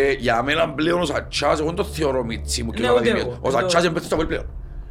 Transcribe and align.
Ε, 0.00 0.12
για 0.12 0.42
μένα 0.42 0.68
πλέον 0.70 1.00
ο 1.00 1.04
Σατσάς, 1.04 1.58
εγώ 1.58 1.66
δεν 1.66 1.74
το 1.76 1.84
θεωρώ 1.84 2.24
μίτσι 2.24 2.62
μου 2.62 2.70
και 2.72 2.80
Ναι, 2.80 2.88
ο 2.88 2.90
ούτε 2.94 3.00
Ακαδημίας. 3.00 3.26
εγώ. 3.26 3.38
Ο 3.40 3.50
Σατσάς 3.50 3.82
είναι 3.82 3.92
παίχτης 3.92 4.08
του 4.08 4.14
Αποέλ 4.14 4.28
πλέον. 4.28 4.46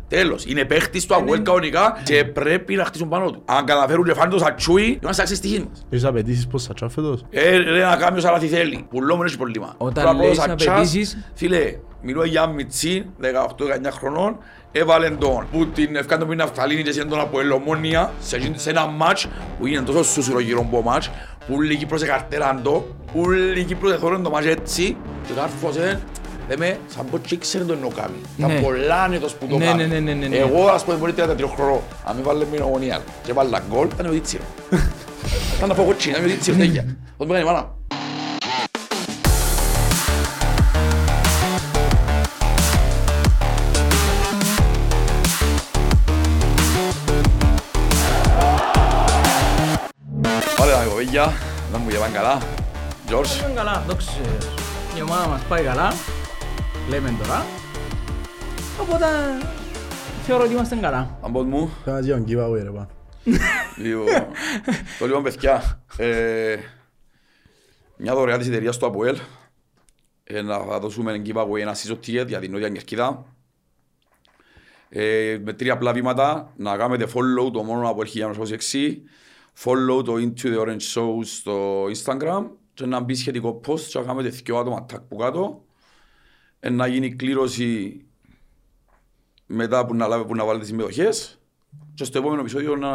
Τέλος, 0.08 0.46
είναι 0.46 0.66
παίχτης 0.66 1.06
του 1.06 1.16
Αποέλ 1.16 1.42
κανονικά 1.42 2.02
και 2.04 2.26
πρέπει 2.26 2.76
να 2.76 2.86
χτίσουν 2.86 3.10
πάνω 3.10 3.32
του. 3.32 3.42
Αν 3.46 3.66
καταφέρουν 3.66 4.06
και 4.06 4.14
φάνε 4.14 4.32
το 4.32 4.38
Σατσούι, 4.38 5.00
είμαστε 5.04 5.22
άξιες 5.22 5.38
στοιχείς 5.40 5.60
μας. 5.60 5.86
Έχεις 5.90 6.06
απαιτήσεις 6.06 6.48
πως 6.48 6.64
θα 6.64 6.74
τσά 6.74 6.90
φέτος; 6.90 7.26
Ε, 7.30 7.58
ρε, 7.58 7.86
να 7.86 7.96
κάνεις 7.96 8.24
όσα 8.24 8.32
λάθη 8.32 8.48
θέλει. 8.48 8.86
Πουλό 8.90 9.16
μου 9.16 9.24
έχει 9.24 9.38
πρόβλημα. 9.38 9.74
Όταν 9.78 10.04
Τώρα, 10.06 10.18
λες 10.18 10.38
ο 10.38 10.42
Σατσάς, 10.42 10.68
απαιτήσεις- 10.68 11.18
Φίλε, 11.34 11.76
μιλώ 12.02 12.24
για 12.26 12.48
Μιτσί, 12.48 13.06
18-19 13.20 13.92
χρονών, 13.92 14.38
έβαλε 14.72 15.10
τον 15.10 15.46
που 15.52 15.68
την 15.68 15.96
ευκάντο 15.96 16.26
που 16.26 16.32
είναι 16.34 16.44
Αυθαλήνη 16.44 16.84
και 16.84 16.92
σύντον 16.92 17.20
από 17.20 17.40
Ελομόνια 17.40 18.12
σε, 18.20 18.36
εκείνη- 18.36 18.60
σε 18.60 18.70
ένα 18.70 18.86
μάτς 18.86 19.28
που 19.60 19.68
είναι 19.68 19.82
τόσο 19.82 20.04
σούσουρο 20.04 20.40
γύρω 20.40 20.60
από 20.60 20.82
μάτς 20.82 21.10
που 21.48 21.54
όλοι 21.56 21.74
οι 21.74 21.76
Κύπρος 21.78 22.02
εκαρτέραν 22.02 22.62
το, 22.64 22.86
που 23.14 23.20
όλοι 23.26 23.60
οι 23.60 23.64
Κύπρος 23.64 23.92
εθώραν 23.92 24.24
το 24.24 24.30
μάτς 24.30 24.46
έτσι 24.46 24.98
και 25.28 25.34
κάρφωσε 25.36 26.02
Λέμε, 26.50 26.80
σαν 26.96 27.06
πω 27.12 27.18
και 27.18 27.34
ήξερε 27.36 27.64
το 27.64 27.74
εννοώ 27.74 27.90
κάνει. 27.90 28.16
Τα 28.42 28.48
Ναι. 28.48 28.60
πολλά 28.62 29.02
ανέτος 29.04 29.34
που 29.36 29.48
το 29.48 29.58
Ναι, 29.58 29.66
κάνει. 29.66 29.88
ναι, 29.88 30.00
ναι, 30.00 30.00
ναι, 30.00 30.14
ναι, 30.14 30.28
ναι. 30.28 30.36
Εγώ 30.38 30.68
ας 30.68 30.84
πούμε 30.84 30.98
μπορεί 30.98 31.14
33 31.18 31.48
χρονών, 31.56 31.80
αν 32.06 32.16
μην 32.16 32.24
βάλε 32.26 32.46
με 32.52 32.58
ομονία 32.62 33.00
και 33.24 33.34
βάλα 33.34 33.64
γκολ, 33.70 33.88
ήταν 33.94 34.06
ο 34.06 34.10
Δίτσιρο. 34.12 34.44
Ήταν 35.58 35.68
να 35.70 35.76
πω 35.76 35.84
κοτσί, 35.84 36.10
ήταν 36.10 36.24
ο 36.24 36.28
Δίτσιρο, 36.28 36.58
τέτοια. 36.58 36.96
Πώς 37.18 37.28
μου 37.28 37.34
κάνει 37.34 37.44
η 37.46 37.48
μάνα. 37.48 37.76
Ωραία, 50.62 50.84
κοπέγια, 50.90 51.34
να 51.72 51.78
μου 51.78 51.90
γεύαν 51.90 52.12
καλά. 52.14 52.38
Τζορς, 53.06 53.42
Πάμε 53.42 53.54
καλά, 53.54 53.84
δόξα 53.88 54.10
σε 54.12 54.18
Θεός. 54.24 54.54
Η 54.98 55.02
ομάδα 55.02 55.28
μας 55.28 55.42
πάει 55.50 55.64
καλά, 55.64 55.94
λέμε 56.90 57.16
τώρα. 57.20 57.46
Οπότε 58.82 59.06
θεωρώ 60.24 60.44
ότι 60.44 60.54
είμαστε 60.54 60.76
καλά. 60.76 61.18
αμπός 61.22 61.46
μου. 61.46 61.72
Κάνας 61.86 62.06
για 62.06 62.16
τον 62.16 62.26
giveaway 62.28 62.64
ρε 62.64 62.70
πάνω. 62.70 62.88
Λοιπόν, 63.78 64.06
το 65.00 65.06
λοιπόν 65.06 65.24
παιδιά, 65.24 65.84
ε, 65.98 66.56
μια 67.98 68.14
δωρεά 68.14 68.38
της 68.38 68.48
εταιρείας 68.48 68.78
του 68.78 68.86
ΑΠΟΕΛ 68.86 69.18
ε, 70.24 70.42
να 70.42 70.60
θα 70.60 70.80
δώσουμε 70.80 71.22
giveaway 71.26 71.60
ένα 71.60 71.76
season 71.76 71.94
ticket 71.94 72.28
για 72.28 72.40
την 72.40 72.52
Νότια 72.52 72.70
Κερκίδα 72.70 73.26
ε, 74.90 75.38
με 75.44 75.54
τρία 75.54 75.74
απλά 75.74 75.94
βήματα 75.94 76.54
να 76.56 76.78
κάνετε 76.78 77.08
follow 77.14 77.52
το 77.54 77.64
μόνο 77.64 77.90
από 77.90 78.02
1926 78.14 78.98
follow 79.64 80.06
το 80.06 80.14
Into 80.14 80.42
the 80.42 80.60
Orange 80.60 80.94
Show 80.94 81.20
στο 81.24 81.84
Instagram 81.84 82.46
και 82.74 82.86
να 82.86 83.00
μπει 83.00 83.16
σχετικό 83.16 83.62
post 83.68 83.80
και 83.80 84.00
να 84.00 84.06
κάνετε 84.06 84.30
δυο 84.30 84.58
άτομα 84.58 84.86
tag 84.94 85.02
που 85.08 85.16
κάτω 85.16 85.62
ε, 85.62 85.67
να 86.70 86.88
γίνει 86.88 87.16
κλήρωση 87.16 88.02
μετά 89.46 89.86
που 89.86 89.96
να, 89.96 90.08
λάβει, 90.08 90.26
που 90.26 90.36
να 90.36 90.46
βάλετε 90.46 90.66
συμμετοχές 90.66 91.40
και 91.94 92.04
στο 92.04 92.18
επόμενο 92.18 92.42
επεισόδιο 92.42 92.76
να, 92.76 92.92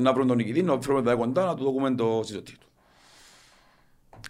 να 0.00 0.12
βρούμε 0.12 0.26
τον 0.26 0.36
νικητή, 0.36 0.62
να 0.62 0.80
φέρουμε 0.80 1.02
τα 1.02 1.14
κοντά, 1.14 1.44
να 1.44 1.54
του 1.54 1.64
δούμε 1.64 1.94
το 1.94 2.20
συζωτή 2.24 2.52
του. 2.58 2.66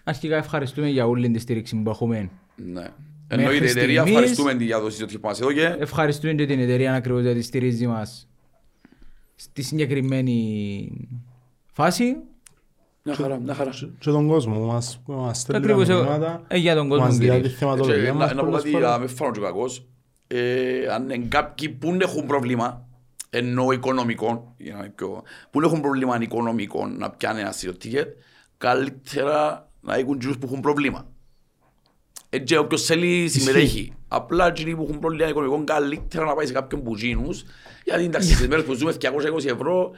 Αρχικά 0.03 0.35
ευχαριστούμε 0.35 0.87
για 0.89 1.07
όλη 1.07 1.31
τη 1.31 1.39
στήριξη 1.39 1.75
που 1.75 1.89
έχουμε. 1.89 2.29
Ναι. 2.55 2.87
Εννοείται 3.27 3.65
η 3.65 3.69
εταιρεία, 3.69 4.01
στιγμής- 4.01 4.09
ευχαριστούμε 4.09 4.55
τη 4.55 4.65
για 4.65 4.79
το 4.79 4.89
συζωτή 4.89 5.19
που 5.19 5.27
μας 5.27 5.39
έδωκε. 5.41 5.75
Ευχαριστούμε 5.79 6.33
και 6.33 6.45
την 6.45 6.59
εταιρεία 6.59 6.93
ακριβώς 6.93 7.21
γιατί 7.21 7.41
στηρίζει 7.41 7.87
μας 7.87 8.27
στη 9.35 9.61
συγκεκριμένη 9.61 10.89
φάση. 11.71 12.15
Μια 13.09 13.17
χαρά, 13.17 13.39
μια 13.39 13.53
χαρά. 13.53 13.69
Και 13.99 14.09
τον 14.09 14.27
κόσμο 14.27 14.55
που 14.59 14.65
μας, 14.65 15.01
που 15.05 15.11
μας 15.13 15.39
στέλνει 15.39 15.61
Ακριβώς, 15.65 15.87
τα 15.87 15.93
ε, 15.93 15.97
μηνύματα, 15.97 16.43
ε, 16.47 16.57
για 16.57 16.75
τον 16.75 16.83
που 16.83 16.89
κόσμο 16.89 17.05
μας 17.05 17.17
διάει 17.17 17.35
τη 17.35 17.41
κυρίως. 17.41 17.59
θεματολογία 17.59 18.03
Και 18.03 18.11
μας 18.11 18.29
Να 18.29 18.35
να 18.35 18.39
πω 18.41 18.45
πολλές 18.47 18.61
κάτι, 18.61 18.73
φορές. 18.73 18.89
να 18.89 18.97
με 18.99 19.07
φάνω 19.07 19.31
και 19.31 19.39
κακός. 19.39 19.87
Ε, 20.27 20.85
Αν 20.93 21.09
είναι 21.09 21.25
κάποιοι 21.27 21.69
που 21.69 21.87
δεν 21.89 21.99
έχουν 22.01 22.25
πρόβλημα, 22.25 22.87
ενώ 23.29 23.71
οικονομικό, 23.71 24.53
για 24.57 24.73
να 24.73 24.79
είμαι 24.79 24.93
πιο- 24.95 25.23
που 25.51 25.59
δεν 25.59 25.69
έχουν 25.69 25.81
πρόβλημα 25.81 26.17
οικονομικό 26.21 26.87
να 26.87 27.09
πιάνε 27.09 27.39
ένα 27.39 27.51
συζωτή, 27.51 27.89
καλύτερα 28.57 29.69
να 29.81 29.95
έχουν 29.95 30.19
τους 30.19 30.37
που 30.37 30.45
έχουν 30.47 30.59
πρόβλημα. 30.59 31.07
Έτσι 32.29 32.55
όποιος 32.55 32.85
θέλει 32.85 33.27
συμμετέχει. 33.29 33.93
Απλά 34.07 34.47
εκείνοι 34.47 34.75
που 34.75 34.83
έχουν 34.87 34.99
πρόβλημα 34.99 35.29
οικονομικό 35.29 35.63
καλύτερα 35.63 36.25
να 36.25 36.33
πάει 36.33 36.45
σε 36.45 36.53
κάποιον 36.53 36.83
που 36.83 36.95
γίνους, 36.95 37.43
γιατί 37.85 38.03
εντάξει 38.03 38.33
στις 38.35 38.47
μέρες 38.47 38.65
που 38.65 38.73
ζούμε 38.73 38.93
220 39.01 39.45
ευρώ 39.45 39.91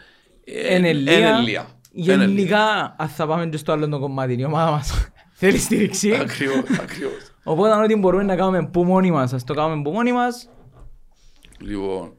ε, 0.44 0.76
Εν 0.76 0.86
εν 0.86 0.96
Ελία. 0.96 1.68
Ελία. 1.96 2.14
Εν 2.14 2.22
Ελία. 2.22 2.36
Γενικά, 2.36 2.96
αν 2.98 3.08
θα 3.08 3.28
πάμε 3.28 3.46
και 3.48 3.58
στο 3.58 3.72
άλλο 3.72 3.90
το 3.90 4.00
κομμάτι, 4.00 4.34
η 4.40 4.44
ομάδα 4.46 4.72
μας 4.72 5.10
θέλει 5.40 5.58
στήριξη. 5.58 6.14
Ακριβώς, 6.14 6.80
ακριβώς. 6.82 7.32
Οπότε 7.44 7.84
ό,τι 7.84 7.96
μπορούμε 7.96 8.24
να 8.24 8.36
κάνουμε 8.36 8.68
που 8.68 8.84
μόνοι 8.84 9.12
μας, 9.12 9.34
ας 9.34 9.44
το 9.44 9.54
κάνουμε 9.54 9.82
που 9.82 9.92
μόνοι 9.92 10.12
μας. 10.14 10.50
Λοιπόν, 11.60 12.14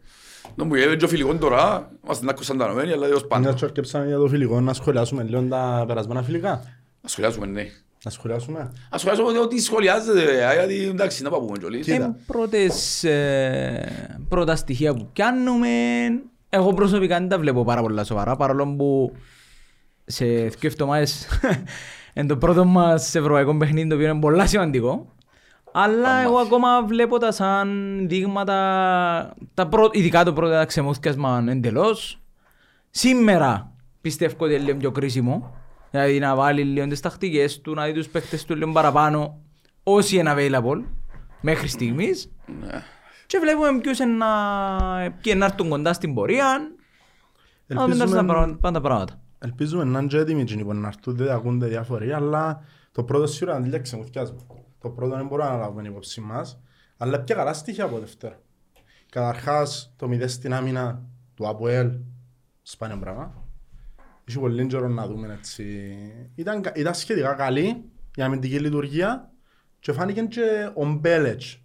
να 0.55 0.65
μου 0.65 0.75
γίνεται 0.75 0.97
και 0.97 1.05
ο 1.05 1.09
φιλικών 1.09 1.39
τώρα, 1.39 1.91
είμαστε 2.05 2.25
να 2.25 2.33
κωνσταντανωμένοι, 2.33 2.93
αλλά 2.93 3.07
έως 3.07 3.19
Μια 3.21 3.29
πάντα. 3.29 3.53
και 3.53 3.65
αρκεψάμε 3.65 4.07
για 4.07 4.17
το 4.17 4.27
φιλικό, 4.29 4.61
να 4.61 4.73
σχολιάσουμε 4.73 5.23
λίγο 5.23 5.43
τα 5.43 5.85
περασμένα 5.87 6.23
φιλικά. 6.23 6.63
Να 7.01 7.09
σχολιάσουμε, 7.09 7.47
ναι. 7.47 7.67
Να 8.05 8.11
σχολιάσουμε. 8.11 8.73
Να 8.91 8.99
σχολιάσουμε 8.99 9.39
ότι 9.39 9.61
σχολιάζεται, 9.61 10.23
ε, 10.23 10.55
γιατί 10.55 10.89
εντάξει, 10.89 11.23
να 11.23 11.31
πάμε 11.31 11.47
κιόλις. 11.59 11.85
Κοίτα. 11.85 11.97
Είναι 11.97 12.17
πρώτες, 12.27 13.05
ε, 13.05 14.19
πρώτα 14.29 14.57
στοιχεία 14.57 14.95
που 14.95 15.09
πιάνουμε. 15.13 15.69
Εγώ 16.49 16.75
προσωπικά 16.75 17.19
δεν 17.19 17.29
τα 17.29 17.39
βλέπω 17.39 17.65
πάρα 17.65 17.81
πολλά 17.81 18.05
σοβαρά, 18.05 18.37
παρόλο 18.37 18.75
που 18.77 19.13
σε 20.13 20.25
δύο 20.25 20.49
εβδομάδες 20.63 21.27
είναι 22.15 22.27
το 22.27 22.37
πρώτο 22.37 22.65
μας 22.65 23.15
ευρωπαϊκό 23.15 23.57
παιχνίδι 23.57 23.89
το 23.89 23.95
οποίο 23.95 24.09
είναι 24.09 24.21
πολλά 24.21 24.47
σημαντικό. 24.47 25.07
Αλλά 25.73 26.19
εγώ 26.23 26.37
ακόμα 26.39 26.85
βλέπω 26.85 27.19
τα 27.19 27.33
σαν 27.33 27.99
δείγματα, 28.09 28.57
τα 29.55 29.69
πρω... 29.69 29.89
ειδικά 29.93 30.25
το 30.25 30.33
πρώτο 30.33 30.67
ξεμούθηκασμα 30.67 31.45
εντελώς. 31.49 32.21
Σήμερα 32.91 33.73
πιστεύω 34.01 34.35
ότι 34.39 34.55
είναι 34.55 34.63
λίγο 34.63 34.77
πιο 34.77 34.91
κρίσιμο. 34.91 35.55
Δηλαδή 35.91 36.19
να 36.19 36.35
βάλει 36.35 36.63
λίγο 36.63 36.87
τις 36.87 37.01
τακτικές 37.01 37.61
του, 37.61 37.75
να 37.75 37.85
δει 37.85 37.93
τους 37.93 38.09
παίχτες 38.09 38.45
του 38.45 38.57
λίγο 38.57 38.73
παραπάνω 38.73 39.39
όσοι 39.83 40.17
είναι 40.17 40.35
available 40.37 40.83
μέχρι 41.41 41.69
στιγμής. 41.69 42.31
Ναι. 42.61 42.83
Και 43.27 43.39
βλέπουμε 43.39 43.79
ποιους 43.81 43.99
είναι 43.99 44.13
να, 44.13 44.27
ποιοι 44.97 45.11
είναι 45.25 45.35
να 45.35 45.45
έρθουν 45.45 45.69
κοντά 45.69 45.93
στην 45.93 46.15
πορεία. 46.15 46.59
Να 47.67 47.83
δούμε 47.83 47.95
τα 47.97 48.03
Ελπίζουμε- 48.03 48.27
πράγματα- 48.33 48.59
πάντα 48.61 48.81
πράγματα. 48.81 49.21
Ελπίζουμε 49.45 49.85
να 49.85 49.99
είναι 49.99 50.09
και 50.09 50.17
έτοιμοι 50.19 50.45
και 50.45 50.55
λοιπόν 50.55 50.81
να 50.81 50.89
έρθουν, 50.89 51.17
δεν 51.17 51.31
ακούνται 51.31 51.67
διάφοροι, 51.67 52.13
αλλά 52.13 52.63
το 52.93 53.05
πρώτο 53.05 53.27
σίγουρα 53.27 53.59
είναι 53.59 53.69
λέξη 53.69 53.97
μου 53.97 54.05
θυκιάζουμε. 54.05 54.41
Το 54.79 54.91
πρώτο 54.91 55.17
δεν 55.17 55.27
μπορούμε 55.27 55.49
να 55.49 55.57
λάβουμε 55.57 55.89
υπόψη 55.89 56.21
μας, 56.21 56.61
αλλά 56.97 57.21
πια 57.21 57.35
καλά 57.35 57.53
στοιχεία 57.53 57.85
από 57.85 57.99
Δευτέρα. 57.99 58.41
Καταρχάς, 59.11 59.93
το 59.97 60.07
0 60.11 60.29
στην 60.29 60.55
άμυνα 60.55 61.03
του 61.35 61.49
ΑΠΟΕΛ, 61.49 61.93
σπάνιο 62.63 62.97
πράγμα. 62.99 63.45
Είχε 64.25 64.39
πολύ 64.39 64.67
καιρό 64.67 64.89
να 64.89 65.07
δούμε 65.07 65.33
έτσι. 65.39 65.97
Ήταν, 66.35 66.63
κα- 66.63 66.73
ήταν 66.77 66.95
σχετικά 66.95 67.33
καλή 67.35 67.85
η 68.17 68.23
αμυντική 68.23 68.59
λειτουργία 68.59 69.31
και 69.79 69.93
φάνηκε 69.93 70.23
και 70.23 70.71
ο 70.75 70.87
Μπέλετς. 70.93 71.62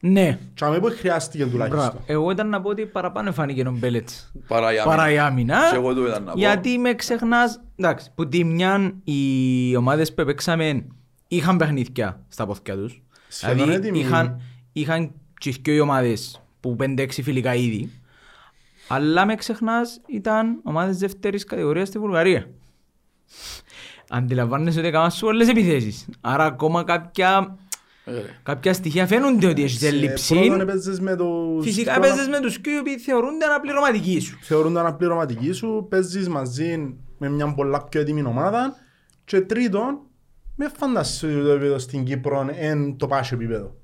Ναι. 0.00 0.38
Και 0.54 0.64
αμέ 0.64 0.78
που 0.80 0.86
χρειάστηκε 0.98 1.44
Μπράβο. 1.44 1.64
τουλάχιστον. 1.74 2.00
Εγώ 2.06 2.30
ήταν 2.30 2.48
να 2.48 2.60
πω 2.60 2.68
ότι 2.68 2.86
παραπάνω 2.86 3.32
φάνηκε 3.32 3.62
ο 3.68 3.70
Μπέλετς. 3.78 4.32
Παρά 4.48 4.72
η 4.72 4.78
άμυνα. 4.78 4.96
Παρά 4.96 5.10
η 5.10 5.18
άμυνα. 5.18 5.70
Και 5.70 5.76
εγώ 5.76 5.94
το 5.94 6.06
ήταν 6.06 6.24
να 6.24 6.32
πω. 6.32 6.38
Γιατί 6.38 6.78
με 6.78 6.94
ξεχνάς, 6.94 7.60
εντάξει, 7.76 8.10
που 8.14 8.28
τη 8.28 8.44
μια 8.44 8.94
οι 9.04 9.76
ομάδες 9.76 10.14
που 10.14 10.24
παίξαμε 10.24 10.86
είχαν 11.28 11.56
παιχνίδια 11.56 12.20
στα 12.28 12.46
πόθηκια 12.46 12.76
τους. 12.76 13.02
Σχεδόν 13.28 13.56
Δηλαδή 13.56 13.72
έτοιμοι. 13.74 13.98
είχαν, 13.98 14.40
είχαν 14.72 15.10
και 15.38 15.48
οι 15.50 15.56
δυο 15.62 15.82
ομάδες 15.82 16.40
που 16.60 16.76
5-6 16.80 17.22
φιλικά 17.22 17.54
ήδη. 17.54 17.90
Αλλά 18.88 19.26
με 19.26 19.34
ξεχνάς 19.34 20.00
ήταν 20.06 20.60
ομάδες 20.62 20.98
δεύτερης 20.98 21.44
κατηγορίας 21.44 21.88
στη 21.88 21.98
Βουλγαρία. 21.98 22.46
Αντιλαμβάνεσαι 24.08 24.78
ότι 24.78 24.88
έκαναν 24.88 25.10
σου 25.10 25.26
όλες 25.26 25.48
επιθέσεις. 25.48 26.06
Άρα 26.20 26.44
ακόμα 26.44 26.84
κάποια, 26.84 27.28
Ε, 27.28 27.40
ρε. 27.40 27.46
Κάποια 28.42 28.72
στοιχεία 28.72 29.06
φαίνονται 29.06 29.46
ότι 29.46 29.62
έχεις 29.62 29.78
Σε 29.78 29.86
έλλειψη. 29.86 30.34
πρώτον 30.34 30.60
έπαιζες 30.60 31.00
με 31.00 31.16
τους... 31.16 31.64
Φυσικά 31.64 31.92
πρώτα- 31.94 32.08
παίζεις 32.08 32.28
με 32.28 32.40
τους 32.40 32.58
κοιού 32.58 32.72
οι 32.72 32.78
οποίοι 32.78 32.98
θεωρούνται 32.98 33.44
αναπληρωματικοί 33.44 34.20
σου. 34.20 34.38
θεωρούνται 34.42 34.78
αναπληρωματικοί 34.80 35.52
σου, 35.52 35.86
παίζεις 35.90 36.28
μαζί 36.28 36.94
με 37.18 37.28
μια 37.28 37.54
πολλά 37.54 37.84
πιο 37.84 38.00
έτοιμη 38.00 38.22
ομάδα 38.26 38.76
και 39.24 39.40
τρίτον, 39.40 39.98
με 40.56 40.70
φαντασίες 40.76 41.32
ότι 41.34 41.42
το 41.44 41.50
επίπεδο 41.50 41.78
στην 41.78 42.04
Κύπρο 42.04 42.48
είναι 42.62 42.94
το 42.98 43.06
πάσο 43.06 43.34
επίπεδο. 43.34 43.74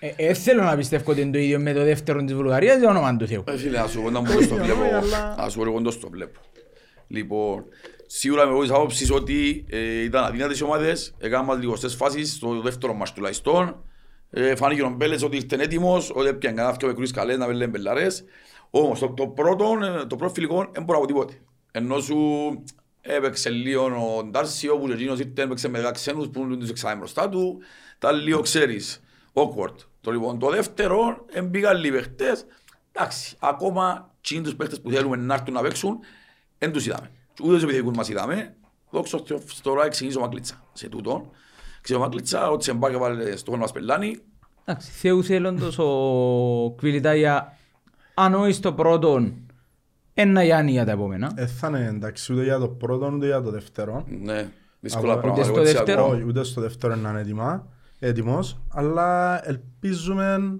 Ε, 0.00 0.12
ε, 0.16 0.34
θέλω 0.34 0.62
να 0.62 0.76
πιστεύω 0.76 1.10
ότι 1.10 1.20
είναι 1.20 1.30
το 1.32 1.38
ίδιο 1.38 1.58
με 1.58 1.72
το 1.72 1.84
δεύτερο 1.84 2.24
της 2.24 2.34
Βουλγαρίας, 2.34 2.78
για 2.78 2.88
όνομα 2.88 3.16
του 3.16 3.26
Θεού. 3.26 3.44
Ε, 3.48 3.56
φίλε, 3.56 3.78
να 3.78 3.86
σου 3.86 4.02
πω 4.02 4.10
να 4.10 4.20
μου 4.20 4.26
το 4.26 4.54
βλέπω. 4.54 4.82
Όχι, 4.82 4.92
αλλά- 4.94 5.34
Να 5.38 5.48
σου 5.48 5.58
πω 5.58 5.64
εγώ 5.64 5.82
το 5.82 6.08
βλέπω. 6.10 6.40
Λοιπόν, 7.08 7.64
σίγουρα 8.06 8.44
με 8.46 8.50
εγώ 8.50 8.60
της 8.60 8.70
άποψης 8.70 9.10
ότι 9.10 9.64
ε, 9.68 10.02
ήταν 10.02 10.24
αδύνατες 10.24 10.58
οι 10.58 10.64
ομάδες, 10.64 11.14
έκαναν 11.18 11.44
μας 11.44 11.58
λιγοστές 11.58 11.94
φάσεις 11.94 12.32
στο 12.32 12.60
δεύτερο 12.60 12.94
μας 12.94 13.12
τουλάχιστον. 13.12 13.84
Ε, 14.30 14.56
φάνηκε 14.56 14.82
ο 14.82 14.88
Μπέλες 14.88 15.22
ότι 15.22 15.36
ήρθε 15.36 15.62
έτοιμος, 15.62 16.10
ότι 16.14 16.28
έπιαν 16.28 16.54
κανένα 16.54 16.76
δυο 16.76 16.88
μικρούς 16.88 17.10
καλές 17.10 17.36
να 17.36 17.46
βέλεν 17.46 17.70
μπελαρές. 17.70 18.24
Όμως 18.70 18.98
το, 18.98 19.08
το 19.08 19.26
πρώτο, 19.26 19.78
ε, 19.82 20.06
το 20.06 20.16
πρώτο 20.16 20.34
φιλικό 20.34 20.70
δεν 20.72 20.82
μπορώ 20.82 20.98
να 20.98 21.06
πω 21.06 21.12
τίποτε. 21.12 21.40
Ενώ 21.70 22.00
σου 22.00 22.18
έπαιξε 23.00 23.50
λίγο 23.50 23.84
ο 23.84 24.24
Ντάρσιο 24.24 24.78
που 24.78 24.86
και 24.86 24.92
εκείνος 24.92 25.18
ήρθε 25.18 25.42
έπαιξε 25.42 25.68
με 25.68 25.88
10 25.88 25.90
ξένους 25.92 26.28
που 26.28 26.56
τους 26.56 26.70
εξάμε 26.70 26.94
μπροστά 26.94 27.28
του. 27.28 27.58
Τα 27.98 28.12
λίγο 28.12 28.40
ξέρεις, 28.40 29.00
awkward. 29.32 29.74
Το 30.00 30.10
λοιπόν 30.10 30.38
το 30.38 30.50
δεύτερο, 30.50 31.24
εμπήγαν 31.32 31.76
λίγοι 31.76 31.92
παίχτες. 31.92 32.44
Εντάξει, 32.92 33.36
ακόμα 33.38 34.14
τσιν 34.20 34.42
τους 34.42 34.56
παίχτες 34.56 34.80
που 34.80 34.90
θέλουμε 34.90 35.16
να 35.16 35.34
έρθουν 35.34 35.54
να 35.54 35.62
παίξουν, 35.62 35.98
δεν 36.58 36.72
τους 36.72 36.86
είδαμε. 36.86 37.10
Ούτε 37.42 37.52
τους 37.54 37.62
επιθετικούς 37.62 37.96
μας 37.96 38.08
είδαμε. 38.08 38.54
Δόξα 38.90 39.18
τω 39.18 39.24
Θεώ, 39.26 39.38
τώρα 39.62 39.88
ξεκινήσω 39.88 40.20
Μακλίτσα 40.20 40.62
σε 40.72 40.88
τούτο. 40.88 41.30
Ξέρω 41.80 42.00
Μακλίτσα, 42.00 42.50
ότι 42.50 42.64
σε 42.64 42.72
μπάκε 42.72 42.96
βάλε 42.96 43.36
στο 43.36 43.44
χρόνο 43.50 43.62
μας 43.62 43.72
πελάνει. 43.72 44.18
Εντάξει, 44.64 44.90
Θεού 44.90 45.24
θέλοντος 45.24 45.78
ο 45.78 46.74
Κβιλιτάγια 46.76 47.56
αν 48.14 48.34
όχι 48.34 48.52
στο 48.52 48.72
πρώτο 48.72 49.32
ένα 50.14 50.42
Γιάννη 50.44 50.70
για 50.70 50.84
τα 50.84 50.90
επόμενα. 50.92 51.32
Ε, 51.34 51.46
θα 51.46 51.68
είναι 51.68 51.86
εντάξει 51.86 52.32
ούτε 52.32 52.42
για 52.42 52.58
το 52.58 52.68
πρώτο 52.68 53.06
ούτε 53.14 53.26
για 53.26 53.42
το 53.42 53.50
δεύτερο. 53.50 54.04
Ναι, 54.08 54.48
δύσκολα 54.80 55.12
Αλλά 55.12 55.20
πράγματα. 55.20 55.42
ούτε 55.42 55.50
εγώ 55.50 55.56
στο 55.56 55.60
έτσι 55.60 55.72
δεύτερο. 55.74 56.04
ακούω. 56.04 56.14
Όχι, 56.16 56.24
ούτε 56.24 56.44
στο 56.44 56.60
δεύτερο 56.60 56.94
να 56.94 57.10
είναι 57.10 57.20
έτοιμα, 57.20 57.68
έτοιμος, 57.98 58.60
αλλά 58.68 59.40
ελπίζουμε 59.48 60.58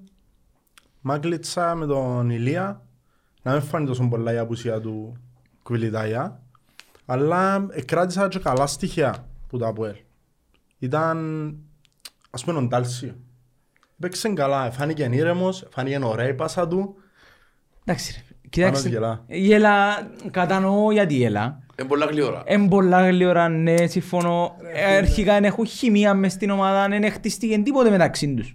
Μάγκλητσα 1.00 1.74
με 1.74 1.86
τον 1.86 2.30
Ηλία 2.30 2.82
να 3.42 3.52
μην 3.52 3.60
φάνει 3.62 3.86
τόσο 3.86 4.08
πολλά 4.08 4.32
η 4.32 4.38
απουσία 4.38 4.80
του 4.80 5.16
Κβιλιτάγια, 5.62 6.42
αλλά 7.06 7.66
κράτησα 7.84 8.28
και 8.28 8.38
καλά 8.38 8.66
στοιχεία 8.66 9.28
που 9.48 9.58
τα 9.58 9.66
ΑΠΟΕΛ. 9.68 9.94
Ήταν, 10.78 11.18
ας 12.30 12.44
πούμε, 12.44 12.58
ο 12.58 12.62
Ντάλσιο. 12.62 13.16
Παίξε 14.00 14.28
καλά, 14.28 14.70
φάνηκε 14.70 15.08
ήρεμος, 15.12 15.66
φάνηκε 15.70 15.98
ωραία 16.04 16.28
η 16.28 16.34
πάσα 16.34 16.68
του. 16.68 16.94
Εντάξει 17.84 18.12
ρε, 18.16 18.20
Πάνω 18.28 18.48
κοιτάξτε, 18.50 18.88
γελά. 18.88 19.24
γελά, 19.26 20.10
κατανοώ 20.30 20.92
γιατί 20.92 21.14
γελά. 21.14 21.60
Είναι 21.78 21.88
πολλά 21.88 22.06
γλυόρα. 22.06 22.42
Εν 22.46 22.68
πολλά 22.68 23.08
γλυόρα, 23.08 23.48
ναι, 23.48 23.86
συμφωνώ. 23.86 24.56
Ε, 24.74 24.96
Αρχικά 24.96 25.32
δεν 25.34 25.44
έχουν 25.44 25.66
χημεία 25.66 26.14
μες 26.14 26.32
στην 26.32 26.50
ομάδα, 26.50 26.88
δεν 26.88 27.10
χτιστήκε 27.12 27.58
τίποτε 27.58 27.90
μεταξύ 27.90 28.34
τους. 28.34 28.54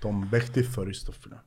Τον 0.00 0.26
παίχτη 0.30 0.62
θωρείς 0.62 0.98
στο 0.98 1.12
φίλο. 1.20 1.42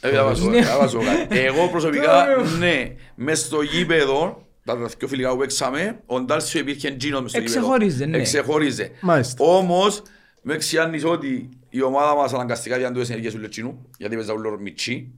Ε, 0.00 0.10
θα 0.10 0.24
βάζω- 0.24 0.48
Ναι. 0.50 0.62
θα 0.62 0.78
βάζω 0.78 0.98
κάτι. 1.04 1.38
Εγώ 1.38 1.68
προσωπικά, 1.68 2.24
ναι, 2.58 2.94
μες 3.14 3.40
στο 3.40 3.62
γήπεδο, 3.62 4.43
τα 4.64 4.76
δύο 4.76 5.08
φιλικά 5.08 5.30
που 5.30 5.36
παίξαμε, 5.36 6.00
ο 6.06 6.20
Ντάλσιο 6.20 6.60
υπήρχε 6.60 6.90
τζίνος 6.90 7.20
μες 7.20 7.30
στο 7.30 7.40
γήπεδο. 7.40 7.58
Εξεχώριζε, 7.58 8.04
ναι. 8.06 8.16
Εξεχώριζε. 8.16 8.90
Μάλιστα. 9.00 9.44
Όμως, 9.44 10.02
με 10.42 10.56
ξιάνεις 10.56 11.04
ότι 11.04 11.48
η 11.70 11.82
ομάδα 11.82 12.14
μας 12.14 12.32
αναγκαστικά 12.32 12.76
διάν 12.76 12.92
τις 12.92 13.08
ενέργειες 13.08 13.32
του 13.32 13.38
Λετσίνου, 13.40 13.86
γιατί 13.98 14.14
παίζα 14.16 14.32
ούλο 14.32 14.58
μιτσί, 14.58 15.12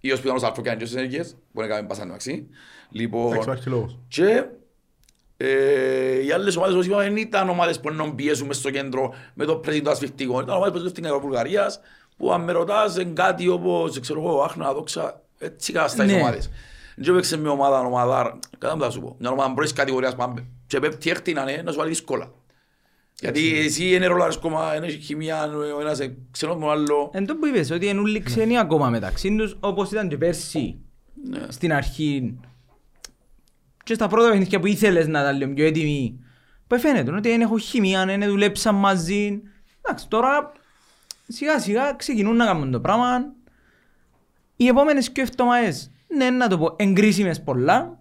ή 0.00 0.12
ως 0.12 0.20
πιθανός 0.20 0.42
αρφό 0.42 0.62
και 0.62 0.70
αν 0.70 0.76
και 0.78 0.84
τις 0.84 0.94
ενέργειες, 0.94 1.36
μπορεί 1.52 1.66
να 1.68 1.72
κάνουμε 1.72 1.88
πάσαν 1.88 2.06
μεταξύ. 2.06 2.46
Λοιπόν, 2.90 3.26
Εντάξει, 3.26 3.48
υπάρχει 3.48 3.68
λόγος. 3.68 3.98
και 4.08 4.44
ε, 5.36 6.24
οι 6.24 6.32
άλλες 6.32 6.56
ομάδες 6.56 6.74
όπως 6.74 6.86
είπαμε 6.86 7.02
δεν 7.02 7.16
ήταν 7.16 7.48
ομάδες 7.48 7.80
που 7.80 7.90
να 7.90 8.14
πιέσουν 8.14 8.46
μες 8.46 8.56
στο 8.56 8.70
κέντρο 8.70 9.14
με 9.34 9.44
το 9.44 9.56
πρέσιν 9.56 9.84
το 9.84 9.90
ασφιχτικό. 9.90 10.40
Ήταν 10.40 10.48
ομάδες 10.48 10.66
που 10.66 10.72
παίζουν 10.72 10.88
στην 10.90 11.02
Καγό 11.02 11.20
Βουλγαρίας 11.20 11.80
που 12.16 12.32
αν 12.32 12.40
με 12.40 12.52
ρωτάς 12.52 12.96
είναι 12.96 13.12
κάτι 13.14 13.48
όπως 13.48 14.00
ξέρω 14.00 14.20
εγώ, 14.20 14.40
άχνα, 14.42 14.72
δόξα, 14.72 15.22
έτσι 15.38 15.72
καταστάσεις 15.72 16.12
Ναι. 16.12 16.18
ομάδες. 16.20 16.50
Δεν 16.96 17.14
παίξε 17.14 17.36
με 17.36 17.48
ομάδα, 17.48 17.80
ομάδα, 17.80 18.38
κατά 18.58 18.76
μου 18.76 18.82
θα 18.82 18.90
σου 18.90 19.00
πω, 19.00 19.16
μια 19.18 19.30
ομάδα 19.30 19.54
πρώτης 19.54 19.72
κατηγορίας 19.72 20.14
πάμε 20.16 20.46
και 20.66 20.80
πέπτει 20.80 21.10
έκτη 21.10 21.32
να 21.32 21.42
είναι, 21.42 21.62
να 21.62 21.70
σου 21.70 21.78
βάλει 21.78 21.90
δύσκολα. 21.90 22.32
Γιατί 23.20 23.58
εσύ 23.58 23.94
είναι 23.94 24.06
ρολάρες 24.06 24.36
κόμμα, 24.36 24.76
είναι 24.76 24.88
χημία, 24.88 25.50
ο 25.76 25.80
ένας 25.80 25.98
είναι 25.98 26.16
ξενός 26.30 26.54
με 26.56 26.60
τον 26.60 26.70
άλλο. 26.70 27.10
Εν 27.12 27.26
τω 27.26 27.36
που 27.36 27.46
είπες, 27.46 27.70
ότι 27.70 27.86
είναι 27.86 28.00
όλοι 28.00 28.20
ξένοι 28.22 28.58
ακόμα 28.58 28.88
μεταξύ 28.88 29.36
τους, 29.36 29.56
όπως 29.60 29.90
ήταν 29.90 30.08
και 30.08 30.16
πέρσι, 30.16 30.78
Ναι. 31.28 31.46
στην 31.48 31.72
αρχή. 31.72 32.38
Και 33.84 33.94
στα 33.94 34.08
πρώτα 34.08 34.28
παιχνίδια 34.30 34.60
που 34.60 34.66
ήθελες 34.66 35.06
να 35.06 35.22
τα 35.22 35.32
λέω 35.32 35.54
πιο 35.54 35.66
έτοιμοι, 35.66 36.20
που 36.66 36.78
φαίνεται 36.78 37.10
ότι 37.12 37.28
δεν 37.28 37.40
έχω 37.40 37.58
χημία, 37.58 38.04
δεν 38.06 38.24
δουλέψαν 38.24 38.74
μαζί. 38.74 39.42
Εντάξει, 39.82 40.08
τώρα 40.08 40.52
σιγά 41.28 41.60
σιγά 41.60 41.92
ξεκινούν 41.92 42.36
να 42.36 42.44
κάνουν 42.46 42.70
το 42.70 42.80
πράγμα. 42.80 43.24
Οι 44.56 44.66
επόμενες 44.66 45.10
και 45.10 45.20
εβδομάδες, 45.20 45.90
ναι, 46.16 46.30
να 46.30 46.48
το 46.48 46.58
πω, 46.58 46.74
εγκρίσιμες 46.78 47.42
πολλά. 47.42 47.98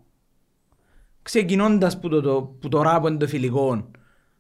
Ξεκινώντας 1.22 2.00
που 2.00 2.10
το, 2.10 2.22
το, 2.22 2.42
που 2.62 2.70
το 2.70 2.82
ράπο 2.82 3.08
είναι 3.08 3.18
το 3.18 3.28
φιλικό, 3.28 3.90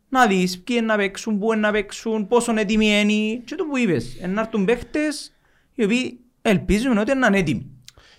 να 0.09 0.27
δεις 0.27 0.61
ποιοι 0.61 0.75
είναι 0.79 0.87
να 0.87 0.95
παίξουν, 0.97 1.39
πού 1.39 1.51
είναι 1.51 1.61
να 1.61 1.71
παίξουν, 1.71 2.27
πόσο 2.27 2.53
έτοιμοι 2.57 2.85
είναι 2.99 3.41
και 3.45 3.55
το 3.55 3.65
που 3.65 3.77
είπες. 3.77 4.17
Ε, 4.21 4.27
Να 4.27 4.41
έρθουν 4.41 4.65
παίχτες 4.65 5.33
οι 5.73 5.83
οποίοι 5.83 6.19
ελπίζουμε 6.41 6.99
ότι 6.99 7.11
είναι 7.11 7.37
έτοιμοι. 7.37 7.69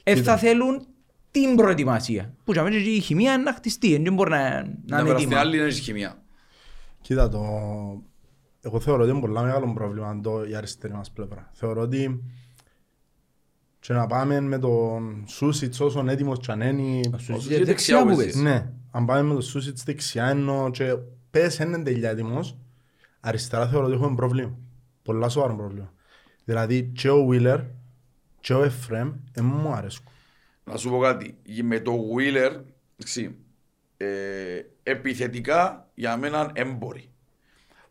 Ε, 0.03 0.23
θα 0.23 0.37
θέλουν 0.37 0.87
την 1.31 1.57
προετοιμασία. 1.57 2.35
Που 2.45 2.53
για 2.53 2.63
μένα 2.63 2.77
και 2.77 2.91
η 2.91 3.01
χημεία 3.01 3.33
είναι 3.33 3.43
να 3.43 3.53
χτιστεί, 3.53 3.99
δεν 4.03 4.15
μπορεί 4.15 4.31
να, 4.31 4.39
να 4.39 4.63
Να 4.87 4.99
είναι 4.99 5.07
περάσει 5.09 5.15
την 5.15 5.27
έτοιμα. 5.27 5.41
άλλη 5.41 5.57
είναι 5.57 5.67
η 5.67 5.73
χημία. 5.73 6.23
Κοίτα, 7.01 7.29
το... 7.29 7.41
εγώ 8.61 8.81
θεωρώ 8.81 9.03
ότι 9.03 9.11
είναι 9.11 9.21
πολύ 9.21 9.33
μεγάλο 9.33 9.73
πρόβλημα 9.75 10.21
το, 10.23 10.45
η 10.45 10.55
αριστερή 10.55 10.93
μας 10.95 11.11
πλευρά. 11.11 11.51
Θεωρώ 11.53 11.81
ότι 11.81 12.23
και 13.87 13.93
να 13.93 14.07
πάμε 14.07 14.41
με 14.41 14.59
τον 14.59 15.25
Σούσιτς 15.27 15.81
όσον 15.81 16.09
έτοιμος 16.09 16.39
κι 16.39 16.51
αν 16.51 16.61
είναι... 16.61 17.19
Σούσιτς 17.19 17.47
Για 17.47 17.57
είναι 17.57 17.65
δεξιά 17.65 17.97
δεξιά 17.97 18.03
που 18.03 18.09
που 18.09 18.17
πες. 18.17 18.27
είσαι. 18.27 18.43
Ναι, 18.43 18.73
αν 18.91 19.05
πάμε 19.05 19.23
με 19.23 19.33
τον 19.33 19.43
Σούσιτς 19.43 19.83
δεξιά 19.83 20.27
εννοώ 20.27 20.71
και 20.71 20.97
πες 21.31 21.59
είναι 21.59 21.83
τελειά 21.83 22.11
έτοιμος, 22.11 22.57
αριστερά 23.21 23.69
θεωρώ 23.69 23.87
ότι 23.87 23.95
έχουμε 23.95 24.15
πρόβλημα. 24.15 24.59
Πολλά 25.03 25.29
σοβαρό 25.29 25.57
πρόβλημα. 25.57 25.93
Δηλαδή 26.45 26.83
και 26.83 27.09
ο 27.11 27.27
Βίλερ 27.27 27.61
και 28.41 28.55
ο 28.55 28.63
Εφρέμ 28.63 29.13
δεν 29.33 29.45
μου 29.45 29.73
αρέσκουν. 29.73 30.13
Να 30.65 30.77
σου 30.77 30.91
πω 30.91 30.99
κάτι. 30.99 31.37
Με 31.63 31.81
το 31.81 31.93
Wheeler, 31.93 32.61
εντάξει, 32.97 33.37
ε, 33.97 34.07
επιθετικά 34.83 35.91
για 35.95 36.17
μένα 36.17 36.51
έμποροι. 36.53 37.11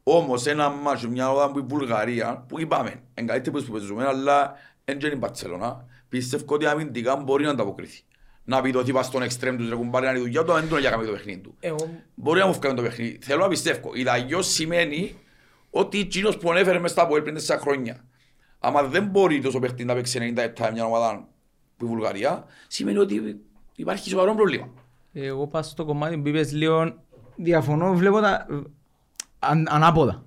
Όμως 0.04 0.46
ένα 0.46 0.70
μάτσο, 0.70 1.10
μια 1.10 1.32
ομάδα 1.32 1.52
που 1.52 1.60
η 1.60 1.66
Βουλγαρία, 1.68 2.46
που 2.48 2.60
είπαμε, 2.60 2.90
είναι 2.90 3.28
καλύτερη 3.28 3.66
που 3.66 3.72
παίζουμε, 3.72 4.06
αλλά 4.06 4.56
δεν 4.86 5.00
είναι 5.00 5.10
η 5.14 5.18
Μπαρτσελώνα, 5.20 5.86
πιστεύω 6.10 6.44
ότι 6.48 6.66
αμυντικά 6.66 7.16
μπορεί 7.16 7.44
να 7.44 7.50
ανταποκριθεί. 7.50 8.02
Να 8.44 8.62
πει 8.62 8.72
το 8.72 8.80
ότι 8.80 8.92
πας 8.92 9.06
στον 9.06 9.22
εξτρέμ 9.22 9.56
τους, 9.56 9.70
ρε 9.70 9.76
κουμπάρει 9.76 10.06
να 10.06 10.12
είναι 10.12 10.20
η 10.20 10.24
δουλειά 10.24 10.44
του, 10.44 10.52
αλλά 10.52 10.62
δεν 10.62 10.70
τον 10.70 10.80
για 10.80 10.90
κάνει 10.90 11.06
το 11.06 11.12
παιχνίδι 11.12 11.40
του. 11.40 11.56
Εγώ 11.60 11.90
Μπορεί 12.16 12.40
να 12.40 12.48
μου 12.48 12.54
βγάλει 12.54 12.76
το 12.76 12.82
παιχνίδι. 12.82 13.20
Θέλω 13.22 13.42
να 13.42 13.48
πιστεύω. 13.48 13.92
Η 13.94 14.08
αλλιώς 14.08 14.48
σημαίνει 14.48 15.16
ότι 15.70 16.00
εκείνος 16.00 16.38
που 16.38 16.52
ανέφερε 16.52 16.80
μες 16.80 16.92
στα 16.92 17.08
πόλη 17.08 17.22
πριν 17.22 17.34
τέσσερα 17.34 17.60
χρόνια. 17.60 18.06
Άμα 18.60 18.84
δεν 18.84 19.06
μπορεί 19.06 19.42
τόσο 19.42 19.60
παιχνίδι 19.60 19.86
να 19.86 19.94
παίξει 19.94 20.34
90 20.34 20.36
λεπτά 20.36 20.72
μια 20.72 20.86
ομάδα 20.86 21.28
που 21.78 21.86
η 21.86 21.88
Βουλγαρία, 21.88 22.46
σημαίνει 22.68 22.98
ότι 22.98 23.40
υπάρχει 23.76 24.10
σοβαρό 24.10 24.36
πρόβλημα. 24.36 24.70
Εγώ 25.14 25.48
πάω 25.48 25.62
στο 25.62 25.86
κομμάτι 25.86 26.18
που 26.18 26.28
είπες 26.28 26.52
λίγο 26.52 26.94
διαφωνώ, 27.36 27.94
βλέπω 27.94 28.20
τα 28.20 28.46
αν, 29.40 29.68
ανάποδα. 29.70 30.26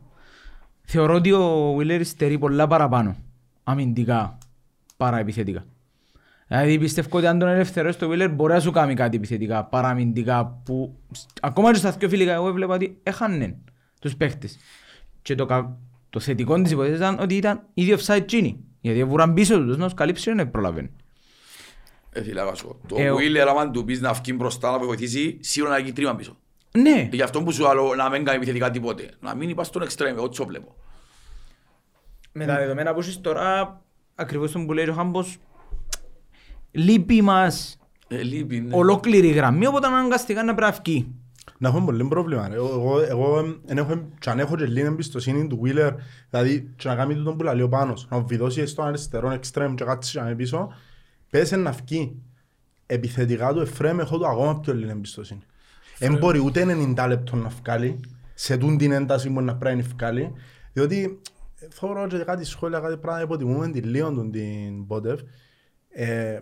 Θεωρώ 0.83 1.15
ότι 1.15 1.33
ο 1.33 1.75
Βίλερ 1.77 2.05
στερεί 2.05 2.39
πολλά 2.39 2.67
παραπάνω 2.67 3.17
αμυντικά 3.65 4.39
παρά 4.99 5.19
επιθετικά. 5.19 5.65
Δηλαδή 6.49 6.79
πιστεύω 6.79 7.17
ότι 7.19 7.27
αν 7.27 7.39
τον 7.39 7.49
ελευθερώσει 7.49 7.99
το 7.99 8.09
Βίλερ 8.09 8.31
μπορεί 8.31 8.53
να 8.53 8.61
σου 8.61 8.71
κάνει 8.71 8.95
κάτι 8.95 9.17
επιθετικά 9.17 9.65
παρά 9.65 9.89
αμυντικά 9.89 10.61
που 10.65 10.99
ακόμα 11.41 11.73
και 11.73 11.79
στα 11.79 11.91
δύο 11.91 12.09
φιλικά 12.09 12.33
εγώ 12.33 12.49
έβλεπα 12.49 12.75
ότι 12.75 12.99
έχανε 13.03 13.59
τους 14.01 14.17
παίχτες. 14.17 14.59
Και 15.23 15.35
το, 15.35 15.47
κα- 15.47 15.77
το 16.11 16.21
θετικό 16.21 16.63
της 16.63 16.71
υπόθεσης 16.73 16.97
ήταν 16.97 17.19
ότι 17.21 17.37
ήταν 17.37 17.63
ήδη 17.75 17.97
offside 17.99 18.23
τσίνη. 18.27 18.61
Γιατί 18.81 19.05
βουραν 19.05 19.35
πίσω 19.35 19.59
τους 19.65 19.77
να 19.77 19.85
τους 19.85 19.95
καλύψει 19.95 20.33
δεν 20.33 20.51
προλαβαίνει. 20.51 20.91
Ε, 22.13 22.23
φίλε, 22.23 22.43
να 22.45 22.55
σου 22.55 22.67
πω. 22.67 22.89
Το 22.89 22.97
Ε, 22.99 23.11
ο- 23.11 23.17
Wheeler, 23.17 23.47
άμα 23.49 23.71
του 23.71 23.85
πεις 23.85 24.01
να 24.01 24.13
βγει 24.13 24.33
μπροστά 24.37 24.71
να 24.71 24.79
βοηθήσει, 24.79 25.39
σίγουρα 25.41 25.73
να 25.73 25.79
γίνει 25.79 25.93
τρίμα 25.93 26.15
πίσω. 26.17 26.37
Ναι, 26.79 27.05
Και 27.11 27.17
γι' 27.17 27.23
αυτό 27.23 27.43
που 27.43 27.53
σου 27.53 27.63
λέω 27.63 27.95
να 27.95 28.11
μην 28.11 28.25
κάνει 28.25 28.37
επιθετικά 28.37 28.71
τίποτε. 28.71 29.09
Να 29.21 29.35
μην 29.35 29.55
πας 29.55 29.67
στον 29.67 29.83
εξτρέμ, 29.83 30.17
εγώ 30.17 30.29
το 30.29 30.47
βλέπω. 30.47 30.75
Με 32.33 32.47
τα 32.47 32.57
δεδομένα 32.57 32.95
που 32.95 33.01
έχεις 33.01 33.21
τώρα, 33.21 33.81
ακριβώς 34.19 34.53
τον 34.53 34.67
που 34.67 34.73
λέει 34.73 34.89
ο 34.89 34.93
Χάμπος, 34.93 35.37
λείπει 36.71 37.23
μας 37.23 37.79
Ε, 38.09 38.23
λείπει, 38.23 38.61
ναι. 38.61 38.77
ολόκληρη 38.77 39.29
γραμμή, 39.29 39.67
οπότε 39.67 39.87
αναγκαστικά 39.87 40.43
να 40.43 40.55
πρέπει 40.55 40.73
να 40.73 40.83
βγει. 40.85 41.15
Να 41.59 41.69
έχουμε 41.69 41.85
πολύ 41.85 42.05
πρόβλημα. 42.05 42.49
ρε. 42.49 42.55
Εγώ, 42.55 42.69
εγώ, 42.69 43.01
εγώ 43.01 43.59
εν 43.67 43.79
έχω, 43.79 44.09
και 44.19 44.31
αν 44.31 44.39
έχω 44.39 44.57
και 44.57 44.67
λίγη 44.67 44.87
εμπιστοσύνη 44.87 45.47
του 45.47 45.61
Wheeler, 45.65 45.93
δηλαδή 46.31 46.73
και 46.77 46.89
να 46.89 46.95
κάνει 46.95 47.15
τούτον 47.15 47.37
που 47.37 47.43
λέει 47.43 47.61
ο 47.61 47.69
Πάνος, 47.69 48.07
να 48.11 48.21
βιδώσει 48.21 48.67
στον 48.67 48.87
αριστερό 48.87 49.31
εξτρέμ 49.31 49.75
και 49.75 49.85
κάτσει 49.85 50.13
και 50.13 50.19
να 50.21 50.25
με 50.25 50.35
πίσω, 50.35 50.73
πέσε 51.31 51.57
να 51.57 51.71
βγει. 51.71 52.23
Επιθετικά 52.87 53.53
του 53.53 53.61
Εφρέμ 53.61 54.01
έχω 54.01 54.19
το 54.19 54.27
ακόμα 54.27 54.61
πιο 54.61 54.75
λίγη 54.75 54.91
εμπιστοσύνη. 54.91 55.41
Δεν 55.99 56.19
μπορεί 56.19 56.39
ούτε 56.39 56.65
90 56.97 57.05
λεπτό 57.09 57.37
να 57.37 57.49
βγάλει, 57.49 58.01
σε 58.35 58.57
τούν 58.57 58.79
την 58.79 58.93
ένταση 58.93 59.31
που 59.31 59.41
να 59.41 59.57
πρέπει 59.57 59.77
να 59.77 59.83
βγάλει, 59.97 60.33
διότι 60.73 61.03
ε, 61.03 61.38
θεωρώ 61.71 62.07
και 62.07 62.17
κάτι 62.19 62.45
σχόλια, 62.45 62.79
κάτι 62.81 62.97
πράγμα 62.97 63.23
υποτιμούμε 63.23 63.69
την 63.71 63.85
Λίον 63.85 64.15
του 64.15 64.31
την 64.31 64.83
Μπότεφ. 64.85 65.21
Ε, 65.89 66.41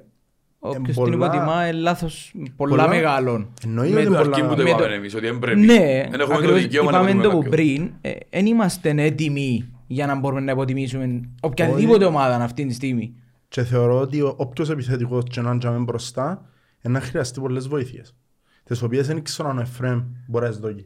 Όποιος 0.59 0.85
την 0.85 0.95
πολλά- 0.95 1.15
υποτιμά 1.27 1.69
είναι 1.69 1.79
λάθος 1.79 2.35
πολλά 2.57 2.71
πολλά- 2.71 2.89
μεγάλων. 2.89 3.53
Εννοείται 3.65 3.95
Με 3.95 4.01
ότι 4.01 4.09
το- 4.09 4.15
πολλά- 4.17 4.35
Αρκεί 4.37 4.49
που 4.49 4.55
το 4.55 4.63
με 4.63 4.69
είπαμε 4.71 4.87
το- 4.87 4.93
εμείς, 4.93 5.15
ότι 5.15 5.27
δεν 5.27 5.39
πρέπει. 5.39 5.61
Ναι, 5.61 5.75
Δεν 5.75 6.21
έχουμε 6.21 6.27
το 6.27 6.35
ακριβώς 6.35 6.61
δικαίωμα 6.63 6.91
να 6.91 6.97
είπαμε 6.97 7.11
πούμε 7.11 7.23
το 7.23 7.31
που 7.31 7.39
κάποιον. 7.43 7.51
πριν, 7.55 7.91
δεν 8.31 8.47
είμαστε 8.47 8.95
έτοιμοι 8.97 9.71
για 9.87 10.07
να 10.07 10.15
μπορούμε 10.15 10.41
να 10.41 10.53
υποτιμήσουμε 10.53 11.21
οποιαδήποτε 11.41 12.05
ομάδα 12.05 12.37
αυτή 12.37 12.67
τη 12.67 12.75
στιγμή. 12.75 13.15
Και 13.49 13.63
θεωρώ 13.63 14.01
ότι 14.01 14.21
ο- 14.21 14.35
όποιος 14.37 14.71
επιθετικός 14.71 15.23
και 15.31 15.41
να 15.41 15.51
είναι 15.51 15.79
μπροστά, 15.79 16.49
ε, 16.81 16.89
να 16.89 17.01
χρειαστεί 17.01 17.41
πολλές 17.41 17.69
βοήθειες. 17.69 18.15
τις 18.65 18.83
οποίες 18.83 19.07
δεν 19.07 19.23
ξέρω 19.23 19.49
αν 19.49 19.59
ο 19.59 19.61
Εφραίμ 19.61 20.03
μπορεί 20.29 20.45
να 20.45 20.51
τις 20.51 20.61
δώσει. 20.61 20.85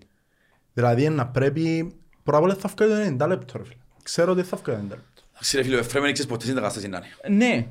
Δηλαδή 0.73 1.09
να 1.09 1.27
πρέπει, 1.27 1.93
πρώτα 2.23 2.39
απ' 2.39 2.45
όλα 2.45 2.55
θα 2.55 2.71
βγάλει 2.77 2.93
το 2.93 2.99
90 2.99 3.27
λεπτό 3.27 3.59
ρε 3.59 3.65
φίλε. 3.65 3.80
Ξέρω 4.13 4.33
ότι 4.33 4.43
θα 4.43 4.57
βγάλει 4.57 4.79
το 4.79 4.85
90 4.87 4.89
λεπτό. 4.89 5.23
Εντάξει 5.35 5.57
ρε 5.57 5.63
φίλε, 5.63 5.77
ο 5.77 5.79
Εφραίμ 5.79 6.05
δεν 6.05 6.13
ξέρεις 6.13 6.31
ποτέ 6.31 6.43
στην 6.45 6.55
κατάσταση 6.57 6.89
να 6.89 7.03
είναι. 7.29 7.37
Ναι, 7.47 7.67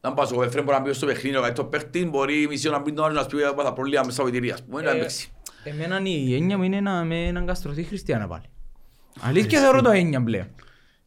Αν 0.00 0.14
πας 0.14 0.30
ο 0.32 0.42
Εφραίμ 0.42 0.64
μπορεί 0.64 0.76
να 0.78 0.82
μπει 0.84 0.92
στο 0.92 1.06
παιχνίδι, 1.06 1.36
ο 1.36 1.52
το 1.52 1.64
παίχτη 1.64 2.04
μπορεί 2.04 2.46
μισή 2.48 2.68
ώρα 2.68 2.76
να 2.76 2.82
μπει 2.82 2.92
τον 2.92 3.04
άλλο 3.04 3.14
να 3.14 3.20
σου 3.22 3.28
πει 3.28 3.42
«Έπαθα 3.42 3.72
προβλήμα 3.72 4.02
μες 4.04 4.14
στα 4.14 4.22
βοηθηρία». 4.22 4.54
ας 4.54 4.62
πούμε, 4.62 4.82
να 4.82 4.90
Ε, 4.90 4.98
παίξει. 4.98 5.32
Εμένα 5.64 6.00
η 6.04 6.34
έννοια 6.34 6.56
μου 6.58 6.62
είναι 6.62 6.80
να 6.80 7.04
με 7.04 7.28
αναγκαστρωθεί 7.28 7.82
χριστιανά 7.82 8.26
πάλι. 8.26 8.44
Αλήθεια 9.20 9.60
θεωρώ 9.60 9.82
το 9.82 9.90
έννοια 9.90 10.22
πλέον. 10.22 10.46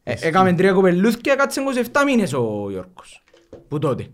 Ε, 0.03 0.13
Έκαμε 0.19 0.53
τρία 0.53 0.71
κοπελούθκια, 0.73 1.35
κάτσε 1.35 1.61
27 1.91 2.03
μήνες 2.05 2.33
ο 2.33 2.67
Γιώργος. 2.69 3.23
Που 3.67 3.79
τότε. 3.79 4.07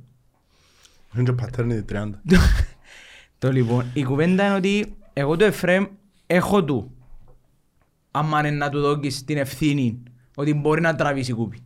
Είναι 1.15 1.23
και 1.23 1.31
πατέρνη 1.31 1.85
30. 1.91 2.09
Το 3.39 3.51
λοιπόν, 3.51 3.85
η 3.93 4.03
κουβέντα 4.03 4.45
είναι 4.45 4.55
ότι 4.55 4.95
εγώ 5.13 5.35
το 5.35 5.45
Εφραίμ 5.45 5.85
έχω 6.27 6.63
του. 6.63 6.91
Άμα 8.11 8.39
είναι 8.39 8.51
να 8.51 8.69
του 8.69 8.81
δώκεις 8.81 9.23
την 9.25 9.37
ευθύνη 9.37 10.03
ότι 10.41 10.53
μπορεί 10.53 10.81
να 10.81 10.95
τραβήσει 10.95 11.33
κούπι. 11.33 11.59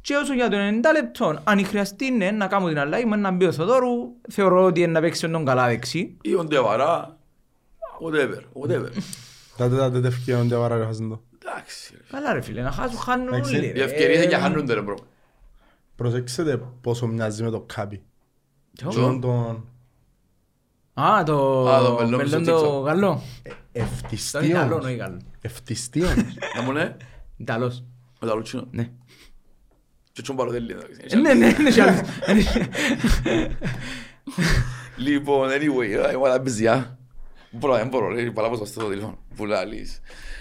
Και 0.00 0.14
όσο 0.16 0.34
για 0.34 0.48
το 0.48 0.56
90 0.56 0.60
λεπτό, 0.92 1.40
αν 1.44 1.64
χρειαστεί 1.66 2.10
ναι, 2.10 2.30
να 2.30 2.46
κάνω 2.46 2.68
την 2.68 2.78
αλλαγή 2.78 3.04
μου, 3.04 3.16
να 3.16 3.30
μπει 3.30 3.44
ο 3.44 3.52
Θοδόρου, 3.52 3.88
θεωρώ 4.30 4.64
ότι 4.64 4.80
είναι 4.80 4.92
να 4.92 5.00
παίξει 5.00 5.26
με 5.26 5.32
τον 5.32 5.44
καλά 5.44 5.66
δεξί. 5.66 6.16
Ή 6.22 6.34
ο 6.34 6.44
Ντεβαρά, 6.44 7.18
whatever, 8.04 8.62
whatever. 8.62 8.88
Τότε 9.56 9.76
τα 9.80 9.90
τέτοια 9.90 10.08
ευκαιρία 10.08 10.58
βαρά 10.58 10.76
ρε 10.76 10.84
χάσουν 10.84 11.08
το. 11.08 11.22
Εντάξει 11.44 11.94
ρε. 11.96 12.02
Καλά 12.10 12.32
ρε 12.32 12.40
φίλε, 12.40 12.62
να 12.62 12.70
χάσουν, 12.70 12.98
χάνουν 12.98 13.28
Εντάξει, 13.28 13.56
όλοι. 13.56 13.66
Οι 13.66 13.72
ρε. 13.72 13.84
ευκαιρίες 13.84 14.16
είναι 14.16 14.26
για 14.26 14.38
χάνονται 14.38 14.74
ρε 14.74 14.80
μπρο. 14.80 14.96
Προσέξτε 15.96 16.60
πόσο 16.80 17.06
μοιάζει 17.06 17.42
με 17.42 17.50
το 17.50 17.60
κάπι. 17.60 18.02
Ποιο; 18.76 18.88
Τζον 18.88 19.20
τον 19.20 19.64
Α, 20.94 21.22
το 21.22 21.68
Α, 21.68 21.82
το 21.84 21.94
μελό 22.00 22.16
μελόν 22.16 22.44
στο 22.44 22.60
το 22.60 22.78
TikTok. 22.80 22.84
γαλλό. 22.84 23.22
Το 23.42 23.50
ευτιστή 23.72 24.46
Ιταλό, 24.46 24.74
όμως. 24.74 24.84
όχι 24.86 24.94
γαλλό. 24.94 25.18
Ευτιστή 25.40 26.02
όμως. 26.04 26.34
Να 26.56 26.62
μου 26.62 26.72
ναι, 26.72 26.96
Ιταλός. 27.36 27.84
Με 28.20 28.28
τα 28.28 28.34
λουτσίνο. 28.34 28.66
Ναι. 28.70 28.90
Και 30.12 30.22
τσον 30.22 30.36
παροδέλει. 30.36 30.72
εντάξει. 30.72 31.00
Ε, 31.08 31.16
Ναι, 31.16 31.34
ναι, 31.34 31.46
είναι 31.58 31.70
κι 31.70 31.80
άλλος. 31.80 32.00
Λοιπόν, 34.96 35.48
anyway, 35.48 36.08
εγώ 36.10 36.26
τα 36.26 36.38
μπιζιά. 36.38 36.98
Μπορώ, 37.50 37.74
δεν 37.76 37.88
μπορώ, 37.88 38.08
ρε, 38.08 38.30
παρά 38.30 38.48
πως 38.48 38.68
στο 38.68 38.84
τηλέφωνο. 38.88 39.18
Που 39.36 39.46
λαλείς. 39.46 40.00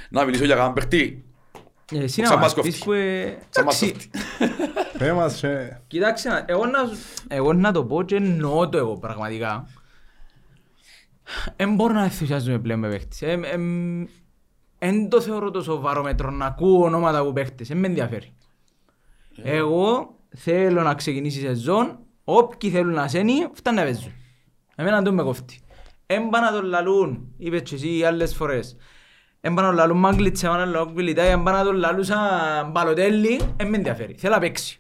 Να 0.10 0.24
μιλήσω 0.26 0.44
για 0.46 0.54
κανέναν 0.56 0.74
παίχτη. 0.76 1.24
Ε, 1.92 1.98
Εσύ 2.04 2.22
Σαν 2.26 2.34
να 2.34 2.38
μας 2.38 2.56
μας 2.56 2.66
πεις 2.66 2.74
κόφτει. 2.74 2.84
που... 2.86 2.92
ε, 2.92 3.38
Σαν 3.50 3.64
μας 3.66 3.82
εντάξει, 3.82 4.10
κόφτει. 4.10 4.20
Πες 4.98 5.12
μας, 5.12 5.44
ε, 5.44 5.82
Κοιτάξτε, 5.88 6.30
να- 6.30 6.46
εγώ 6.48 6.66
να, 6.66 6.80
εγώ 7.28 7.54
να 7.54 7.72
το 7.72 7.86
πω 7.86 8.04
και 8.04 8.16
εννοώ 8.16 8.70
το 8.70 8.78
εγώ 8.78 8.98
πραγματικά. 8.98 9.68
Δεν 11.56 11.76
μπορώ 11.76 11.94
να 11.94 12.04
ενθουσιάζομαι 12.04 12.60
πλέον 12.60 12.80
με 12.80 12.90
παίχτες. 12.90 13.22
Εν 14.80 15.10
το 15.10 15.22
θεωρώ 15.22 15.52
το 15.52 15.62
σοβαρό 15.62 16.04
μέτρο 16.04 16.32
να 16.32 16.46
ακούω 16.46 16.84
ονόματα 16.84 17.20
από 17.20 17.34
παίχτες. 17.34 17.68
Δεν 17.68 17.78
με 17.78 17.88
ενδιαφέρει. 17.88 18.34
Εγώ 19.44 20.16
θέλω 20.36 20.82
να 20.82 20.94
ξεκινήσει 20.94 21.40
η 21.40 21.42
σεζόν. 21.42 22.00
Όποιοι 22.24 22.70
θέλουν 22.70 22.94
να 22.94 23.08
σένει, 23.08 23.34
φτάνει 23.54 23.78
να 23.78 23.84
παίζουν. 23.84 24.12
Εμένα 24.76 25.02
δεν 25.02 25.14
με 25.14 25.24
κόφτει. 25.24 25.60
Έμπα 26.06 26.40
να 26.40 26.52
τον 26.52 26.66
λαλούν, 26.66 27.34
είπες 27.38 27.62
και 27.62 27.76
εσύ 27.76 28.04
άλλες 28.04 28.36
φορές. 28.36 28.76
Έμπα 29.42 29.62
να 29.62 29.68
τον 29.68 29.78
λαλούν 29.78 29.98
Μάγκλιτς, 29.98 30.44
έμπα 30.44 30.58
να 30.58 30.64
τον 30.64 30.72
λαλούν 30.74 30.94
Κβιλιτάι, 30.94 31.30
έμπα 31.30 31.52
να 31.52 31.64
τον 31.64 31.76
λαλούν 31.76 32.04
σαν 32.04 32.72
Μπαλοτέλη. 32.72 33.40
Δεν 33.58 33.70
με 33.70 33.78
ενδιαφέρει. 33.78 34.16
Θέλω 34.18 34.34
να 34.34 34.40
παίξει. 34.40 34.80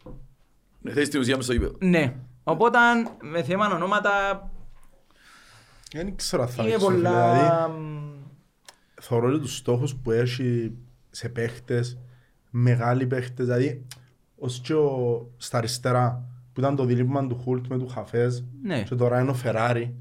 Ναι, 0.82 0.92
θες 0.92 1.10
την 1.10 1.20
ουσία 1.20 1.36
μες 1.36 1.46
στο 1.46 1.54
γήπεδο. 1.54 1.76
Ναι. 1.80 2.16
Οπότε 2.44 2.78
με 3.22 3.44
θέμα 3.44 3.70
ονόματα 3.74 4.12
δεν 5.92 6.16
ξέρω 6.16 6.44
αν 6.44 6.50
θα 6.50 6.64
είναι 6.64 6.72
παίξω, 6.72 6.88
φίλε. 6.88 7.00
πολλά... 7.00 7.34
Δηλαδή, 7.34 7.74
θεωρώ 9.10 9.28
ότι 9.28 9.40
τους 9.40 9.56
στόχους 9.58 9.96
που 9.96 10.12
έχει 10.12 10.72
σε 11.10 11.30
παίχτες, 11.30 11.98
μεγάλοι 12.50 13.08
παίχτες, 13.08 13.46
δηλαδή 13.46 13.86
ως 14.38 14.60
και 14.60 14.74
ο, 14.74 15.28
στα 15.38 15.58
αριστερά 15.58 16.24
που 16.54 16.60
ήταν 16.60 16.76
το 16.76 16.84
δίλημα 16.86 17.28
του 17.28 17.40
Χουλτ 17.44 17.68
με 17.68 17.78
του 17.78 17.88
Χαφές 17.88 18.44
Ναι. 18.64 18.84
και 18.84 18.96
τώρα 18.96 19.20
είναι 19.20 19.30
ο 19.30 19.34
Φεράρι. 19.34 19.96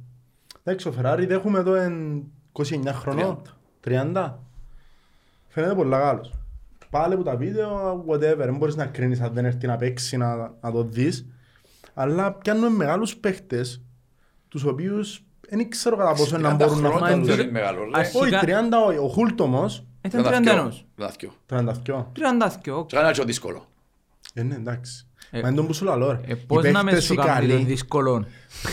Εντάξει, 0.63 0.89
ο 0.89 0.93
Φεράρι 0.93 1.27
δέχουμε 1.27 1.59
εδώ 1.59 1.75
εν 1.75 2.25
29 2.53 2.65
χρονών, 2.93 3.43
30. 3.85 4.35
Φαίνεται 5.49 5.75
πολύ 5.75 5.91
Γάλλος. 5.91 6.33
Πάλι 6.91 7.17
που 7.17 7.23
τα 7.23 7.37
βίντεο, 7.37 8.05
whatever, 8.09 8.37
δεν 8.37 8.57
μπορείς 8.57 8.77
να 8.77 8.87
κρίνεις 8.87 9.21
αν 9.21 9.33
δεν 9.33 9.45
έρθει 9.45 9.67
να 9.67 9.77
παίξει 9.77 10.17
να, 10.17 10.37
να 10.61 10.73
το 10.73 10.83
δεις. 10.85 11.27
Αλλά 11.95 12.33
πιάνουμε 12.33 12.69
μεγάλους 12.69 13.17
παίχτες, 13.17 13.83
τους 14.49 14.65
οποίους 14.65 15.23
δεν 15.49 15.71
ξέρω 15.71 15.97
κατά 15.97 16.13
πόσο 16.13 16.39
να 16.39 16.55
30 16.55 16.57
μπορούν 16.59 16.81
να 16.81 16.89
χρόνια 16.89 17.07
βγάλουν. 17.07 17.25
δεν 17.25 17.39
είναι 17.41 17.51
μεγάλο, 17.51 17.85
ρε. 17.85 17.91
Αρχικά- 17.93 18.21
Όχι, 18.25 18.35
30 18.43 18.87
όχι. 18.87 18.99
Ο 18.99 19.09
Χούλτ 19.09 19.41
όμως, 19.41 19.85
Ήταν 20.03 20.21
Ήταν 20.21 20.33
31. 20.33 20.43
δυο. 20.45 21.35
32. 21.47 22.11
32. 22.13 22.85
Και 22.87 22.97
ένα 22.97 23.11
πιο 23.11 23.25
δύσκολο. 23.25 23.67
Ε, 24.35 24.43
ναι, 24.43 24.55
εντάξει. 24.55 25.07
Ε, 25.31 25.41
Μα 25.41 25.49
είναι 25.49 25.57
τον 25.57 25.67
που 25.67 25.73
σου 25.75 25.85
λαλώ, 25.85 26.11
ρε. 26.11 26.21
Ε, 26.27 26.33
Οι 26.33 26.35
Πώς 26.47 26.65
να 26.65 26.71
μες 26.71 26.83
παίχτες 26.85 27.05
σου 27.05 27.13
οι 27.13 27.17
κάνουν 27.17 27.35
το 27.35 27.53
καλοί, 27.53 27.65
δύσκολο. 27.65 28.27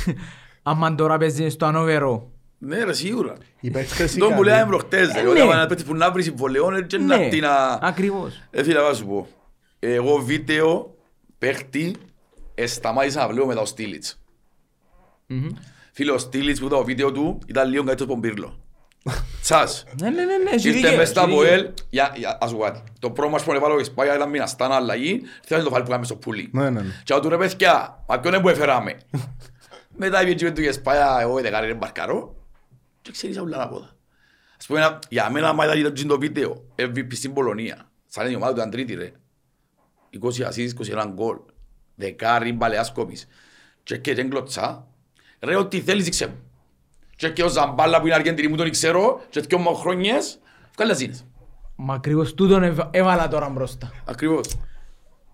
Άμα 0.64 0.96
τώρα 0.96 1.18
παίζεις 1.18 1.54
στο 1.54 1.66
ανώβερο. 1.66 2.30
Ναι 2.58 2.84
ρε, 2.84 2.94
σίγουρα. 2.94 3.34
οι 3.60 3.72
παίχτες 3.72 4.16
οι 4.16 4.20
Τον 4.20 4.36
που 4.36 4.44
λέγαμε 4.44 4.60
καλοί, 4.62 4.70
προχτές, 4.72 5.12
ρε. 5.14 5.20
Ε, 5.20 5.28
Όταν 5.28 5.48
ναι. 5.48 5.54
ένα 5.54 5.66
παίχτη 5.66 5.84
που 5.84 5.96
να 5.96 6.12
βρει 6.12 6.24
συμβολαιών, 6.24 6.76
έτσι 6.76 6.98
να 6.98 7.18
Ναι, 7.18 7.30
τι 7.30 7.40
να... 7.40 7.56
ακριβώς. 7.82 8.42
Ε, 8.52 8.64
φίλε, 8.64 8.80
θα 8.80 8.94
σου 8.94 9.06
πω. 9.06 9.28
Εγώ 9.80 10.18
βίντεο 10.18 10.96
παίχτη 11.38 11.96
ε, 12.56 12.66
σταμάτησα 12.68 13.20
να 13.22 13.28
βλέπω 13.28 13.46
μετά 13.48 13.62
ο 13.62 13.66
Στίλιτς. 13.66 14.20
Μμμ. 15.96 16.04
Φίλε, 16.06 16.12
ο 16.12 16.18
Στίλιτς 16.18 16.60
που 16.60 16.66
ήταν 16.66 16.78
το 16.78 16.84
βίντεο 16.86 17.12
του 17.12 17.40
ήταν 17.48 17.70
λίγο 17.70 17.84
καλύτερος 17.84 18.12
από 18.14 18.22
τον 18.22 18.32
Πύρλο. 18.32 18.60
Τσάς. 19.42 19.84
Ναι, 20.02 20.10
ναι, 20.10 20.26
ναι, 20.26 20.38
ναι, 20.38 20.50
έχει 20.50 20.68
Ήρθε 20.68 20.80
δίκαιο, 20.80 20.98
μες 20.98 21.10
στα 21.10 21.22
έχει 21.22 21.30
δίκαιο. 21.30 21.44
ΑΠΟΕΛ, 21.46 21.70
για, 21.90 22.14
για, 22.16 22.38
ας 22.42 22.50
σου 22.50 22.56
πω 22.58 22.64
κάτι. 22.64 22.84
Το 23.00 23.12
πρώτο 23.12 23.30
μας 23.30 23.44
που 23.44 23.54
έβαλε 23.54 23.74
ο 23.74 23.80
Ισπάγια 23.80 24.16
ήταν 24.16 24.30
μήνα 24.30 24.48
στάνα 24.48 24.76
αλλαγή, 24.76 25.22
θέλει 25.44 25.64
το 25.64 25.70
φάλει 25.70 25.82
που 25.84 25.88
κάνουμε 25.90 26.06
στο 26.06 26.16
πουλί. 26.16 26.50
Ναι, 26.54 26.70
ναι, 26.70 26.82
ναι. 26.82 27.02
Και 27.04 27.20
του 27.20 27.30
ρε 27.30 27.38
παιδιά, 27.38 28.04
μα 28.08 28.20
ποιον 28.20 28.34
είναι 28.34 28.42
που 28.44 28.50
έφεραμε; 28.50 29.00
Μετά 29.98 30.22
είπε 30.22 30.34
και 30.34 30.52
του 30.52 30.62
Ισπάγια, 30.62 31.18
εγώ 31.22 31.42
δεν 31.42 31.52
κάνει 31.52 31.74
μπαρκαρό. 31.74 32.36
Και 33.02 33.12
ξέρεις 33.12 33.38
όλα 33.40 33.58
να 33.58 33.68
πω. 33.68 33.80
τα. 33.80 33.96
Ας 34.60 34.66
πούμε, 34.66 34.80
ένα- 34.80 35.00
για 35.10 35.30
μένα, 35.30 35.50
άμα 35.50 35.76
ήταν 35.76 36.08
το 36.08 36.20
βίντεο, 36.20 36.66
MVP 36.76 37.08
στην 37.16 37.34
Πολωνία, 37.34 37.90
σαν 38.08 38.32
η 38.32 38.36
ομάδα 38.36 38.52
του 38.54 38.58
ήταν 38.58 38.70
τρίτη 38.72 38.94
ρε. 38.94 39.12
20 40.10 40.44
ασίς, 40.44 40.72
21 40.72 41.06
γκολ. 41.14 41.38
Δεκάρι 41.96 42.54
μπαλαιάς 42.54 42.92
κόπης. 42.92 43.28
Και 43.84 43.98
και 43.98 44.14
δεν 44.14 44.30
κλωτσά. 44.30 44.88
Ρε, 45.40 45.56
ό,τι 45.56 45.82
θέλεις 45.82 46.04
δείξε 46.04 46.28
μου. 46.28 46.36
Και 47.16 47.30
και 47.30 47.44
ο 47.44 47.48
Ζαμπάλα 47.48 48.00
που 48.00 48.06
είναι 48.06 48.16
Αργεντινή 48.16 48.48
μου 48.48 48.56
τον 48.56 48.70
ξέρω 48.70 49.22
και 49.30 49.40
δυο 49.42 49.58
μου 49.58 49.76
χρόνιες, 49.76 50.40
βγάλε 50.76 50.96
ζήνες. 50.96 51.26
Μα 51.76 51.94
ακριβώς 51.94 52.34
τούτον 52.34 52.64
έβα- 52.64 52.90
έβαλα 52.94 53.28
τώρα 53.28 53.50
μπροστά. 53.50 53.92
Ακριβώς. 54.06 54.48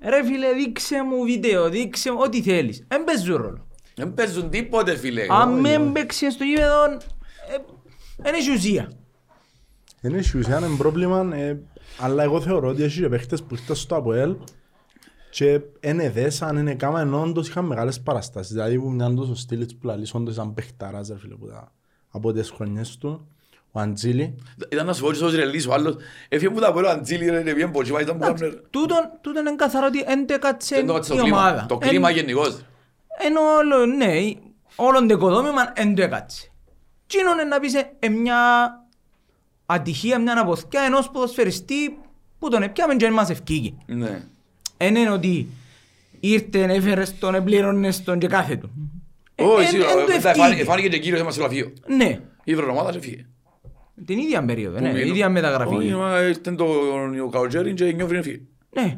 Ρε 0.04 0.26
φίλε, 0.26 0.54
δείξε 0.54 1.04
μου 1.04 1.24
βίντεο, 1.24 1.70
δείξε 1.70 2.12
μου 2.12 2.18
ό,τι 2.22 2.42
θέλεις. 2.42 2.86
Εν 2.88 3.04
παίζουν 3.04 3.36
ρόλο. 3.36 3.68
Δεν 3.96 4.14
παίζουν 4.14 4.50
τίποτε 4.50 4.96
φίλε. 4.98 5.26
Αν 5.30 5.60
με 5.60 5.90
παίξεις 5.94 6.34
στο 6.34 6.44
γήπεδο, 6.44 6.84
ε, 6.86 6.98
δεν 8.18 8.34
έχει 8.34 8.52
ουσία. 8.52 8.92
Δεν 10.02 10.14
έχει 10.16 10.38
ουσία, 10.38 10.58
είναι 10.58 10.76
πρόβλημα, 10.78 11.36
ε, 11.36 11.60
αλλά 12.00 12.24
εγώ 12.24 12.42
θεωρώ 12.42 12.68
ότι 12.68 12.84
έχει 12.84 13.02
και 13.02 13.10
παίχτες 13.10 13.42
που 13.44 13.54
ήρθαν 13.56 13.76
στο 13.76 13.96
ΑΠΟΕΛ 13.96 14.36
και 15.32 15.62
είναι 15.80 16.10
δέσαν, 16.10 16.58
είναι 16.58 16.74
κάμα, 16.76 17.00
ενώ 17.02 17.22
όντως 17.22 17.48
είχαν 17.48 17.66
μεγάλες 17.66 18.02
παραστάσεις. 18.02 18.54
Δηλαδή 18.54 18.80
που 18.80 18.90
μοιάνε 18.92 19.16
τόσο 19.16 19.36
στήλες 19.36 19.76
που 19.76 19.88
λαλείς, 19.88 20.14
όντως 20.14 20.34
ήταν 20.34 20.54
παίχταρας, 20.54 21.08
ρε 21.08 21.18
φίλε, 21.18 21.36
που 21.36 21.48
τα, 21.48 21.72
από 22.12 22.32
τις 22.34 22.50
χρονιές 22.50 22.98
του. 22.98 23.28
Ο 23.72 23.80
Αντζίλη, 23.80 24.36
Ήταν 24.72 24.86
να 24.86 24.94
σου 24.94 25.04
πω 25.04 25.12
και 25.12 25.24
ο 25.24 25.30
Ρελής 25.30 25.68
ο 25.68 25.74
άλλος. 25.74 25.96
Έφυγε 26.30 26.50
που 26.54 26.60
τα 26.60 26.74
πω 26.74 26.80
ο 26.80 26.90
Αντζίλη 26.90 27.30
ρε, 27.30 27.40
είναι 27.40 27.54
bien 27.58 27.72
ποτσίμα, 27.72 28.02
ήταν 28.02 28.18
που 28.18 28.24
Εντάξει, 28.24 28.44
κάμνε. 28.44 28.62
Τούτον 28.70 28.98
τούτον 29.22 29.46
είναι 29.46 29.56
καθαρό 29.56 29.86
ότι 29.86 30.04
δεν 30.04 30.28
το 30.28 30.34
έκατσε 30.34 30.76
Δεν 30.76 30.86
το 30.88 30.94
κάτσε 30.94 31.14
η 31.14 31.16
το 31.18 31.22
κλίμα. 31.24 31.38
ομάδα. 31.38 31.66
Το 31.66 31.78
κλίμα 31.78 32.10
Εν- 32.10 32.16
γενικώς. 32.16 32.62
Ενώ 33.26 33.40
όλο, 33.42 33.86
ναι, 33.86 34.12
όλον 34.76 35.08
το 35.08 35.14
οικοδόμημα 35.14 35.72
δεν 35.76 35.96
το 35.96 36.02
έκατσε. 36.02 36.52
Τι 37.08 37.18
είναι 37.20 37.44
να 37.44 37.60
πεις 37.60 37.74
ε, 38.00 38.10
μια 38.10 38.38
ατυχία, 39.66 40.20
μια 40.20 40.42
αποθηκιά 40.42 40.82
ενός 40.82 41.10
ποδοσφαιριστή 41.10 42.00
που 42.40 42.50
τον 42.50 42.62
έπιαμε 42.64 42.96
και 42.96 43.06
δεν 43.06 43.14
μας 43.14 43.30
ευκήγε. 43.30 43.74
Ναι. 43.86 44.24
Εν 44.84 44.96
είναι 44.96 45.10
ότι 45.12 45.48
ήρθε, 46.20 46.64
έφερες 46.64 47.18
τον, 47.20 47.36
επλήρωνες 47.36 48.04
τον 48.04 48.20
και 48.20 48.28
κάθε 48.28 48.56
του. 48.56 48.70
Ε, 49.36 49.44
Όχι, 49.44 49.62
εν- 49.64 49.68
σίγουρα. 49.68 49.90
εν 49.90 49.96
το 49.96 50.02
Μετά 50.02 50.14
ευκήγε. 50.14 50.30
εφάνηκε- 50.30 50.62
Εφάνηκε 50.62 50.88
και 50.88 51.00
κύριος 51.00 51.22
μας 51.24 51.34
στο 51.34 51.42
γραφείο. 51.44 51.74
Ναι, 51.98 52.20
Η 52.44 52.52
ευρωομάδα 52.52 52.92
και 52.92 53.00
φύγε. 53.00 53.26
την 54.06 54.18
ίδια 54.18 54.46
περίοδο, 54.46 54.78
Πού 54.78 54.84
ναι, 54.84 54.92
μείνω; 54.94 55.06
ίδια 55.06 55.30
μεταγραφή. 55.30 55.76
Όχι, 55.76 55.94
μα 55.94 56.22
ήρθε 56.22 56.52
το 56.52 56.66
ο 57.26 57.30
καλοκαίρι 57.30 57.74
και 57.74 57.92
νιώθει 57.92 58.14
να 58.16 58.22
φύγει. 58.22 58.48
Ναι, 58.70 58.98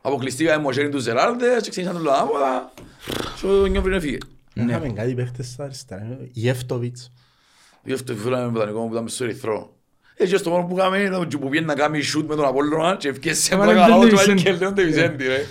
Αποκλειστήκαμε 0.00 0.62
με 0.62 0.68
ο 0.68 0.72
Σέριν 0.72 0.90
του 0.90 0.98
Ζεράρδες 0.98 1.62
και 1.62 1.70
ξεκίνησαν 1.70 2.02
το 2.02 2.10
λάδι 2.10 2.28
και 3.62 3.68
νιώθει 3.70 3.88
να 3.88 4.00
φύγει. 4.00 4.18
Ναι. 4.54 4.64
είχαμε 4.72 4.88
κάτι 4.88 5.14
παίχτες 5.14 5.46
στα 5.48 5.64
αριστερά, 5.64 6.18
Γεύτοβιτς. 6.32 7.12
Γι' 7.84 7.92
αυτό 7.92 8.14
φύγαμε 8.14 8.44
με 8.44 8.50
πρωτανικό 8.50 8.80
που 8.86 8.90
ήταν 8.90 9.02
μες 9.02 9.12
στο 9.14 9.24
ερυθρό. 9.24 9.75
Έτσι 10.18 10.32
και 10.32 10.38
στο 10.38 10.50
μόνο 10.50 10.64
που 10.66 10.74
κάναμε 10.74 10.98
ήταν 10.98 11.28
που 11.28 11.48
πήγαινε 11.48 11.66
να 11.66 11.74
κάνει 11.74 12.00
σούτ 12.00 12.28
με 12.28 12.34
τον 12.36 12.44
Απόλλωνα 12.44 12.96
και 12.96 13.08
ευκαιρίες 13.08 13.42
σε 13.42 13.54
Έβαλε 13.54 13.72
πλάκα 13.72 13.88
τον 13.88 13.98
λαό 13.98 14.08
του 14.08 14.14
Ντεβισέντη. 14.14 14.42
και 14.42 14.52
λέω 14.52 14.72
Ντεβισέντη 14.72 15.26
ρε. 15.26 15.46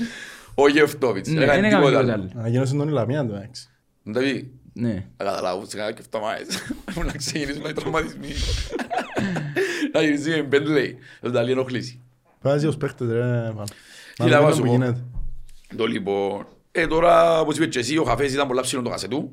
Ο 0.55 0.67
Γευτόβιτς. 0.69 1.29
ναι, 1.29 1.43
Έκανε 1.43 1.55
δεν 1.61 1.63
έκαμε 1.63 1.85
τίποτα 1.85 1.99
τίποτα 1.99 2.13
άλλο. 2.13 2.23
άλλος. 2.23 2.35
Ανακοίνωσε 2.37 2.75
τον 2.75 2.87
Ιλαμία 2.87 3.25
του, 3.25 3.33
εντάξει. 3.33 3.67
Να 4.03 4.13
τα 4.13 4.19
πει. 4.19 4.51
Ναι. 4.73 4.93
Να 5.17 5.25
καταλάβω 5.25 5.65
σιγά 5.67 5.91
και 5.91 6.01
φτωμάες. 6.01 6.47
Να 7.05 7.11
ξεκινήσουμε 7.11 7.69
οι 7.69 7.73
τραυματισμοί. 7.73 8.27
Να 9.93 10.01
γυρίζει 10.01 10.29
με 10.29 10.41
Μπέντλεϊ. 10.41 10.97
Θα 11.21 11.31
τα 11.31 11.43
λέει 11.43 11.51
ενοχλήσει. 11.51 12.01
Βάζει 12.41 12.67
ως 12.67 12.77
παίχτες 12.77 13.07
ρε. 13.11 13.51
μα- 13.55 13.63
Τι 14.15 14.23
μα 14.23 14.27
να 14.27 14.39
δούμε 14.39 14.51
σου 14.51 14.57
που 14.61 14.65
πω. 14.65 14.71
γίνεται. 14.71 15.03
Το 15.75 15.85
λοιπόν. 15.85 16.45
Ε, 16.71 16.87
τώρα, 16.87 17.39
όπως 17.39 17.55
είπες 17.57 17.67
και 17.67 17.79
εσύ, 17.79 17.97
ο 17.97 18.03
Χαφές 18.03 18.33
ήταν 18.33 18.47
πολλά 18.47 18.61
ψηλό 18.61 18.81
το 18.81 18.89
κασετού. 18.89 19.31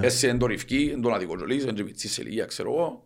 Έσαι 0.00 0.28
εν 0.28 0.38
το 0.38 0.46
ριφκή, 0.46 0.90
εν 0.94 1.00
τον 1.00 1.14
αδικοτζολής, 1.14 1.64
εν 1.64 1.74
και 1.74 1.84
πιτσί 1.84 2.08
σε 2.08 2.22
ηλικία, 2.22 2.44
ξέρω 2.44 2.72
εγώ. 2.72 3.04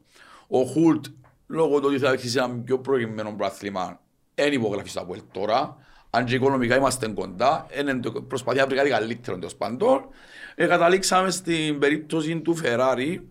Ο 0.49 0.63
Χουλτ, 0.65 1.05
λόγω 1.51 1.81
του 1.81 1.87
ότι 1.89 1.99
θα 1.99 2.09
έρχεσαι 2.09 2.39
ένα 2.39 2.49
πιο 2.49 2.79
προηγημένο 2.79 3.33
πράθλημα, 3.37 4.01
δεν 4.35 4.53
υπογράφει 4.53 4.89
στο 4.89 5.01
Αποέλ 5.01 5.21
τώρα. 5.33 5.77
Αν 6.11 6.25
και 6.25 6.35
οικονομικά 6.35 6.77
είμαστε 6.77 7.09
κοντά, 7.09 7.67
είναι 7.79 7.95
το- 8.01 8.23
προσπαθεί 8.23 8.59
να 8.59 8.67
βρει 8.67 8.77
κάτι 8.77 8.91
καλύτερο 8.91 9.37
τέλος 9.39 9.57
πάντων. 9.57 10.09
Ε, 10.55 10.67
καταλήξαμε 10.67 11.31
στην 11.31 11.79
περίπτωση 11.79 12.41
του 12.41 12.55
Φεράρι, 12.55 13.29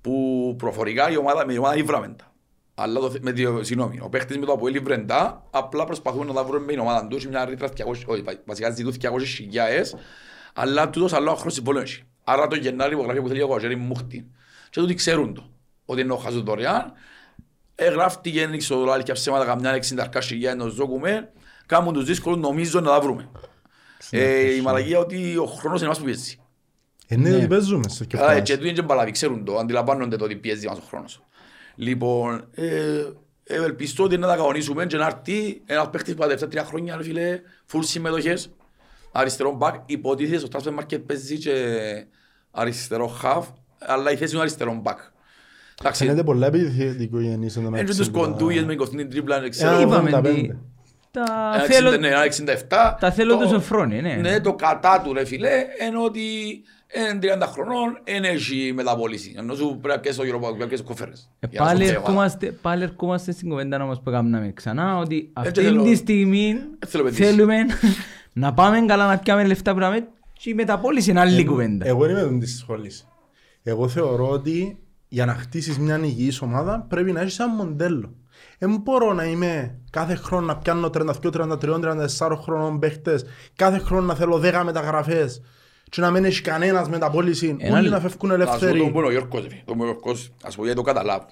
που 0.00 0.54
προφορικά 0.58 1.10
η 1.10 1.16
ομάδα, 1.16 1.46
με 1.46 1.52
η 1.52 1.56
ομάδα 1.58 1.76
υβράμεντα. 1.76 2.32
Αλλά 2.74 3.00
το, 3.00 3.10
θε- 3.10 3.22
με 3.22 3.32
τη, 3.32 3.44
συγγνώμη, 3.60 4.00
ο 4.02 4.08
παίχτης 4.08 4.38
με 4.38 4.46
το 4.46 4.52
Αποέλ 4.52 4.74
υβρεντά, 4.74 5.42
απλά 5.50 5.84
προσπαθούμε 5.84 6.24
να 6.24 6.32
τα 6.32 6.44
βρούμε 6.44 6.64
με 6.64 6.70
την 6.72 6.80
ομάδα 6.80 7.06
τους, 7.06 7.18
έχει 7.18 7.28
μια 7.28 7.44
ρήτρα 7.44 7.68
200, 7.68 8.04
όχι, 8.06 8.22
βα- 8.22 8.42
βασικά 8.44 8.70
ζητούν 8.70 8.92
200 8.92 9.24
χιλιάες, 9.24 9.96
αλλά 10.54 10.90
τούτος 10.90 11.12
άλλο 11.12 11.34
χρόνο 11.34 11.50
συμβόλαιο 11.50 11.82
έχει. 11.82 12.02
Άρα 12.24 12.46
το 12.46 12.56
Γενάρη 12.56 12.92
υπογραφή 12.94 13.20
που 13.20 13.28
θέλει 13.28 13.42
ο 13.42 13.48
Κοζέρη 13.48 13.76
Μούχτη. 13.76 14.30
Και 14.70 14.80
τούτοι 14.80 14.94
ξέρουν 14.94 15.34
το, 15.34 15.50
ότι 15.84 16.00
είναι 16.00 16.12
ο 16.12 16.16
χαζού 16.16 16.42
δωρεάν. 16.42 16.92
Εγγράφτηκε 17.80 18.46
δεν 18.46 18.58
ξέρω 18.58 18.90
άλλη 18.92 19.02
και 19.02 19.12
ψέματα 19.12 19.44
καμιά 19.44 19.78
60 20.14 20.20
χιλιάες 20.22 20.56
να 20.56 20.66
ζώκουμε, 20.68 21.32
κάνουν 21.66 21.92
τους 21.92 22.04
δύσκολους 22.04 22.38
νομίζω 22.40 22.80
να 22.80 22.90
τα 22.90 23.00
βρούμε. 23.00 23.28
Ε, 24.10 24.54
η 24.54 24.60
μαλαγία 24.60 24.98
ότι 24.98 25.36
ο 25.36 25.44
χρόνος 25.46 25.78
είναι 25.80 25.88
μας 25.88 25.98
που 25.98 26.04
πιέζει. 26.04 26.38
Ε, 27.06 27.16
ναι, 27.16 27.28
Ναι. 27.28 27.36
ότι 27.36 27.46
παίζουμε 27.46 27.88
στο 27.88 28.04
Καλά, 28.08 28.22
κεφάλι. 28.24 28.42
και 28.42 28.54
τούτοι 28.54 28.68
είναι 28.68 28.76
και 28.76 28.82
μπαλαβοί, 28.82 29.10
ξέρουν 29.10 29.44
το, 29.44 29.56
αντιλαμβάνονται 29.56 30.16
το 30.16 30.24
ότι 30.24 30.36
πιέζει 30.36 30.66
μας 30.66 30.78
ο 30.78 30.82
χρόνος. 30.88 31.22
Λοιπόν, 31.74 32.48
ε, 32.54 33.04
ευελπιστώ 33.44 34.02
ότι 34.04 34.16
να 34.18 34.26
τα 34.26 34.36
κανονίσουμε 34.36 34.86
και 34.86 34.96
να 34.96 35.06
έρθει 35.06 35.62
ένας 35.66 35.90
παίχτης 35.90 36.12
που 36.14 36.18
τα 36.20 36.24
τελευταία 36.24 36.48
τρία 36.48 36.64
χρόνια, 36.64 36.96
ρε 36.96 37.02
φίλε, 37.02 37.40
full 37.72 37.80
συμμετοχές, 37.80 38.50
αριστερό 39.12 39.52
μπακ, 39.52 39.74
υποτίθεται 39.86 40.38
στο 40.38 40.48
transfer 40.52 40.78
market 40.80 41.02
παίζει 41.06 41.38
και 41.38 41.54
αριστερό 42.50 43.20
half, 43.22 43.42
αλλά 43.78 44.10
η 44.12 44.16
θέση 44.16 44.32
είναι 44.32 44.40
αριστερό 44.40 44.74
μπακ. 44.74 44.98
Εντάξει, 45.82 46.04
Φαίνεται 46.04 46.22
πολλά 46.22 46.46
επιθετικό 46.46 47.20
γεννής 47.20 47.56
εν 47.56 47.62
τω 47.62 47.68
έτσι 47.68 47.80
μεταξύ 47.80 47.98
τους 47.98 48.10
που 48.10 48.20
τα- 48.20 48.26
κοντούγες 48.26 48.64
με 48.64 48.72
20 48.72 49.06
τρίπλα, 49.10 49.36
δεν 49.36 49.44
Ε, 49.44 49.48
ξέρω, 49.48 49.80
Είπαμε 49.80 50.10
85. 50.10 50.22
τι. 50.34 50.48
Τα 51.10 51.24
ένα 51.54 51.62
θέλω, 51.64 51.88
60, 51.90 51.98
ναι, 52.00 52.08
ένα 52.08 52.22
67. 52.24 52.96
τα 53.00 53.10
θέλω 53.12 53.32
Το- 53.32 53.38
τους 53.42 53.50
Σοφρόνη, 53.50 54.00
ναι. 54.02 54.14
Ναι, 54.14 54.40
το 54.40 54.54
κατά 54.54 55.00
του 55.04 55.12
ρε 55.12 55.24
φίλε, 55.24 55.50
είναι 55.88 55.98
ότι 56.04 56.20
είναι 56.96 57.18
30 57.22 57.46
χρονών, 57.46 57.98
δεν 58.04 58.24
έχει 58.24 58.72
μεταπόληση. 58.74 59.34
Ενώ 59.38 59.54
σου 59.54 59.68
πρέπει 59.80 59.88
να 59.94 60.00
πιέσεις 60.00 60.18
το 60.20 60.24
Europa, 60.26 60.40
πρέπει 60.40 60.58
να 60.58 60.66
πιέσεις 60.66 60.84
κόφερες. 60.86 61.30
Ε, 61.40 61.46
Για 61.50 61.60
να 61.60 61.66
Πάλι 61.66 61.80
σου 61.80 61.86
φεύγω. 61.86 62.00
ερχόμαστε, 62.02 62.46
πάλι 62.62 62.82
ερχόμαστε 62.82 63.32
στην 63.32 63.48
κουβέντα 63.48 63.82
όμως 63.82 64.00
που 64.00 64.10
έκαναμε 64.10 64.52
ξανά 64.54 64.96
ότι 64.98 65.30
αυτή 65.32 65.60
θέλω- 65.62 65.82
τη 65.82 65.94
στιγμή 65.94 66.54
θέλω 66.86 67.04
παιδίση. 67.04 67.22
θέλουμε 67.24 67.56
να 68.32 68.54
πάμε 68.54 68.84
καλά 68.86 69.06
να 69.06 69.18
πιάμε 69.18 69.44
λεφτά 69.44 69.72
που 69.72 69.78
να 69.78 69.90
με 69.90 70.08
και 70.32 70.50
η 70.50 70.54
μεταπόληση 70.54 71.10
είναι 71.10 71.20
άλλη 71.20 71.44
κουβέντα. 71.44 71.86
Εγώ 71.86 72.00
δεν 72.06 72.10
είμαι 72.16 72.30
με 72.30 72.38
της 72.38 72.58
σχολή. 72.58 72.90
Εγώ 73.62 73.88
θεωρώ 73.88 74.28
ότι 74.28 74.78
για 75.08 75.24
να 75.26 75.34
χτίσεις 75.34 75.78
μια 75.78 75.98
υγιής 76.02 76.40
ομάδα 76.40 76.86
πρέπει 76.88 77.12
να 77.12 77.20
έχεις 77.20 77.38
ένα 77.38 77.48
μοντέλο. 77.54 78.14
Δεν 78.58 78.76
μπορώ 78.82 79.12
να 79.12 79.24
είμαι 79.24 79.78
κάθε 79.90 80.14
χρόνο 80.14 80.46
να 80.46 80.56
πιάνω 80.56 80.90
32, 80.94 81.30
33, 81.30 81.80
34 82.18 82.36
χρονών 82.42 82.78
παίχτες, 82.78 83.24
κάθε 83.56 83.78
χρόνο 83.78 84.06
να 84.06 84.14
θέλω 84.14 84.40
10 84.44 84.62
μεταγραφές 84.64 85.42
και 85.90 86.00
να 86.00 86.10
μην 86.10 86.24
έχει 86.24 86.40
κανένας 86.42 86.88
μεταπόληση, 86.88 87.56
Ένα 87.58 87.78
όλοι 87.78 87.88
λ- 87.88 87.90
να 87.90 88.00
φεύγουν 88.00 88.28
Να 88.28 88.34
σου 88.36 88.38
πω 88.38 88.48
ελεύθεροι. 88.50 88.78
τον 88.78 88.92
που 88.92 88.98
είναι 88.98 89.06
ο 89.06 89.10
Γιώργος, 89.10 89.40
ρε. 89.42 89.62
Τον 89.64 89.76
που 89.76 89.82
είναι 89.82 89.92
ο 89.92 89.96
Γιώργος, 90.02 90.30
ας 90.42 90.56
πω 90.56 90.62
γιατί 90.62 90.78
το 90.78 90.84
καταλάβω. 90.84 91.26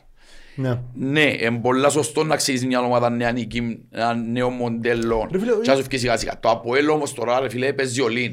Ναι. 0.56 0.80
Ναι, 0.94 1.20
είναι 1.40 1.58
πολλά 1.62 1.88
σωστό 1.88 2.24
να 2.24 2.36
ξέρεις 2.36 2.66
μια 2.66 2.80
ομάδα 2.80 3.10
νεανική, 3.10 3.78
ένα 3.90 4.14
νέο 4.14 4.50
μοντέλο 4.50 5.28
Ρε 5.32 5.38
φίλε, 5.38 5.52
και 5.62 5.70
να 5.70 5.76
σου 5.76 5.82
βγει 5.82 5.98
σιγά 5.98 6.16
σιγά. 6.16 6.38
Το 6.40 6.50
Αποέλ 6.50 6.88
όμως 6.88 7.12
τώρα 7.14 7.40
ρε 7.40 7.48
φίλε 7.48 7.72
παίζει 7.72 8.00
ολίν. 8.00 8.32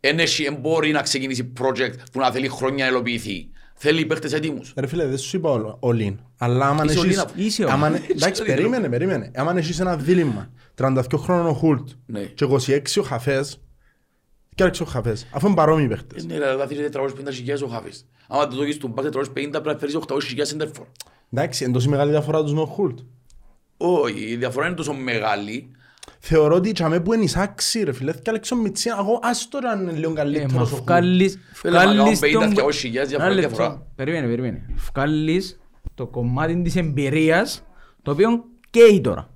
Εν 0.00 0.18
έχει- 0.18 0.44
εν 0.44 0.54
μπορεί 0.54 0.90
να 0.90 1.02
ξεκινήσει 1.02 1.52
project 1.60 1.92
που 2.12 2.18
να 2.18 2.30
θέλει 2.30 2.48
χρόνια 2.48 2.84
να 2.84 2.90
υλοποιηθεί. 2.90 3.50
Θέλει 3.84 4.06
παίχτες 4.06 4.32
έτοιμους. 4.32 4.72
Ρε 4.76 4.86
φίλε, 4.86 5.06
δεν 5.06 5.18
σου 5.18 5.36
είπα 5.36 5.50
όλο- 5.50 5.78
all-in. 5.82 6.14
Αλλά 6.38 6.66
άμα 6.68 6.84
Είσαι 6.84 6.98
έχεις... 6.98 7.20
all-in, 7.22 7.30
είσαι 7.34 7.64
άμα- 7.70 7.88
all-in. 7.90 7.94
Εντάξει, 8.10 8.14
Είσαι 8.14 8.42
all-in. 8.42 8.46
περίμενε, 8.46 8.88
περίμενε. 8.88 9.30
Άμα 9.34 9.56
έχεις 9.56 9.80
ένα 9.80 9.96
δίλημμα, 9.96 10.50
32 10.74 11.02
χρόνων 11.18 11.46
ο 11.46 11.52
Χουλτ 11.52 11.88
Ναι. 12.06 12.20
και 12.20 12.44
26 12.44 13.00
ο 13.00 13.02
Χαφές, 13.02 13.60
και 14.54 14.62
άρχισε 14.62 14.82
ο 14.82 14.86
Χαφές, 14.86 15.26
αφού 15.32 15.46
είναι 15.46 15.54
παρόμοιοι 15.56 15.88
παίχτες. 15.88 16.24
Ναι, 16.24 16.38
ρε, 16.38 16.56
θα 16.58 16.66
θέλει 16.66 16.88
450.000 16.92 17.62
ο 17.64 17.66
Χάβης. 17.66 18.06
Άμα 18.28 18.46
το 18.48 18.56
δοκίσεις 18.56 18.78
του 18.80 18.88
μπακ 18.88 19.04
450 19.04 19.50
πρέπει 19.50 19.68
να 19.68 19.78
φέρεις 19.78 19.94
800.000 19.96 20.46
σέντερφορ. 20.46 20.86
Εντάξει, 21.32 21.64
είναι 21.64 21.72
τόσο 21.72 21.88
μεγάλη 21.88 22.10
διαφορά 22.10 22.42
τους 22.42 22.52
με 22.54 22.60
ο 22.60 22.66
Χουλτ. 22.66 22.98
Όχι, 23.76 24.20
η 24.24 24.36
διαφορά 24.36 24.66
είναι 24.66 24.76
τόσο 24.76 24.92
μεγάλη. 24.92 25.70
Θεωρώ 26.18 26.54
ότι 26.54 26.72
τσάμε 26.72 27.00
που 27.00 27.12
είναι 27.12 27.24
εισάξι 27.24 27.82
ρε 27.84 27.92
φίλε, 27.92 28.12
και 28.12 28.30
Αλέξο 28.30 28.56
Μιτσίνα, 28.56 28.96
εγώ 28.98 29.18
ας 29.22 29.48
τώρα 29.48 29.70
αν 29.70 29.80
είναι 29.82 29.92
λίγο 29.92 30.10
Ε, 30.10 30.14
μα 30.14 30.20
καλύτερος 30.22 30.70
ο 30.70 30.74
Χουλτ. 30.74 30.82
βγάλεις, 30.82 31.38
Φίλε, 31.52 31.72
μα 31.76 31.80
βγάλεις 31.82 32.20
κάνουν 32.20 32.42
50, 32.42 32.54
τον- 32.54 32.54
200.000 32.54 33.06
διαφορά, 33.06 33.24
Ένα 33.24 33.34
λεπτό. 33.34 33.48
διαφορά. 33.56 33.86
Περίμενε, 33.96 34.26
περίμενε. 34.26 34.64
Βγάλεις 34.92 35.60
το 35.94 36.06
κομμάτι 36.06 36.62
της 36.62 36.76
εμπειρίας, 36.76 37.66
το 38.02 38.10
οποίο 38.10 38.44
καίει 38.70 39.00
τώρα. 39.00 39.28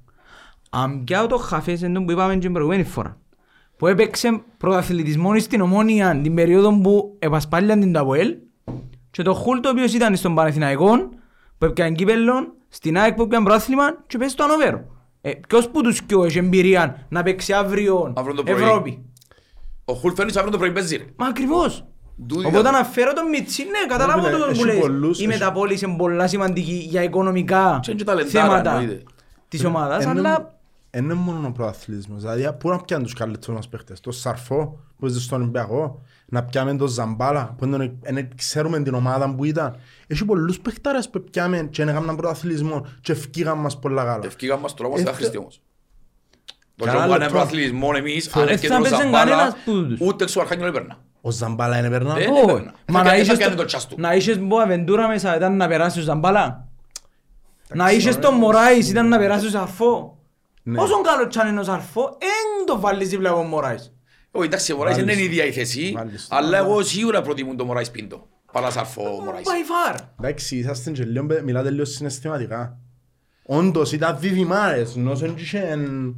Αν 0.70 1.04
πιάω 1.04 1.26
το 1.26 1.36
χαφές 1.36 1.82
εντός 1.82 2.04
που 2.04 2.10
είπαμε 2.10 2.32
και 2.34 2.38
την 2.40 2.52
προηγούμενη 2.52 2.84
φορά, 2.84 3.18
που 3.76 3.86
έπαιξε 3.86 4.42
πρωταθλητισμό 4.58 5.38
στην 5.38 5.60
Ομόνια 5.60 6.20
την 6.22 6.34
περίοδο 6.34 6.80
που 6.80 7.16
επασπάλιαν 7.18 7.80
την 7.80 7.92
Ταβουέλ 7.92 8.34
και 9.10 9.22
το 9.22 9.34
Χουλ 9.34 9.60
το 9.60 9.68
οποίος 9.68 9.94
ήταν 9.94 10.16
στον 10.16 10.34
Παναθηναϊκό 10.34 10.96
που 11.58 11.64
έπαιξε 11.64 11.90
κύπελλον, 11.92 12.52
στην 12.68 12.98
ΑΕΚ 12.98 13.14
που 13.14 13.22
έπαιξε 13.22 13.44
πρωτάθλημα 13.44 14.02
και 14.06 14.18
πέσει 14.18 14.30
στο 14.30 14.44
Ανοβέρο. 14.44 14.84
Ε, 15.28 15.32
ποιος 15.48 15.68
που 15.68 15.80
τους 15.82 16.02
κοιό 16.02 16.24
έχει 16.24 16.38
εμπειρία 16.38 17.06
να 17.08 17.22
παίξει 17.22 17.52
αύριο 17.52 18.12
Αύριο 18.16 18.34
το 18.34 18.42
πρωί. 18.42 18.62
Ευρώπη. 18.62 19.04
Ο 19.84 19.92
Χουλ 19.92 20.12
φέρνει 20.14 20.32
αύριο 20.36 20.50
το 20.50 20.58
πρωί 20.58 20.72
παίζει 20.72 20.96
ρε. 20.96 21.04
Μα 21.16 21.26
ακριβώς. 21.26 21.84
Τούτη 22.26 22.46
Οπότε 22.46 22.58
ήταν- 22.58 22.72
να 22.72 22.84
φέρω 22.84 23.12
τον 23.12 23.28
Μιτσί, 23.28 23.62
ναι, 23.64 23.86
καταλάβω 23.88 24.20
Ρε 24.26 24.32
φίλε, 24.32 24.38
το 24.38 24.44
που 24.44 24.50
έχει 24.50 24.64
λες. 24.64 24.78
πολλούς, 24.78 25.18
Η 25.18 25.22
έχει- 25.24 25.32
μεταπόληση 25.32 25.84
είναι 25.84 25.96
πολλά 25.96 26.26
σημαντική 26.28 26.86
για 26.90 27.02
οικονομικά 27.02 27.78
Και 27.82 27.90
είναι 27.90 27.98
και 28.00 28.04
ταλεντάρα, 28.06 28.44
θέματα 28.46 28.78
εννοείται. 28.78 29.02
της 29.48 29.64
ομάδας, 29.64 30.04
Είναι- 30.04 30.12
αλλά 30.18 30.54
Είναι 30.96 31.14
μόνο 31.14 31.46
ο 31.46 31.50
προαθλητισμός, 31.52 32.20
δηλαδή 32.22 32.52
πού 32.58 32.68
να 32.68 32.78
πιάνουν 32.80 33.04
τους 33.04 33.14
καλύτερους 33.14 33.56
μας 33.56 33.68
παίχτες, 33.68 34.00
το 34.00 34.10
Σαρφό 34.12 34.78
που 34.98 35.06
είσαι 35.06 35.20
στον 35.20 35.40
Ολυμπιακό, 35.40 36.02
να 36.28 36.42
πιάμε 36.44 36.76
τον 36.76 36.88
Ζαμπάλα 36.88 37.54
που 37.58 37.66
δεν 37.70 37.98
δεν 38.00 38.28
ξέρουμε 38.36 38.82
την 38.82 38.94
ομάδα 38.94 39.34
που 39.34 39.44
ήταν. 39.44 39.76
Έχει 40.06 40.24
πολλούς 40.24 40.60
παίχταρες 40.60 41.10
που 41.10 41.24
πιάμε 41.30 41.68
και 41.70 41.82
έκαναν 41.82 42.16
προαθλητισμό 42.16 42.86
και 43.00 43.12
ευκήγαν 43.12 43.58
μας 43.58 43.78
πολλά 43.78 44.04
καλά. 44.04 44.26
Ευκήγαν 44.26 44.58
μας 44.60 44.74
τώρα 44.74 44.88
όμως 44.88 45.00
Ε, 45.00 45.02
δεν 45.02 45.12
θε- 45.12 45.16
χρειαστεί 45.18 45.38
όμως. 45.38 45.60
Το 46.76 46.84
Κανένα 46.84 47.04
λόγο 47.04 47.14
είναι 47.16 47.24
λεπτό. 47.24 47.38
προαθλητισμό 47.38 47.90
εμείς, 47.96 48.24
Θε- 48.26 48.36
αν 48.42 48.48
Ε, 48.48 48.52
έρχεται 48.52 48.72
θα 48.72 48.78
ο 48.78 48.82
παίζουν 48.82 48.98
Ζαμπάλα, 49.00 49.30
κανένας 49.30 49.54
που 49.64 49.86
τους. 49.86 50.00
ούτε 50.00 50.26
στο 50.26 50.40
Αρχάγγελο 50.40 50.68
έπαιρνα. 50.68 50.98
Ο 51.20 51.30
Ζαμπάλα 51.30 51.78
είναι 51.78 51.88
περνά. 51.90 52.18
Ε, 52.18 52.26
όχι. 52.26 52.40
έπαιρνα. 52.42 52.74
Μα 52.86 52.98
Θα 52.98 53.04
να 53.04 53.10
κα- 53.10 53.16
είχες 53.16 53.26
θα 53.26 53.36
κάνει 53.36 53.54
το- 53.54 53.60
το 53.60 53.64
τσάς 53.66 53.86
του. 53.86 53.94
να 53.98 54.14
είχες 54.14 54.38
Μποαβεντούρα 54.38 55.08
μέσα 55.08 55.36
ήταν 55.36 55.56
να 55.56 55.68
περάσεις 55.68 56.00
ο 56.00 56.04
Ζαμπάλα. 56.04 56.68
Να 57.74 57.90
είχες 57.92 58.18
τον 58.18 58.34
Μωράης 58.34 58.90
ήταν 58.90 59.08
να 59.08 59.18
περάσεις 59.18 59.46
ο 59.46 59.50
Σαρφό. 59.50 60.18
Ναι. 60.62 60.80
Όσον 60.80 61.02
καλό 61.02 61.26
κι 61.26 61.38
αν 61.38 61.48
είναι 61.48 61.60
ο 61.60 61.62
Σαρφό, 61.62 62.00
εν 62.20 62.66
το 62.66 62.80
βάλεις 62.80 63.08
δίπλα 63.08 63.30
από 63.30 63.38
ο 63.38 63.42
Μωράης. 63.42 63.92
Όχι, 64.36 64.46
εντάξει, 64.46 64.72
ο 64.72 64.76
Μωράης 64.76 64.96
δεν 64.96 65.04
Βάλεις 65.06 65.20
είναι 65.20 65.26
η 65.26 65.28
το. 65.28 65.32
ίδια 65.34 65.46
η 65.46 65.52
θέση, 65.52 65.92
Βάλεις 65.96 66.28
το. 66.28 66.36
αλλά 66.36 66.58
εγώ 66.58 66.82
σίγουρα 66.82 67.22
προτιμούν 67.22 67.56
τον 67.56 67.66
Μωράης 67.66 67.90
Πίντο. 67.90 68.28
Παρά 68.52 68.70
Σαρφό 68.70 69.16
ο 69.16 69.20
Μωράης. 69.20 69.46
By 69.46 69.94
far. 69.94 70.00
Εντάξει, 70.18 70.56
είσαστε 70.56 70.90
και 70.90 71.04
λίγο, 71.04 71.26
μιλάτε 71.44 71.70
λίγο 71.70 71.84
συναισθηματικά. 71.84 72.78
Όντως 73.46 73.92
ήταν 73.92 74.18
διδυμάρες, 74.20 74.96
νόσο 74.96 75.34
είχαν... 75.36 76.14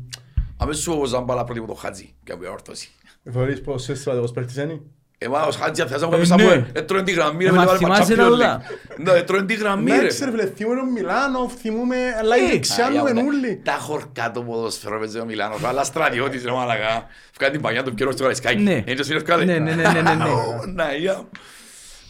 Αμέσως 0.57 0.83
σου 0.83 0.99
ο 1.01 1.05
Ζαμπάλα 1.05 1.45
προτιμούν 1.45 1.69
τον 1.69 1.77
Χάτζη, 1.77 2.15
και 2.25 2.33
από 2.33 2.51
όρθωση. 2.51 2.91
Θεωρείς 3.33 3.61
πως 3.61 3.83
είσαι 3.83 3.95
στρατηγός 3.95 4.33
παίχτης 4.33 4.57
είναι; 4.57 4.81
Εμάς 5.21 5.47
ως 5.47 5.57
Χάτζη 5.57 5.83
αν 5.83 5.89
θες 5.89 6.01
να 6.01 6.07
Ε, 6.07 6.11
μου 6.11 6.19
πεις 6.19 6.31
ναι. 6.31 6.43
από 6.53 6.67
έτρωε 6.73 7.03
τη 7.03 7.13
γραμμή 7.13 7.45
ρε 7.45 7.49
Ε, 7.49 7.53
με 7.53 7.59
μα 7.59 7.65
βάλε 7.65 7.79
θυμάσαι 7.79 8.15
τα 8.15 8.25
Champions 8.27 8.31
τούτα. 8.31 8.61
League. 8.63 8.95
Ναι, 8.99 9.11
έτρωε 9.13 9.45
τη 9.45 9.55
γραμμή 9.55 9.91
ρε. 9.91 9.97
Εντάξει 9.97 10.25
ρε 10.25 10.31
φίλε, 10.31 10.47
θυμούμε 10.57 10.77
τον 10.77 10.89
Μιλάνο, 10.93 11.49
θυμούμε 11.49 11.97
λάει 12.25 12.45
Ε, 12.45 12.49
δεξιά 12.51 12.87
Αγιά 12.87 13.01
του 13.01 13.13
μου, 13.13 13.19
ενούλη. 13.19 13.61
Τα 13.65 13.73
χορκά 13.73 14.31
το 14.31 14.43
ποδοσφαίρο 14.43 14.99
παίζει 14.99 15.19
ο 15.21 15.25
Μιλάνος, 15.25 15.65
αλλά 15.65 15.85
στρατιώτης 15.85 16.45
ρε 16.45 16.53
μάλακα. 16.53 17.07
Φκάνε 17.33 17.53
την 17.53 17.61
παγιά 17.61 17.83
του 17.83 17.95
καιρό 17.95 18.11
στο 18.11 18.21
Καραϊσκάκι. 18.21 18.63
Ναι. 18.63 18.83
Έτσι 18.87 19.03
σου 19.05 19.11
είναι 19.11 19.21
ευκάλε. 19.21 19.45
Ναι, 19.45 19.59
ναι, 19.59 19.75
ναι, 19.75 19.83
ναι, 19.93 20.01
ναι, 20.03 20.15
ναι. 20.15 20.25
Ω, 20.25 20.63
Να, 20.75 20.93
γεια. 20.95 21.23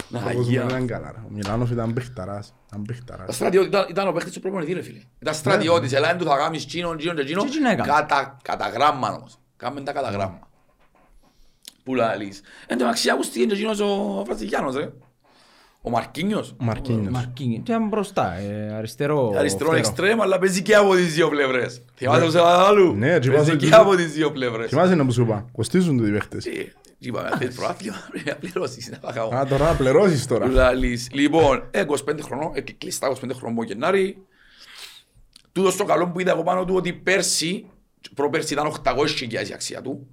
Να, 0.08 0.18
Ο 0.18 0.22
κόσμος 0.22 0.48
γεια. 0.48 0.64
ήταν 0.68 0.86
καλά 0.86 1.10
ρε. 1.14 1.18
Ο 1.18 1.28
Μιλάνος 1.30 1.70
ήταν 1.70 1.92
παιχταράς. 1.92 2.54
Ήταν 2.68 2.82
παιχταράς. 2.86 3.28
Ο 3.28 3.32
στρατιώτης 3.32 3.68
ήταν- 3.68 3.86
ήταν 3.90 4.08
ο 4.08 4.12
παίχτης 4.12 4.32
του 4.32 4.40
προπονητή 4.40 4.72
ρε 4.72 4.82
φίλε. 4.82 4.98
Ήταν 5.20 5.34
στρατιώτης, 5.34 5.92
ελά 5.92 6.10
εν 6.10 6.18
του 6.18 6.24
θα 6.24 6.36
κάνεις 6.36 6.66
τσίνον, 6.66 6.96
τσίνον 6.96 7.16
και 7.16 7.24
τσίνον. 7.24 7.44
Τι 7.44 7.50
τσίνο 7.50 7.68
έκανε; 7.70 7.92
Κατά, 7.92 8.36
κατά 8.42 8.68
γράμμα 8.68 9.08
όμως. 9.12 9.38
Κάμε 9.56 9.80
τα 9.80 9.92
κατά 9.92 10.10
γράμμα. 10.10 10.38
Πού 11.88 11.94
λαλείς. 11.94 12.40
Εν 12.66 12.78
τω 12.78 12.84
μεταξύ 12.84 13.10
άκουστηκε 13.10 13.44
και 13.44 13.52
εκείνος 13.54 13.80
ο 13.80 14.22
Βραζιλιάνος 14.26 14.74
ρε. 14.74 14.90
Ο 15.82 15.90
Μαρκίνιος. 15.90 16.50
Ο 16.60 16.64
Μαρκίνιος. 16.64 17.12
Μαρκίνι. 17.12 17.54
Τι 17.54 17.72
ήταν 17.72 17.88
μπροστά, 17.88 18.34
ε, 18.38 18.72
αριστερό. 18.76 19.32
Αριστερό 19.36 19.70
φτερό. 19.70 19.86
εξτρέμ, 19.86 20.22
αλλά 20.22 20.38
παίζει 20.38 20.62
και 20.62 20.74
από 20.74 20.94
τις 20.94 21.14
δύο 21.14 21.28
πλευρές. 21.28 21.82
Θυμάσαι 21.94 22.24
πως 22.24 22.34
έλεγα 22.34 22.50
άλλου. 22.66 22.94
Ναι, 22.94 23.06
και 23.06 23.12
Παίζει 23.12 23.30
βάζει 23.30 23.50
και 23.50 23.56
τους- 23.56 23.72
από 23.72 23.96
τις 23.96 24.12
δύο 24.12 24.32
πλευρές. 24.32 24.68
Θυμάσαι 24.68 24.94
να 24.94 25.04
που 25.06 25.12
σου 25.12 25.22
είπα, 25.22 25.48
κοστίζουν 25.52 25.96
τους 25.98 26.08
οι 26.08 26.12
παίχτες. 26.12 26.46
Ε, 26.46 26.72
Είπαμε, 26.98 27.30
θέλεις 27.38 27.54
προάθλημα, 27.54 27.96
πρέπει 28.10 28.28
να 28.28 28.34
πληρώσεις. 28.36 28.90
να 28.90 28.98
πάω. 29.12 29.34
Α, 29.34 29.46
τώρα 29.46 29.64
να 29.64 29.74
πληρώσεις 29.76 30.26
τώρα. 30.26 30.46
Λαλείς. 30.46 31.08
Λοιπόν, 31.12 31.62
ε, 31.70 31.80
25 31.80 32.22
χρονών, 32.22 32.50
ε, 32.54 32.60
κλειστά 32.60 33.08
25 33.08 33.34
χρονών 33.34 33.52
από 33.58 33.64
Γενάρη. 33.64 34.26
Τούτο 35.52 35.70
στο 35.70 35.84
καλό 35.84 36.08
που 36.08 36.20
είδα 36.20 36.30
εγώ 36.30 36.42
πάνω 36.42 36.64
του 36.64 36.74
ότι 36.74 36.92
πέρσι, 36.92 37.66
προπέρσι 38.14 38.52
ήταν 38.52 38.66
800.000 38.66 39.48
η 39.50 39.52
αξία 39.52 39.82
του. 39.82 40.06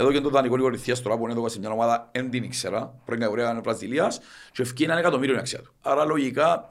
Εδώ 0.00 0.12
και 0.12 0.20
το 0.20 0.28
δανεικό 0.30 0.56
λίγο 0.56 0.68
ρηθίας 0.68 1.02
τώρα 1.02 1.16
που 1.16 1.22
είναι 1.24 1.32
εδώ 1.32 1.48
σε 1.48 1.58
μια 1.58 1.70
ομάδα, 1.70 2.08
δεν 2.12 2.30
την 2.30 2.42
ήξερα, 2.42 2.94
πρώην 3.04 3.20
κατηγορία 3.20 3.60
Βραζιλίας 3.62 4.20
και 4.52 4.62
ευκεί 4.62 4.82
έναν 4.84 4.98
εκατομμύριο 4.98 5.34
η 5.34 5.38
αξία 5.38 5.58
του. 5.58 5.72
Άρα 5.82 6.04
λογικά 6.04 6.66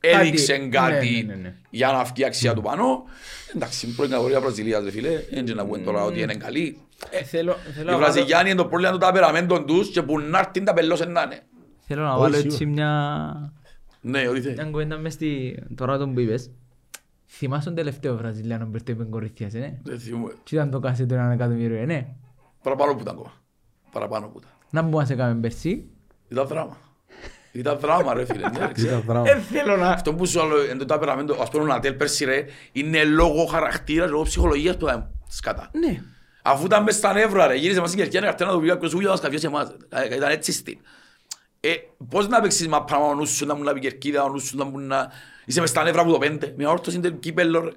έδειξε 0.00 0.56
ναι, 0.56 0.68
κάτι 0.68 1.24
ναι, 1.26 1.34
ναι, 1.34 1.40
ναι. 1.42 1.54
για 1.70 1.92
να 1.92 2.04
βγει 2.04 2.22
η 2.22 2.24
αξία 2.24 2.54
του 2.54 2.62
πάνω. 2.62 3.04
Εντάξει, 3.54 3.94
πρώην 3.94 4.10
κατηγορία 4.10 4.40
Βραζιλίας, 4.40 4.84
ρε 4.84 4.90
φίλε, 4.90 5.10
δεν 5.32 5.56
να 5.56 5.64
πούμε 5.66 5.78
τώρα 5.78 6.02
ότι 6.04 6.20
είναι 6.20 6.34
καλή. 6.34 6.78
Ε, 7.10 7.22
Θέλω 7.22 7.52
θέλω 7.52 7.80
Οι 7.80 7.84
να 7.84 7.98
βάλω- 7.98 7.98
Βραζιλιάνοι 8.12 8.48
είναι 8.50 8.58
το 8.58 8.66
πρόβλημα 8.66 8.92
του 8.92 8.98
ταπεραμέντων 8.98 9.66
τους 9.66 9.90
και 9.90 10.02
που 10.02 10.18
να 10.20 10.38
έρθει 10.38 10.62
τα 10.62 10.72
πελώς 10.72 11.00
να 11.06 11.22
είναι. 11.22 11.40
θέλω 11.86 12.02
να 12.02 12.10
Όχι, 12.12 12.20
βάλω 12.20 12.34
σίγουρα. 12.34 12.52
έτσι 12.54 12.66
μια 12.66 13.52
Ναι, 14.00 14.28
ότι 14.28 14.40
θέλεις. 14.40 14.56
μια 14.58 14.70
κουβέντα 14.70 14.98
μες 14.98 15.12
στη... 15.12 15.58
τώρα 15.74 15.98
τον 15.98 16.14
που 16.14 16.20
είπες. 16.20 16.50
Θυμάσαι 17.26 17.64
τον 17.64 17.74
τελευταίο 17.74 18.16
Βραζιλιάνο 18.16 18.64
που 18.66 18.70
ήρθε 18.74 18.94
με 18.94 19.04
κορυφιάς, 19.04 19.52
ναι; 19.52 19.78
Δεν 19.82 19.98
θυμούμαι. 20.00 20.32
Τι 20.44 20.54
ήταν 20.54 20.70
το 20.70 20.78
κάθε 20.80 21.04
του 21.06 21.14
έναν 21.14 21.30
εκατομμύριο, 21.30 21.76
ε, 21.76 21.84
ναι; 21.84 22.06
Παραπάνω 22.64 22.94
που 22.94 23.00
ήταν 23.00 23.14
ακόμα. 23.14 23.32
Παραπάνω 23.92 24.26
που 24.26 24.38
ήταν. 24.38 24.50
Να 24.70 24.82
μου 24.82 24.90
μας 24.90 25.10
έκαμε 25.10 25.40
πέρσι. 25.40 25.90
Ήταν 26.28 26.46
δράμα. 26.46 26.76
Ήταν 27.52 27.78
δράμα 27.78 28.14
ρε 28.14 28.24
φίλε. 28.24 28.48
ναι, 28.48 28.58
ρε, 28.58 28.72
ξέρω. 28.72 28.88
Ήταν 28.88 29.02
δράμα. 29.06 29.30
Ε, 29.30 29.38
θέλω 29.40 29.76
να... 29.76 29.88
Αυτό 29.88 30.14
που 30.14 30.26
σου 30.26 30.40
άλλο 30.40 30.60
εν 30.60 30.78
το 30.78 30.84
ταπεραμέντο, 30.84 31.36
ας 31.42 31.50
πούμε 31.50 31.62
ο 31.62 31.66
Νατέλ 31.66 31.94
πέρσι 31.94 32.24
ρε, 32.24 32.44
είναι 32.72 33.04
λόγω 33.04 33.44
χαρακτήρας, 33.44 34.10
λόγω 34.10 34.22
ψυχολογίας 34.22 34.76
που 34.76 34.84
ήταν 34.84 35.10
σκατά. 35.28 35.70
Ναι. 35.72 36.02
Αφού 36.42 36.64
ήταν 36.64 36.82
μες 36.82 36.94
στα 36.94 37.12
νεύρα 37.12 37.46
ρε, 37.46 37.54
γύρισε 37.54 37.80
μας 37.80 37.90
στην 37.90 38.02
κερκιά 38.02 38.20
να 38.20 38.46
να 38.46 38.52
του 38.52 38.60
πει 38.60 38.66
κάποιος 38.66 38.94
ούλια 38.94 39.10
μας 39.10 39.20
καφιώσει 39.20 39.46
εμάς. 39.46 39.76
Ε, 39.88 40.16
Ήταν 40.16 40.30
έτσι 40.30 40.52
στην. 40.52 40.78
Ε, 41.60 41.74
πώς 42.08 42.28
να 42.28 42.40
παίξεις 42.40 42.68
μα 42.68 42.84
πράγμα 42.84 43.06
ο 43.06 43.14
νους 43.14 43.30
σου 43.30 43.46
να 43.46 43.54
μου 43.54 43.62
να 43.62 43.72
πει 43.72 43.80
κερκίδα, 43.80 44.22
ο 44.24 44.28
νους 44.28 44.44
σου 44.44 44.56
να 44.56 44.64
μου 44.64 44.78
να... 44.78 45.10
Είσαι 45.44 45.60
μες 45.60 45.70
στα 45.70 45.82
νεύρα 45.82 46.00
από 46.00 46.12
το 46.12 46.18
πέντε. 46.18 46.54
Μια 46.56 46.70
όρθωση 46.70 46.96
είναι 46.96 47.10
κύπελλο 47.10 47.60
ρε. 47.60 47.70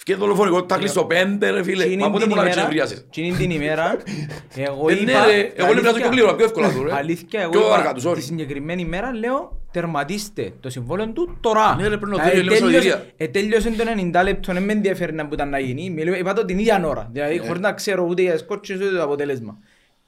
Φκέται 0.00 0.18
δολοφονικό 0.18 0.64
τάκλι 0.64 0.88
στο 0.88 1.04
πέντε 1.04 1.50
ρε 1.50 1.62
φίλε. 1.62 1.84
Εκείνη 1.84 2.02
Μα 2.02 2.10
πότε 2.10 2.22
την 2.24 2.28
μου 2.30 2.36
να 2.36 2.42
ημέρα- 2.46 2.60
τσεβριάσεις. 2.60 3.04
εκείνη 3.06 3.32
την 3.36 3.50
ημέρα, 3.50 3.96
εγώ 4.66 4.88
Ε, 4.90 4.94
ναι, 4.94 5.00
είπα... 5.00 5.26
ρε, 5.26 5.52
εγώ 5.54 5.72
λέω 5.72 5.74
να 5.74 5.80
το 5.82 5.88
αλήθεια, 5.88 5.92
πιο 6.00 6.08
γλύωρα, 6.10 6.34
πιο 6.36 6.44
εύκολα 6.44 6.72
του, 6.72 6.84
ρε. 6.84 6.92
Αλήθεια, 6.94 7.40
εγώ 7.40 7.50
Πιο 7.50 7.60
είπα 7.60 7.74
αργά 7.74 7.92
τους, 7.92 8.02
τη 8.02 8.08
sorry. 8.10 8.18
συγκεκριμένη 8.22 8.82
ημέρα 8.82 9.12
λέω 9.14 9.58
τερματίστε 9.72 10.52
το 10.60 10.70
συμβόλαιο 10.70 11.08
του 11.08 11.36
τώρα. 11.40 11.76
Ναι, 11.76 11.88
ρε, 11.88 11.96
πρέπει 11.96 12.16
να 12.16 12.22
Δηλαδή, 12.22 12.30
δώσει 12.30 12.42
λίγο 12.42 12.54
τέλειωσε- 12.54 12.88
σωτηρία. 12.90 13.06
ε, 13.16 13.28
Τέλειωσε 13.28 13.70
το 13.70 13.84
90 14.20 14.22
λεπτό, 14.24 14.52
δεν 14.52 14.62
με 14.62 14.72
ενδιαφέρει 14.72 15.12
να 15.12 15.26
που 15.26 15.34
ήταν 15.34 15.48
να 15.48 15.58
γίνει. 15.58 15.90
Μιλώ- 15.90 16.16
Είπα 16.18 16.32
το 16.32 16.44
την 16.44 16.58
ίδια 16.58 16.82
ώρα, 16.86 17.08
δηλαδή 17.12 17.38
Ναι. 17.38 17.46
χωρίς 17.46 17.60
να 17.62 17.72
ξέρω 17.72 18.04
ούτε 18.08 18.22
για 18.22 18.38
σκότσες 18.38 18.76
ούτε 18.76 18.96
το 18.96 19.02
αποτέλεσμα. 19.02 19.58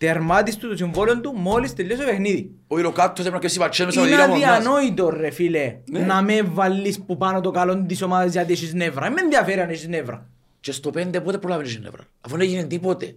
Τερμάτιστε 0.06 0.66
το 0.66 0.76
συμβόλαιο 0.76 1.20
του 1.20 1.32
μόλις 1.36 1.74
τελειώσει 1.74 2.00
το 2.00 2.06
παιχνίδι. 2.06 2.50
Ο 2.66 2.78
Ιροκάτος 2.78 3.18
έπρεπε 3.18 3.30
να 3.34 3.38
πιέσει 3.38 3.58
πατσές 3.58 3.86
μέσα 3.86 3.98
στο 4.00 4.08
Είναι 4.08 4.16
δίδαμο 4.16 4.34
μας. 4.38 4.44
αδιανόητο 4.56 5.10
ρε 5.10 5.30
φίλε 5.30 5.76
Ναι. 5.90 5.98
να 5.98 6.22
με 6.22 6.42
βάλεις 6.42 7.00
που 7.00 7.16
πάνω 7.16 7.40
το 7.40 7.50
καλό 7.50 7.84
της 7.86 8.02
ομάδας 8.02 8.32
γιατί 8.32 8.52
έχεις 8.52 8.74
νεύρα. 8.74 9.02
Δεν 9.02 9.12
με 9.12 9.20
ενδιαφέρει 9.20 9.60
αν 9.60 9.68
έχεις 9.70 9.88
νεύρα. 9.88 10.26
Και 10.60 10.72
στο 10.72 10.90
πέντε 10.90 11.20
πότε 11.20 11.38
προλάβαινες 11.38 11.74
η 11.74 11.80
νεύρα. 11.82 12.02
Αφού 12.20 12.36
δεν 12.36 12.46
έγινε 12.46 12.64
τίποτε. 12.64 13.14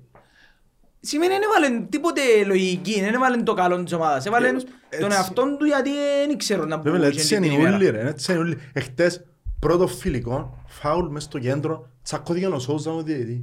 Σημαίνει 1.00 1.34
δεν 1.34 1.42
έβαλε 1.42 1.86
τίποτε 1.90 2.22
λογική, 2.46 3.02
δεν 3.02 3.14
έβαλε 3.14 3.38
το 3.44 3.54
καλό 3.54 3.84
της 3.84 3.94
ομάδας. 3.94 4.26
Έβαλε 4.26 4.50
τον 4.52 4.64
έτσι. 4.90 5.08
εαυτόν 5.12 5.58
του 5.58 5.66
γιατί 5.66 5.90
δεν 6.28 6.38
ξέρω 6.38 6.66
να 6.66 6.78
Βέβαια, 6.78 6.94
πούμε 7.00 7.08
έτσι 7.08 7.36
είναι 7.36 7.68
όλοι 7.68 7.90
ρε, 7.90 8.08
έτσι 8.08 8.32
είναι 8.32 8.42
όλοι. 8.42 8.58
Εχθές, 8.74 9.24
πρώτο 9.60 9.88
φιλικό, 9.88 10.64
φάουλ 10.68 11.08
μες 11.08 11.24
στο 11.24 11.40
κέντρο, 11.40 11.90
τσακώθηκε 12.04 12.48
ο 12.48 12.60
Σόουζα 12.60 12.92
με 12.92 13.02
διαιτητής. 13.04 13.42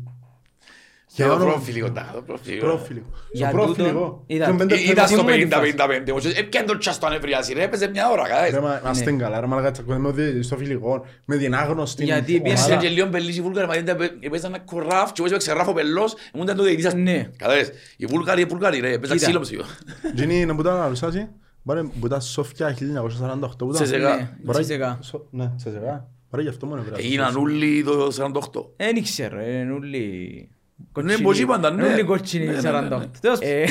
Και 1.15 1.23
Για 1.23 1.27
το 1.27 1.33
όνομα- 1.39 1.53
πρόφιλικό, 1.53 1.91
τα, 1.91 2.11
το 2.15 2.23
πρόφιλικό. 2.23 2.67
Πρώτο 2.67 2.85
φιλικό. 2.85 3.07
Για 3.33 3.47
Στο 3.49 3.57
πρώτο 3.57 3.71
τούτον, 3.73 3.87
φιλικό. 3.87 4.25
είδα- 4.27 4.45
Ήταν 4.45 4.57
πέντε 4.57 4.75
Ε, 4.75 4.79
Ήταν 4.91 5.07
στο 5.09 5.17
Τι 5.17 5.23
μου 5.23 5.29
50-55. 5.29 6.11
όμως, 6.11 6.25
ε, 6.25 6.33
Έπιαν 6.39 6.67
το 6.67 6.79
τσάς 6.79 6.99
το 6.99 7.07
ανεβριάζει 7.07 7.53
ρε, 7.53 7.63
έπαιζε 7.63 7.89
μια 7.89 8.11
ώρα. 8.11 8.23
Ρε, 8.23 8.29
κατάλαβες. 8.29 8.61
μα- 8.61 8.81
Είμαστε 8.85 9.13
καλά, 9.13 9.41
ρε 9.41 9.47
μαλάκα, 9.47 9.71
τσακώθηκε 9.71 10.03
με 10.03 10.11
διαιτητή 10.13 10.43
στο 10.43 10.57
φιλικό, 10.57 11.05
με 11.27 11.37
την 11.37 11.55
άγνωστη 11.55 12.05
Γιατί 12.05 12.31
ομάδα. 12.35 12.45
πιέσε 12.55 12.73
Έπαιζε 12.73 12.87
και 12.87 12.95
λίγο 12.95 13.07
μπελής 13.09 13.37
οι 13.37 13.41
Βούλγαροι, 13.43 13.67
μα 13.67 13.75
δεν 13.75 13.85
τα- 13.85 14.11
έπαιζαν 14.21 14.55
ένα 14.55 14.63
κορράφ 14.65 15.13
και 15.13 15.21
όπως 15.21 15.31
έπαιξε 15.33 15.53
ράφο 15.53 15.73
πελός, 15.73 16.15
ήμουν 16.35 16.45
ήταν 16.47 16.57
το 16.57 16.63
διαιτητής 16.63 16.85
σας. 16.91 16.95
Ναι. 17.01 17.29
Κατάλαβες. 17.37 17.71
Οι 17.97 18.07
Βούλγαροι, 18.07 18.41
οι 18.41 18.45
Βούλγαροι 18.45 18.79
ρε, 18.81 18.93
έπαιζαν 18.93 19.17
Κοίτα. 19.17 19.25
ξύλο 19.27 19.39
με 19.39 19.45
σίγουρο. 19.45 19.67
Τζίνι, 20.15 20.41
είναι 20.41 20.55
που 20.55 20.61
ήταν 20.61 20.77
να 20.77 20.87
ρωτήσω, 20.87 21.11
Μπορεί 21.65 21.91
που 22.01 22.07
ήταν 22.07 22.21
Σόφια 22.21 22.73
1948 22.73 23.65
που 23.67 23.71
ήταν. 23.75 23.87
Σε 23.87 23.93
σεγά. 23.93 24.17
Ναι, 24.17 24.31
Μπορεί- 24.43 24.59
Τσεσεκά. 24.59 24.99
Σο- 25.03 25.27
Ναι, 25.31 25.53
σε 25.57 25.71
σεγά. 25.71 26.09
Μπορεί 26.31 26.43
γι' 26.43 26.49
αυτό 26.49 26.67
μόνο 26.67 26.83
βράδυ. 26.83 27.03
Έγιναν 27.05 27.37
όλοι 27.37 27.83
το 27.85 28.11
48. 28.11 28.73
Δεν 28.77 29.03
ξέρω, 29.03 29.41
είναι 29.41 29.73
όλοι... 29.73 30.49
Ναι, 30.95 31.03
κοτσινοί. 31.03 31.23
πως 31.23 31.39
είπαν 31.39 31.61
τα, 31.61 31.71
ναι. 31.71 31.85
Είναι 31.85 31.93
όλοι 31.93 32.03
κοτσινοί 32.03 32.45
Ναι, 32.45 32.61
ναι, 32.61 32.71
ναι, 32.81 32.89
48. 32.97 32.99
ναι. 32.99 33.07
Τέλος. 33.21 33.39
Ε, 33.41 33.65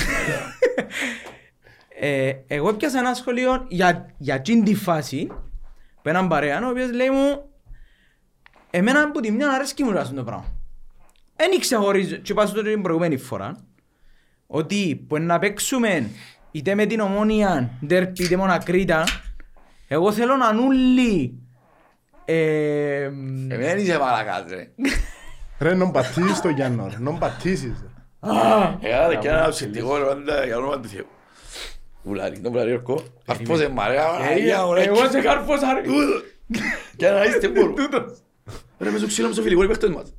ε, 1.99 2.33
Εγώ 2.47 2.69
έπιασα 2.69 2.99
ένα 2.99 3.13
σχολείο 3.13 3.65
για, 3.67 4.13
για 4.17 4.35
εκείνη 4.35 4.63
τη 4.63 4.75
φάση 4.75 5.27
με 6.03 6.11
έναν 6.11 6.27
παρέα, 6.27 6.65
ο 6.65 6.69
οποίος 6.69 6.91
λέει 6.91 7.09
μου 7.09 7.49
εμένα 8.69 9.01
από 9.01 9.19
τη 9.19 9.31
μια 9.31 9.49
αρέσκει 9.49 9.83
μου 9.83 9.97
αυτό 9.99 10.15
το 10.15 10.23
πράγμα. 10.23 10.45
Δεν 11.35 11.59
ξεχωρίζω, 11.59 12.15
και 12.15 12.31
είπα 12.31 12.45
σου 12.45 12.53
το 12.53 12.61
την 12.61 12.81
προηγούμενη 12.81 13.17
φορά, 13.17 13.55
ότι 14.47 15.05
που 15.07 15.17
να 15.17 15.39
παίξουμε 15.39 16.09
είτε 16.51 16.75
με 16.75 16.85
την 16.85 16.99
ομόνια, 16.99 17.71
ντέρπι, 17.85 18.23
είτε 18.23 18.35
μονακρίτα, 18.35 19.03
εγώ 19.87 20.11
θέλω 20.11 20.35
να 20.35 20.51
νουλli 20.53 21.29
ε, 22.25 23.03
Εμένα 23.03 23.75
είσαι 23.75 23.97
μαλακάς 23.97 24.43
ρε. 25.61 25.69
Ρε, 25.69 25.75
νον 25.75 25.91
πατήσεις 25.91 26.41
το 26.41 26.49
Γιάννο, 26.49 26.87
ρε, 26.91 26.97
νον 26.99 27.19
πατήσεις. 27.19 27.73
ρε. 27.81 28.87
Εγάλε 28.89 29.15
και 29.15 29.27
ένα 29.27 29.49
ψητικό 29.49 29.97
ρε 29.97 30.03
πάντα 30.03 30.45
για 30.45 30.57
όνομα 30.57 30.79
του 30.79 30.87
Θεού. 30.87 31.05
Βουλάρι, 32.03 32.39
το 32.39 32.49
βουλάρι 32.51 32.73
ορκό. 32.73 33.03
Αρπόσε 33.25 33.69
μαρέα, 33.69 34.07
αγία 34.09 34.65
ωραία. 34.65 34.83
Εγώ 34.83 35.09
σε 35.09 35.21
καρφώσα 35.21 35.73
ρε. 35.73 35.81
Και 36.97 37.09
να 37.09 37.23
είστε 37.25 37.47
μπορώ. 37.47 37.73
Ρε 38.79 38.89
με 38.89 38.97
σου 38.97 39.07
ξύλο 39.07 39.27
με 39.27 39.33
στο 39.33 39.41
φιλικό 39.41 39.63
οι 39.63 39.67
παίχτες 39.67 39.89
μας. 39.89 40.13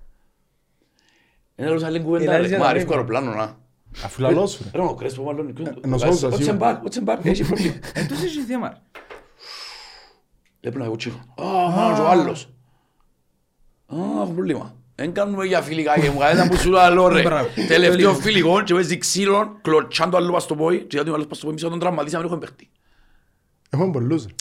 Ένα 1.55 1.71
άλλο 1.71 1.87
άλλη 1.87 2.01
κουβέντα 2.03 2.25
Ελάζεις 2.25 2.43
ρε. 2.43 2.49
για 2.49 2.59
Μα 2.59 2.65
τα 2.65 2.71
αρέσκω 2.71 2.95
ρεύμα. 2.95 3.19
αεροπλάνο 3.19 3.37
να. 3.45 3.57
Αφού 4.05 4.23
λαλός 4.23 4.51
σου, 4.51 4.63
ρε. 4.73 4.79
Ρε 4.81 4.85
ο 4.87 4.95
Κρέσπος 4.95 5.25
μάλλον. 5.25 5.55
ενώ 5.85 5.99
σώζα, 5.99 6.29
What's 6.29 6.43
σίγουρα. 6.43 6.81
back, 6.83 6.87
what's 6.89 7.09
back, 7.09 7.25
έχει 7.25 7.45
πρόβλημα. 7.45 7.75
Εν 7.95 8.09
τόσο 8.09 8.25
έχει 8.25 8.41
θέμα. 8.41 8.69
ρε. 8.69 8.77
Έπαιρνα 10.61 10.85
εγώ 10.85 10.97
τσίχο. 10.97 11.19
Α, 11.43 11.45
μάλλον 11.71 11.95
και 11.95 12.01
ο 12.01 12.07
άλλος. 12.09 12.49
Α, 13.87 13.97
έχω 14.23 14.33
πρόβλημα. 14.33 14.75
Δεν 15.03 15.13
κάνουμε 15.13 15.45
για 15.47 15.61
φιλικά 15.63 15.99
και 16.01 16.11
μου 16.11 16.19
κάνετε 16.19 16.49
που 16.49 16.57
σου 16.57 16.71
λέω 16.71 17.09
ρε. 17.09 17.23
Μπράβο. 17.23 17.49
Τελευταίο 17.69 18.15
φιλικό 18.15 18.63
και 18.63 18.75
παίζει 18.75 18.99
ξύλο, 18.99 19.59
κλωτσάν 19.63 20.11
το 20.11 20.17
άλλο 20.17 20.33
πας 20.33 20.43
στο 20.43 20.55
πόη 20.55 20.79
και 20.79 20.87
γιατί 20.91 21.11
ο 21.11 21.15
άλλος 21.15 21.27
πας 21.27 21.37
στο 21.37 21.47
πόη, 21.47 21.55
μισό 21.55 21.69
τον 21.69 21.79
τραυματίσαμε, 21.79 22.25
έχουμε 22.25 22.39
παίχτη. 22.39 22.69
Έχουμε 23.71 23.93
πολλούς, 23.93 24.25
ρε. 24.27 24.33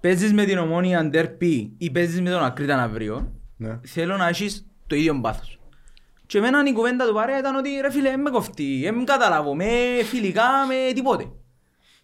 Παίζεις 0.00 0.32
με 0.32 0.44
την 0.44 0.58
ομόνια 0.58 1.04
ντέρπι 1.04 1.72
ή 1.78 1.90
παίζεις 1.90 2.20
με 2.20 2.30
τον 2.30 2.44
Ακρίταν 2.44 2.78
αύριο, 2.78 3.32
Ναι. 3.56 3.78
θέλω 3.86 4.16
να 4.16 4.28
έχεις 4.28 4.66
το 4.86 4.96
ίδιο 4.96 5.20
πάθος. 5.20 5.58
Και 6.26 6.38
εμένα 6.38 6.62
η 6.66 6.72
κουβέντα 6.72 7.06
του 7.06 7.14
παρέα 7.14 7.38
ήταν 7.38 7.56
ότι 7.56 7.70
ρε 7.80 7.90
φίλε, 7.90 8.10
δεν 8.10 8.20
με 8.20 8.30
κοφτεί, 8.30 8.80
δεν 8.82 8.94
με 8.94 9.04
καταλάβω, 9.04 9.54
με 9.54 9.66
φιλικά, 10.04 10.42
με 10.68 10.92
τίποτε. 10.92 11.30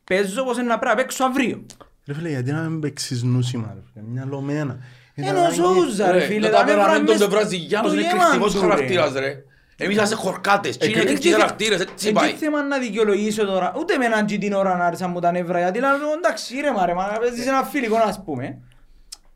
Παίζω 0.04 0.44
πως 0.44 0.56
είναι 0.56 0.66
να 0.66 0.78
πρέπει 0.78 0.96
να 0.96 1.02
παίξω 1.02 1.24
αύριο. 1.24 1.66
Ρε 2.06 2.14
φίλε, 2.14 2.28
γιατί 2.28 2.52
να 2.52 2.60
μην 2.60 2.80
παίξεις 2.80 3.22
νούσιμα, 3.22 3.72
ρε 3.74 3.80
φίλε, 3.92 4.04
μια 4.08 4.24
λομένα. 4.26 4.78
Είναι 5.14 5.28
Ενώ 5.28 5.38
ανάγκη- 5.38 5.54
σούζα 5.56 6.12
ρε 6.12 6.18
Ρε, 6.18 6.24
φίλε, 6.24 6.48
το 6.48 6.52
τα 6.56 6.64
νεύρα 6.64 6.80
ταπεραμέντο 6.82 7.12
μες 7.12 7.20
των 7.20 7.30
Βραζιλιάνων 7.30 7.90
στο 7.90 7.98
είναι 8.00 8.08
γεμάτο, 8.08 8.26
εκρηκτικός 8.34 8.62
ρε. 8.62 8.68
χαρακτήρας 8.68 9.12
ρε. 9.12 9.42
Εμείς 9.76 9.96
είμαστε 9.96 10.14
χορκάτες, 10.14 10.76
και 10.76 10.86
είναι 10.86 10.96
Ε, 10.96 11.00
εκρηκτικοί 11.00 11.28
Έτσι- 11.28 11.40
χαρακτήρες, 11.40 11.80
έτσι 11.80 11.92
έτσι 11.92 12.12
πάει. 12.12 12.30
θέμα 12.32 12.62
να 12.62 12.78
δικαιολογήσω 12.78 13.44
τώρα, 13.46 13.72
ούτε 13.78 13.96
με 13.96 14.04
έναν 14.04 14.26
την 14.26 14.52
ώρα 14.52 14.76
να 14.76 14.84
άρεσαν 14.84 15.10
μου 15.10 15.20
τα 15.20 15.30
νεύρα, 15.32 15.58
γιατί 15.58 15.78
λέω 15.78 15.90
εντάξει 16.18 16.60
ρε 16.60 16.72
μα 16.72 16.86
ρε, 16.86 16.94
μα 16.94 17.04
παίζεις 17.20 17.46
ένα 17.46 17.62
φιλικό 17.64 17.96
ας 17.96 18.22
πούμε. 18.24 18.58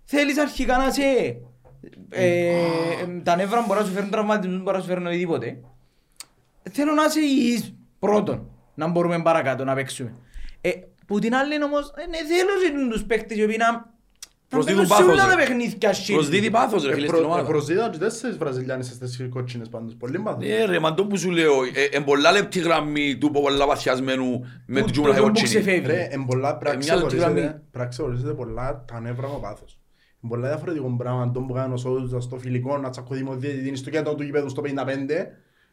Θέλεις 0.04 0.38
αρχικά 0.38 0.76
να 0.76 0.90
σε... 0.90 1.02
Ε, 2.10 2.54
τα 3.22 3.36
νεύρα 3.36 3.64
μπορεί 3.66 3.80
να 3.80 3.86
σου 3.86 3.92
φέρουν 3.92 4.10
τραυματισμούς, 4.10 4.62
μπορεί 4.62 4.76
να 4.76 4.82
σου 4.82 4.88
φέρουν 4.88 5.06
οτιδήποτε. 5.06 5.58
Θέλω 6.72 6.92
να 6.92 7.04
είσαι 7.04 7.20
υγιής 7.20 7.74
πρώτον, 7.98 8.50
να 8.74 8.86
μπορούμε 8.88 9.22
παρακάτω 9.22 9.64
να 9.64 9.74
παίξουμε. 9.74 10.14
Ε, 10.60 10.70
που 11.06 11.18
την 11.18 11.34
άλλη 11.34 11.62
όμως, 11.64 11.92
ε, 11.96 12.06
ναι, 12.06 12.16
θέλω 12.16 12.84
και 12.88 12.90
τους 12.94 13.04
παίκτες 13.04 13.36
οι 13.36 13.42
οποίοι 13.44 13.56
να... 13.58 13.92
να 14.48 14.58
Προσδίδουν 14.60 14.88
παίζουν 14.88 14.96
σε 15.06 15.12
πάθος, 15.12 15.24
όλα 15.24 15.34
τα 15.34 15.40
ρε. 15.40 15.46
παιχνίδια 15.46 15.92
shit. 15.92 16.12
Προσδίδει 16.12 16.50
πάθος 16.50 16.84
ρε 16.84 16.90
Ε, 16.90 16.94
φίλε 16.94 17.06
προ- 17.06 17.16
στην 17.18 17.28
ε, 17.30 17.32
ομάδα. 17.32 17.48
Προσδίδαν 17.48 17.90
και 17.90 17.98
τέσσερις 17.98 18.36
Βραζιλιάνες 18.36 18.86
στις 18.86 19.26
κότσινες 19.30 19.68
πάντως, 19.68 19.94
πολύ 19.96 20.18
πάθος. 20.18 20.44
Ναι 20.46 20.64
ρε, 20.64 20.78
μα 20.78 20.94
το 20.94 21.06
που 21.06 21.16
σου 21.18 21.30
λέω, 21.30 21.52
ε, 21.74 21.96
εν 21.96 22.04
πολλά 22.04 22.32
λεπτή 22.32 22.58
γραμμή 22.60 23.16
του 23.18 23.30
πολλά 23.30 23.66
παθιασμένου 23.66 24.30
με 24.30 24.40
Που- 24.66 24.74
την 24.74 24.84
το- 24.84 24.90
τζούμλα 24.90 25.14
το 25.14 25.20
που 25.20 25.26
κοτσίνη. 25.26 25.48
ξεφεύγει. 25.48 25.86
Ρε, 25.86 26.08
εν 26.10 26.24
πολλά 26.24 26.56
πρέπει 26.56 26.76
να 26.76 26.82
Ε, 26.82 26.84
μια 26.84 26.94
λεπτή 26.94 27.16
ξεχωρίσετε- 27.16 27.40
γραμμή. 27.44 27.60
πρέπει 27.70 27.78
να 27.78 27.86
ξεχωρίσετε 27.86 28.32
πολλά 28.32 28.84
τα 28.86 29.00
νεύρα 29.00 29.28
με 29.28 29.38
πάθος. 29.40 29.78
Είναι 30.22 30.32
πολλά 30.32 30.48
διαφορετικό 30.48 30.94
πράγμα 30.98 31.30
το 31.30 31.40
που 31.40 31.52
κάνει 31.52 31.72
ο 31.72 31.76
Σόουζα 31.76 32.20
στο 32.20 32.38
φιλικό 32.38 32.78
να 32.78 32.90
τσακωθεί 32.90 33.22
με 33.24 33.30
ο 33.30 33.36
διαιτητής 33.36 33.78
στο 33.78 33.90
κέντρο 33.90 34.14
του 34.14 34.22
γηπέδου 34.22 34.48
στο 34.48 34.60
55 34.60 35.26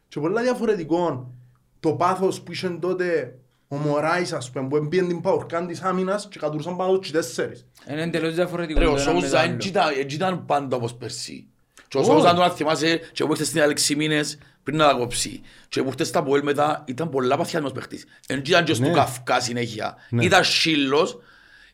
και 0.08 0.20
πολλά 0.20 0.42
διαφορετικό 0.42 1.34
το 1.80 1.92
πάθος 1.92 2.42
που 2.42 2.52
είχε 2.52 2.68
τότε 2.80 3.38
ο 3.72 3.76
Μωράης 3.76 4.32
ας 4.32 4.50
πούμε 4.50 4.68
που 4.68 4.76
έμπιεν 4.76 5.08
την 5.08 5.20
παουρκάν 5.20 5.66
της 5.66 5.80
άμυνας 5.82 6.28
και 6.30 6.38
κατουρούσαν 6.38 6.76
πάνω 6.76 6.98
τους 6.98 7.06
και 7.10 7.12
τέσσερις. 7.16 7.66
Είναι 7.90 8.02
εντελώς 8.02 8.34
διαφορετικό. 8.34 8.78
Ρε, 8.80 8.86
ο 8.86 8.94
το 8.94 9.00
ένα 9.00 9.12
με 9.12 9.14
το 9.14 9.20
Σόουζα 9.20 9.40
άλλο. 9.40 9.50
εν 9.52 9.58
ήταν- 9.62 9.92
εν 9.98 10.06
ήταν 10.10 10.46
πάντα 10.46 10.76
όπως 10.76 10.94
πέρσι. 10.94 11.46
Και 11.88 11.98
όσο 11.98 12.12
αν 12.12 12.36
τον 12.36 12.50
θυμάσαι 12.50 13.00
και 13.12 13.24
που 13.24 13.30
ήρθες 13.30 13.46
στην 13.46 13.62
Αλέξη 13.62 13.94
μήνες 13.94 14.38
πριν 14.62 14.76
να 14.76 14.86
τα 14.88 14.92
κόψει 14.94 15.40
και 15.68 15.82
που 15.82 15.88
ήρθες 15.88 16.08
στα 16.08 16.22
Ποέλ 16.22 16.42
μετά 16.42 16.84
ήταν 16.86 17.08
πολλά 17.10 17.36
παθιανός 17.36 17.72
παίχτης. 17.72 18.04
Εν 18.26 18.38
ήταν 18.46 18.64
και 18.64 18.74
στο 18.74 18.86
Ναι. 18.86 18.92
Καυκά 18.92 19.40
συνέχεια. 19.40 19.96
Ναι. 20.10 20.24
Ήταν 20.24 20.44
σύλλος. 20.44 21.18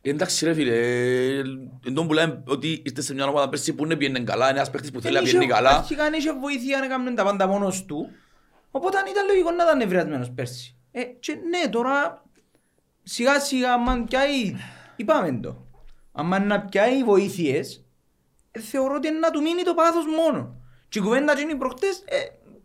Εντάξει 0.02 0.44
ρε 0.44 0.54
φίλε, 0.54 0.74
ε, 0.74 1.38
εν 1.87 1.94
τόν 1.94 2.06
που 2.06 2.12
λέμε 2.12 2.42
ότι 2.46 2.82
ήρθες 2.84 3.04
σε 3.04 3.14
μια 3.14 3.26
ομάδα 3.26 3.48
πέρσι 3.48 3.72
που 3.72 3.87
δεν 3.87 3.96
πιένε 3.96 4.20
καλά, 4.20 4.48
είναι 4.48 4.56
ένας 4.58 4.70
παίχτης 4.70 4.90
που 4.90 5.00
θέλει 5.00 5.12
να 5.14 5.18
Εν 5.20 5.24
πιένει 5.24 5.44
είχε- 5.44 5.52
καλά. 5.54 5.70
Αρχικά 5.76 6.04
αν 6.04 6.12
είχε 6.12 6.32
βοήθεια 6.32 6.78
να 6.78 6.87
κάνουν 6.87 7.14
τα 7.14 7.24
πάντα 7.24 7.46
μόνος 7.46 7.84
του. 7.84 8.11
Οπότε 8.70 8.96
ήταν 9.11 9.26
λογικό 9.26 9.50
να 9.50 9.62
ήταν 9.64 9.80
ευριασμένος 9.80 10.30
πέρσι. 10.34 10.72
Ε, 10.90 11.03
και 11.03 11.35
ναι, 11.35 11.68
τώρα 11.70 12.24
σιγά 13.03 13.40
σιγά 13.40 13.72
άμα 13.72 14.05
πιάει, 14.09 14.57
είπαμε 14.96 15.38
το, 15.42 15.66
άμα 16.12 16.38
να 16.38 16.61
πιάει 16.61 17.05
βοήθειες, 17.05 17.85
ε, 18.51 18.61
θεωρώ 18.61 18.94
ότι 18.94 19.09
είναι 19.09 19.18
να 19.18 19.31
του 19.31 19.42
μείνει 19.42 19.62
το 19.62 19.74
πάθος 19.74 20.05
μόνο. 20.07 20.57
Και 20.88 20.98
η 20.98 21.03
κουβέντα 21.03 21.35
και 21.35 21.40
είναι 21.40 21.55
προχτές, 21.55 22.03
ε, 22.05 22.16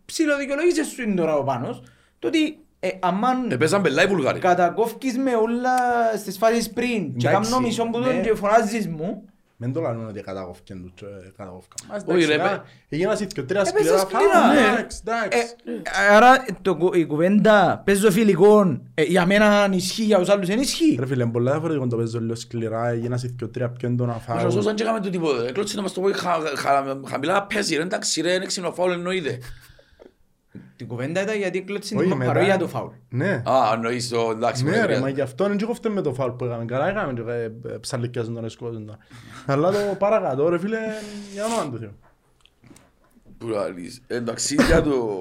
ψιλοδικαιολογήσες 0.04 0.86
σου 0.86 1.02
είναι 1.02 1.14
τώρα 1.14 1.36
ο 1.36 1.42
Πάνος, 1.42 1.82
το 2.18 2.28
ότι 2.28 2.58
ε, 2.80 2.90
αμάν 3.00 3.50
Επέζαν 3.50 3.82
πελά 3.82 4.02
οι 4.02 4.06
Βουλγάροι. 4.06 4.38
κατακόφκεις 4.38 5.18
με 5.18 5.34
όλα 5.34 5.76
στις 6.16 6.36
φάσεις 6.36 6.70
πριν 6.70 7.16
και 7.16 7.28
Εντάξει, 7.28 7.50
κάνω 7.50 7.66
μισό 7.66 7.84
που 7.84 8.00
τον 8.00 8.14
ναι. 8.14 8.20
και 8.20 8.34
φωνάζεις 8.34 8.88
μου, 8.88 9.28
Μην 9.56 9.72
το 9.72 9.80
λένε 9.80 10.06
ότι 10.08 10.20
καταγόφκαν 10.20 10.82
τους 10.82 10.92
και 10.94 11.06
καταγόφκαν. 11.36 11.86
Μας, 11.88 12.02
Όχι, 12.06 12.22
εντάξει, 12.22 12.26
ρε, 12.26 12.32
σιγά, 12.32 12.64
Έγιναν 12.88 13.16
σε 13.16 13.24
δύο 13.24 13.44
τρία 13.44 13.60
Έπαιζε 13.60 13.78
σκληρά 13.84 13.98
σκληρά. 13.98 14.22
φάουλ, 14.32 14.54
Ναι. 14.54 14.60
εντάξει, 14.72 15.00
εντάξει. 15.06 15.38
Ε, 16.08 16.14
άρα 16.14 16.44
το, 16.62 16.76
κου- 16.76 16.96
η 16.96 17.06
κουβέντα 17.06 17.82
παίζω 17.84 18.10
φιλικών 18.10 18.82
ε, 18.94 19.02
για 19.02 19.26
μένα 19.26 19.68
ισχύει 19.72 20.02
για 20.02 20.18
τους 20.18 20.28
άλλους 20.28 20.46
δεν 20.48 20.60
ισχύει. 20.60 20.96
Ρε 21.00 21.06
φίλε, 21.06 21.22
είναι 21.22 21.32
πολλά 21.32 21.50
διαφορετικό 21.50 21.86
το 21.86 21.96
παίζω 21.96 22.20
λίγο 22.20 22.34
σκληρά, 22.34 22.88
έγιναν 22.88 23.18
σε 23.18 23.32
δύο 23.36 23.48
τρία 23.48 23.70
πιο 23.70 23.88
έντονα 23.88 24.12
Μας 24.12 24.22
φάουλ. 24.26 24.46
όσο 24.46 24.62
δεν 24.62 24.76
έκαμε 24.80 25.00
το 25.00 25.10
τίποτα. 25.10 25.46
Εκλώτησε 25.48 25.76
να 25.76 25.82
μας 25.82 25.92
το 25.92 26.00
πω 26.00 26.12
χα- 26.12 26.56
χα- 26.56 27.00
χαμηλά 27.08 27.42
παίζει 27.46 27.76
ρε 27.76 27.82
εντάξει 27.82 28.20
ρε 28.20 28.32
είναι 28.32 28.46
ξύμνο 28.46 28.72
φάουλ 28.72 28.92
εννοείται. 28.92 29.38
Την 30.76 30.86
κουβέντα 30.86 31.22
ήταν 31.22 31.36
γιατί 31.36 31.58
έκλωτσε 31.58 31.96
Όχι, 31.96 32.08
την 32.08 32.16
μετά- 32.16 32.32
παροία 32.32 32.58
του 32.58 32.68
φάουλ. 32.68 32.92
Ναι. 33.08 33.42
Α, 33.46 33.70
εννοείς 33.72 34.08
το 34.08 34.30
εντάξει. 34.30 34.64
Ναι 34.64 34.70
με 34.70 34.76
ρε, 34.76 34.82
χρειάζεται. 34.82 35.06
μα 35.06 35.08
γι' 35.14 35.20
αυτό 35.20 35.46
είναι 35.46 35.56
και 35.56 35.64
κοφτέ 35.64 35.88
με 35.88 36.00
το 36.00 36.14
φάουλ 36.14 36.30
που 36.32 36.44
έκαμε. 36.44 36.64
Καλά 36.64 36.88
έκαμε 36.88 37.12
και 37.12 37.20
ε, 37.20 37.44
ε, 37.44 37.78
ψαλικιάζουν 37.80 38.34
τον 38.34 38.44
εσκόζουν 38.44 38.86
τον. 38.86 38.96
Αλλά 39.46 39.70
το 39.70 39.94
παρακάτω 39.98 40.48
ρε 40.48 40.58
φίλε, 40.58 40.78
για 41.32 41.44
όνομα 41.44 41.70
του 41.70 41.78
Θεού. 41.78 41.92
Που 43.38 43.46
λαλείς. 43.46 44.00
Εντάξει 44.06 44.54
για 44.54 44.82
το... 44.82 45.20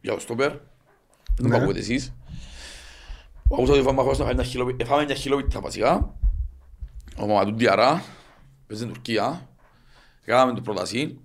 Για 0.00 0.12
το 0.14 0.20
στόπερ. 0.20 0.50
Δεν 0.50 0.58
Ναι. 1.48 1.56
το 1.56 1.62
ακούτε 1.62 1.78
εσείς. 1.78 2.12
Άκουσα 3.52 3.72
ότι 3.72 3.82
φάμε 3.82 4.02
χωρίς 4.02 4.18
να 4.18 4.24
φάμε 4.24 4.36
μια 4.36 4.44
χιλόπι- 4.50 4.80
ε, 4.82 4.84
φάμε 4.84 5.04
μια 5.04 5.14
χιλόπιτα 5.14 5.60
βασικά. 5.60 6.14
Ο 7.18 7.26
Μαματούν 7.26 7.56
Διαρά. 7.58 7.90
Παίζει 8.66 8.82
στην 8.82 8.88
Τουρκία. 8.94 9.48
Κάναμε 10.24 10.54
την 10.54 10.62
πρόταση. 10.62 11.18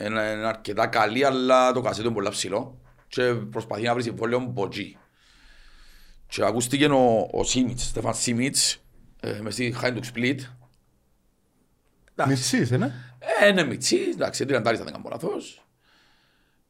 Είναι 0.00 0.22
είναι 0.22 0.46
αρκετά 0.46 0.86
καλή 0.86 1.24
αλλά 1.24 1.72
το 1.72 1.80
κασέτο 1.80 2.06
είναι 2.06 2.14
πολύ 2.14 2.28
ψηλό. 2.28 2.78
Και 3.08 3.22
προσπαθεί 3.34 3.82
να 3.82 3.92
βρει 3.94 4.02
συμβόλαιο 4.02 4.38
μποτζί. 4.40 4.96
Και 6.28 6.44
ακούστηκε 6.44 6.86
ο, 6.86 7.28
ο 7.32 7.44
Σίμιτς, 7.44 7.84
Στέφαν 7.86 8.14
Σίμιτς, 8.14 8.82
ε, 9.20 9.38
μες 9.42 9.52
στη 9.52 9.72
Χάιντουκ 9.72 10.04
Σπλίτ. 10.04 10.40
Μιτσής, 12.26 12.70
ε, 12.70 12.76
ναι. 12.76 12.92
Ε, 13.42 13.48
είναι 13.48 13.64
μητσί, 13.64 13.96
εντάξει, 14.14 14.44
τριαντάρις 14.46 14.78
θα 14.78 14.84
δεν 14.84 14.94
κάνω 14.94 15.08
λάθος. 15.10 15.64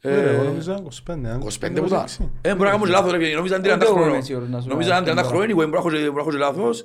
Ε, 0.00 0.20
ρε, 0.20 0.30
εγώ 0.30 0.42
Ε, 0.42 0.46
νομίζω 0.46 0.72
ήταν 0.72 0.84
25. 0.84 1.28
αν- 1.28 1.40
25 1.40 1.80
που 1.80 1.86
ήταν. 1.86 2.04
26. 2.04 2.30
Ε, 2.40 2.50
μπορεί 2.54 2.64
να 2.64 2.70
κάνω 2.70 2.84
και 2.84 2.90
λάθος, 2.90 3.10
ρε, 3.10 3.18
γιατί 3.18 3.34
νόμιζα 3.34 3.56
είναι 3.56 3.64
30 3.68 3.80
Εγώ 3.82 3.92
είμαι 3.94 4.02
χρόνων. 4.04 4.24
σίγουρος 4.24 4.48
να 4.48 4.60
σου 4.60 4.68
Νόμιζα 4.68 4.90
πω 4.90 4.96
είναι 4.96 5.04
30 5.12 5.16
αυτό 5.20 5.28
χρόνων, 5.34 5.46
anyway, 5.50 5.54
μπορεί 5.54 5.70
να 5.70 5.76
έχω 5.78 5.90
και- 5.90 5.96
μπορεί 5.98 6.14
να 6.14 6.20
έχω 6.20 6.30
και 6.30 6.36
λάθος. 6.36 6.84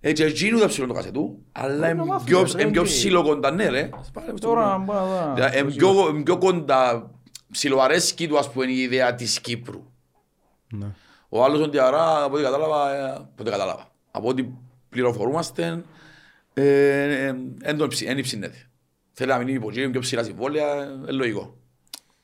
Ε, 0.00 0.12
και 0.12 0.24
εκείνου 0.24 0.58
δεν 0.58 0.68
ψηλό 0.68 0.86
το 0.86 0.92
κασετού, 0.92 1.42
αλλά 1.52 1.90
είναι 1.90 2.04
μάθουμε, 2.04 2.24
πιο- 2.24 2.42
ρε, 2.56 2.62
είναι 2.62 2.70
πιο 2.70 2.82
τι. 2.82 2.88
ψηλό 2.88 3.22
κοντά, 3.22 3.50
ναι 3.50 3.68
ρε. 3.68 3.88
Τώρα 4.40 4.78
μπορεί 4.78 4.98
να 4.98 5.04
δω. 5.26 5.34
Δηλαδή, 5.34 5.58
Είναι 5.58 5.70
πιο- 5.70 6.08
είναι 6.08 6.22
πιο 6.22 6.38
κοντά, 6.38 7.10
ψιλοαρέσκει 7.50 8.28
του 8.28 8.38
ας 8.38 8.50
πούμε 8.50 8.66
η 8.66 8.78
ιδέα 8.78 9.14
της 9.14 9.40
Κύπρου. 9.40 9.90
Ναι. 10.72 10.86
Ο 11.28 11.44
άλλος 11.44 11.60
ο 11.60 11.68
Διαρά, 11.68 12.22
από 12.24 12.34
ό,τι 12.34 12.42
κατάλαβα, 12.44 12.94
ε, 12.96 13.10
από 13.10 13.32
ό,τι 13.40 13.50
κατάλαβα, 13.50 13.90
από 14.10 14.28
ό,τι 14.28 14.44
πληροφορούμαστε, 14.88 15.84
ε, 16.54 17.32
δεν 17.56 18.18
υψινέται. 18.18 18.68
Θέλει 19.12 19.30
να 19.30 19.38
μείνει 19.38 19.52
υποκεί, 19.52 19.80
είναι 19.80 19.90
πιο 19.90 20.00
ψηλά 20.00 20.22
συμβόλαια, 20.22 20.66
ε, 21.08 21.10
λογικό. 21.12 21.57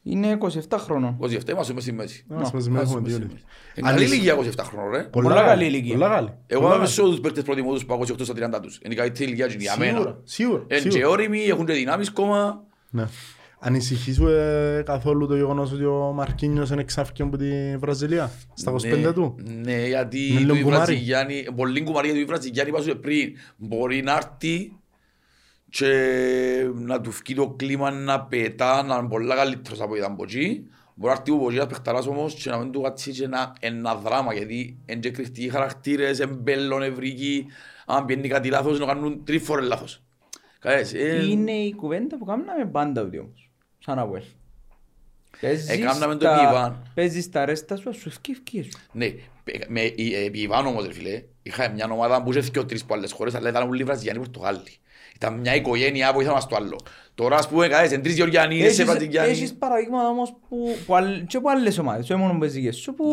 Είναι 0.07 0.39
27 0.41 0.51
χρόνων. 0.79 1.19
27 1.21 1.49
είμαστε 1.49 1.73
μες 1.73 1.83
στη 1.83 1.93
μέση. 1.93 2.25
Να 2.29 2.37
μας 2.37 2.53
Να, 2.53 2.71
με 2.71 2.79
ας 2.79 2.85
έχουμε 2.85 2.97
πούμε 3.01 3.09
δύο 3.09 3.17
στη 3.17 3.21
λεπτά. 3.27 3.39
Είναι 3.75 3.87
καλή 3.89 3.99
Ανησυχεί. 4.01 4.15
ηλικία 4.29 4.63
27 4.65 4.65
χρόνων 4.69 4.91
ρε. 4.93 5.03
Πολλά 5.03 5.35
καλή 5.45 5.65
ηλικία. 5.65 5.93
Πολλά 5.93 6.09
καλή. 6.09 6.33
Εγώ 6.47 6.61
Πολλά 6.61 6.75
είμαι 6.75 6.83
καλή. 6.85 6.95
σε 6.95 7.01
όλους 7.01 7.13
τους 7.13 7.21
παίκτες 7.23 7.43
προτιμώ 7.45 7.73
τους 7.73 7.85
που 7.87 7.93
28 7.95 8.25
στα 8.25 8.35
30 8.59 8.61
τους. 8.63 8.81
Είναι 8.85 8.95
καλύτερη 8.95 9.25
ηλικία 9.25 9.47
και 9.47 9.57
για 9.59 9.75
μένα. 9.79 9.93
Σίγουρα, 9.99 10.21
σίγουρα, 10.25 10.63
Είναι 10.71 10.81
και 10.81 10.91
σίγουρα. 10.91 11.09
όριμοι, 11.09 11.41
έχουν 11.43 11.67
και 11.67 11.73
δυνάμεις 11.73 12.11
κόμμα. 12.11 12.63
Ναι. 12.91 13.05
Ανησυχείς 13.59 14.15
σου 14.15 14.29
ε, 14.29 14.83
καθόλου 14.87 15.27
το 15.27 15.37
γεγονός 15.37 15.73
ότι 15.73 15.85
ο 15.85 16.13
Μαρκίνιος 16.15 16.71
είναι 16.71 16.81
εξάφηκε 16.81 17.23
από 17.23 17.37
τη 17.37 17.77
Βραζιλία 17.79 18.31
στα 18.55 18.73
25 18.73 18.99
Ναι, 19.01 19.13
του; 19.13 19.35
Ναι, 19.65 19.87
γιατί 19.87 20.27
Είναι 20.27 20.39
λίγο 20.41 20.55
το 20.55 20.63
κουμάρι. 20.63 20.85
Βραζιλιάνοι, 20.85 21.45
πολύ 21.57 21.83
κουμάρι 21.83 22.07
γιατί 22.07 22.21
το 22.25 22.27
Βραζιλιάνοι 22.27 22.69
είπα 22.69 22.81
σου 22.83 22.99
πριν. 23.01 23.33
Μπορεί 23.57 24.03
να 24.03 24.13
έρθει 24.13 24.73
και 25.79 26.71
να 26.75 27.01
του 27.01 27.11
φκεί 27.11 27.35
το 27.35 27.49
κλίμα 27.49 27.91
να 27.91 28.21
πετά, 28.21 28.83
να 28.83 28.97
είναι 28.97 29.09
πολλά 29.09 29.35
καλύτερος 29.35 29.81
από 29.81 29.97
ήταν 29.97 30.13
από 30.13 30.23
εκεί. 30.25 30.67
Μπορεί 30.95 31.13
να 31.13 31.19
έρθει 31.19 31.31
ο 31.31 31.37
Ποζίας 31.37 31.67
παιχταράς 31.67 32.07
όμως 32.07 32.35
και 32.35 32.51
να 32.51 32.59
μην 32.59 32.71
του 32.73 32.81
κάτσει 32.81 33.11
και 33.13 33.25
ένα, 33.25 33.57
ένα 33.61 33.95
δράμα 33.95 34.35
γιατί 34.35 34.79
είναι 34.87 35.01
και 35.01 35.11
κρυφτικοί 35.11 35.49
χαρακτήρες, 35.51 36.21
εμπέλλον, 36.21 36.83
ευρύκοι. 36.83 37.47
Αν 37.87 38.05
πιένει 38.05 38.29
κάτι 38.29 38.49
λάθος, 38.49 38.79
να 38.79 38.87
κάνουν 38.87 39.25
τρεις 39.25 39.43
φορές 39.43 39.67
λάθος. 39.69 40.03
Καλές, 40.59 40.95
ε, 40.95 41.25
Είναι 41.27 41.53
η 41.53 41.75
κουβέντα 41.75 42.19
που 42.19 42.25
κάναμε 42.25 42.67
πάντα 42.67 43.03
ότι 43.03 43.19
όμως. 43.19 43.51
Σαν 43.79 43.97
να 43.97 44.07
πω. 44.07 44.23
Εκάμναμε 45.69 46.17
το 46.17 46.29
Ιβάν. 46.29 46.91
Παίζεις 46.95 47.31
τα 47.31 47.45
ρέστα 47.45 47.77
σου, 47.77 47.89
ας 47.89 47.97
σου 47.97 48.09
ευκεί 48.09 48.31
ευκεί 48.31 48.63
σου. 48.63 48.71
Ναι, 48.93 49.15
με 49.69 49.81
η- 49.81 50.15
επί 50.15 50.41
Ιβάν 50.41 50.67
όμως 50.67 50.87
ρε 50.87 50.93
φίλε, 50.93 51.23
είχα 51.47 51.71
μια 51.71 51.89
ομάδα 51.93 52.23
που 52.23 52.31
είχε 52.33 52.51
και 52.51 52.61
τρεις 52.63 52.83
από 52.83 52.95
άλλες 52.95 53.13
χώρες, 53.13 53.35
αλλά 53.35 53.49
ήταν 53.49 53.69
όλοι 53.69 53.85
Βραζιλιάνοι 53.85 54.19
Πορτογάλοι. 54.19 54.61
Ήταν 55.17 55.35
μια 55.35 55.55
οικογένεια 55.55 56.13
που 56.13 56.21
ήθελα 56.21 56.41
στο 56.41 56.57
άλλο. 56.57 56.79
Τώρα 57.15 57.37
ας 57.37 57.49
πούμε 57.49 57.69
κάνεις 57.69 57.93
εν 57.93 58.03
τρεις 58.03 58.15
Γεωργιανοί, 58.17 58.57
είσαι 58.57 58.67
Έχεις- 58.67 58.85
Βραζιλιάνοι. 58.85 59.31
Έχεις 59.31 59.55
παραδείγματα 59.55 60.09
όμως 60.09 60.35
που, 60.49 60.57
που, 60.87 60.95
αλλ- 60.97 61.25
και 61.27 61.37
από 61.37 61.49
άλλες 61.51 61.79
ομάδες, 61.79 62.11
όχι 62.11 62.21
μόνο 62.21 62.39
παίζικες 62.39 62.77
σου, 62.77 62.95
που 62.95 63.05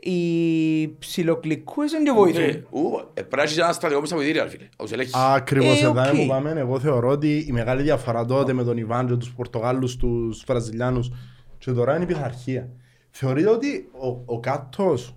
οι 0.00 0.88
ψιλοκλικούες 0.98 1.92
είναι 1.92 2.02
και 2.02 2.10
Ναι, 2.10 2.16
βοηθούν. 2.16 2.66
ου, 2.70 2.98
ε, 3.14 3.20
Πρέπει 3.20 3.36
να 3.36 3.42
έχεις 3.42 3.58
ένα 3.58 3.72
στρατηγό 3.72 4.00
μέσα 4.00 4.14
από 4.14 4.24
τη 4.24 4.32
ρε 4.32 4.48
φίλε. 4.48 4.68
ως 4.76 4.92
ελέγχεις. 4.92 5.14
Ακριβώς 5.14 5.82
Ε, 5.82 5.84
εδώ 5.84 6.00
οκ. 6.00 6.16
που 6.16 6.26
πάμε, 6.26 6.50
εγώ 6.56 6.80
θεωρώ 6.80 7.08
ότι 7.08 7.44
η 7.48 7.52
μεγάλη 7.52 7.82
διαφορά 7.82 8.24
τότε 8.24 8.52
με 8.52 8.64
τον 8.64 8.76
Ιβάν 8.76 9.06
και 9.06 9.14
τους 9.14 9.32
Πορτογάλους, 9.32 9.96
τους 9.96 10.44
Βραζιλιάνους 10.46 11.10
και 11.58 11.70
τώρα 11.70 11.94
είναι 11.94 12.04
η 12.04 12.06
πειθαρχία. 12.06 12.68
Θεωρείτε 13.10 13.48
ότι 13.48 13.88
ο, 13.92 14.22
ο 14.34 14.40
κάτος 14.40 15.16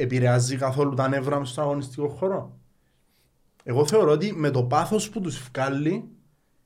επηρεάζει 0.00 0.56
καθόλου 0.56 0.94
τα 0.94 1.08
νεύρα 1.08 1.38
μες 1.38 1.48
στον 1.48 1.64
αγωνιστικό 1.64 2.08
χώρο. 2.08 2.58
Εγώ 3.62 3.86
θεωρώ 3.86 4.10
ότι 4.10 4.32
με 4.36 4.50
το 4.50 4.62
πάθος 4.62 5.10
που 5.10 5.20
τους 5.20 5.48
βγάλει, 5.52 6.04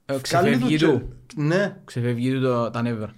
Ε, 0.07 0.13
βγάλει 0.13 0.21
Ξεφεύγει 0.23 0.77
τους 0.79 0.89
του. 0.89 1.09
και- 1.27 1.35
Ναι, 1.43 1.77
Ξεφεύγει 1.85 2.33
του 2.33 2.41
το- 2.41 2.71
τα 2.71 2.83
νεύρα. 2.83 3.15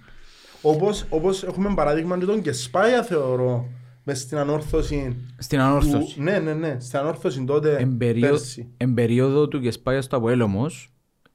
όπως, 0.61 1.05
όπως 1.09 1.43
έχουμε 1.43 1.73
παράδειγμα 1.75 2.17
και 2.17 2.25
τον 2.25 2.41
Κεσπάια 2.41 3.03
θεωρώ 3.03 3.65
μες 4.03 4.19
στην 4.19 4.37
ανόρθωση 4.37 5.15
Στην 5.37 5.57
του, 5.59 5.63
ανόρθωση. 5.63 6.21
ναι, 6.21 6.39
ναι, 6.39 6.53
ναι, 6.53 6.77
στην 6.79 6.99
ανόρθωση 6.99 7.43
τότε 7.43 7.75
Εν 7.77 7.97
περίοδο- 7.97 8.33
πέρσι. 8.35 8.67
Εν 8.77 8.93
περίοδο 8.93 9.47
του 9.47 9.59
και 9.59 9.71
σπάει 9.71 10.01
στο 10.01 10.17
Αποέλ 10.17 10.41
όμως, 10.41 10.89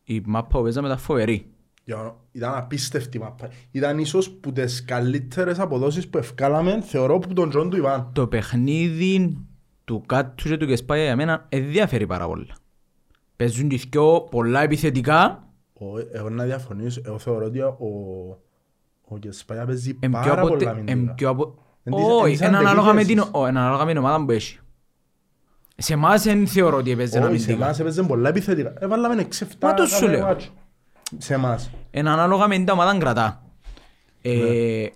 η 0.04 0.22
μάπα 0.26 0.48
που 0.58 0.62
παίζαμε 0.62 0.86
ήταν 0.86 0.98
φοβερή. 0.98 1.46
Για- 1.84 2.16
Ήταν 2.32 2.54
απίστευτη 2.54 3.18
μάπα. 3.18 3.48
Ήταν 3.70 3.98
ίσως 3.98 4.30
που 4.30 4.52
τις 4.52 4.84
καλύτερες 4.84 5.58
αποδόσεις 5.58 6.08
που 6.08 6.18
ευκάλαμε, 6.18 6.80
θεωρώ, 6.82 7.18
που 7.18 7.32
τον 7.32 7.48
Τζον 7.48 7.70
του 7.70 7.76
Ιβάν. 7.76 8.10
Το 8.12 8.26
παιχνίδι 8.26 9.38
του 9.84 10.02
Κάτου 10.06 10.48
και 10.48 10.56
του 10.56 10.66
Κεσπάγια 10.66 11.04
για 11.04 11.16
μένα 11.16 11.46
ενδιαφέρει 11.48 12.06
πάρα 12.06 12.26
πολλά. 12.26 12.54
Παίζουν 13.36 13.68
και 13.68 13.80
δυο 13.90 14.20
πολλά 14.30 14.62
επιθετικά, 14.62 15.46
Ο- 15.74 15.98
Εγώ 16.12 16.30
να 16.30 16.44
διαφωνήσω, 16.44 17.00
εγώ 17.04 17.18
θεωρώ 17.18 17.44
ότι 17.44 17.58
ο, 17.60 17.76
ο 19.08 19.18
Κεσπάγια 19.18 19.64
παίζει 19.66 19.96
εν 20.00 20.10
πιο 20.10 20.20
πάρα 20.20 20.32
αποτε- 20.40 20.58
πολλά 20.58 20.70
εν 20.70 20.76
αμυντικά. 20.90 21.14
πιο 21.14 21.28
απο- 21.28 21.54
Εν 21.84 21.92
τις- 21.92 22.04
εν 22.04 22.10
Όχι, 22.10 22.30
τις 22.30 22.46
είναι 22.46 22.56
ανάλογα 22.56 22.92
με 22.92 23.04
την 23.04 23.18
αντεπιθέσεις. 23.20 23.30
ο, 23.32 23.46
είναι 23.48 23.58
ανάλογα 23.58 23.84
με 23.84 23.90
την 23.92 24.00
ομάδα 24.00 24.24
που 24.24 24.30
έχει. 24.30 24.58
Σε 25.76 25.92
εμάς 25.92 26.22
δεν 26.22 26.46
θεωρώ 26.46 26.76
ότι 26.76 26.90
έπαιζε 26.90 27.18
Όχι, 27.18 27.26
σε 27.26 27.28
αμυντικά. 27.28 27.52
εμάς 27.64 27.80
έπαιζε 27.80 28.02
πολλά 28.02 28.28
επιθετικά. 28.28 28.72
Έβαλαμε 28.78 29.22
6-7 29.22 29.66
Μα 29.68 29.74
το 29.74 29.86
σου 29.86 30.00
κάθε 30.00 30.06
λέω. 30.16 30.36
Μάτσο. 31.12 31.26
Σε 31.26 31.34
εμάς. 31.34 31.70
Είναι 31.90 32.10
ανάλογα 32.10 32.48
με 32.48 32.54
την 32.56 32.68
ομάδα 32.68 32.98
κρατά. 32.98 33.42
Ε, 34.22 34.86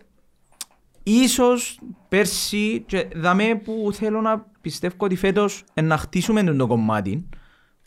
ίσως 1.03 1.81
πέρσι, 2.09 2.85
και 2.87 3.09
δαμέ 3.15 3.55
που 3.55 3.91
θέλω 3.93 4.21
να 4.21 4.47
πιστεύω 4.61 4.95
ότι 4.99 5.17
φέτος 5.17 5.65
ε, 5.75 5.81
να 5.81 5.97
χτίσουμε 5.97 6.43
τον 6.43 6.57
το 6.57 6.67
κομμάτι, 6.67 7.29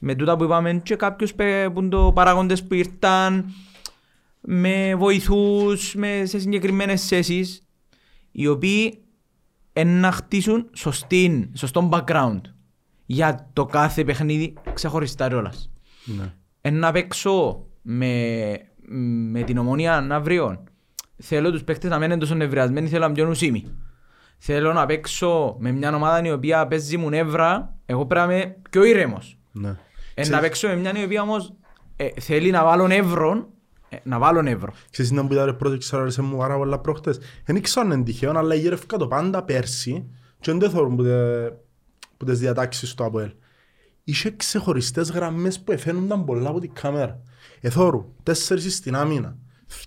με 0.02 0.16
τούτα 0.16 0.38
που 0.38 0.44
είπαμε 0.44 0.74
και 0.74 0.96
κάποιους 0.96 1.34
πε- 1.34 1.70
που 1.70 1.80
είναι 1.80 1.90
το 1.90 2.12
παράγοντες 2.16 2.64
που 2.64 2.74
ήρθαν, 2.74 3.54
με 4.42 4.96
βοηθούς, 4.96 5.96
με, 5.96 6.22
σε 6.26 6.40
συγκεκριμένες 6.40 7.08
θέσεις, 7.08 7.64
οι 8.32 8.48
οποίοι 8.48 9.00
ε, 9.74 9.84
να 9.84 10.12
χτίσουν 10.12 10.70
σωστή, 10.74 11.50
σωστό 11.54 11.90
background 11.92 12.42
για 13.06 13.50
το 13.54 13.66
κάθε 13.66 14.04
παιχνίδι 14.04 14.54
ξεχωριστά 14.74 15.28
κιόλας 15.28 15.72
Ναι. 16.06 16.34
εν 16.62 16.76
να 16.80 16.92
παίξω 16.92 17.66
με, 17.82 18.52
μ, 18.90 19.32
με 19.32 19.42
την 19.42 19.58
ομόνια 19.58 20.08
αύριο 20.10 20.64
θέλω 21.18 21.52
τους 21.52 21.64
παίχτες 21.64 21.90
να 21.90 22.00
μένουν 22.00 22.20
τόσο 22.20 22.36
νευριασμένοι, 22.36 22.88
θέλω 22.88 23.08
να 23.08 23.12
πιώνουν 23.14 23.32
ουσίμι. 23.32 23.66
Θέλω 24.38 24.74
να 24.74 24.86
παίξω 24.86 25.56
με 25.60 25.72
μια 25.72 25.96
ομάδα 25.96 26.28
η 26.28 26.32
οποία 26.32 26.68
παίζει 26.68 26.98
μου 26.98 27.10
νεύρα, 27.10 27.76
εγώ 27.86 28.06
πρέπει 28.06 28.28
να 28.28 28.34
είμαι 28.34 28.56
πιο 28.70 28.84
ήρεμος. 28.84 29.38
Ναι. 29.52 29.70
Ε, 29.70 29.76
Ξέρεις- 30.14 30.30
να 30.32 30.40
παίξω 30.40 30.68
με 30.68 30.76
μια 30.76 31.00
η 31.00 31.04
οποία 31.04 31.22
όμως 31.22 31.54
ε, 31.96 32.08
θέλει 32.20 32.52
να 32.52 32.64
βάλω 32.64 32.88
νεύρο, 32.88 33.50
ε, 33.90 33.98
να 34.04 34.20
βάλω 34.20 34.42
νεύρο. 34.42 34.74
Ξέρεις 34.92 35.12
να 35.12 35.22
μου 35.22 35.28
πείτε 35.28 35.44
ρε 35.44 35.54
πρώτο 35.54 35.78
ξέρω 35.78 36.02
άρεσε 36.02 36.22
μου 36.22 36.38
πάρα 36.38 36.58
πολλά 36.58 36.80
προχτές. 36.80 37.20
Δεν 37.46 37.56
ήξερα 37.56 37.86
αν 37.86 37.92
είναι 37.92 38.04
τυχαίο, 38.04 38.38
αλλά 38.38 38.56
γύρευκα 38.56 38.98
το 38.98 39.08
πάντα 39.08 39.44
πέρσι 39.44 40.10
και 40.40 40.52
δεν 40.52 40.60
το 40.60 40.70
θεωρούν 40.70 40.96
που, 40.96 41.04
τε, 41.04 41.50
που 42.18 42.26
τις 42.26 42.40
διατάξεις 42.40 42.94
του 42.94 43.04
ΑΠΟΕΛ. 43.04 43.32
Είχε 44.04 44.32
ξεχωριστές 44.36 45.12
γραμμές 45.12 45.60
που 45.60 45.72
εφαίνονταν 45.72 46.26
πολλά 46.26 46.50
από 46.50 46.60
την 46.60 46.74
κάμερα. 46.74 47.22
Εθώρου, 47.62 48.06
τέσσερις 48.24 48.76
στην 48.76 48.96
άμυνα, 48.96 49.38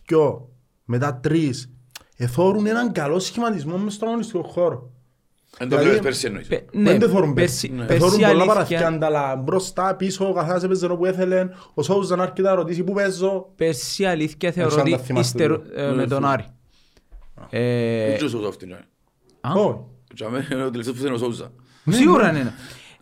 δυο, 0.07 0.49
μετά 0.85 1.15
τρεις. 1.23 1.71
Εθώρουν 2.17 2.67
έναν 2.67 2.93
καλό 2.93 3.19
σχηματισμό 3.19 3.77
μες 3.79 3.95
στον 3.95 4.09
αγωνιστικό 4.09 4.43
χώρο. 4.43 4.91
Εν 5.59 5.69
το 5.69 5.77
Δηλαδή- 5.77 5.85
βλέπεις 5.85 6.03
πέρσι 6.03 6.27
εννοείς. 6.27 6.47
Πε- 6.49 6.69
Δεν 6.73 6.99
το 6.99 7.09
θωρούν 7.09 7.35
πέρσι- 7.35 7.71
πέρσι. 7.71 7.87
πέρσι 7.87 7.95
Εθώρουν 7.95 8.15
πολλά 8.17 8.29
αλήθεια- 8.29 8.47
παραθυκιάντα, 8.47 9.07
αλλά 9.07 9.37
μπροστά, 9.37 9.97
πίσω, 9.97 10.29
ο 10.29 10.33
καθένας 10.33 10.63
έπαιζε 10.63 10.87
όπου 10.87 11.05
έθελε. 11.07 11.49
Ο 11.75 11.83
Σόουζα 11.83 12.17
να 12.17 12.23
έρχεται 12.23 12.43
να 12.43 12.55
ρωτήσει 12.55 12.85
πού 12.85 12.93
παίζω; 12.93 13.53
Πέρσι 13.57 14.05
αλήθεια 14.05 14.53
θεωρώ 14.53 14.69
ξέρω 14.71 14.83
αν 14.83 14.89
ότι 14.93 14.97
τα 15.01 15.07
θυμάστε 15.07 15.39
ύστερο- 15.43 15.59
τούτο. 15.59 15.81
ε, 15.81 15.93
με 15.95 16.07
τον 16.07 16.25
Άρη. 16.25 16.45
Ε, 17.51 18.07
Δεν 18.17 18.27
ξέρω 18.27 18.49
αυτό 18.49 18.65
είναι. 18.65 18.81
α, 19.41 19.53
Όχι. 19.53 19.79
Για 20.15 20.29
μένα 20.29 20.47
είναι 20.53 20.65
ο 20.65 20.71
τελευταίος 20.71 20.97
που 20.97 21.03
θέλει 21.03 21.15
ο 21.15 21.19
Σόουζα. 21.19 21.53
Σίγουρα 21.91 22.31
είναι. 22.31 22.53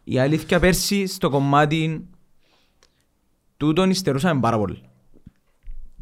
Η 0.04 0.18
αλήθεια 0.18 0.60
πέρσι 0.60 1.06
στο 1.06 1.30
κομμάτι 1.30 2.08
τούτον 3.60 3.90
υστερούσαμε 3.90 4.40
πάρα 4.40 4.58
πολύ. 4.58 4.82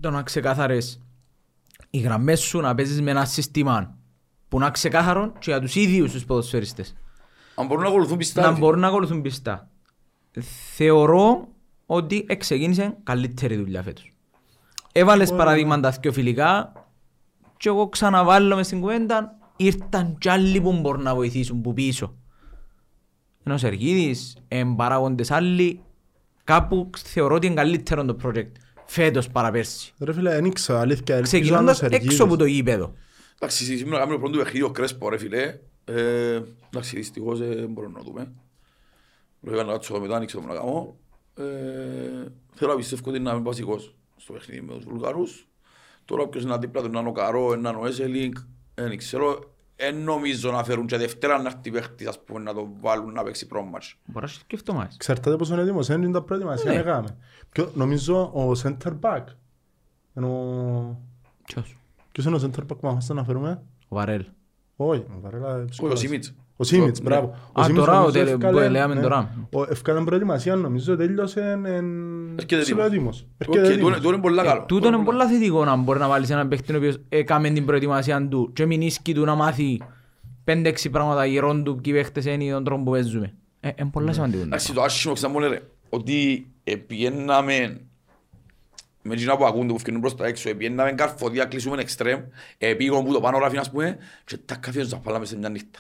Το 0.00 0.10
να 0.10 0.22
ξεκάθαρες 0.22 1.00
οι 1.90 1.98
γραμμές 1.98 2.40
σου 2.40 2.60
να 2.60 2.74
παίζεις 2.74 3.00
με 3.00 3.10
ένα 3.10 3.24
σύστημα 3.24 3.96
που 4.48 4.58
να 4.58 4.70
ξεκάθαρο 4.70 5.32
και 5.32 5.50
για 5.50 5.60
τους 5.60 5.74
ίδιους 5.74 6.12
τους 6.12 6.24
ποδοσφαιριστές. 6.24 6.94
Αν 7.54 7.66
μπορούν 7.66 7.82
να 7.82 7.88
ακολουθούν 7.88 8.16
πιστά. 8.16 8.50
Να 8.50 8.58
μπορούν 8.58 8.80
να 8.80 8.86
ακολουθούν 8.86 9.22
πιστά. 9.22 9.70
Θεωρώ 10.74 11.48
ότι 11.86 12.24
εξεκίνησε 12.28 12.96
καλύτερη 13.02 13.56
δουλειά 13.56 13.82
φέτος. 13.82 14.12
Έβαλες 14.92 15.30
παραδείγματα 15.30 15.94
πιο 16.00 16.12
φιλικά 16.12 16.72
και 17.56 17.68
εγώ 17.68 17.88
ξαναβάλλω 17.88 18.56
μες 18.56 18.66
στην 18.66 18.80
κουβέντα 18.80 19.38
ήρθαν 19.56 20.18
κι 20.18 20.28
άλλοι 20.28 20.60
που 20.60 20.80
μπορούν 20.80 21.02
να 21.02 21.14
βοηθήσουν 21.14 21.60
που 21.60 21.72
πίσω. 21.72 22.14
Ενώ 23.44 23.54
ο 23.54 23.58
Σεργίδης, 23.58 24.36
εν 24.48 24.76
παράγοντες 24.76 25.30
άλλοι, 25.30 25.82
κάπου 26.48 26.90
θεωρώ 27.04 27.34
ότι 27.34 27.46
είναι 27.46 27.54
καλύτερο 27.54 28.04
το 28.04 28.16
project 28.24 28.50
φέτος 28.86 29.28
παρά 29.28 29.50
πέρσι. 29.50 29.92
Ρε 30.00 30.12
φίλε, 30.12 30.30
δεν 30.30 30.44
ήξερα, 30.44 30.80
αλήθεια. 30.80 31.14
ελπίζω 31.16 31.36
να 31.36 31.40
Ξεκινώντας 31.40 31.78
το 31.78 31.84
Σεργίδης. 31.84 32.10
έξω 32.10 32.24
από 32.24 32.36
το 32.36 32.44
γήπεδο. 32.44 32.94
Εντάξει, 33.40 33.76
σήμερα 33.76 33.98
κάνουμε 33.98 34.18
πρώτο 34.18 34.38
παιχνίδι 34.38 34.62
ο 34.62 34.70
Κρέσπο 34.70 35.08
ρε 35.08 35.18
φίλε. 35.18 35.58
Ε, 35.84 36.40
Εντάξει, 36.68 36.96
δυστυχώς 36.96 37.40
ε, 37.40 37.66
μπορούμε 37.70 37.98
να 37.98 38.04
το 38.04 38.10
δούμε. 38.10 38.32
Λογικά 39.40 39.64
να 39.64 39.72
κάτσω 39.72 40.00
μετά, 40.00 40.16
ανοίξω 40.16 40.40
το 40.40 40.46
να 40.46 40.54
κάνω. 40.54 40.96
Ε, 41.36 41.44
Θέλω 42.54 42.70
να 42.70 42.76
πιστεύω 42.76 43.02
ότι 43.06 43.18
είναι 43.18 43.34
βασικός 43.34 43.94
στο 44.16 44.32
παιχνίδι 44.32 44.60
με 44.60 44.74
τους 44.74 44.84
Βουλγαρούς. 44.84 45.48
Τώρα 46.04 46.22
όποιος 46.22 46.42
είναι 46.44 46.56
δίπλα 46.58 46.82
του, 46.82 46.88
να 46.90 47.00
είναι 47.00 47.08
ο 47.08 47.12
Καρό, 47.12 47.54
να 47.56 47.68
είναι 47.68 47.78
ο 47.78 47.86
Έσελινγκ, 47.86 48.32
δεν 48.74 48.96
ξέρω. 48.96 49.54
Εν 49.80 49.96
νομίζω 50.02 50.50
να 50.52 50.64
φέρουν 50.64 50.86
και 50.86 50.96
Δευτέρα 50.96 51.42
να 51.42 51.48
έρθει 51.48 51.70
παίχτης, 51.70 52.06
ας 52.06 52.24
πούμε, 52.24 52.40
να 52.40 52.54
το 52.54 52.68
βάλουν 52.80 53.12
να 53.12 53.22
παίξει 53.22 53.46
πρόμματς. 53.46 53.96
Μπορεί 54.06 54.24
να 54.24 54.30
σκεφτώ 54.32 54.72
μας. 54.72 54.96
Ξέρετε 54.96 55.36
πόσο 55.36 55.52
είναι 55.52 55.62
έτοιμος, 55.62 55.88
είναι 55.88 56.10
τα 56.10 56.22
προετοιμασία 56.22 56.70
Ναι. 56.70 56.76
να 56.76 56.82
κάνουμε. 56.82 57.16
Ποιο- 57.50 57.70
Νομίζω 57.74 58.20
ο 58.22 58.52
center 58.62 58.98
back. 59.00 59.24
Ενώ... 60.14 61.00
Ποιος; 61.44 61.76
Ποιος 62.12 62.26
είναι 62.26 62.36
ο 62.36 62.40
center 62.42 62.60
back 62.62 62.78
που 62.80 62.86
μας 62.86 63.08
να 63.08 63.24
φέρουμε; 63.24 63.62
Ο 63.88 63.96
Βαρέλ. 63.96 64.24
Όχι, 64.76 65.00
ο 65.00 65.20
Βαρέλα 65.20 65.54
Όχι, 65.54 65.62
ο 65.62 65.64
ψυχολόγος. 65.64 66.32
Σίμιτς. 66.64 66.82
Ο 66.90 66.94
Σίμιτς, 66.94 67.00
Ναι. 67.00 67.08
μπράβο. 67.08 67.36
Ο 67.52 67.60
Α, 67.60 67.64
Σίμιτς 67.64 67.84
τώρα, 67.84 67.92
νομίζω 67.98 68.08
ο 68.08 68.12
τελε- 68.22 68.34
ευκάλε- 68.34 68.66
που 68.66 68.72
λέμε 68.72 68.94
ναι. 68.94 69.00
τώρα. 69.00 69.48
Ο- 69.52 69.62
Ευκάλε 69.62 70.00
προετοιμασία, 70.04 70.54
νομίζω 70.56 70.96
τέλειωσε 70.96 71.40
εν- 71.40 71.64
εν 71.64 71.84
Έρχεται 72.38 72.62
ψηλό 72.62 72.82
έτοιμος. 72.82 72.86
έτοιμος. 72.86 73.26
Οκ, 73.46 73.54
Έρχεται 73.54 73.60
τούτο 73.60 73.72
έτοιμος. 73.72 73.88
είναι- 73.90 73.96
τούτο 74.00 74.12
είναι 74.12 74.22
πολλά 74.22 74.44
καλό. 74.44 74.64
Τούτο 74.68 74.88
είναι 74.88 74.98
πολλά 75.04 75.26
θετικό 75.28 75.64
να 75.64 75.76
μπορεί 75.76 75.98
να 75.98 76.08
βάλεις 76.08 76.30
έναν 76.30 76.48
παίχτη 76.48 76.72
ο 76.72 76.76
οποίος 76.76 77.00
έκαμε 77.08 77.50
την 77.50 77.64
προετοιμασία 77.64 78.28
του 78.28 78.50
και 78.52 78.66
μην 78.66 78.80
ίσκει 78.82 79.14
του 79.14 79.24
να 79.24 79.34
μάθει 79.34 79.80
πέντε-έξι 80.44 80.90
πράγματα 80.90 81.24
γύρω 81.26 81.62
του 81.62 81.80
και 81.80 81.90
οι 81.90 81.92
παίχτες 81.92 82.24
είναι 82.24 82.50
τον 82.52 82.64
τρόπο 82.64 82.82
που 82.82 82.90
παίζουμε. 82.90 83.34
Ε, 83.60 83.70
είναι 83.80 83.90
πολλά 83.92 84.12
σημαντικό. 84.12 84.42
Εντάξει, 84.42 84.72
το 84.72 84.82
άσχημο 84.82 85.14
ξανά 85.14 85.32
μου 85.32 85.38
λέει 85.40 85.58
ότι 85.88 86.46
επιέναμε 86.64 87.80
με 89.02 89.14
εκείνα 89.14 89.36
που 89.36 89.46
ακούνται 89.46 89.72
που 89.72 89.78
φκαινούν 89.78 90.00
προς 90.00 90.14
τα 90.14 90.26
έξω, 90.26 90.48
επιέναμε 90.48 90.92
καρφωδία, 90.92 91.44
κλείσουμε 91.44 91.80
εξτρέμ, 91.80 92.20
επίγον 92.58 93.04
που 93.04 93.12
το 93.12 93.20
πάνω 93.20 93.38
ράφει, 93.38 93.56
ας 93.56 93.70
πούμε, 93.70 93.96
και 94.24 94.36
τα 94.44 94.54
καθώς 94.54 94.88
τα 94.88 94.96
πάλαμε 94.96 95.24
σε 95.24 95.36
μια 95.36 95.48
νύχτα. 95.48 95.78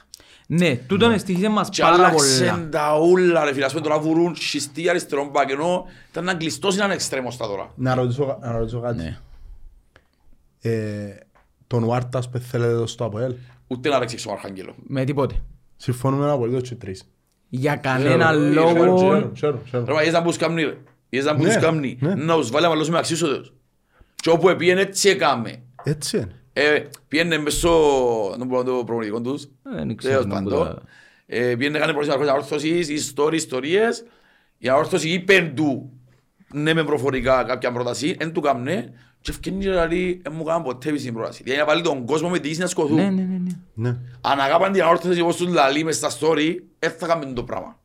Ναι, 0.50 0.76
τούτο 0.76 1.10
εστίχησε 1.10 1.48
μας 1.48 1.68
Και 1.68 1.82
πάρα 1.82 1.96
πολλά. 1.96 2.06
άλλαξαν 2.08 2.70
τα 2.70 2.98
ούλα, 3.02 3.44
ρε 3.44 3.52
φίλε, 3.52 3.64
ας 3.64 3.72
πούμε, 3.72 3.82
τώρα 3.84 3.98
βουρούν 3.98 4.34
σχιστή 4.36 4.88
αριστερόν 4.88 5.28
μπακ, 5.28 5.50
ενώ 5.50 5.84
ήταν 6.10 6.24
να 6.24 6.34
κλειστός 6.34 6.76
έναν 6.76 6.90
εξτρέμος 6.90 7.36
τα 7.36 7.46
τώρα. 7.46 7.72
Να 7.76 7.94
ρωτήσω, 7.94 8.38
να 8.40 8.52
ρωτήσω 8.58 8.80
κάτι. 8.80 8.96
Ναι. 8.96 9.18
Ε, 10.60 11.16
τον 11.66 11.84
Βάρτας 11.86 12.28
που 12.30 12.38
θέλετε 12.38 12.70
εδώ 12.72 12.86
στο 12.86 13.04
ΑΠΟΕΛ; 13.04 13.34
Ούτε 13.66 13.88
να 13.88 13.98
παίξει 13.98 14.18
στον 14.18 14.32
Αρχάγγελο. 14.32 14.74
Με 14.86 15.04
τίποτε. 15.04 15.42
Συμφωνούμε 15.76 16.30
απολύτως 16.30 16.68
και 16.68 16.74
τρεις. 16.74 17.04
Για 17.48 17.76
κανένα 17.76 18.30
ε, 18.30 18.36
λόγο... 18.36 18.72
ξέρω, 18.72 18.94
Ξέρω, 18.94 19.30
ξέρω, 19.34 19.58
ξέρω. 19.64 19.84
Ρε, 19.84 19.92
μα 19.92 20.00
είδες 20.02 20.12
να 20.12 20.20
μπούς 20.20 20.36
κάμνη, 20.36 20.62
ρε. 20.62 20.76
Είδες 21.08 21.24
να 21.26 21.34
μπούς 21.34 21.46
Ναι, 21.46 21.56
κάμνη. 21.56 21.98
ναι. 22.00 22.14
Να 22.14 22.34
τους 22.36 22.50
βάλει 22.50 22.64
να 22.64 22.70
μαλώσουμε 22.70 22.98
αξίσοδος. 22.98 23.52
Και 24.14 24.30
όπου 24.30 24.48
επίεν 24.48 24.78
έτσι 24.78 25.08
έκαμε. 25.08 25.62
Έτσι 25.82 26.16
είναι. 26.16 26.37
Ε, 26.60 26.84
Πιένε 27.08 27.38
μες 27.38 27.54
στο 27.54 28.34
δεν 28.38 28.46
μπορώ 28.46 28.62
να 28.62 28.68
το 28.68 28.84
προπονητικό 28.84 29.20
τους. 29.20 29.42
Ε, 29.42 29.48
Δεν 29.62 29.76
Τέλος 29.80 29.94
ξέρω 29.96 30.22
να 30.22 30.34
πάντων. 30.34 30.52
το... 30.52 30.82
Ε, 31.26 31.54
Πιένε 31.56 31.78
κάνει 31.78 31.92
προσωπικά 31.92 32.30
ανόρθωσης, 32.32 32.88
ιστορίες, 32.88 33.42
ιστορίες. 33.42 34.04
Η 34.58 34.68
ανόρθωση 34.68 35.08
είπεν 35.08 35.54
του 35.54 35.92
ναι 36.52 36.74
με 36.74 36.84
προφορικά 36.84 37.44
κάποια 37.44 37.72
πρόταση, 37.72 38.16
εν 38.18 38.32
του 38.32 38.40
κάμνε 38.40 38.92
και 39.20 39.30
ευκαινεί 39.30 39.64
και 39.64 39.70
λέει, 39.70 40.22
«Ε, 40.24 40.30
μου 40.30 40.44
κάνουν 40.44 40.62
ποτέ 40.62 40.88
επίσημη 40.88 41.12
πρόταση. 41.12 41.42
Δηλαδή 41.42 41.60
να 41.60 41.66
βάλει 41.66 41.82
τον 41.82 42.06
κόσμο 42.06 42.28
με 42.28 42.38
τη 42.38 42.48
ίση 42.48 42.60
να 42.60 42.66
σκοθούν. 42.66 42.96
Ναι, 42.96 43.02
ναι, 43.02 43.22
ναι. 43.22 43.38
ναι. 43.38 43.88
Ναι. 43.90 43.96
Αν 44.20 44.40
αγάπαν 44.40 44.72
την 44.72 44.82
ανόρθωση 44.82 45.20
όπως 45.20 45.36
τους 45.36 45.48
λαλεί 45.48 45.84
μες 45.84 45.96
στα 45.96 46.10
story, 46.10 46.56
δεν 46.78 46.90
θα 46.90 47.06
κάνουμε 47.06 47.32
το 47.32 47.42
πράγμα. 47.44 47.77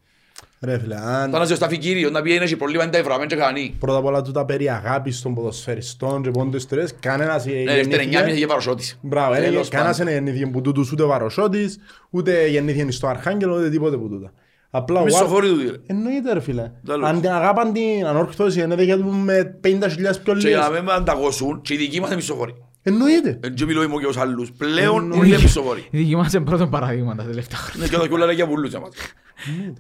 Ρε 0.66 0.80
φίλε, 0.80 0.96
αν 0.96 1.32
Θα 1.32 1.40
να 1.40 1.46
σε 1.46 1.56
στα 1.56 1.68
φικύριο, 1.68 2.10
να 2.10 2.22
πει 2.22 2.36
έχει 2.36 2.56
προβλήμα, 2.56 2.82
δεν 2.84 2.92
τα 2.92 2.98
ευραμέν 2.98 3.28
και 3.28 3.36
κανεί. 3.36 3.76
πρώτα 3.80 3.98
απ' 3.98 4.06
όλα 4.06 4.22
τούτα 4.22 4.46
περί 4.46 4.70
αγάπης 4.70 5.22
των 5.22 5.34
ποδοσφαιριστών 5.34 6.22
και 6.24 6.30
πόντες 6.32 6.62
ιστορίες, 6.62 6.96
κανένας 7.00 7.46
ε, 7.46 7.50
Ναι, 7.50 7.56
δεύτερη 7.56 7.74
εννιά 7.76 7.96
μήνες 7.98 8.10
γεννήθηκε... 8.14 8.38
για 8.38 8.48
παροσότηση. 8.48 8.98
Μπράβο, 9.02 9.36
είναι- 9.36 9.46
Τέλος 9.46 9.70
κανένας 9.70 9.98
πάντων. 9.98 10.12
είναι 10.14 10.22
γεννήθηκε 10.24 10.52
που 10.52 10.62
τούτους 10.62 10.92
ούτε 10.92 11.04
ο 11.04 11.08
Βαροσότης, 11.08 11.80
ούτε 12.10 12.48
γεννήθηκε 12.48 12.92
στο 12.92 13.08
Αρχάγγελο, 13.08 13.56
ούτε 13.56 13.70
τίποτε 13.70 13.98
που 13.98 14.10
τούτα. 14.10 14.32
Απλά 14.70 15.00
ο 15.00 15.04
Βάρ- 15.04 15.14
Μισοφόροι 15.14 15.48
του 15.50 15.58
ρε. 15.72 15.78
Εννοείται 15.88 16.34
ρε 16.34 16.40
φίλε. 16.40 16.72
Τέλος. 16.86 17.10
Αν 17.10 17.22
την 17.22 17.30
αγάπαν 17.30 17.74
την 17.74 18.06
ανόρθωση, 18.06 18.60
ενέδεκε 18.60 18.96
του 18.96 19.12
με 19.14 19.60
50.000 19.64 20.20
πιο 20.24 20.34
Και 20.36 20.48
για 20.48 20.58
να 20.58 20.64
λίγες. 20.68 20.70
μην 20.70 20.84
με 20.84 20.94
ανταγώσουν, 20.94 21.62
και 21.62 21.74
οι 21.74 21.78
δικοί 21.78 22.00
μας 22.00 22.08
είναι 22.08 22.16
μισοφόροι. 22.16 22.56
Εννοείται. 22.84 23.40
Εν 23.44 23.54
και 23.54 23.66
μιλώ 23.66 23.84
είμαι 23.84 23.96
και 24.00 24.06
ως 24.06 24.18
άλλους. 24.18 24.52
Πλέον 24.52 25.02
Εννοείται. 25.04 25.26
είναι 25.28 25.38
μισοφόροι. 25.42 25.88
Η 25.92 25.98
δική 25.98 26.16
μας 26.16 26.34
είναι 26.34 26.44
πρώτο 26.44 26.68
παράδειγμα 26.68 27.16
τα 27.16 27.24
τελευταία 27.24 27.58
χρόνια. 27.60 27.86
Ναι, 27.86 27.92
και 27.94 27.98
το 28.02 28.08
κιόλας 28.08 28.26
λέει 28.26 28.36
για 28.36 28.48
πουλούς 28.48 28.74
εμάς. 28.74 28.90
Ρε, 28.96 29.74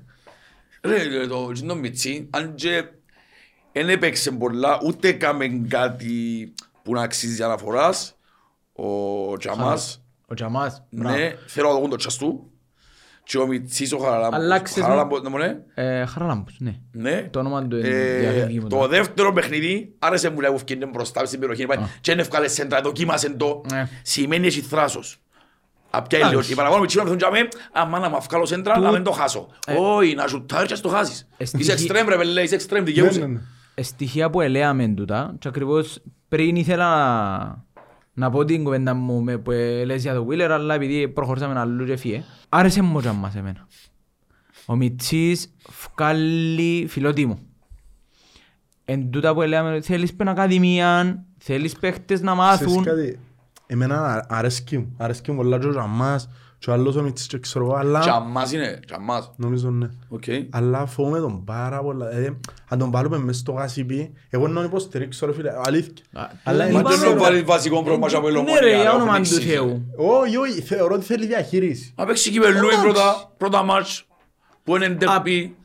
ρε, 0.87 1.27
το 1.27 1.51
Τζίνο 1.51 1.75
Μιτσί, 1.75 2.27
αν 2.29 2.55
και 2.55 2.83
δεν 3.71 3.89
έπαιξε 3.89 4.31
πολλά, 4.31 4.79
ούτε 4.85 5.07
έκαμε 5.07 5.47
κάτι 5.67 6.53
που 6.83 6.93
να 6.93 7.01
αξίζει 7.01 7.43
αναφοράς, 7.43 8.15
ο 8.73 9.37
Τζαμάς, 9.37 10.03
Ο 10.27 10.33
Τζαμάς. 10.33 10.83
μπράβο. 10.89 11.17
ναι, 11.17 11.33
θέλω 11.47 11.67
να 11.67 11.73
το 11.73 11.79
δουν 11.81 11.89
το 11.89 11.95
τσάς 11.95 12.17
του, 12.17 12.47
και 13.23 13.37
ο 13.37 13.47
Μιτσής 13.47 13.93
ο 13.93 13.97
Χαραλάμπος. 13.97 14.39
Αλλάξες 14.39 14.77
μου. 14.77 14.83
Χαραλάμπος, 14.83 15.21
ναι, 15.21 15.29
μου 15.29 15.37
ναι. 15.37 15.57
Ε, 15.73 16.05
Χαραλάμπους, 16.05 16.55
ναι. 16.59 16.75
Ναι. 16.91 17.27
Το 17.31 17.39
όνομα 17.39 17.67
του 17.67 17.75
Ε, 17.75 18.19
διαφεύγει 18.19 18.59
μου 18.59 18.67
Το 18.67 18.75
τώρα. 18.75 18.87
δεύτερο 18.87 19.33
παιχνίδι 19.33 19.95
άρεσε 19.99 20.29
μου 20.29 20.39
λέγω 20.39 20.53
ευκαιρία 20.53 20.87
μπροστά 20.87 21.25
στην 21.25 21.39
περιοχή 21.39 21.65
και 22.01 22.11
δεν 22.11 22.19
ευκάλε 22.19 22.47
σέντρα, 22.47 22.81
δοκίμασε 22.81 23.29
το. 23.29 23.61
Ναι. 23.71 23.87
Σημαίνει 24.01 24.47
έχει 24.47 24.61
θράσος. 24.61 25.17
Απιά 25.95 26.17
Εντάξει. 26.17 26.35
λίγο. 26.37 26.47
Οι 26.51 26.55
παραγόνοι 26.55 26.81
με 26.81 26.87
τσίμα 26.87 27.03
έρθουν 27.03 27.17
και 27.17 27.25
αμά 27.71 27.99
να 27.99 28.09
μ' 28.09 28.15
αυκάλω 28.15 28.45
σέντρα 28.45 28.79
να 28.79 28.91
μην 28.91 29.03
το 29.03 29.11
χάσω. 29.11 29.47
Ε. 29.67 29.73
Όχι, 29.79 30.15
να 30.15 30.27
σουτάρεις 30.27 30.67
και 30.67 30.73
να 30.73 30.79
το 30.79 30.89
χάσεις. 30.89 31.27
Εστιχή- 31.37 31.63
Είσαι 31.65 31.73
εξτρέμ 31.73 32.07
ρε 32.07 32.15
πελέ, 32.17 32.41
είσαι 32.41 32.55
εξτρέμ 32.55 32.83
Ναι, 32.83 32.89
ναι, 32.89 32.95
δικαιούσε. 32.95 33.25
ναι. 33.25 33.39
Ε, 33.75 33.81
στοιχεία 33.83 34.29
που 34.29 34.41
ελέαμε 34.41 34.87
τούτα 34.87 35.35
και 35.39 35.47
ακριβώς 35.47 35.99
πριν 36.27 36.55
ήθελα 36.55 36.85
να, 36.97 37.63
να 38.13 38.29
πω 38.29 38.45
την 38.45 38.63
κουβέντα 38.63 38.93
μου 38.93 39.21
με, 39.21 39.37
που 39.37 39.51
λες 39.85 40.01
για 40.01 40.13
το 40.13 40.27
Wheeler 40.29 40.39
αλλά 40.51 40.73
επειδή 40.73 41.07
προχωρήσαμε 41.07 41.59
αλλού 41.59 41.85
και 41.85 41.95
φύγε 41.97 42.23
άρεσε 42.49 42.81
μου 42.81 42.93
ο 42.95 42.99
Τζαμάς 42.99 43.35
εμένα. 43.35 43.67
Ο 44.65 44.75
Μιτσής 44.75 45.53
βγάλει 45.95 46.85
φιλότιμο. 46.89 47.39
Εν 48.85 49.09
τούτα 49.11 49.33
που 49.33 49.41
ελέαμε 49.41 49.81
θέλεις 49.81 50.13
πεν 50.13 50.27
ακαδημία, 50.27 51.23
θέλεις 51.37 51.75
παίχτες 51.79 52.21
να 52.21 52.35
Ξέρεις 52.53 52.73
μάθουν. 52.75 52.85
Κάτι, 53.67 53.73
εμένα 53.83 54.25
αρέσκει 54.29 54.77
μου, 54.77 54.93
αρέσκει 54.97 55.31
μου 55.31 55.37
πολλά 55.37 55.59
και 55.59 55.67
ο 55.67 55.71
Ραμάς 55.71 56.29
Και 56.57 56.69
ο 56.69 56.73
άλλος 56.73 56.95
ο 56.95 57.01
Μιτσής 57.01 57.27
και 57.27 57.39
ξέρω 57.39 57.65
εγώ, 57.65 57.73
Και 57.73 57.79
αλλά... 57.79 57.99
αμάς 57.99 58.51
είναι, 58.53 58.79
και 58.87 58.93
αμάς. 58.93 59.31
Νομίζω 59.35 59.69
ναι. 59.69 59.89
Οκ. 60.09 60.23
Αλλά 60.49 60.85
φοβούμαι 60.85 61.19
τον 61.19 61.43
πάρα 61.43 61.81
πολλά. 61.81 62.07
Δηλαδή, 62.07 62.39
αν 62.69 62.79
τον 62.79 62.91
βάλουμε 62.91 63.17
μέσα 63.17 63.39
στο 63.39 63.51
γάσιπι, 63.51 64.13
εγώ 64.29 64.47
να 64.47 64.53
τον 64.53 64.65
υποστηρίξω 64.65 65.25
ρε 65.25 65.33
φίλε, 65.33 65.51
αλήθεια. 65.65 66.05
Αλλά 66.43 66.63
Μα 66.65 66.71
δεν 66.71 66.83
δεν 66.83 66.91
ξέρω. 66.97 67.11
είναι 67.11 67.19
βάλει 67.19 67.41
βασικό 67.41 67.83
πρόβλημα 67.83 68.07
από 68.17 68.29
η 68.29 68.31
Ναι 68.31 68.59
ρε, 68.59 68.67
για 68.69 68.77
Λομονία. 68.77 68.93
όνομα 68.93 69.19
του 69.21 69.25
Θεού. 69.25 69.85
Όχι, 69.97 70.37
όχι, 70.37 70.61
θεωρώ 70.61 70.95
ότι 70.95 71.05
θέλει 71.05 71.25
διαχείριση. 71.25 71.93
Να 71.97 72.05
παίξει 72.05 72.31
κυπελούι 72.31 72.75
πρώτα, 72.83 73.31
πρώτα 73.37 73.63
μάτς, 73.63 74.05
που 74.63 74.75
είναι 74.75 74.89
ντέρπι. 74.89 75.55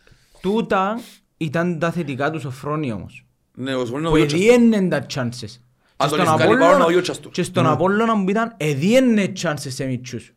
Τούτα 0.40 0.98
ήταν 1.36 1.78
τα 1.78 1.90
θετικά 1.90 2.30
του 2.30 2.40
Σοφρόνη 2.40 2.92
όμως. 2.92 3.26
Ναι, 3.54 3.74
ο 3.74 3.84
Σμόλης 3.84 3.90
Που 3.90 3.98
είναι 3.98 4.08
ο 4.08 4.16
Γιώτσας. 4.16 4.40
εδιέννε 4.40 4.88
τα 4.88 5.06
chances. 5.14 5.60
Και 5.98 6.04
Αν 6.04 6.10
τον 6.10 6.18
στον 6.18 6.32
ευκάλει 6.34 6.42
Απόλλωνα- 6.52 6.72
πάνω, 6.72 6.84
ο 6.84 6.90
Γιώτσας 6.90 7.20
του. 7.20 7.30
Και 7.30 7.42
στον 7.42 7.66
Απόλλωνα 7.66 8.24
που 8.24 8.30
ήταν 8.30 8.54
εδιένε 8.56 9.32
chances 9.42 9.54
σε 9.68 9.84
μητσούς. 9.84 10.32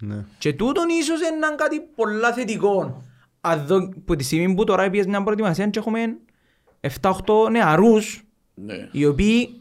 Ναι. 0.00 0.24
Και 0.38 0.52
τούτον 0.52 0.88
ίσως 0.88 1.18
είναι 1.20 1.54
κάτι 1.56 1.80
πολλά 1.94 2.32
θετικό. 2.32 3.02
Αν 3.40 3.64
δω- 3.66 3.88
Που 4.04 4.16
τη 4.16 4.24
στιγμή 4.24 4.54
που 4.54 4.64
τώρα 4.64 4.90
πιες 4.90 5.06
μια 5.06 5.22
προετοιμασία 5.22 5.66
και 5.68 5.78
έχουμε 5.78 6.00
7-8 6.80 7.48
νεαρούς 7.50 8.22
Ναι. 8.54 8.88
οι 8.92 9.06
οποίοι 9.06 9.60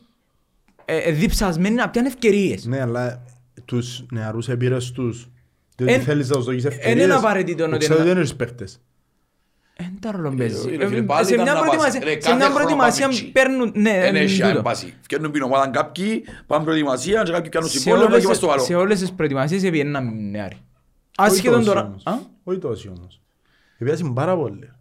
ε, 0.86 0.98
ε, 0.98 1.12
διψασμένοι 1.12 1.76
να 1.76 1.90
πιάνουν 1.90 2.12
ευκαιρίες. 2.12 2.66
Ναι, 2.66 2.82
αλλά 2.82 3.24
τους 3.66 4.06
νεαρούς 4.12 4.48
εμπειρές 4.50 4.92
τους. 4.92 5.28
Διότι 5.76 5.94
Εν- 5.94 6.02
θέλεις 6.02 6.30
να 6.30 6.36
τους 6.36 6.46
δώσεις 6.46 6.66
εν 6.66 6.72
ευκαιρίες. 6.72 7.04
είναι 7.06 7.14
απαραίτητο 7.14 7.64
που 7.66 7.70
ότι 7.70 7.78
ξέρω 7.78 7.94
να- 7.94 8.02
ότι 8.04 8.10
δεν 8.14 8.22
είναι 8.24 8.34
παίχτες. 8.36 8.82
Εν 9.80 9.98
τα 10.00 10.12
ρόλο 10.12 10.34
παίζει. 10.38 10.76
ρε 10.76 10.88
φίλε, 10.88 11.00
Ε, 11.00 11.02
πάλι 11.02 11.26
Σε 11.28 11.34
ήταν 11.34 11.44
μια 11.46 11.54
να 11.54 11.60
προετοιμασία- 11.60 12.00
πας. 12.02 12.10
Ρε, 12.10 12.12
σε 12.12 12.18
κάθε 12.18 12.36
μια 12.36 12.46
χρόνο 12.46 12.56
προετοιμασία 12.60 13.06
πάμε 13.08 13.18
εκεί. 13.18 13.32
παίρνουν... 13.32 13.72
Ναι, 13.76 14.00
Δεν 14.00 14.16
ε, 14.16 14.20
έχει 14.20 14.42
τούτο. 14.42 14.58
άμπαση. 14.60 14.94
Φτιάχνουν 15.02 15.32
την 15.32 15.42
ομάδα 15.42 15.68
κάποιοι, 15.68 16.24
πάνε 16.48 16.64
προετοιμασία 16.64 17.24
και 17.24 17.32
κάποιοι 17.32 17.50
κάνουν 17.50 17.70
Σε 17.70 17.80
συμβόλαιο 17.80 18.06
όλες- 18.08 18.22
και 18.22 18.28
πας 18.28 18.38
στο 18.38 18.52
άλλο. 18.52 18.62
Σε 18.62 18.76
όλες 18.76 19.00
τις 19.00 19.12
προετοιμασίες 19.12 19.64
επιέναν 19.64 20.30
νεάροι. 20.32 20.56
Όχι 21.18 21.30
Ασχεδόν 21.32 21.58
τόσοι 21.60 21.68
τώρα... 21.70 21.82
όμως. 21.86 22.06
Α; 22.06 22.14
Όχι 22.44 22.60
τόσοι 22.60 22.88
όμως. 22.98 23.22
Επίασαν 23.78 24.14
πάρα 24.14 24.38
πολύ. 24.38 24.72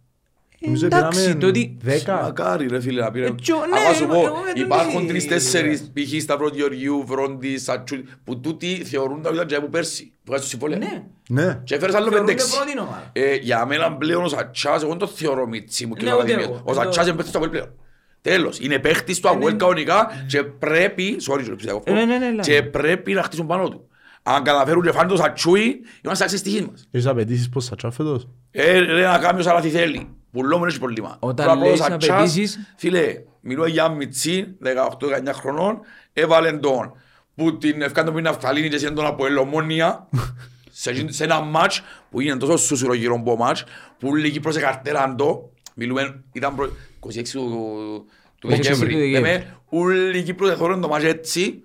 Νομίζω 0.65 0.85
εντάξει, 0.85 1.19
πήραμε 1.21 1.39
το 1.39 1.47
ότι- 1.47 1.77
δέκα. 1.81 2.21
Μακάρι 2.21 2.67
ρε 2.67 2.79
φίλε 2.81 3.01
να 3.01 3.11
πήρε. 3.11 3.25
Ε, 3.25 3.33
τσο- 3.41 3.55
ναι, 3.55 3.79
Αλλά 3.79 3.93
σου 3.93 4.03
εγώ- 4.03 4.13
πω, 4.13 4.19
εγώ 4.19 4.41
δεν 4.53 4.63
υπάρχουν 4.63 5.01
το 5.01 5.07
τρεις-τέσσερις 5.07 5.91
π.χ. 5.93 6.21
Σταυρό 6.21 6.47
Γεωργιού, 6.53 7.03
Βρόντι, 7.07 7.57
Σατσού, 7.57 7.95
που 8.23 8.39
τούτοι 8.39 8.75
θεωρούν 8.85 9.21
τα 9.21 9.29
ήταν 9.33 9.47
και 9.47 9.55
από 9.55 9.67
πέρσι. 9.67 10.03
Που 10.05 10.11
βγάζουν 10.25 10.47
στο 10.47 10.57
συμβόλαιο. 10.57 10.79
Ναι. 10.79 11.03
Ναι. 11.29 11.61
Και 11.63 11.75
έφερες 11.75 11.95
άλλο 11.95 12.09
Θεωρούνται 12.09 12.31
πεντέξι. 12.31 12.55
πρώτη 12.55 12.79
ομάδα. 12.79 13.09
Ε, 13.13 13.35
Για 13.35 13.65
μένα 13.65 13.93
πλέον 13.93 14.23
ο 14.23 14.27
Σατσάς, 14.27 14.81
εγώ 14.81 14.89
δεν 14.89 14.99
το 14.99 15.07
θεωρώ 15.07 15.47
μίτσι 15.47 15.85
μου 15.85 15.93
και 15.93 16.03
Ναι, 16.05 16.11
ο 16.11 16.13
ούτε 16.15 16.23
Ακαδημίας. 16.23 16.49
εγώ. 16.49 16.61
Ο 16.65 16.73
Σατσάς 16.73 17.05
είναι 17.07 17.15
παίχτης 17.15 17.31
του 17.31 17.37
Αποέλ 17.37 17.51
πλέον. 17.51 17.73
Τέλος, 18.21 18.59
είναι 18.59 18.79
παίχτης 18.79 19.19
του 19.19 19.29
Αποέλ 19.29 19.55
κανονικά 19.55 20.23
και 20.27 20.43
πρέπει, 20.43 21.17
sorry, 21.27 21.33
sorry, 21.39 21.53
ψηφιακό 21.55 21.77
αυτό, 21.77 21.91
Ε, 21.91 21.93
ναι, 21.93 22.17
ναι, 22.17 22.29
ναι, 22.29 22.41
και 22.41 22.63
πρέπει 22.63 23.13
να 23.13 23.23
χτίσουν 23.23 23.45
πάνω 23.45 23.69
του. 23.69 23.87
Αν 24.23 24.43
καταφέρουν 24.43 24.83
και 24.83 24.91
φάνε 24.91 25.09
το 25.09 25.15
Σατσούι, 25.15 25.79
είμαστε 26.05 26.23
άξιες 26.23 26.41
τυχής 26.41 26.61
μας. 26.67 26.87
Έχεις 26.91 27.07
απαιτήσεις 27.07 27.49
πως 27.49 27.65
θα 27.65 27.75
τσάφετος. 27.75 28.27
Ε, 28.51 28.79
ρε, 28.79 29.01
να 29.07 29.17
κάνει 29.17 29.39
όσα 29.39 29.53
λάθη 29.53 29.69
θέλει. 29.69 30.07
Πουλό 30.37 30.57
μου 30.57 30.65
έχει 30.65 30.79
πρόβλημα. 30.79 31.17
Όταν 31.19 31.45
Τώρα 31.45 31.57
λέεις 31.59 31.79
πρώτος 31.79 31.93
Ατσάς, 31.95 32.09
απαιτήσεις- 32.09 32.59
Φίλε, 32.77 33.21
μιλώ 33.41 33.65
για 33.67 33.89
μιτσί, 33.89 34.55
18-19 34.59 35.33
χρονών, 35.33 35.79
έβαλε 36.13 36.51
τον 36.51 36.93
που 37.35 37.57
την 37.57 37.81
ευκάντο 37.81 38.11
που 38.11 38.17
είναι 38.19 38.29
αυθαλήνη 38.29 38.69
και 38.69 38.89
τον 38.89 39.05
από 39.05 39.25
ελομόνια 39.25 40.07
σε, 40.71 40.89
εκείνη- 40.89 41.11
σε 41.13 41.23
ένα 41.23 41.39
μάτς 41.41 41.81
που 42.09 42.21
είναι 42.21 42.37
τόσο 42.37 42.57
σουσουρογυρομπό 42.57 43.35
μάτς 43.35 43.63
που 43.99 44.15
λίγοι 44.15 44.39
προς 44.39 44.57
καρτέραν 44.57 45.15
το 45.17 45.51
μιλούμε, 45.75 46.23
ήταν 46.33 46.55
προ... 46.55 46.69
26 47.07 47.23
του, 47.31 47.39
του 47.41 48.05
26 48.05 48.05
του 48.39 48.47
Δεκέμβρη 48.47 48.87
Δεκέμβρη. 48.95 49.09
λέμε, 49.11 49.57
ούλοι 49.69 50.23
Κύπρος 50.23 50.49
εθώρουν 50.49 50.81
το 50.81 50.87
μάτς 50.87 51.03
έτσι 51.03 51.61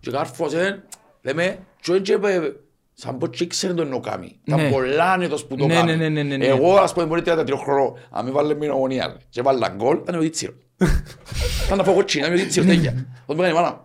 και 0.00 0.10
κάρφωσε, 0.10 0.84
λέμε, 1.22 1.58
και 1.80 1.92
έτσι 1.92 2.18
σαν 2.94 3.18
πω 3.18 3.26
και 3.26 3.44
ήξερε 3.44 3.72
τον 3.74 3.88
νοκάμι. 3.88 4.40
Τα 4.44 4.56
Ναι. 4.56 4.70
πολλά 4.70 5.12
ανέτος 5.12 5.44
που 5.46 5.56
το 5.56 5.66
Ναι, 5.66 5.74
κάνει. 5.74 5.96
ναι, 5.96 6.08
ναι, 6.08 6.08
ναι, 6.08 6.22
ναι, 6.22 6.36
ναι. 6.36 6.46
Εγώ 6.46 6.74
ας 6.76 6.92
πούμε 6.92 7.06
μπορεί 7.06 7.22
33 7.24 7.56
χρόνο, 7.56 7.96
αν 8.10 8.24
με 8.24 8.30
βάλε 8.30 8.54
με 8.54 8.66
νομονία 8.66 9.16
και 9.28 9.42
βάλε 9.42 9.70
γκολ, 9.76 9.96
ήταν 10.02 10.14
ο 10.14 10.18
Τίτσιρο. 10.20 10.52
Ήταν 11.66 11.76
να 11.78 11.84
φάω 11.84 11.94
κοτσί, 11.94 12.18
ήταν 12.18 12.32
ο 12.32 12.36
Τίτσιρο 12.36 12.66
τέτοια. 12.66 13.06
Πώς 13.26 13.36
με 13.36 13.42
κάνει 13.42 13.54
η 13.54 13.60
μάνα. 13.60 13.82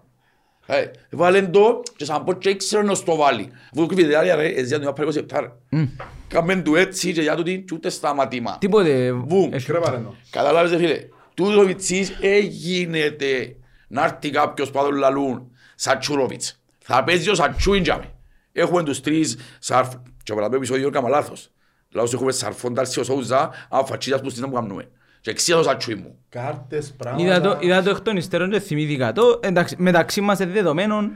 Ε, 0.65 0.85
Βάλε 1.11 1.41
το 1.41 1.81
και 1.95 2.05
σαν 2.05 2.23
πω 2.23 2.33
και 2.33 2.49
ήξερε 2.49 2.83
να 2.83 2.93
στο 2.93 3.15
βάλει. 3.15 3.49
Αφού 3.73 3.85
κρύβει 3.85 4.05
διάρκεια 4.05 4.35
ρε, 4.35 4.47
έτσι 4.47 4.63
για 4.65 4.79
το 4.79 4.93
πάρεις 4.93 5.17
27 5.17 5.39
ρε. 5.39 5.87
Κάμεν 6.27 6.63
του 6.63 6.75
έτσι 6.75 7.13
και 7.13 7.21
για 7.21 7.35
τούτη 7.35 7.63
και 7.67 7.73
ούτε 7.75 7.89
σταματήμα. 7.89 8.57
Τίποτε. 8.59 9.11
Βουμ. 9.11 9.53
έχει- 9.53 9.65
Κρέβαρε 9.65 9.97
το. 9.97 10.15
Καταλάβεις 10.29 10.71
ρε 10.71 10.77
φίλε, 10.77 10.99
τούτο 11.33 11.61
Βιτσής 11.65 12.17
έγινεται 12.21 13.55
να 13.87 14.03
έρθει 14.03 14.29
κάποιος 14.29 14.71
πάντων 14.71 14.93
λαλούν 14.95 15.51
Σατσούροβιτς. 15.75 16.61
Θα 16.79 17.03
παίζει 17.03 17.29
ο 17.29 17.35
Σατσούιν 17.35 17.83
τζάμε. 17.83 18.13
Έχουμε 18.51 18.83
τους 18.83 19.01
τρεις 19.01 19.37
σαρφ... 19.59 19.93
Και 20.23 20.31
από 20.31 20.49
το 20.49 20.55
επεισόδιο 20.55 20.87
έκανα 20.87 21.09
λάθος. 21.09 21.49
Λάθος 21.91 22.13
έχουμε 22.13 22.31
σαρφόν 22.31 22.73
Τάρσιο 22.73 23.03
Σόουζα, 23.03 23.49
αν 23.69 23.85
φατσίδας 23.85 24.21
που 24.21 24.29
στην 24.29 24.43
που 24.43 24.51
κάνουμε. 24.51 24.89
Και 25.21 25.29
εξία 25.29 25.55
το 25.55 25.63
Σατσούιν 25.63 25.99
μου. 26.03 26.15
Κάρτες, 26.29 26.85
Είδα 26.85 26.91
το, 26.91 27.03
πράγματα. 27.03 27.59
είδα 27.65 27.83
το 27.83 27.89
εκ 27.89 27.99
των 28.01 28.17
υστέρων 28.17 28.49
και 28.51 28.59
θυμήθηκα 28.59 29.11
το. 29.11 29.39
Εντάξει, 29.43 29.75
μεταξύ 29.77 30.21
μας 30.21 30.39
είναι 30.39 30.51
δεδομένων, 30.51 31.11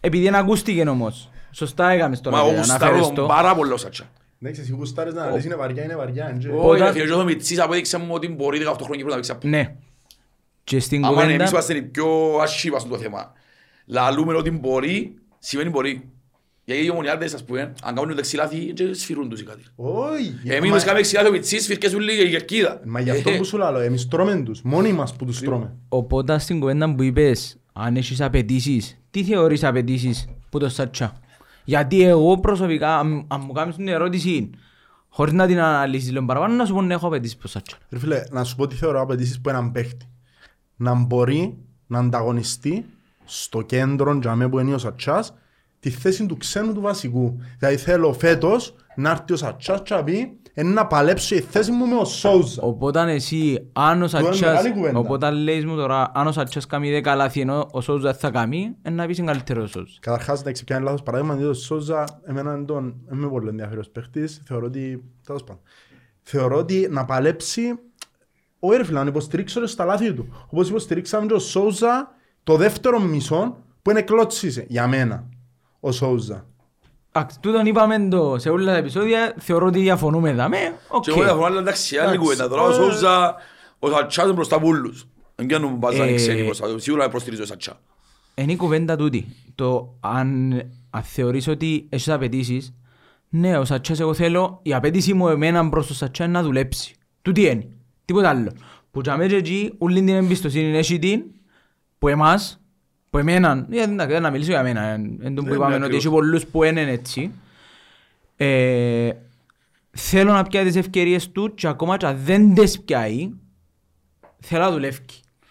επειδή 0.00 0.24
δεν 0.24 0.34
ακούστηκε 0.34 0.88
όμως. 0.88 1.30
Σωστά 1.50 1.90
έκαμες 1.90 2.20
τώρα 2.20 2.36
Μα 2.36 2.42
να 2.42 2.48
εγώ 2.48 2.58
γουστάρω 2.58 2.82
αναφέρεις 2.84 3.06
τον 3.06 3.14
το. 3.14 3.26
πάρα 3.26 3.54
πολύ 3.54 3.72
ο 3.72 3.76
Σατσα. 3.76 4.04
Εντάξει, 4.42 4.60
εσύ 4.60 4.72
γουστάρεις 4.72 5.14
να 5.14 5.30
λες 5.30 5.44
είναι 5.44 5.54
βαριά, 5.54 5.84
είναι 5.84 5.96
βαριά. 5.96 6.28
εντζε. 6.28 6.48
Όχι 6.48 6.66
Όταν- 6.66 6.86
ρε 6.86 6.92
φίλε, 6.92 7.04
και 7.04 7.12
ο 7.12 7.24
Μιτσής 7.24 7.60
απέδειξε 7.60 7.98
μου 7.98 8.08
ότι 8.10 8.28
μπορεί 8.28 8.58
18 8.58 8.74
χρόνια 8.84 9.04
να 9.04 9.14
παίξει 9.14 9.30
απ' 9.30 9.44
Ναι. 9.44 9.74
Και 10.64 10.80
στην 10.80 11.04
Άμα 11.04 11.22
εμείς 11.22 11.32
κουβέντα... 11.32 11.50
είμαστε 11.50 11.76
οι 11.76 11.82
πιο 11.82 12.38
ασχήμα 12.42 12.78
στο 12.78 12.98
θέμα. 12.98 13.32
Λαλούμε 13.86 14.34
ότι 14.34 14.50
μπορεί, 14.50 15.14
σημαίνει 15.38 15.70
μπορεί. 15.70 16.10
Γιατί 16.68 16.84
οι 16.84 16.90
ομονιάδες, 16.90 17.34
ας 17.34 17.44
πούμε, 17.44 17.72
αν 17.82 17.94
κάνουν 17.94 18.14
δεξιλάθη, 18.14 18.56
και 18.72 18.92
σφυρούν 18.94 19.28
τους 19.28 19.40
ή 19.40 19.44
κάτι. 19.44 19.62
Όχι. 19.76 20.34
Εμείς 20.44 20.68
μα- 20.68 20.74
μας 20.74 20.82
κάνουμε 20.84 21.00
δεξιλάθη 21.00 21.28
ο 21.28 21.32
Μιτσής, 21.32 21.62
σφυρκές 21.62 21.94
ούλοι 21.94 22.12
η 22.12 22.30
κερκίδα. 22.30 22.80
Μα 22.84 23.00
γι' 23.00 23.10
αυτό 23.10 23.30
που 23.30 23.44
σου 23.44 23.56
λέω, 23.58 23.78
εμείς 23.78 24.08
τρώμε 24.08 24.42
τους. 24.42 24.62
Μόνοι 24.62 24.92
μας 24.92 25.16
που 25.16 25.24
τους 25.24 25.40
τρώμε. 25.40 25.74
Οπότε 25.88 26.38
στην 26.38 26.60
κουβέντα 26.60 26.94
που 26.94 27.02
είπες, 27.02 27.58
αν 27.72 27.96
έχεις 27.96 28.20
απαιτήσεις, 28.20 28.98
τι 29.10 29.24
θεωρείς 29.24 29.64
απαιτήσεις 29.64 30.28
που 30.50 30.58
το 30.58 30.68
Σατσά. 30.68 31.20
Γιατί 31.64 32.02
εγώ 32.02 32.38
προσωπικά, 32.38 32.98
αν 32.98 33.24
αν 33.28 33.42
μου 33.46 33.52
κάνεις 33.52 33.76
την 33.76 33.88
ερώτηση, 33.88 34.50
χωρίς 35.08 35.32
να 35.32 35.46
την 35.46 35.58
αναλύσεις 35.58 36.10
λίγο 36.12 36.24
παραπάνω, 36.24 36.54
να 36.54 36.64
σου 36.64 36.74
πω 36.74 36.82
να 36.82 36.92
έχω 36.92 37.06
απαιτήσεις 37.06 37.36
που 37.36 37.42
το 37.42 37.48
Σατσά. 37.48 37.76
Ρε 37.90 37.98
φίλε, 37.98 38.22
να 38.30 38.44
σου 38.44 38.56
πω 38.56 38.66
τι 38.66 38.74
θεωρώ 38.74 39.00
απαιτήσεις 39.00 39.40
που 39.40 39.48
έναν 39.48 39.72
παίχτη. 39.72 40.06
Να 40.76 40.94
μπορεί 40.94 41.56
να 41.86 41.98
ανταγωνιστεί 41.98 42.84
στο 43.24 43.62
κέντρο 43.62 44.18
για 44.22 44.48
που 44.48 44.58
είναι 44.58 44.74
ο 44.74 44.78
Σατσάς 44.78 45.32
τη 45.80 45.90
θέση 45.90 46.26
του 46.26 46.36
ξένου 46.36 46.72
του 46.74 46.80
βασικού. 46.80 47.40
Δηλαδή 47.58 47.76
θέλω 47.76 48.12
φέτος 48.12 48.74
να 48.96 49.10
έρθει 49.10 49.32
ο 49.32 49.36
Σατσάς 49.36 49.82
και 49.82 49.94
να 49.94 50.04
πει 50.04 50.38
«Ε, 50.54 50.62
να 50.62 50.86
παλέψω 50.86 51.34
η 51.34 51.40
θέση 51.40 51.70
μου 51.70 51.86
με 51.86 51.94
ο 51.94 52.04
Σόουζα. 52.04 52.62
Οπότε 52.62 53.12
εσύ, 53.12 53.68
αν 53.72 53.92
ο 53.92 53.96
είναι 53.96 54.08
Σατσάς, 54.08 54.40
μεγάλη 54.40 54.72
κουβέντα. 54.72 54.98
οπότε 54.98 55.30
λες 55.30 55.64
μου 55.64 55.76
τώρα, 55.76 56.10
αν 56.14 56.26
ο 56.26 56.32
Σατσάς 56.32 56.66
κάνει 56.66 56.90
δέκα 56.90 57.14
λάθη 57.14 57.40
ενώ 57.40 57.68
ο 57.70 57.80
Σόουζα 57.80 58.14
θα 58.14 58.30
κάνει, 58.30 58.76
ε, 58.82 58.90
να 58.90 59.06
πεις 59.06 59.18
είναι 59.18 59.26
καλύτερο 59.26 59.62
ο 59.62 59.66
Σόουζα. 59.66 59.98
Καταρχάς, 60.00 60.44
να 60.44 60.52
πιάνει 60.64 60.84
λάθος 60.84 61.02
παράδειγμα, 61.02 61.34
διότι 61.34 61.50
ο 61.50 61.54
Σόουζα 61.54 62.04
εμένα 62.24 62.54
είναι 62.54 62.64
τον, 62.64 62.94
είμαι 63.12 63.28
πολύ 63.28 63.48
ενδιαφέρος 63.48 63.88
παίχτης, 63.90 64.42
θεωρώ 64.46 64.66
ότι, 64.66 65.04
τέλος 65.26 65.44
πάντων, 65.44 65.62
θεωρώ 66.22 66.56
ότι 66.56 66.88
να 66.90 67.04
παλέψει, 67.04 67.78
όχι 68.58 68.76
ρε 68.76 68.84
φίλε, 68.84 68.98
να 69.02 69.06
υποστηρίξω 69.08 69.60
ρε 69.60 69.66
στα 69.66 69.84
λάθη 69.84 70.12
του. 70.12 70.28
Όπως 70.46 70.68
υποστηρίξαμε 70.68 71.26
και 71.26 71.34
ο 71.34 71.38
Σόουζα 71.38 72.10
το 72.42 72.56
δεύτερο 72.56 73.00
μισό 73.00 73.56
που 73.82 73.90
είναι 73.90 74.02
κλώτσισε, 74.02 74.64
για 74.68 74.86
μένα, 74.86 75.28
ο 75.80 75.92
Σόουζα. 75.92 76.46
Εντάξει, 77.12 77.40
τούτον 77.40 77.66
είπαμε 77.66 78.08
το 78.08 78.38
σε 78.38 78.48
όλα 78.48 78.72
τα 78.72 78.76
επεισόδια, 78.76 79.34
θεωρώ 79.38 79.66
ότι 79.66 79.78
διαφωνούμε 79.80 80.30
εδώ. 80.30 80.48
Με, 80.48 80.56
οκ. 80.88 81.02
Και 81.02 81.10
εγώ 81.10 81.22
διαφωνώ, 81.22 81.44
αλλά 81.44 81.60
εντάξει, 81.60 81.96
άλλη 81.96 82.08
Εντάξει, 82.08 82.18
κουβέντα. 82.18 82.48
Τώρα 82.48 82.62
ο 82.62 82.70
ε, 82.70 82.72
Σόουζα, 82.72 83.34
ο 83.78 83.90
Σατσάς 83.90 84.24
είναι 84.24 84.32
μπροστά 84.34 84.56
από 84.56 84.66
όλους. 84.66 85.06
Δεν 85.34 85.48
κάνουν 85.48 85.74
μπάζα 85.74 86.04
Ε, 86.04 86.14
ξένοι 86.14 86.42
μπροστά 86.44 86.68
του. 86.68 86.78
Σίγουρα 86.78 87.08
προστηρίζω 87.08 87.42
ο 87.42 87.46
Σατσά. 87.46 87.80
Είναι 88.34 88.52
η 88.52 88.56
κουβέντα 88.56 88.96
τούτη. 88.96 89.26
Το 89.54 89.96
αν, 90.00 90.52
αν 90.90 91.02
θεωρείς 91.02 91.48
ότι 91.48 91.86
έχεις 91.88 92.08
απαιτήσεις, 92.08 92.74
ναι, 93.28 93.58
ο 93.58 93.64
Σατσάς 93.64 94.00
εγώ 94.00 94.14
θέλω, 94.14 94.60
η 94.62 94.74
απαιτήση 94.74 95.14
μου 95.14 95.28
εμένα 95.28 95.68
προς 95.68 95.86
το 95.86 95.94
Σατσά 95.94 96.24
είναι 96.24 96.32
να 96.32 96.42
δουλέψει. 96.42 96.94
Τούτη 97.22 97.40
είναι. 97.40 97.68
Τίποτα 98.04 98.28
άλλο. 98.28 98.52
Που 98.90 99.00
για 99.00 99.16
μένα 99.16 99.30
και 99.30 99.36
εκεί, 99.36 99.74
όλη 99.78 99.94
την 99.94 100.08
εμπιστοσύνη 100.08 100.76
έχει 100.76 100.98
την, 100.98 101.22
που 101.98 102.08
εμάς, 102.08 102.60
που 103.10 103.18
εμέναν, 103.18 103.66
γιατί 103.70 103.92
εντάξει, 103.92 104.12
δεν 104.12 104.22
να 104.22 104.30
μιλήσω 104.30 104.50
για 104.50 104.62
μένα, 104.62 104.80
εν 104.82 105.18
εν 105.22 105.34
τον 105.34 105.44
που 105.44 105.50
Ναι, 105.50 105.56
είπαμε 105.56 105.68
ναι, 105.70 105.74
ότι 105.74 105.84
ακριβώς. 105.84 106.04
έχει 106.04 106.14
πολλούς 106.14 106.46
που 106.46 106.64
είναι 106.64 106.80
έτσι. 106.80 107.30
Ε, 108.36 109.10
θέλω 109.90 110.32
να 110.32 110.42
πιάει 110.42 110.64
τις 110.64 110.76
ευκαιρίες 110.76 111.30
του 111.30 111.54
και 111.54 111.66
ακόμα 111.66 111.96
και 111.96 112.06
αν 112.06 112.18
δεν 112.24 112.54
τις 112.54 112.80
πιάει, 112.80 113.30
θέλω 114.40 114.62
να 114.62 114.70
δουλεύει. 114.70 114.98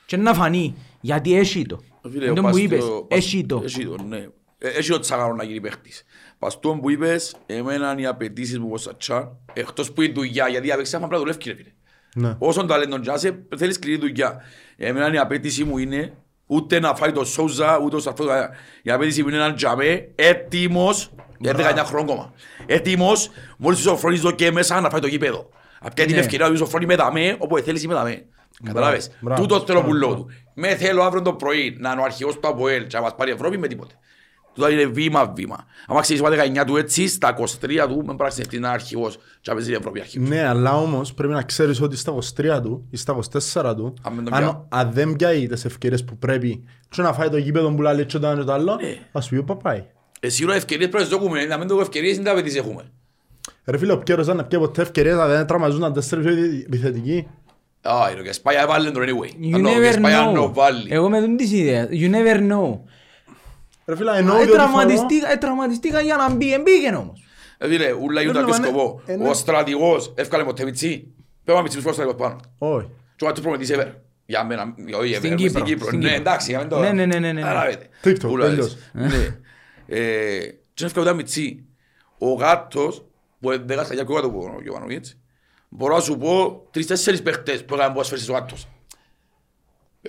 Και 0.05 0.17
να 0.17 0.33
φανεί, 0.33 0.75
γιατί 1.01 1.37
έχει 1.37 1.65
το. 1.65 1.79
Φίλε, 2.11 2.25
Εν 2.25 2.31
ο 2.31 2.33
τον 2.33 2.43
που 2.43 2.49
Πας- 2.49 2.59
είπες, 2.61 2.83
ο- 2.83 3.07
έχει 3.09 3.45
το. 3.45 3.61
Έχει 3.65 3.85
το, 3.85 3.95
ναι. 4.07 4.27
Ε, 4.57 4.67
Έχει 4.69 4.89
το 4.89 4.99
τσαγάρο 4.99 5.33
να 5.35 5.43
γίνει 5.43 5.61
παίχτης. 5.61 6.03
Παστόν 6.39 6.81
που 6.81 6.89
είπες, 6.89 7.35
εμένα 7.45 7.95
οι 7.97 8.05
απαιτήσεις 8.05 8.59
μου 8.59 8.65
από 8.67 8.77
Σατσά, 8.77 9.37
εκτός 9.53 9.91
που 9.91 10.01
η 10.01 10.11
δουλειά, 10.11 10.47
γιατί 10.47 10.71
απέξεις 10.71 10.93
άμα 10.93 11.07
πρέπει 11.07 11.23
να 11.23 11.27
δουλεύει 11.31 11.49
ρε 11.49 11.55
φίλε. 11.63 11.71
Ναι. 12.27 12.35
Όσον 12.39 12.67
ταλέντον 12.67 13.01
και 13.01 13.11
άσε, 13.11 13.43
θέλεις 13.57 13.75
σκληρή 13.75 13.97
δουλειά. 13.99 14.41
Εμένα 14.77 15.13
η 15.13 15.17
απαιτήση 15.17 15.63
μου 15.63 15.77
είναι 15.77 16.13
Ούτε 16.47 16.79
να 16.79 16.95
φάει 16.95 17.11
το 17.11 17.25
Σόουζα, 17.25 17.79
ούτε 17.83 17.95
ο 17.95 17.99
Σαρφός. 17.99 18.27
Η 18.81 18.91
απέτηση 18.91 19.21
που 19.23 19.27
είναι 19.29 19.37
έναν 19.37 19.55
τζαμέ, 19.55 20.07
έτοιμος, 20.15 21.11
για 21.37 21.53
19 21.53 21.83
χρόνια 21.85 22.13
ακόμα. 22.13 22.33
Έτοιμος, 22.65 23.29
μόλις 23.57 23.79
ο 23.79 23.81
Σοφρόνης 23.89 24.21
δω 24.21 24.31
και 24.31 24.51
μέσα 24.51 24.81
να 24.81 24.89
φάει 24.89 24.99
το 24.99 25.07
γήπεδο. 25.07 25.49
Απ' 25.79 25.93
την 25.93 26.11
Ναι. 26.11 26.17
ευκαιρία 26.17 26.47
ο 26.47 26.55
Σοφρόνη 26.55 26.85
με 26.85 26.95
δαμέ, 26.95 27.35
όπου 27.39 27.57
θέλεις 27.57 27.83
είμαι 27.83 27.93
δαμέ. 27.93 28.25
Καταλάβες. 28.65 29.11
Μπράβο. 29.19 29.41
Τούτο 29.41 29.59
θέλω 29.59 29.83
που 29.83 29.93
λέω 29.93 30.15
του. 30.15 30.29
Με 30.53 30.75
θέλω 30.75 31.03
αύριο 31.03 31.21
το 31.21 31.33
πρωί 31.33 31.77
να 31.79 31.91
είναι 31.91 32.01
ο 32.01 32.03
αρχηγός 32.03 32.39
του 32.39 32.47
ΑΠΟΕΛ 32.47 32.87
και 32.87 32.95
να 32.97 33.01
μας 33.03 33.15
πάρει 33.15 33.31
Ευρώπη 33.31 33.57
με 33.57 33.67
τίποτε. 33.67 33.93
Τούτα 34.57 34.71
είναι 34.71 34.85
βήμα-βήμα. 34.85 35.65
Αν 35.87 36.01
ξέρεις 36.01 36.21
είπα 36.21 36.29
19 36.61 36.65
του 36.65 36.77
έτσι, 36.77 37.07
στα 37.07 37.35
23 37.61 37.87
του, 37.87 38.03
με 38.05 38.15
πράξεις 38.15 38.45
να 38.51 38.57
είναι 38.57 38.67
αρχηγός 38.67 39.15
και 39.15 39.21
να 39.49 39.53
παίζεις 39.53 39.71
την 39.71 39.79
Ευρώπη 39.79 39.99
αρχηγός. 39.99 40.29
Ναι, 40.29 40.47
αλλά 40.47 40.75
όμως 40.77 41.13
πρέπει 41.13 41.33
να 41.33 41.41
ξέρεις 41.41 41.81
ότι 41.81 41.97
στα 41.97 42.13
23 42.37 42.61
του 42.63 42.87
ή 42.89 42.97
στα 42.97 43.13
24 43.13 43.75
του, 43.75 43.93
Αν 44.01 44.15
δεν 44.15 44.23
τον 44.23 44.33
αν, 44.33 44.39
πιάνει. 44.43 44.57
αν 44.69 44.91
δεν 44.93 45.15
πιάει 45.15 45.47
τις 45.47 45.65
ευκαιρίες 45.65 46.03
που 46.03 46.17
πρέπει 46.17 46.63
και 46.89 47.01
να 47.01 47.13
φάει 47.13 47.29
το 47.29 47.37
γήπεδο 47.37 47.71
που 47.75 47.81
λέει 47.81 48.05
και 48.05 48.17
το 48.19 48.27
ένα 48.27 48.37
και 48.37 48.43
το 48.43 48.53
άλλο, 48.53 48.75
Ναι. 48.81 48.97
ας 49.11 49.29
πει 49.29 49.37
ο 49.37 49.43
παπάει. 49.43 49.83
Ε, 50.19 50.29
σίγουρα 50.29 50.55
ευκαιρίες 50.55 50.89
πρέπει 50.89 51.03
να 51.09 51.17
δοκούμε, 51.17 51.45
να 51.45 51.57
μην 51.57 51.67
το 51.67 51.79
ευκαιρίες 51.79 52.15
είναι 52.15 52.23
τα 52.25 52.31
απαιτήσεις 52.31 52.57
έχουμε. 52.59 52.91
Ρε 53.65 53.77
φίλε, 53.77 53.91
ο 53.91 53.97
Πιέρος 53.97 54.25
δεν 54.25 54.47
πιάει 54.47 54.61
ποτέ 54.61 54.81
ευκαιρίες, 54.81 55.15
αν 55.17 55.29
δεν 55.29 55.45
τραυματίζονταν 55.45 55.93
τέσσερις 55.93 56.25
επιθετικοί. 56.65 57.27
Α, 57.81 58.09
είναι 58.11 58.21
και 58.21 58.33
σπάει 58.33 58.55
έβαλε 58.55 58.91
τον 58.91 59.03
anyway. 59.03 59.43
You 59.45 59.51
Αν 59.55 59.63
το 59.63 59.69
never 59.69 59.91
σπάει 59.93 60.13
αν 60.13 60.33
το 60.33 60.43
know. 60.45 60.53
βάλει. 60.53 60.87
Εγώ 60.89 61.09
με 61.09 61.19
δουν 61.21 61.37
τις 61.37 61.51
ιδέες. 61.51 61.87
You 61.91 62.11
never 62.11 62.37
know. 62.51 62.79
Ρε 62.79 62.79
φίλε, 62.79 62.79
εννοώ 62.79 62.79
ότι 62.79 62.85
θεωρώ- 62.85 63.76
Ετραυματιστήκα- 63.91 65.31
Ετραυματιστήκα 65.31 65.99
για 66.01 66.15
να 66.15 66.33
μπει. 66.33 66.53
Εμπήγαινε 66.53 66.95
όμως. 66.95 67.23
Ε, 67.57 67.67
φίλε, 67.67 67.91
ούλα 67.91 68.21
γιούντα 68.21 68.39
και 68.43 68.51
Ρε, 68.51 68.57
μα, 68.59 68.65
σκοπό. 68.65 69.01
ναι, 69.05 69.13
ε, 69.13 69.17
ναι. 69.17 69.29
Ο 69.29 69.33
στρατηγός 69.33 70.13
εύκαλε 70.15 70.43
ποτέ 70.43 70.63
μιτσί. 70.63 71.13
Πέμα 71.43 71.61
μιτσί 71.61 71.77
τους 71.81 71.93
στρατηγός 71.93 72.21
πάνω. 72.21 72.39
Όχι. 72.57 72.89
Και 73.15 73.25
ο 73.25 73.27
άτος 73.27 73.41
προμετής 73.41 73.71
ever. 73.75 73.87
Για 74.25 74.43
μένα, 74.43 74.75
όχι 74.99 75.11
ever, 75.13 75.17
Στην 75.17 75.31
μες 75.31 75.41
Κύπρο, 75.41 75.85
στην 75.85 75.99
Ναι, 75.99 76.05
Κύπρο. 76.05 76.21
εντάξει, 76.21 76.49
για 76.49 76.59
μην 76.59 76.69
το... 76.69 76.79
Ναι, 76.79 76.91
ναι, 76.91 77.05
ναι, 77.05 77.19
ναι, 77.19 77.31
ναι. 77.31 77.41
Καταλάβετε. 77.41 77.87
TikTok, 78.03 78.29
Ούλα, 78.29 78.45
τέλειος. 78.45 78.65
έτσι. 78.73 78.77
Ναι. 78.91 79.37
Ε, 79.87 80.39
Και 80.73 80.85
έφυγα 80.85 81.01
μετά 81.01 81.13
μιτσί. 81.13 81.65
Ο 82.17 82.33
γάτος, 82.33 83.05
που 83.39 83.51
είναι 83.51 83.63
δέκα 83.65 83.83
σταγιά 83.83 84.05
πιο 84.05 84.15
κάτω 84.15 84.27
από 84.27 84.41
τον 84.41 84.61
Γιωβανοβίτς, 84.61 85.17
μπορώ 85.69 85.95
να 85.95 85.99
σου 86.01 86.17
πω 86.17 86.67
τρεις-τέσσερις 86.71 87.21
παίχτες 87.21 87.65
που 87.65 87.73
έκαναν 87.73 87.91
ποδοσφαίρες 87.93 88.29
ο 88.29 88.33
γάτος. 88.33 88.67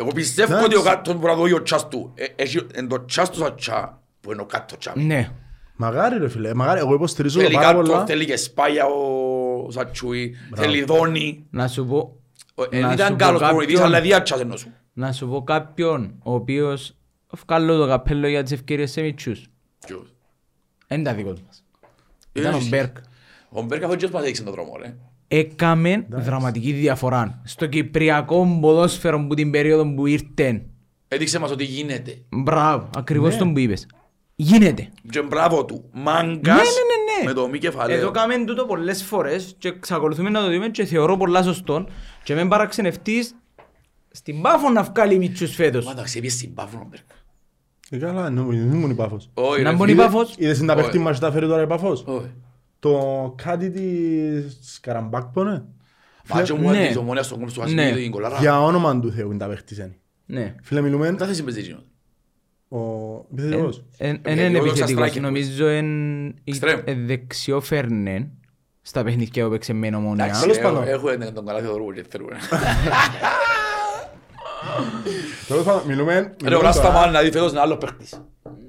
Εγώ 0.01 0.11
πιστεύω 0.13 0.53
Εντάξει. 0.57 0.67
ότι 0.67 0.77
ο 0.77 0.81
γάτος 0.91 1.15
μπορεί 1.15 1.27
να 1.27 1.35
δω 1.35 1.57
ο 1.57 1.63
τσάς 1.63 1.89
του. 1.89 2.13
Ε, 2.15 2.25
Έχει 2.37 2.67
εν 2.73 2.89
το 2.89 3.05
τσάς 3.05 3.31
του 3.31 3.39
σαν 3.39 3.57
τσά, 3.57 4.01
που 4.21 4.33
είναι 4.33 4.41
ο 4.41 4.45
κάτω 4.47 4.77
τσάς. 4.77 4.95
Ναι. 4.97 5.31
Μαγάρι 5.77 6.19
ρε 6.19 6.29
φίλε, 6.29 6.55
μαγάρι, 6.55 6.79
εγώ 6.81 6.95
υποστηρίζω 6.95 7.39
το 7.39 7.43
Θέλει 7.45 7.55
πάρα 7.55 7.67
κάτω, 7.73 7.79
πολλά. 7.91 8.07
θέλει 8.07 8.25
και 8.25 8.37
σπάγια 8.37 8.85
ο 8.87 9.71
Σατσούι, 9.71 10.35
θέλει 10.55 10.83
δόνι. 10.85 11.47
Να 11.51 11.69
σου 11.69 11.87
πω... 11.87 12.17
Ο- 12.55 12.63
ε, 12.71 12.81
να 12.81 12.89
σου 12.89 12.95
Ήταν 12.95 13.09
πω 13.11 13.17
καλός 13.25 13.41
προπονητής, 13.41 13.75
κάποιον- 13.75 13.95
αλλά 13.95 14.01
διάτσας 14.03 14.41
εννοώ 14.41 14.57
σου. 14.57 14.73
Να 14.93 15.13
σου 15.13 15.29
πω 15.29 15.43
κάποιον 15.45 16.15
ο 16.23 16.35
οποίος 16.35 16.97
βγάλω 17.47 17.79
το 17.79 17.87
καπέλο 17.87 18.29
για 18.29 18.43
τις 18.43 18.53
ευκαιρίες 18.53 18.91
σε 18.91 19.01
μητσούς. 19.01 19.47
Ποιος; 19.87 20.15
Εν 20.87 21.03
τα 21.05 21.15
δικός 21.15 21.41
μας. 21.47 21.65
Ήταν 22.33 22.55
ο 22.55 22.57
Εσύ. 22.57 22.69
Μπέρκ. 22.69 22.97
Ο 23.49 23.63
Μπέρκα 23.63 23.85
αυτό 23.87 23.97
και 23.97 24.09
μας 24.13 24.23
έδειξε 24.23 24.43
τον 24.43 24.53
δρόμο, 24.53 24.77
ρε. 24.83 24.95
Έκαμε 25.29 26.07
δραματική 26.09 26.73
διαφορά. 26.73 27.41
Στο 27.45 27.67
κυπριακό 27.67 28.59
ποδόσφαιρο 28.61 29.27
που 29.27 29.35
την 29.35 29.51
περίοδο 29.51 29.95
που 29.95 30.07
ήρθε. 30.07 30.63
Έδειξε 31.09 31.39
μας 31.39 31.51
ότι 31.51 31.65
γίνεται. 31.65 32.19
Μπράβο, 32.29 32.89
ακριβώς 32.97 33.33
Ναι. 33.33 33.39
τον 33.39 33.53
που 33.53 33.59
είπες. 33.59 33.87
Γίνεται. 34.35 34.89
Και 35.11 35.23
μπράβο 35.23 35.65
του. 35.65 35.85
Ναι, 35.95 36.01
Μάγκας 36.03 36.37
ναι, 36.37 36.53
ναι, 36.53 37.19
ναι. 37.21 37.25
με 37.25 37.33
το 37.33 37.49
μη 37.49 37.59
κεφαλαίο. 37.59 37.97
Εδώ 37.97 38.11
κάμε 38.11 38.45
τούτο 38.45 38.65
πολλές 38.65 39.03
φορές 39.05 39.55
και 39.59 39.69
εξακολουθούμε 39.69 40.31
να 40.31 40.41
το 40.41 40.51
δούμε 40.53 40.69
και 40.69 40.85
θεωρώ 40.85 41.17
πολλά 41.17 41.43
σωστό 41.43 41.87
και 42.23 42.35
με 42.35 42.47
παραξενευτείς 42.49 43.35
στην 44.11 44.41
Πάφο 44.43 44.71
να 44.71 44.83
βγάλει 44.83 45.19
μητσούς 45.19 45.55
φέτος. 45.55 45.85
Μα 45.85 45.91
εντάξει, 45.91 46.19
έπιες 46.19 46.33
στην 46.33 46.55
Πάφο, 46.55 46.79
ο 46.79 46.87
Μπέρκα. 46.91 47.15
Ε, 47.91 47.97
καλά, 47.97 48.31
νο- 48.31 48.47
δεν 48.49 48.73
ήμουν 48.73 48.91
η 48.91 48.95
Πάφος. 48.95 49.31
Όχι, 49.35 49.63
Να 49.63 49.71
ρε, 49.71 49.77
μπουν 49.77 49.89
οι 49.89 49.91
φίλε. 49.91 50.03
Πάφος. 50.03 50.35
Είδες 50.39 50.59
την 50.59 50.67
τα 50.67 50.73
Όχι. 50.73 50.83
παίχτη 50.83 50.99
μας 50.99 51.19
τα 51.19 51.31
φέρει 51.33 51.47
τώρα 51.47 51.63
η 51.63 51.67
Πάφος; 51.67 52.05
Όχι. 52.07 52.31
Το 52.81 53.35
κάτι 53.43 53.71
της 53.71 54.79
Καραμπάκ 54.83 55.23
πόνε. 55.25 55.65
Μα 56.35 56.43
και 56.43 56.53
μου 56.53 56.71
Ναι. 56.71 56.79
έρθει 56.83 56.95
η 56.95 56.97
ομόνια 56.99 57.23
στον 57.23 57.39
κόμμα 57.39 57.51
του 57.51 57.73
Ναι. 57.75 57.83
Ασμίδη, 57.85 58.03
την 58.03 58.11
κολάρα. 58.11 58.39
Για 58.39 58.63
όνομα 58.63 59.01
του 59.01 59.13
Θεού 59.13 59.29
είναι 59.31 59.39
τα 59.39 59.47
παίχτης 59.47 59.79
είναι. 59.79 59.97
Ναι. 60.27 60.55
Φίλε 60.63 60.81
μιλούμε, 60.81 61.07
Δεν 61.07 61.19
θα 61.19 61.27
θέση 61.27 61.43
παίζει 61.43 61.59
εκείνο. 61.61 61.83
ο 62.69 62.79
επιθετικός. 63.33 63.85
Εν 63.99 64.21
Ε, 64.23 64.33
είναι 64.33 64.43
εγώ 64.59 64.67
σαν 64.67 64.67
επιθετικός, 64.67 65.11
striker. 65.11 65.21
νομίζω 65.21 65.67
εν 65.67 65.87
Extreme. 66.47 66.83
ε, 66.85 66.95
δεξιό 66.95 67.61
φέρνε 67.61 68.31
στα 68.83 69.03
παιχνίδια 69.05 69.45
που 69.45 69.51
παίξε 69.51 69.73
με 69.73 69.87
Εντάξει, 69.87 70.05
ομονία. 70.05 70.39
Τέλος 70.41 70.57
ε, 70.57 70.61
πάντων. 70.61 70.89
Έχω 70.89 71.11
ένα- 71.11 71.33
τον 71.33 71.47
καλά 71.47 71.61
Θεοδωρού 71.61 71.93
και 71.93 72.05
θέλουμε. 72.09 72.37
Τέλος 75.49 75.65
πάντων, 75.65 75.83
μιλούμε... 75.87 76.15
Ρε, 76.15 76.21
ο 76.21 76.35
μιλούμε 76.45 76.63
Ράστα 76.63 76.83
τώρα- 76.83 76.95
Μάν, 76.95 77.07
δηλαδή 77.09 77.31
φέτος 77.31 77.51
είναι 77.51 77.61
άλλος 77.61 77.79
παίχτης. 77.79 78.21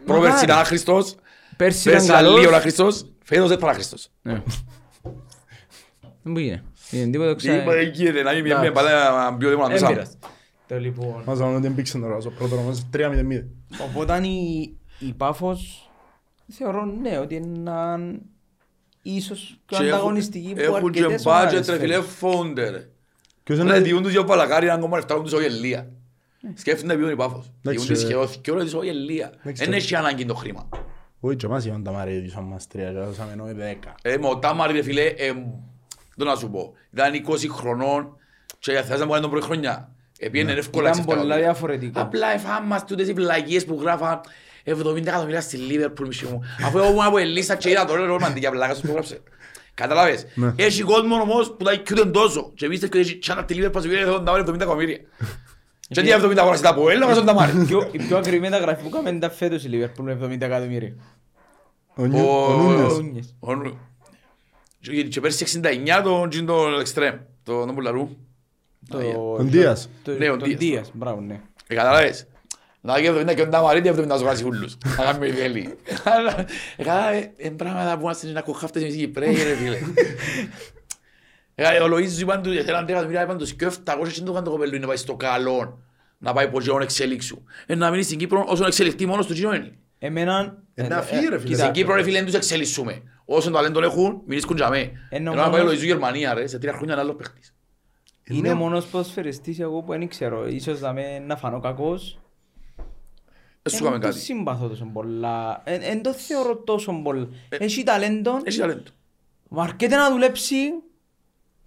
Πρόπερση 0.06 0.44
ήταν 0.44 0.58
άχρηστος, 0.60 1.16
Πέρσι 1.58 1.90
ήταν 1.90 2.06
πέρσι 2.06 2.06
ήταν 2.06 2.18
καλός. 2.18 3.06
Λίγο 3.36 3.46
άχρηστος, 3.46 3.48
φέτος 3.48 3.48
δεν 3.50 3.58
ήταν 3.58 3.70
άχρηστος. 3.70 4.10
Ναι. 4.22 4.42
Δεν 6.24 6.34
μου 6.34 6.38
γίνει. 6.40 6.62
Είναι 6.92 7.12
τίποτα 7.12 7.36
Τι 7.36 7.48
είπα, 7.48 7.58
ξα... 7.64 7.72
δεν 7.74 7.90
γίνεται, 7.92 8.22
να 8.24 8.34
μην 8.34 8.44
μια 8.44 8.56
Εντάξει. 8.56 8.72
παλιά 8.74 9.36
πιο 9.40 9.50
δήμονα 9.50 9.68
Δεν 9.68 9.74
μέσα. 9.82 9.88
πειράζει. 9.94 10.12
Το 10.68 10.80
λοιπόν. 10.80 11.24
Μας 11.26 11.38
δούμε 11.38 11.52
ότι 11.54 11.62
δεν 11.62 11.76
πήξαν 11.76 12.02
τώρα 12.02 12.20
στο 12.20 12.30
πρώτο 12.30 12.56
όμως 12.56 12.84
3-0. 12.94 13.44
Οπότε 13.90 14.28
η, 14.28 14.78
η 15.00 15.14
Πάφος 15.18 15.90
θεωρώ 16.52 16.86
ναι 16.86 17.18
ότι 17.18 17.36
είναι 17.36 17.72
ίσως 19.02 19.60
πιο 19.66 19.78
Και 19.78 19.84
έχουν- 19.84 19.94
ανταγωνιστική 19.96 20.54
που 20.54 20.60
Έχουν 20.62 20.92
και 20.92 21.00
αρκετές 21.00 21.24
budget 21.24 21.32
ομάδες 21.32 21.68
ρε 21.68 21.78
φίλε 21.78 21.94
φέρνουν. 21.94 22.10
φόντερ. 22.10 22.74
Ποιος 23.44 23.58
Ρε 23.58 23.64
είναι... 23.64 23.80
διούν 23.80 24.02
τους 24.04 24.12
δυο 24.12 24.24
παλακάρι 24.24 24.66
να 24.68 24.74
ακόμα 24.74 24.96
λεφτά 24.98 25.22
τους 25.22 25.34
ογελία. 25.34 25.90
Σκέφτονται 26.54 26.96
ποιον 26.98 27.10
η 27.10 27.16
Πάφος. 27.16 27.52
Εντάξει, 27.62 27.86
Διούν 27.86 27.94
τις 27.94 28.04
ε, 28.04 28.06
σχεδόν 28.06 28.42
και 28.42 28.52
όλα 28.52 28.64
της 28.64 28.74
ογελία. 28.74 29.32
εντάξει, 29.42 29.64
Δεν 29.64 29.74
ε. 29.74 29.76
έχει 29.76 29.96
ανάγκη 29.96 30.26
το 30.26 30.36
χρήμα. 30.36 30.70
Όχι 31.20 31.36
και 31.36 31.46
εμάς 31.46 31.66
είπαν 31.66 31.84
τα 31.84 31.92
μαρίδι 31.92 32.30
σαν 32.30 32.44
μας 32.44 32.68
τρία 32.68 32.92
και 32.92 33.00
δώσαμε 33.00 33.36
νόη 33.36 33.54
δέκα. 33.54 33.96
Ε, 34.02 34.18
με 34.18 34.28
ο 34.28 34.38
Τάμαρη 34.38 34.74
ρε 34.74 34.82
φίλε, 34.82 35.02
ε, 35.06 35.32
δεν 36.16 36.28
να 36.28 36.36
σου 36.36 36.50
πω. 36.50 36.74
Ήταν 36.94 37.12
20 37.14 37.48
χρονών 37.52 38.16
και 38.60 38.72
για 38.72 38.84
θες 38.84 39.00
να 39.00 39.06
μου 39.06 39.10
κάνει 39.12 39.22
τον 39.22 39.32
πρώτη 39.32 39.46
χρονιά. 39.46 39.92
Επίενε 40.20 40.52
εύκολα 40.52 40.90
Ήταν 40.90 41.00
εξεφτά 41.00 41.06
πολλά 41.06 41.22
εκατομμύρια. 41.22 41.52
διαφορετικό. 41.52 42.02
Απλά 42.02 42.28
εφάμε 42.34 42.68
μας 42.68 42.86
τούτες 42.86 43.08
οι 43.08 43.14
βλαγίες 43.14 43.66
που 43.66 43.80
γράφαν 43.82 44.20
70 44.66 44.96
εκατομμύρια 45.08 45.42
στη 45.42 45.58
Λίβερπουλ 45.58 46.08
μισή 46.08 46.26
μου. 46.26 46.42
Αφού 46.66 46.78
εγώ 46.78 46.88
ήμουν 46.90 47.06
από 47.06 47.18
Ελίσσα 47.18 47.56
και 47.56 47.70
είδα 47.70 47.86
τώρα 47.86 48.06
ρομαντική 48.06 48.50
πλάκα 48.50 48.74
σου 48.76 48.82
που 48.82 48.92
γράψε. 48.92 49.22
Καταλάβες. 49.74 50.26
Ναι. 50.36 50.54
Έχει 50.56 50.82
κόσμο 50.84 51.16
όμως 51.16 51.56
που 51.58 51.64
τα 51.64 51.72
IQ 51.76 51.92
δεν 51.94 52.12
τόσο. 52.12 52.52
Και 52.56 52.66
εμείς 52.66 52.90
και 52.90 53.00
έχει 53.00 53.18
τσάνα 53.18 53.46
τη 53.46 53.54
Λίβερπουλ 53.54 53.82
που 53.82 54.12
θα 54.12 54.24
τα 54.24 54.32
βάλει 54.32 54.44
70 54.48 54.54
εκατομμύρια. 54.54 54.98
Και 55.92 56.02
τι 56.02 56.10
70 56.14 56.38
αγοράς 56.38 56.62
τα 56.62 56.70
από 56.70 56.90
έλα, 56.90 57.08
μας 57.08 57.24
τα 57.24 57.34
μάρει. 57.34 57.66
Πιο- 57.66 57.90
Η 57.92 57.98
πιο 57.98 58.18
ακριβή 58.18 58.40
μεταγραφή 58.40 58.84
που 58.84 58.90
κάμε 58.90 59.10
ήταν 59.10 59.32
φέτος 59.32 59.64
η 59.64 59.68
Λίβερπουλ 59.68 60.06
με 60.06 60.12
70 60.12 60.42
εκατομμύρια. 60.46 60.94
Ο 61.96 62.06
Νιου- 62.06 62.26
ο 62.28 62.54
Νούνιες. 62.54 62.92
Ο 62.92 62.96
Νούνιες. 63.02 63.36
Ο 63.40 63.56
Νου- 63.56 63.78
Και 64.82 65.04
και 65.04 65.20
πέρσι 65.22 65.44
69 65.44 66.02
τον 66.04 66.30
τζιν 66.30 66.46
τον 66.46 66.80
εξτρέμ. 66.80 67.16
Το 67.44 67.66
τον 67.66 67.76
πουλαρού. 67.76 68.10
Το- 68.90 68.98
Τον 69.38 69.50
Δίας. 69.50 69.90
το- 70.04 70.12
Ναι, 70.12 70.30
ο 70.30 70.38
τον 70.38 70.48
Δίας. 70.48 70.60
Δίας, 70.60 70.92
μπράβο, 70.94 71.22
ναι. 71.22 71.40
Ε, 71.68 71.76
καταλάβες. 71.76 72.28
Να 72.82 73.00
και 73.02 73.08
70 73.08 73.34
και 73.34 73.42
όντα 73.42 73.62
μαρίνει, 73.62 73.88
70 73.88 74.18
ζωγάζει 74.18 74.44
ούλους. 74.44 74.78
Να 74.98 75.04
κάνουμε 75.04 75.28
η 75.28 75.32
θέλη. 75.32 75.76
Αλλά, 76.04 76.40
ε, 76.78 76.84
κατάλαβε, 76.84 77.32
είναι 77.38 77.56
πράγματα 77.56 77.94
που 77.96 78.02
είμαστε 78.02 78.32
να 78.32 78.42
κοχάφτες 78.42 78.82
εμείς 78.82 78.94
οι 78.96 78.98
Κυπρέοι, 78.98 79.34
ρε 79.34 79.56
φίλε. 79.56 79.78
Ε, 81.62 81.80
Ο 81.82 81.86
Λοΐζος 81.96 82.20
είπαν 82.22 82.42
του, 82.42 82.52
θέλαν 82.64 82.86
10 82.86 82.90
εκατομμύρια, 82.90 83.24
είπαν 83.24 83.38
του 83.38 83.46
σκέφτα, 83.48 83.94
εγώ 83.94 84.08
και 84.08 84.22
το 84.22 84.32
κάνει 84.32 84.46
το 84.46 84.52
κοπέλου 84.52 84.70
είναι 84.72 84.80
να 84.80 84.88
πάει 84.88 84.96
στο 84.98 85.16
καλό, 85.16 85.80
να 86.18 86.34
πάει 86.34 86.46
από 86.46 86.60
γεών 86.62 86.82
εξέλιξου. 86.82 87.44
Ε, 87.66 87.76
να 87.76 87.90
μείνει 87.92 88.04
στην 88.04 88.18
Κύπρο 88.18 88.46
όσο 88.48 88.66
εξελιχτεί 88.66 89.06
μόνος 89.06 89.26
του 89.26 89.34
γεών 89.34 89.54
είναι. 89.56 89.78
Εμένα... 90.00 90.64
Ε, 90.74 90.88
να 90.88 91.02
φύγει, 91.02 91.28
ρε, 91.28 91.38
φίλε. 91.40 91.50
κοίτα, 91.52 91.62
Στην 91.62 91.72
Κύπρο 91.74 91.96
ρε 91.96 92.04
φίλε, 92.04 92.18
δεν 92.18 92.26
τους 92.26 92.36
εξελισσούμε. 92.36 93.02
Όσο 93.26 93.52
ταλέντο 93.52 93.82
έχουν, 93.84 94.22
μην 94.26 94.38
ίσκουν 94.38 94.56
τζαμέ. 94.56 94.78
Ενώ 95.10 95.32
Ενώ 95.32 95.34
να 95.34 95.50
πάει 95.50 95.62
ο 95.62 95.64
μόνος- 95.64 95.80
Λοΐζου 95.80 95.86
Γερμανία, 95.86 96.34
ρε, 96.34 96.48
σε 96.48 96.60
τρία 96.60 96.72
χρόνια 96.74 96.94
είναι 96.94 97.02
άλλος 97.04 97.16
παίχτης. 97.16 97.54
Είναι 98.24 98.52
ο 98.52 98.56
μόνος 98.56 98.86
ποδοσφαιριστής 98.86 99.60
εγώ 99.60 99.82
που 99.82 99.92
δεν 99.92 100.08
ξέρω. 100.08 100.48
Ίσως 100.48 100.80
να 100.80 100.94
με 100.94 101.20
να 101.20 101.36
φανώ 101.36 101.60
κακός. 101.60 102.20
Δεν 103.62 103.74
σου 103.74 103.78
κάνουμε 103.84 103.96
Εν 103.96 104.02
το 104.02 104.08
κάτι. 104.08 104.20
συμπαθώ 104.20 104.68
τόσο 104.68 104.90
πολλά. 104.94 105.62
Εν 105.64 105.82
εν 105.84 106.02
το 106.02 106.14
θεωρώ 106.14 106.56
τόσο 106.56 107.02
πολλά. 107.04 107.28
Ε, 107.50 107.56
Έχει 107.60 107.84
ταλέντο. 107.84 108.40
Έχει 108.44 108.60
ταλέντο. 108.60 108.92
Μα 109.50 109.64
αρκείται 109.64 109.96
να 109.96 110.12
δουλέψει. 110.12 110.56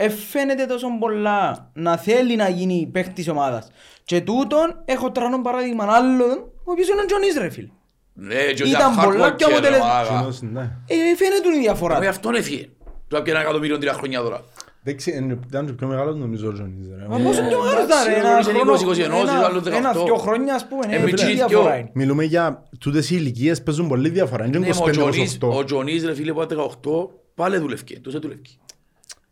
Ε, 0.03 0.09
φαίνεται 0.09 0.67
τόσο 0.67 0.87
πολλά 1.01 1.71
να 1.75 1.97
θέλει 1.97 2.37
να 2.37 2.49
γίνει 2.49 2.89
παίχτης 2.93 3.29
ομάδας. 3.29 3.69
Και 4.05 4.21
τούτον 4.21 4.83
έχω 4.85 5.11
τρανό 5.11 5.41
παράδειγμα 5.41 5.85
άλλον, 5.89 6.31
ο 6.65 6.71
οποίος 6.73 6.89
είναι 6.89 7.01
ο 7.01 7.05
Τζονής 7.05 7.37
ρε 7.39 7.49
φίλε. 7.51 7.69
Ναι, 8.15 8.35
και 8.35 8.63
Ήταν 8.69 8.93
hard 8.99 9.05
πολλά 9.05 9.29
worker, 9.33 9.37
πιο 9.37 9.47
αποτελεσμα- 9.47 10.03
ρε, 10.03 10.09
μάγα. 10.09 10.19
Κοινός, 10.21 10.41
ναι. 10.43 10.61
Ε, 10.61 10.95
φαίνεται 11.17 11.57
η 11.57 11.61
διαφορά. 11.61 11.95
Μα 11.95 12.01
γι' 12.03 12.07
αυτόν 12.07 12.35
έφυγε. 12.35 12.69
Του 13.09 13.17
έπιανε 13.17 13.31
ένα 13.39 13.41
εκατομμύριο 13.41 13.79
τρία 13.79 13.93
χρόνια 13.93 14.21
τώρα. 14.21 14.41
Δεν 14.85 14.97
ξέρω, 14.97 15.17
είναι- 15.17 15.39
ήταν 15.49 15.67
και 15.67 15.73
πιο 15.73 15.87
μεγάλος 15.87 16.17
νομίζω 16.17 16.49
ο 16.49 16.53
Τζονής. 16.53 16.87
ρε. 16.99 17.07
Μα 17.09 17.17
πόσο 17.19 17.43
πιο 17.49 17.59
μεγάλος 17.59 17.83
εντάξει, 17.85 18.11
ήταν 18.11 18.23
ρε, 18.23 18.29
ο 18.29 18.31
ένας 18.31 18.41
Τζονής 18.41 18.61
είναι 18.61 18.73
χρόνο, 18.73 18.91
20, 18.93 19.01
21, 19.01 19.31
ένα- 19.33 19.47
άλλος 19.47 19.63
18. 19.63 19.77
ένα 19.77 19.93
δυο 20.05 20.17
χρόνια 20.17 20.55
ας 20.55 20.67
πούμε, 20.69 20.83
Ε, 20.89 20.95
είναι 20.97 21.05
μπιτσίς 21.05 21.27
τι 21.29 21.35
δυο. 21.35 21.47
διαφορά 21.47 21.77
είναι. 21.77 21.91
Μιλούμε 21.93 22.25
για 22.25 22.63
τούτες 22.81 23.11
οι 23.11 23.15
ηλικίες 23.19 23.63
παίζουν 23.63 23.89
πολύ 23.89 24.09
διαφορά. 24.09 24.45
Είναι 24.47 24.59
Ναι, 24.59 24.67
μα 24.69 24.73
ο 24.77 24.77
25 24.89 24.91
Τζονής- 24.93 25.33
28. 25.35 25.57
Ο 25.59 25.65
Τζονής 25.65 26.05
ρε 26.05 26.15
φίλε 26.15 26.33
που 26.33 26.43
ήταν 26.43 26.49
18 26.49 27.11
πάλι 27.35 27.59
δούλευκε. 27.59 28.01
Τόσο 28.01 28.19
δούλευκε. 28.21 28.51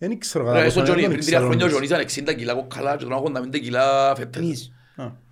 Δεν 0.02 0.18
ξέρω 0.18 0.44
Ρε, 0.44 0.50
κατά 0.58 0.70
στον 0.70 0.82
πόσο 0.82 0.84
Τζονί, 0.84 1.00
δεν 1.00 1.10
πριν 1.10 1.24
τρία 1.24 1.36
ξέρω 1.38 1.48
χρόνια 1.50 1.64
ο 1.66 1.68
όμως. 1.68 1.88
Τζονής 1.88 2.14
ήταν 2.16 2.32
60 2.34 2.36
κιλά 2.38 2.54
κοκκαλά 2.54 2.96
και 2.96 3.04
τώρα 3.04 3.16
85 3.16 3.58
κιλά 3.60 4.14
φέτες. 4.16 4.42
Νης. 4.42 4.72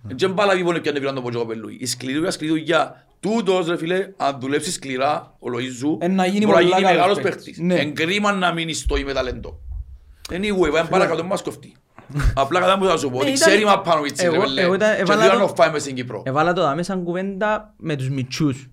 Δεν 0.01 0.33
παλαβεί 0.33 0.63
μόνο 0.63 0.79
πιάνε 0.79 0.99
πήραν 0.99 1.15
το 1.15 1.21
πότσο 1.21 1.39
κοπελούι. 1.39 1.77
Η 1.79 1.85
σκληρή 1.85 2.15
δουλειά, 2.15 2.31
σκληρή 2.31 2.53
δουλειά. 2.53 3.05
Τούτος 3.19 3.67
ρε 3.67 3.77
φίλε, 3.77 4.07
αν 4.17 4.37
δουλέψεις 4.39 4.73
σκληρά, 4.73 5.35
ο 5.39 5.47
Λοΐζου, 5.55 5.97
Ε, 6.03 6.07
να 6.07 6.25
γίνει 6.25 6.45
μπορεί 6.45 6.55
να 6.57 6.61
πολλά 6.63 6.77
γίνει 6.77 6.81
καλός 6.81 6.91
μεγάλος 6.91 7.19
παίκτης. 7.21 7.43
παίκτης. 7.43 7.63
Ναι. 7.63 7.75
Εν 7.75 7.93
κρίμα 7.95 8.31
να 8.31 8.53
μείνεις 8.53 8.79
στόι 8.79 9.03
με 9.03 9.13
ταλέντο. 9.13 9.59
Anyway, 10.29 10.71
πάμε 10.71 10.89
παρακάτω, 10.89 11.23
μας 11.23 11.41
κοφτεί. 11.41 11.73
Απλά 12.33 12.59
κατά 12.59 12.77
μου 12.77 12.85
θα 12.85 12.97
σου 12.97 13.09
πω, 13.09 13.17
ότι 13.17 13.25
Ναι, 13.25 13.31
ήταν- 13.31 13.49
ξέρει 13.49 13.65
Μαπάνοβιτς, 13.65 14.21
ρε 14.21 14.27
Εγώ- 14.27 14.41
πέλε. 14.41 14.61
εγώ 14.61 14.73
ήταν- 14.73 14.95
Και 14.95 15.01
έβαλα 15.01 15.21
δύο 15.21 15.31
το- 15.31 15.37
νοφάει 15.37 15.71
μες 15.71 15.81
στην 15.81 15.95
Κύπρο. 15.95 16.21
Έβαλα 16.25 16.53
το 16.53 16.61
δάμε 16.61 16.83
σαν 16.83 17.03
κουβέντα 17.03 17.73
με 17.77 17.95
τους 17.95 18.09
μητσούς. 18.09 18.69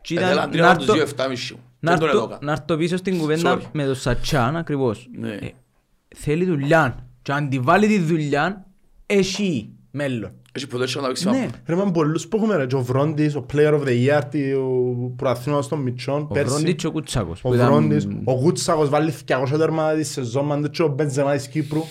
Και 0.00 0.14
ήταν 0.14 0.26
Έθελαν 0.26 0.44
να 0.44 0.50
τρία 0.50 0.64
από 0.68 0.72
τους 0.74 0.82
έρθω- 0.82 0.94
δύο 0.94 1.04
εφτά 1.04 1.28
μισού. 1.28 1.58
Να 1.90 1.96
Δεν 1.96 2.00
τον 2.00 2.08
έρθω- 2.08 2.22
έδωκα. 2.24 2.38
να 2.42 2.52
έρθω 2.52 2.76
πίσω 2.76 2.96
στην 2.96 3.18
κουβέντα 3.18 3.58
Sorry. 3.58 3.62
με 3.72 3.84
τον 3.84 3.94
Σατσάν 3.94 4.56
ακριβώς. 4.56 5.08
Ναι. 5.18 5.28
Ε, 5.32 5.48
Θέλει 6.16 6.44
δουλειά. 6.44 7.06
Και 7.22 7.32
αν 7.32 7.48
τη 7.48 7.58
βάλει 7.58 7.86
τη 7.86 7.98
δουλειά, 7.98 8.66
έχει 9.06 9.70
μέλλον. 9.90 10.30
Έχει 10.52 10.66
potential 10.72 11.00
να 11.00 11.06
παίξει 11.06 11.28
Ναι. 11.30 11.38
μάπα. 11.38 11.50
Ρε 11.66 11.74
με 11.76 11.90
πολλούς 11.90 12.28
που 12.28 12.36
έχουμε 12.36 12.56
ρε, 12.56 12.66
και 12.66 12.74
ο 12.74 12.82
Βρόντις, 12.82 13.34
ο 13.34 13.46
Player 13.52 13.72
of 13.74 13.80
the 13.82 14.06
Year, 14.08 14.20
τι- 14.30 14.52
ο 14.52 15.12
προαθήνος 15.16 15.68
των 15.68 15.78
Μιτσών, 15.80 16.22
Ο 16.22 16.32
πέρσι. 16.32 16.50
Βρόντιτς 16.54 16.80
και 16.82 16.86
ο 16.86 16.90
Κουτσάκος. 16.90 17.38
Ο 17.44 17.48
που 17.48 17.54
ήταν- 17.54 17.66
Βρόντις, 17.72 18.08
ο 18.24 18.32
Γούτσακος 18.32 18.88
βάλει 18.88 19.10
200 19.10 19.56
τέρματα 19.58 19.94
τη 19.96 20.04
σεζόν, 20.04 20.44
μαντέ 20.44 20.68
και 20.68 20.82
ο 20.82 20.88
Μπεντζεμά 20.88 21.34
της 21.36 21.48
Κύπρου. 21.48 21.82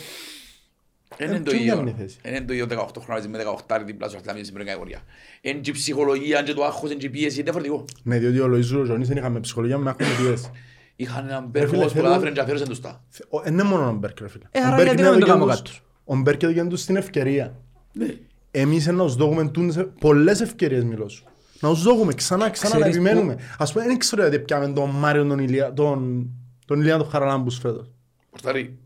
Δεν 1.17 1.27
είναι 1.27 1.37
Ε, 1.37 1.39
το 1.39 1.51
τι 1.51 1.57
ίδιο. 1.57 1.75
κάνει 1.75 1.89
η 1.89 1.93
θέση; 1.97 2.17
Δεν 2.21 2.33
είναι 2.35 2.45
το 2.45 2.53
ίδιο 2.53 2.65
18 2.69 2.85
χρόνια 3.03 3.29
με 3.29 3.37
18 3.67 3.81
δίπλα 3.85 4.09
σου 4.09 4.17
αθλάμια 4.17 4.41
στην 4.43 4.53
πρώτη 4.55 4.69
κατηγορία. 4.69 4.99
Είναι 5.41 5.59
και 5.59 5.69
η 5.69 5.73
ψυχολογία, 5.73 6.37
είναι 6.39 6.47
και 6.47 6.53
το 6.53 6.63
άγχος, 6.65 6.89
είναι 6.89 6.99
και 6.99 7.05
η 7.05 7.09
πίεση, 7.09 7.33
είναι 7.39 7.43
διαφορετικό. 7.51 7.85
Ναι, 8.03 8.17
διότι 8.19 8.39
ο 8.39 8.47
Λοϊζού 8.47 8.79
ο 8.79 8.83
Ζωνής 8.83 9.07
δεν 9.07 9.17
είχαμε 9.17 9.39
ψυχολογία, 9.39 9.77
με 9.77 9.89
έχουμε 9.89 10.09
πιέσει. 10.21 10.49
Είχαν 10.95 11.25
έναν 11.27 11.49
Ρε 11.53 11.59
φίλε, 11.59 11.69
Μπέρκος 11.69 11.91
που 11.91 11.97
θέλω- 11.97 12.07
κατάφερε 12.07 12.31
και 12.31 12.39
αφαίρεσαν 12.39 12.67
τους 12.67 12.79
τα. 12.81 13.03
Δεν 13.43 13.53
είναι 13.53 13.63
μόνο 13.63 13.87
ο 13.89 13.93
Μπέρκ, 13.93 14.19
ρε 14.19 14.27
φίλε. 14.29 14.43
Ε, 14.51 14.59
Ο 14.59 14.65
άρα 14.65 14.75
Μπέρκ 14.75 14.85
γιατί 14.87 15.01
είναι 15.01 15.09
να 15.09 15.15
μην 15.15 15.19
το 15.19 15.25
δοκιάν 15.25 15.47
κάνουμε 15.47 15.61
τους- 15.61 15.73
κάτω. 15.79 15.85
Ο 16.05 16.15
Μπέρκ 16.15 16.43
έδωκε 16.43 16.63
τους 16.63 16.85
την 16.85 16.95
ευκαιρία. 16.95 17.55
Ναι. 17.93 18.07
Εμείς 18.51 18.87
να 18.87 19.03
τους 19.03 19.15
δώκουμε 19.15 19.47
τούντες- 19.49 19.87
πολλές 19.99 20.41
ευκαιρίες 20.41 20.83
μιλώ 20.83 21.07
σου. 21.09 21.23
Να 21.59 21.69
τους 21.69 21.83
δώκουμε 21.83 22.13
ξανά, 22.13 22.49
ξανά 22.49 22.73
να 22.73 22.79
Ξέρεις 22.79 22.95
επιμένουμε. 22.97 23.37
Ας 23.57 23.71
πούμε, 23.73 23.85
δεν 23.85 23.97
ξέρω 23.97 24.21
γιατί 24.21 24.39
πιάμε 24.39 24.67
τον 24.73 24.89
Μάριο 24.89 25.25
τον 25.25 25.39
Ηλία, 25.39 25.73
τον, 25.73 26.29
τον 26.65 26.79
Ηλία 26.81 26.97
τον 26.97 27.09
Χαραλάμπους 27.09 27.57
φέτος. 27.57 27.91
Πορτάρι. 28.29 28.77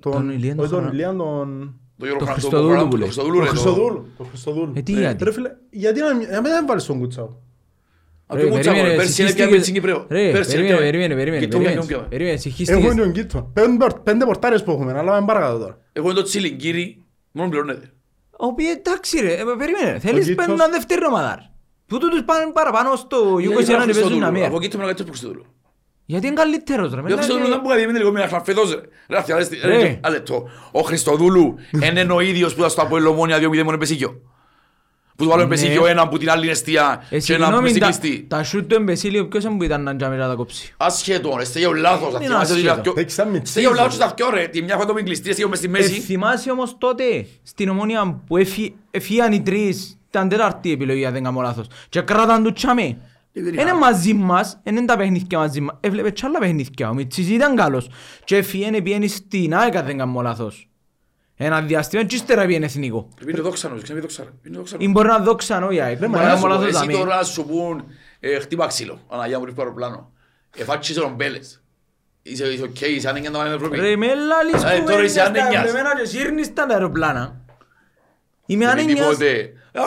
Τον 0.00 0.30
Ηλία 0.30 0.54
τον 0.54 0.64
όχι 0.64 0.72
τον 0.72 0.80
Χαρα- 0.82 0.92
Ηλία 0.94 1.14
τον... 1.16 1.74
Το 1.98 2.06
Γιώργο 2.06 2.18
Το 2.18 2.24
Χραν- 2.24 2.40
Χριστοδούλου 2.40 2.78
το 2.80 2.88
που 2.88 2.96
λέει. 2.96 3.04
Χριστοδούλου, 3.04 3.36
Τον 3.36 3.44
ρε, 3.44 3.50
το- 3.50 3.56
Χριστοδούλου. 3.60 4.06
Τον 4.16 4.26
Χριστοδούλου. 4.26 4.72
Ε, 4.76 4.80
τι 4.82 4.92
Ναι. 4.92 5.00
γιατί. 5.00 5.24
Ρε 5.24 5.32
φίλε, 5.32 5.50
γιατί 5.70 6.00
να 6.00 6.14
μην- 6.14 6.28
να 6.28 6.40
μην 6.40 6.50
βάλεις 6.66 6.84
τον 6.84 6.98
Κουτσάο. 6.98 7.28
Από 8.26 8.38
Ρε, 8.40 8.48
το 8.48 8.54
Μουτσάκο, 8.54 8.74
περίμενε, 8.76 8.88
ρε, 8.90 8.96
πέρσι 8.96 9.20
είναι 9.22 9.30
συγχύστηκες- 9.30 9.48
πια 9.48 9.56
με 9.58 9.62
την 9.64 9.74
Κυπρέο. 9.74 10.06
Ρε, 10.08 10.30
Πέρσι 10.32 10.50
είναι 10.50 10.60
περίμενε, 10.60 10.74
πια- 10.76 10.84
περίμενε, 10.84 11.14
περίμενε, 11.14 11.44
Κοίτο, 11.44 11.56
περίμενε. 11.58 11.80
κοίτο, 11.80 11.92
κοίτο. 11.94 12.08
Περίμενε, 12.08 12.36
Έχουμε 12.36 12.54
συγχύστηκες. 12.56 12.94
τον 12.94 13.12
Κίτο. 13.12 13.50
Πέντε, 13.52 13.86
πέντε 14.02 14.24
πορτάρες 14.24 14.62
που 14.64 14.70
έχουμε, 14.70 14.92
αλλά 14.98 15.10
πάμε 15.12 15.26
παρακάτω 15.26 15.58
τώρα. 15.58 15.78
Εγώ 15.92 16.06
είναι 16.10 16.18
το 16.18 16.22
τσιλιγκύρι, 16.22 17.02
μόνο 17.32 17.48
πληρώνεται. 17.50 17.92
Ο 18.42 18.46
οποίος, 18.46 18.72
εντάξει 18.74 19.20
ρε, 19.20 19.32
ε, 19.32 19.42
περίμενε. 19.58 19.98
Θέλεις 19.98 20.22
Κίτος- 20.26 20.34
παίρνουν 20.34 20.60
ένα 20.60 20.68
δεύτερο 20.68 21.06
ομάδα. 21.06 21.34
ρε. 21.38 21.44
Που 21.86 21.98
τούτους 21.98 22.22
πάνε 22.24 22.52
παραπάνω 22.52 22.96
στο 22.96 23.16
Γιατί 23.38 23.54
U21 23.54 23.54
πρέπει 23.54 23.70
να 23.70 23.76
παίζουν 23.76 23.92
Χριστοδούλου. 23.92 24.20
να 24.20 24.30
μία. 24.30 24.46
Από 24.46 24.56
εκεί 24.56 24.68
το 24.68 24.76
πρέπει 24.76 24.82
να 24.82 24.88
κάτσεις 24.88 25.06
pro 25.06 25.08
Χριστοδούλου. 25.08 25.44
Γιατί 26.10 26.26
είναι 26.26 26.34
καλύτερος 26.34 26.92
ρε. 26.94 27.00
Ο 27.00 27.02
μετά 27.02 27.14
Χριστοδούλου 27.14 27.44
και- 27.44 27.50
δεν 27.50 27.60
μπορεί 27.60 27.70
να 27.72 27.76
διεμείνει 27.76 27.98
λίγο 27.98 28.10
μια 28.10 28.28
χαρφεδός 28.28 28.70
ρε. 28.70 28.80
Ρε, 29.08 29.16
αυτή, 29.18 29.32
ρε, 29.62 29.68
Ρε. 29.68 29.76
ρε, 29.82 29.86
ένα 30.02 30.10
λεπτό. 30.10 30.48
Ο 30.72 30.80
Χριστοδούλου 30.80 31.54
είναι 31.82 32.12
ο 32.12 32.20
ίδιος 32.20 32.52
που 32.52 32.58
ήταν 32.58 32.70
στο 32.70 32.82
Αποέλ 32.82 33.06
Ομόνια 33.06 33.38
2-0 33.38 33.62
μόνο 33.64 33.76
Πεσίκιο. 33.78 34.20
Που 35.16 35.26
του 35.26 35.28
βάλουν 35.32 35.44
Ναι. 35.48 35.54
Πεσίκιο 35.54 35.86
έναν 35.86 36.08
που 36.08 36.18
την 36.18 36.30
άλλη 36.30 36.42
είναι 36.42 36.52
εστία 36.52 37.02
Ε, 37.10 37.18
και 37.18 37.32
έναν 37.34 37.46
συγγνώμη, 37.48 37.62
μες 37.62 37.70
στην 37.70 37.82
τα- 37.82 37.86
κλειστή. 37.86 38.26
Τα 38.28 38.42
σούτ 38.42 38.68
του 38.68 38.74
Εμπεσίλιο 38.74 39.26
ποιος 39.28 39.44
είναι 39.44 39.56
που 39.56 39.62
ήταν 39.62 39.82
να 39.82 39.96
τζάμε 39.96 40.16
να 40.16 40.28
τα 40.28 40.34
κόψει; 40.34 40.74
Ασχέτω 40.76 41.34
ρε, 41.38 41.44
στέγιο 41.44 41.72
λάθος. 41.72 42.08
Είναι 42.14 42.24
θυμάσαι 42.24 42.52
ότι 42.52 42.60
ασχέτο. 42.60 42.74
τα 42.74 42.80
δυο- 42.82 42.92
Παίξεις 42.92 43.18
σαν 43.18 43.28
μητσής, 43.28 43.50
Στέγιο 43.50 43.70
ρε. 43.70 43.76
λάθος 43.76 43.94
στα 43.94 44.12
δυο, 44.16 44.30
ρε. 44.30 44.46
Τη 44.46 44.62
μια 44.62 44.74
φορά 44.74 44.86
το 44.86 44.92
με 44.94 45.02
κλειστή, 45.02 45.24
στέγιο 45.32 45.48
μες 45.48 45.58
στη 45.58 45.66
Ε, 45.66 45.70
μέση. 45.70 46.00
θυμάσαι 46.00 46.50
όμως 46.50 46.76
τότε 46.78 47.26
στην 47.42 47.68
ομόνια 47.68 48.22
που 48.26 48.36
έφυ- 48.36 48.74
έφυγαν 48.90 49.32
οι 49.32 49.42
τρεις, 49.42 49.98
ήταν 50.08 50.28
τέταρτη 50.28 50.72
επιλογή 50.72 51.04
αν 51.06 51.12
δεν 51.12 51.22
κάνω 51.24 51.40
λάθος. 51.40 51.66
Και 51.88 52.00
κράταν 52.00 52.42
τους 52.42 52.52
τσάμε. 52.52 52.96
Δεν 53.32 53.46
είναι 53.46 53.60
Είναι 53.62 53.70
άλλο. 53.70 53.78
μαζί 53.78 54.14
μας, 54.14 54.60
δεν 54.62 54.76
είναι 54.76 54.84
τα 54.86 54.96
παιχνίδια 54.96 55.38
μαζί 55.38 55.60
μας. 55.60 55.76
Έβλεπες 55.80 56.12
κι 56.12 56.24
άλλα 56.26 56.38
παιχνίδια. 56.38 56.88
Ο 56.88 56.94
Μιτσής 56.94 57.28
ήταν 57.28 57.56
καλός. 57.56 57.90
Και 58.24 58.36
έφυγε 58.36 58.82
πήγαινε 58.82 59.06
στην 59.06 59.54
ΑΕΚ 59.54 59.76
αν 59.76 59.84
δεν 59.86 59.98
κάνω 59.98 60.20
λάθος. 60.20 60.64
Ένα 61.36 61.60
διάστημα 61.62 62.04
και 62.04 62.14
ύστερα 62.14 62.46
πήγαινε 62.46 62.64
εθνικό. 62.64 63.08
Είναι 63.28 63.40
δόξα 63.40 63.66
νομίζω, 63.66 63.84
ξέρεις 63.84 64.02
δόξα 64.02 64.22
ρε. 64.24 64.30
Είναι 64.46 64.56
δόξα 64.56 64.76
ρε. 64.78 64.84
Ή 64.84 64.88
μπορεί 64.88 65.08
να 65.08 65.18
δόξαν 65.18 65.62
ο 65.62 65.66
ΑΕΚ. 65.66 65.80
Ρε, 66.00 66.06
Μπορεί 66.06 66.10
μα 66.10 66.18
να 66.18 66.22
να 66.22 66.28
κάνω 66.28 66.36
σου 66.36 66.42
πω, 66.42 66.48
λάθος 66.48 66.66
Εσύ 66.68 66.78
δαμέ. 66.78 66.92
τώρα 66.92 67.16
να 67.16 67.22
σου 67.22 67.44
πούν 67.46 67.84
ε, 68.20 68.38
χτύπα 68.38 68.66
ξύλο, 68.66 69.00
Αναγιά 69.08 69.38
μου 69.38 69.44
ρίχνει 69.44 69.60
αεροπλάνο. 69.62 70.12
Εφάτσισε 70.56 71.00
τον 71.00 71.14
Μπέλες. 71.14 71.62
Είσαι 72.22 72.44
είσαι 72.52 72.62
οκ, 72.62 72.80
είσαι 72.80 73.08
άνεγγεν 73.08 73.32
να 73.32 73.38
πάμε 73.38 73.54
Ευρώπη. 73.54 73.78
Ρε 73.78 73.96
με 73.96 74.06
λαλείς 74.14 74.54
Ε, 74.62 74.66
τώρα 74.66 74.78
κουβέντες 74.80 75.10
είσαι 75.10 75.18
τα 75.18 75.24
ανεννιάς. 75.24 75.64
ευλεμμένα 75.64 75.96
και 76.00 76.04
σύρνεις 76.08 76.52
τα 76.52 76.66
αεροπλάνα. 76.70 77.40
Είμαι 78.46 78.64
Δεν 78.66 78.78
είναι 78.78 78.82
ανεννιάς. 78.82 79.16
τίποτε. 79.16 79.52
Α, 79.72 79.86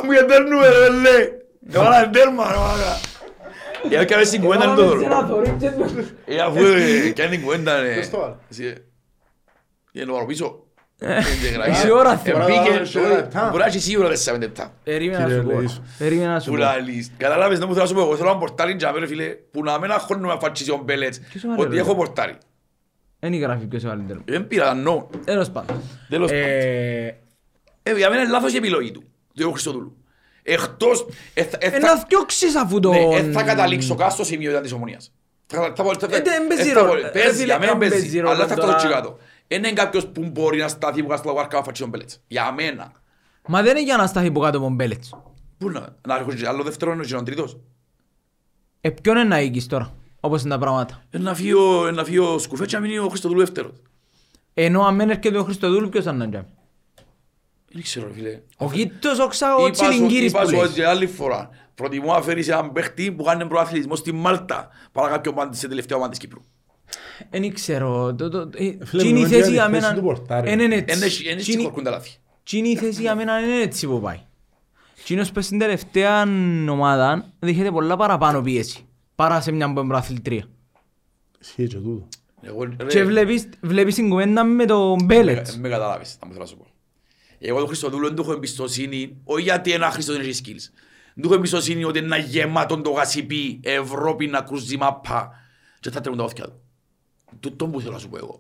μου 3.83 3.91
εντέρνουμε 3.91 3.95
ρε 3.95 3.95
λέ. 3.95 3.95
Έβαλα 3.95 3.95
τέρμα 3.95 3.95
ρε 3.95 3.95
μάκα. 3.95 3.95
Ε, 3.95 4.01
έκαμε 4.01 4.23
στην 4.23 4.41
κουβέντα 4.41 4.65
είναι 4.65 4.75
το 4.75 4.85
δώρο. 4.85 5.01
Ε, 6.25 6.39
αφού 6.39 6.57
ε, 6.63 7.09
κάνει 7.15 7.29
την 7.29 7.41
κουβέντα 7.45 7.81
ρε. 7.81 7.93
Ποιος 7.93 8.09
το 8.09 8.19
βάλε; 8.19 8.35
Εσύ, 8.49 8.65
ε, 8.65 8.73
Είναι 9.91 10.05
το 10.05 10.13
πάρω 10.13 10.25
πίσω. 10.25 10.57
Είσαι 11.71 11.91
ώρα, 11.91 12.11
Ε, 12.13 12.17
θέλω. 12.23 12.37
μπήκε, 12.45 12.59
Ώρα, 12.59 12.69
ώρα, 12.71 12.89
μπορεί- 12.93 13.13
λεπτά. 13.15 13.47
Μπορεί 13.49 13.57
να 13.61 13.65
έχει 13.65 13.79
σίγουρα 13.79 14.09
τέσσερα 14.09 14.37
πέντε 14.37 14.45
λεπτά. 14.45 14.73
Περίμενα 14.83 15.19
να 15.19 15.25
Κύριε 15.27 15.41
σου 15.41 15.47
πω. 15.47 15.59
Λεΐσου. 15.59 15.81
Περίμενα 15.97 16.33
να 16.33 16.39
σου 16.39 16.49
Που 16.49 16.55
πω. 16.55 16.61
λαλείς. 16.61 17.11
Καταλάβες, 17.17 17.57
δεν 17.59 17.67
μου 17.67 17.73
θέλω 17.73 17.85
να 17.85 17.89
σου 17.91 17.95
πω, 17.97 18.01
εγώ 18.07 18.15
θέλω 18.15 18.29
να 18.29 18.37
πορτάρει 18.37 18.75
για 18.77 18.91
μένα, 18.93 19.05
φίλε, 19.07 19.25
που 19.25 19.63
να 19.63 19.79
μην 19.79 19.91
αγχώνουμε 19.91 20.27
να 20.27 20.39
φάτσισει 20.39 20.71
ο 20.71 20.81
Μπέλετς, 20.83 21.19
Ποιος 21.19 21.43
έβαλε, 21.43 21.61
ότι 21.61 21.73
ρε; 21.75 21.79
έχω 21.81 21.95
πορτάρει. 21.95 22.37
Δεν 23.19 23.33
γράφει 23.39 23.65
ποιος 23.65 23.83
έβαλε 23.83 24.03
τέρμα. 24.07 24.21
Δεν 24.25 24.47
πήρα, 24.47 24.73
no. 24.87 25.05
Τέλος 25.25 25.49
πάντων. 25.49 25.81
Τέλος 26.09 26.31
Ε, 26.31 27.15
Ε, 27.83 27.93
για 27.97 28.09
μένα 28.09 28.21
είναι 28.21 28.31
λάθος 28.31 28.53
η 28.53 28.57
επιλογή 28.57 28.91
του, 28.91 28.99
του 28.99 29.07
Γιώργου 29.33 29.53
Χριστοδούλου. 29.53 29.97
Εκτός, 30.43 31.05
ε, 31.33 31.43
θα- 31.43 31.57
ε, 31.61 31.67
ε, 31.67 31.69
θα- 31.69 31.79
να 31.79 31.97
θκιώξεις 31.97 32.55
αφού 32.55 32.79
τον... 32.79 32.91
ναι, 32.91 33.15
ε, 33.15 33.31
θα 33.31 33.43
καταλήξω 33.43 33.95
κάτω 33.95 34.13
στο 34.13 34.23
σημείο 34.23 34.49
ήταν 34.51 34.61
της 34.63 34.71
ομονίας. 34.71 35.11
Θα- 35.45 35.73
θα- 35.75 35.83
θα- 35.99 36.07
θα- 36.09 36.15
Ε, 36.15 36.21
δεν 36.21 36.47
παίζει 36.47 36.69
ε, 36.69 36.73
θα- 36.73 36.81
ρόλο. 36.81 37.01
Παίζει, 37.01 37.27
Ε, 37.27 37.31
φίλε, 37.31 37.43
για 37.45 37.59
μένα 37.59 37.71
δεν 37.71 37.79
παίζει 37.79 37.95
παίζει, 37.99 38.19
ρόλο 38.19 38.33
αλλά 38.33 38.47
θα 38.47 38.55
τώρα. 38.55 38.67
φτάσω 38.67 38.85
εκεί 38.87 38.95
κάτω. 38.95 39.17
Είναι 39.47 39.71
κάποιος 39.71 40.07
που 40.07 40.29
μπορεί 40.31 40.57
να 40.59 40.67
σταθεί 40.67 41.01
που 41.01 41.07
κάτω 41.07 41.21
στο 41.23 41.33
βάρκα 41.33 41.57
να 41.57 41.63
φάτσισει 41.63 41.81
τον 41.81 41.89
Μπέλετς. 41.89 42.19
Για 42.27 42.51
μένα. 42.51 42.91
Μα 43.47 43.61
δεν 43.61 43.71
είναι 43.71 43.83
για 43.85 43.97
να 43.97 44.07
σταθεί 44.07 44.31
που 44.31 44.39
κάτω 44.39 44.57
από 44.57 44.65
τον 44.65 44.75
Μπέλετς. 44.75 45.09
Πού 45.57 45.69
να, 45.69 45.95
να 46.07 46.15
έρχονται 46.15 46.47
άλλο 46.47 46.63
δεύτερο 46.63 46.91
είναι 46.91 47.03
και 47.03 47.15
ο 47.15 47.23
τρίτος. 47.23 47.57
Ε, 48.81 48.89
ποιον 48.89 49.15
είναι 49.15 49.25
να 49.27 49.41
ήγεις 49.41 49.67
τώρα, 49.67 49.93
όπως 50.19 50.41
είναι 50.41 50.49
τα 50.49 50.57
πράγματα; 50.57 51.03
Ε, 51.09 51.17
Να 51.17 51.33
φύγει 51.35 51.53
ο- 51.53 51.91
να 51.91 52.03
φύγει 52.03 52.17
ο 52.17 52.37
Σκουφέ 52.37 52.65
και 52.65 52.75
να 52.75 52.81
μείνει 52.81 52.97
ο 52.97 53.07
Χριστοδούλου 53.07 53.39
δεύτερος. 53.39 53.81
Ενώ 54.53 54.83
αν 54.83 54.95
μένει 54.95 55.11
έρχεται 55.11 55.37
ο 55.37 55.43
Χριστοδούλου, 55.43 55.89
ποιος 55.89 56.03
θα 56.03 56.11
είναι 56.11 56.23
να 56.25 56.29
τζάμε. 56.29 56.47
Δεν 57.73 57.81
ξέρω 57.81 58.07
ρε 58.07 58.13
φίλε. 58.13 58.39
Ο 58.57 58.71
Κίτος, 58.71 59.19
ο 59.19 59.27
Ξα, 59.27 59.55
ο 59.55 59.65
Είπα 59.67 59.75
σου- 59.75 59.89
Τσιλιγκύρης 59.89 60.29
είπα 60.31 60.41
που 60.41 60.47
σου 60.47 60.55
λέει. 60.55 60.63
ότι 60.63 60.81
άλλη 60.83 61.07
φορά. 61.07 61.49
Προτιμώ 61.75 62.13
να 62.13 62.21
φέρεις 62.21 62.47
έναν 62.47 62.71
παίχτη 62.71 63.11
που 63.11 63.23
κάνει 63.23 63.45
προαθλητισμό 63.47 63.95
στη 63.95 64.11
Μάλτα 64.11 64.69
παρά 64.91 65.09
κάποιον 65.09 65.35
πάντα 65.35 65.53
σε 65.53 65.67
τελευταία 65.67 65.97
ομάδα 65.97 66.11
της 66.11 66.19
Κύπρου. 66.19 66.41
Δεν 67.29 67.53
ξέρω. 67.53 68.15
το- 68.15 68.29
το- 68.29 68.49
ε, 68.55 68.85
Φίλε, 68.85 69.01
Τι 69.03 69.09
είναι 69.09 69.19
η 69.19 69.21
μιλούμε 69.21 69.27
θέση 69.27 69.51
για 69.51 69.53
για 69.53 69.65
τη 69.65 69.71
θέση 69.71 69.81
μένα. 69.81 69.93
του 69.93 70.01
πορτάρι. 70.01 70.51
Εν 70.51 70.59
είναι 70.59 70.75
Εν 70.75 70.83
έτσι. 70.87 71.03
έχει- 71.05 71.27
εν 71.27 71.37
έχει 71.37 71.45
Τι 71.45 71.53
είναι- 71.53 71.63
χορκούν 71.63 71.83
τα 71.83 71.89
λάθη. 71.89 72.09
τι 72.43 72.57
είναι 72.57 72.67
η 72.67 72.75
θέση 72.75 73.01
για 73.01 73.15
μένα 73.15 73.39
είναι 73.39 73.61
έτσι 73.61 73.87
που 73.87 73.99
πάει. 74.01 74.19
Τσίνος 75.03 75.31
πες 75.31 75.45
στην 75.45 75.59
τελευταία 75.59 76.21
ομάδα 76.69 77.25
δείχνεται 77.39 77.71
πολλά 77.71 77.95
παραπάνω 77.95 78.41
πίεση. 78.41 78.85
Παρά 79.15 79.41
σε 79.41 79.51
μια 79.51 79.73
προαθλητρία. 79.73 80.43
Ισχύει 81.41 81.67
και 81.67 81.75
τούτο. 81.75 82.07
Εγώ, 82.41 82.63
ρε, 82.63 82.85
Και 82.87 83.03
βλέπεις, 83.03 83.49
βλέπεις 83.61 83.95
την 83.95 84.09
κουβέντα 84.09 84.43
με 84.43 84.65
τον 84.65 84.89
με- 84.99 85.03
Μπέλετς. 85.03 85.57
Με 85.57 85.69
καταλάβεις, 85.69 86.11
θα 86.19 86.25
μου 86.25 86.31
θέλω 86.31 86.43
να 86.43 86.49
σου 86.49 86.57
πω. 86.57 86.65
Εγώ 87.45 87.57
τον 87.57 87.67
Χριστοδούλου 87.67 88.05
δεν 88.07 88.15
του 88.15 88.21
έχω 88.21 88.31
εμπιστοσύνη, 88.33 89.17
όχι 89.23 89.43
γιατί 89.43 89.71
ένα 89.71 89.89
Χριστοδούλου 89.91 90.27
έχει 90.27 90.41
skills. 90.45 90.69
Δεν 91.13 91.23
του 91.23 91.25
έχω 91.29 91.33
εμπιστοσύνη 91.33 91.83
ότι 91.83 91.97
είναι 91.99 92.07
ένα 92.15 92.17
γεμάτον 92.17 92.83
το 92.83 92.89
γασιπί, 92.89 93.59
Ευρώπη 93.63 94.27
να 94.27 94.41
κρούζει 94.41 94.77
μαπά 94.77 95.29
και 95.79 95.89
θα 95.91 95.99
τρέχουν 96.01 96.17
τα 96.19 96.23
όθια 96.25 96.43
του. 96.43 96.61
Τούτο 97.39 97.67
που 97.67 97.79
θέλω 97.79 97.91
να 97.93 97.99
σου 97.99 98.09
πω 98.09 98.17
εγώ. 98.17 98.39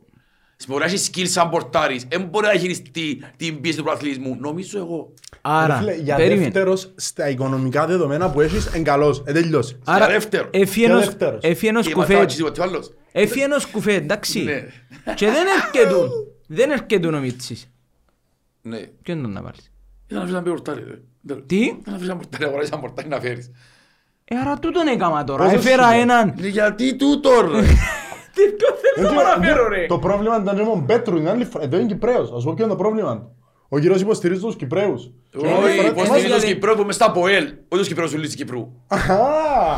Μπορεί 0.67 0.79
να 0.79 0.85
έχεις 0.85 1.09
skills 1.13 1.27
σαν 1.27 1.49
πορτάρις, 1.49 2.03
δεν 2.09 2.21
μπορεί 2.23 2.45
να 2.45 2.53
χειριστεί 2.57 3.23
την 3.37 3.61
πίεση 3.61 3.77
του 3.77 3.83
προαθλητισμού. 3.83 4.37
Νομίζω 4.39 4.77
εγώ. 4.79 5.13
Άρα, 5.41 5.73
Ρε 5.73 5.79
φίλε, 5.79 5.95
Για 6.03 6.15
περίμενε. 6.15 6.41
δεύτερος 6.43 6.93
στα 6.95 7.29
οικονομικά 7.29 7.85
δεδομένα 7.87 8.31
που 8.31 8.41
έχεις, 8.41 8.65
εν 8.65 8.83
καλός, 8.83 9.23
εν 9.25 9.33
τελειώσει. 9.33 9.79
Άρα, 9.85 10.07
δεύτερο. 10.07 10.49
έφυγε 10.51 10.85
Για 10.85 10.93
ένας- 10.95 11.05
δεύτερος. 11.05 11.43
έφυγε 11.43 11.69
ένας 11.71 11.87
Και 11.87 11.93
κουφέ. 11.93 12.11
μαθάω 12.13 12.25
και 12.25 12.35
τίποτε 12.35 12.61
άλλος. 12.61 12.93
Έφυγε 13.11 13.43
ένας 13.45 13.65
κουφέ, 13.65 13.93
εντάξει. 13.93 14.43
Ναι. 14.43 14.67
Και 15.15 15.25
δεν 15.25 15.45
έρχεται. 15.57 15.95
Δεν 16.47 16.71
έρχεται 16.71 17.07
ο 17.07 17.19
Μίτσης. 17.19 17.72
Ναι. 18.65 18.77
Ποιον 19.01 19.21
τον 19.21 19.31
να 19.31 19.41
βάλεις; 19.41 19.71
Ήταν 20.07 20.17
να 20.19 20.25
φύγεις 20.25 20.33
ένα 20.39 20.49
πορτάρι. 20.49 20.83
ρε. 21.25 21.35
Τι; 21.35 21.63
Ήταν 21.63 21.81
να 21.85 21.91
φύγεις 21.93 22.07
ένα 22.09 22.15
πορτάρι, 22.17 22.43
αγοράσεις 22.45 22.71
ένα 22.71 22.79
πορτάρι 22.81 23.07
να 23.07 23.19
φέρεις. 23.19 23.51
Ε, 24.25 24.37
άρα 24.37 24.59
τούτον 24.59 24.87
έκαμα 24.87 25.23
τώρα. 25.23 25.43
Πόσο 25.43 25.55
Έφερα 25.55 25.87
σου 25.91 25.99
έναν... 25.99 26.33
Ναι, 26.39 26.47
Γιατί 26.47 26.95
τούτο 26.95 27.29
ρε. 27.41 27.59
Τι 28.35 28.41
ποιο 28.57 28.67
θέλω 28.95 29.11
να 29.11 29.21
αναφέρω 29.31 29.67
ρε. 29.67 29.85
Το 29.85 29.99
πρόβλημα 29.99 30.41
ήταν 30.41 30.55
και 30.55 30.61
με 30.61 30.69
τον 30.69 30.85
Πέτρου, 30.85 31.17
είναι 31.17 31.29
άλλη 31.29 31.45
φορά. 31.45 31.63
Εδώ 31.63 31.77
είναι 31.77 31.87
Κυπρέος. 31.87 32.31
Ας 32.31 32.43
πω 32.43 32.53
ποιο 32.53 32.63
είναι 32.65 32.73
το 32.73 32.79
πρόβλημα 32.79 33.17
του. 33.19 33.35
Ο 33.69 33.79
κύριος 33.79 34.01
υποστηρίζει 34.01 34.41
τους 34.41 34.55
Κυπρέους. 34.55 35.09
Όχι, 35.35 35.79
Ε, 35.85 35.91
πως 35.91 36.03
ε, 36.09 36.19
είναι 36.19 36.27
ε, 36.27 36.33
τους 36.35 36.43
ε, 36.43 36.47
Κυπρέους 36.47 36.77
που 36.77 36.83
μες 36.85 36.95
στα 36.95 37.11
ΠΟΕΛ, 37.11 37.43
όχι 37.43 37.57
τους 37.69 37.87
Κυπρέους 37.87 38.11
του 38.11 38.19
της 38.19 38.35
Κυπρού. 38.35 38.71
Αχα! 38.87 39.17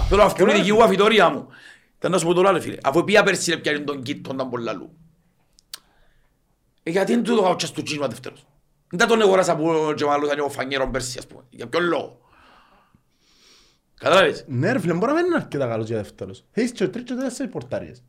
Θέλω 0.10 0.22
να 0.24 0.28
βγουν 0.28 0.50
η 0.50 0.54
δική 0.54 0.74
μου 0.74 0.84
αφιτορία 0.84 1.30
μου. 1.30 1.48
Θα 2.00 2.10
να 2.10 2.18
σου 2.18 2.26
πω 2.26 2.34
τώρα 2.34 2.52
ρε 2.52 2.60
φίλε, 2.60 2.78
αφού 2.84 3.04
πήγα 3.04 3.24
πέρσι 3.24 3.52
ρε 3.52 3.58
πιάνει 3.58 3.80
τον 3.84 4.02
κίτ 4.02 4.26
τον 4.28 4.36
ήταν 4.36 4.50
πολλά 4.50 4.74
λου. 4.74 4.90
Ε, 6.84 6.90
γιατί 6.92 7.14
δεν 7.14 7.24
του 7.24 7.36
το 7.36 7.42
κάνω 7.42 7.56
και 7.56 7.66
στο 7.66 7.84
τσίσμα 7.84 8.08
δεύτερος. 8.08 8.46
Δεν 8.90 9.08
τον 9.08 9.22
αγοράσα 9.22 9.52
από 9.52 9.86
ο 9.88 9.94
Τζεμαλούς 9.94 10.30
αν 10.30 10.38
έχω 10.38 10.50
φανιέρον 10.50 10.92
πέρσι, 10.92 11.18
ας 11.18 11.28
πούμε. 11.28 11.44
Για 11.50 11.68
ποιον 11.68 11.84
λόγο; 11.84 12.20
Κατάλαβες. 14.00 14.44
Ναι 14.48 14.72
ρε 14.72 14.80
φίλε, 14.80 14.94
μπορεί 14.94 15.12
να 15.12 15.18
μην 15.18 15.26
είναι 15.26 15.36
αρκετά 15.36 15.68
καλός 15.68 15.88
για 15.88 15.98
δεύτερος. 15.98 16.46
Έχεις 16.52 16.72
και 16.72 16.88
τρεις 16.88 17.04
και 17.04 17.14
τέσσερις 17.14 17.52
πορτάριες. 17.52 18.04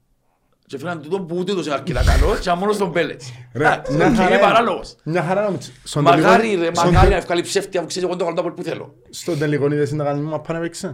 Και 0.66 0.79
φέραν 0.79 1.03
τούτον 1.03 1.27
που 1.27 1.37
ούτε 1.37 1.55
τους 1.55 1.66
είναι 1.66 1.74
αρκετά 1.74 2.05
καλός 2.05 2.39
και 2.39 2.53
μόνος 2.53 2.74
στον 2.74 2.93
Πέλετς. 2.93 3.33
Ρε, 3.55 3.66
Α, 3.66 3.83
μια 3.91 4.05
χαρά 4.14 4.22
Είναι 4.27 4.35
είναι. 4.35 4.39
παράλογος. 4.39 4.97
Μια 5.05 5.22
χαρά 5.22 5.43
να 5.43 5.51
μου 5.51 5.59
τσι- 5.59 5.72
στον 5.85 6.03
Μακάρι 6.03 6.43
τελικό- 6.43 6.62
ρε, 6.64 6.74
στον 6.74 6.87
μακάρι 6.87 7.01
τε- 7.07 7.11
να 7.11 7.16
ευκάλει 7.16 7.43
ψεύτη 7.43 7.79
αφού 7.79 7.87
ξέρεις 7.87 8.09
εγώ 8.09 8.18
το 8.18 8.24
καλό 8.24 8.43
το 8.43 8.51
που 8.53 8.62
θέλω. 8.62 8.95
Στον 9.11 9.39
τελικό 9.39 9.66
είδες 9.66 9.93
να 9.93 10.05
κάνει 10.05 10.20
μαπά 10.20 10.53
να 10.53 10.61
παίξει. 10.61 10.91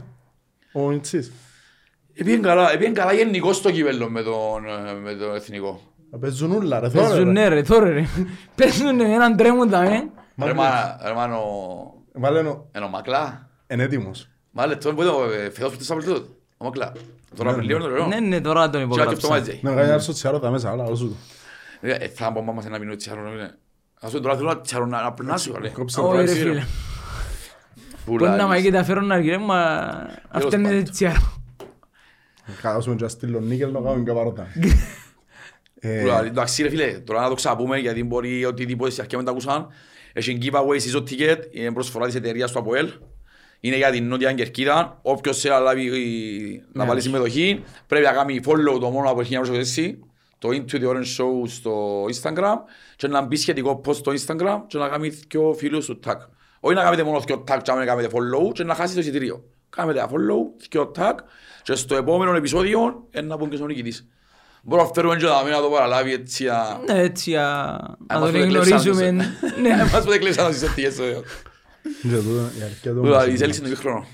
Ο 0.73 0.81
Μιτσής. 0.81 1.33
Επίεν 2.15 2.43
καλά, 2.43 2.73
επίεν 2.73 2.95
καλά 2.95 3.13
γενικώς 3.13 3.57
στο 3.57 3.71
κύπελλο 3.71 4.11
με 4.11 4.23
τον, 4.23 4.65
ε, 4.89 4.93
με 4.95 5.15
το 5.15 5.25
εθνικό. 5.33 5.81
Να 6.15 6.19
παίζουν 6.19 6.51
ούλα 6.53 6.81
ρε. 6.81 6.89
θωρώ, 6.89 7.07
Παίζουν 7.09 7.25
ρε. 7.25 7.31
ναι 7.31 7.49
ρε, 7.49 7.63
τώρα 7.63 7.89
ρε. 7.91 8.05
Παίζουν 8.55 8.97
ναι, 8.97 9.05
έναν 9.15 9.37
τρέμουν 9.37 9.71
τα 9.71 9.81
με. 9.81 10.11
Μα 10.35 10.47
Ρε 10.47 10.53
ναι. 10.53 10.59
μα- 10.59 10.99
ρε 11.07 11.13
μάνο, 11.15 11.39
Βάλε 12.13 12.39
ενο- 12.39 12.69
ενώ 12.73 12.89
μακλά. 12.89 13.49
είναι 13.67 13.83
έτοιμος. 13.83 14.29
Μάλε, 14.51 14.77
τώρα 14.77 14.95
που 14.97 15.03
το 15.03 15.25
ε, 15.45 15.51
φέτος 15.51 15.73
που 15.73 15.79
το 15.79 15.85
σάβρε 15.85 16.05
τούτο. 16.05 16.25
Ο 16.57 16.65
μακλά. 16.65 16.93
Τώρα 17.37 17.53
με 17.57 17.63
λίγο 17.63 17.79
είναι 17.79 17.87
ωραίο. 17.93 18.07
Ναι, 18.07 18.21
ναι, 18.21 18.41
τώρα 18.41 18.71
τον 18.71 18.73
Και 18.73 18.79
αυτό 18.79 18.95
υπογράψα. 18.95 19.29
μαζί. 19.29 19.59
Να 19.63 19.75
κάνει 19.75 19.89
ένα 19.89 19.99
σοτσιάρο 19.99 20.39
τα 20.39 20.51
μέσα, 20.51 20.71
αλλά 20.71 20.85
όσο 20.85 21.05
του. 21.05 21.17
Ε, 21.81 21.91
ε, 21.93 22.09
Θα 22.09 22.33
πω 22.33 22.43
μάμας 22.43 22.63
σε 22.63 22.69
ένα 22.69 22.79
μηνό 22.79 22.97
τσιάρο. 22.97 23.21
ναι. 23.31 23.51
Ας 24.01 24.11
πούμε 24.11 24.23
τώρα 24.23 24.37
θέλω 24.37 24.49
να 24.49 24.61
τσιάρο 24.61 24.87
να 24.87 25.03
να 25.03 25.13
περνάσω. 25.13 25.57
ρε. 25.61 25.69
Κόψε 25.69 26.01
Όχι 26.01 26.09
το 26.11 26.17
ρε 26.17 26.23
Ωραία, 26.23 26.35
φίλε. 26.35 26.63
Πουλάρις. 28.05 28.29
Μπορεί 28.29 28.41
να 28.41 28.47
μαγεί 28.47 28.71
τα 28.71 28.85
φέρω 28.85 29.01
να 29.01 29.15
αργυρέ, 29.15 29.39
μα 29.39 29.57
αυτά 30.31 30.57
είναι 30.57 30.63
πάντων. 30.69 30.79
έτσι 30.79 31.07
άρα. 31.07 31.33
Κάτωσουμε 32.63 32.95
και 32.95 33.09
στείλω 33.09 33.41
νίκελ 33.41 33.73
να 33.73 33.81
κάνουμε 33.81 34.03
καπαρότα. 34.05 34.47
Ε, 35.85 36.01
Πουλάρις. 36.01 36.31
Εντάξει 36.31 36.63
ρε 36.63 36.69
φίλε, 36.69 36.87
τώρα 36.87 37.21
να 37.21 37.29
το 37.29 37.35
ξαπούμε 37.35 37.79
γιατί 37.79 38.05
μπορεί 38.05 38.45
οτιδήποτε 38.45 38.91
στην 38.91 39.03
αρχή 39.03 39.17
να 39.17 39.23
μην 39.23 39.27
τα 39.27 39.33
ακούσαν. 39.33 39.69
Έχει 40.13 40.39
giveaway 40.43 40.77
season 40.77 41.03
ticket, 41.03 41.39
είναι 41.51 41.73
προσφορά 41.73 42.07
της 42.07 42.15
εταιρείας 42.15 42.53
του 42.53 42.59
ΑΠΟΕΛ. 42.59 42.93
Είναι 43.61 43.77
για 43.77 43.91
την 43.91 44.09
Νότια 44.09 44.33
Κερκίδα. 44.33 44.99
Όποιος 45.03 45.41
θέλει 45.41 45.55
να 45.55 45.61
λάβει 45.61 46.65
να 46.73 46.85
βάλει 46.85 47.01
συμμετοχή 47.01 47.63
πρέπει 47.87 48.05
να 48.05 48.13
κάνει 48.13 48.41
follow 48.47 48.81
το 48.81 48.91
μόνο 48.91 49.11
από 49.11 49.21
1926 49.77 49.95
το 50.39 50.49
Into 50.49 50.81
the 50.81 50.89
Orange 50.89 51.17
Show 51.19 51.47
στο 51.47 52.05
Instagram 52.05 52.57
και 52.97 53.09
να 53.09 53.23
μπει 53.23 53.37
σχετικό 53.37 53.81
post 53.85 53.95
στο 53.95 54.13
Instagram 54.13 54.63
και 54.67 54.79
να 54.79 54.89
κάνει 54.89 55.09
δυο 55.09 55.55
φίλους 55.59 55.87
του 55.87 56.01
tag. 56.07 56.17
Όχι 56.61 56.75
να 56.75 56.83
κάνετε 56.83 57.03
μόνο 57.03 57.21
δυο 57.21 57.45
tag 57.49 57.59
και 57.63 57.73
να 57.73 57.85
κάνετε 57.85 58.09
follow 58.13 58.53
και 58.53 58.65
να 58.65 58.75
χάσει 58.75 58.95
το 58.95 59.01
εισιτήριο. 59.01 59.45
Κάνετε 59.71 60.07
follow, 60.11 60.67
δυο 60.71 60.93
tag 60.99 61.15
και 61.63 61.75
στο 61.75 61.97
επόμενο 61.97 62.35
επεισόδιο 62.35 63.07
ε, 63.11 63.21
να 63.21 63.37
πούμε 63.37 63.51
και 63.51 63.57
στον 63.57 63.69
νικητής. 63.69 64.09
Μπορούμε 64.63 64.87
να 64.89 64.95
φέρουμε 64.95 65.17
και 65.17 65.25
τα 65.25 65.41
μένα 65.45 65.57
να 65.57 65.63
το 65.63 65.69
παραλάβει 65.69 66.13
έτσι 66.13 66.45
να... 66.45 66.81
Ναι, 66.87 67.01
έτσι 67.03 67.37
α, 67.37 67.79
να 68.07 68.19
μας 68.19 68.31
τον 68.31 68.33
πότε 68.33 68.47
κλέψαν 68.47 68.79
γνωρίζουμε. 68.79 69.13
τους, 69.41 69.61
Ναι, 69.63 69.77
Μας 69.93 70.05
πότε 70.05 70.19
κλείσαν 70.19 70.51
τις 70.51 70.63
εστίες. 70.63 70.95
και 72.03 72.09
τούτο, 72.09 72.41
η 72.59 72.63
αρχαία 72.65 72.93
του 72.93 73.01
Τώρα, 73.01 73.17
μας 73.17 73.25
η 73.25 73.27
είναι 73.29 73.39
Σέλης 73.39 73.59
είναι 73.59 73.67
δύο 73.69 73.77
χρόνο. 73.77 74.05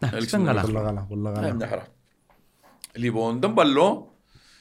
εντάξει, 0.00 0.16
Έληξε 0.16 0.36
ήταν 0.36 0.40
το 0.40 0.52
καλά. 0.52 0.60
Πολλά 0.60 0.80
καλά, 0.82 1.06
πολλά 1.08 1.30
Ε, 1.30 1.34
καλά. 1.34 1.54
μια 1.54 1.66
χαρά. 1.68 1.86
Λοιπόν, 2.92 3.40
τον 3.40 3.54
παλό, 3.54 4.12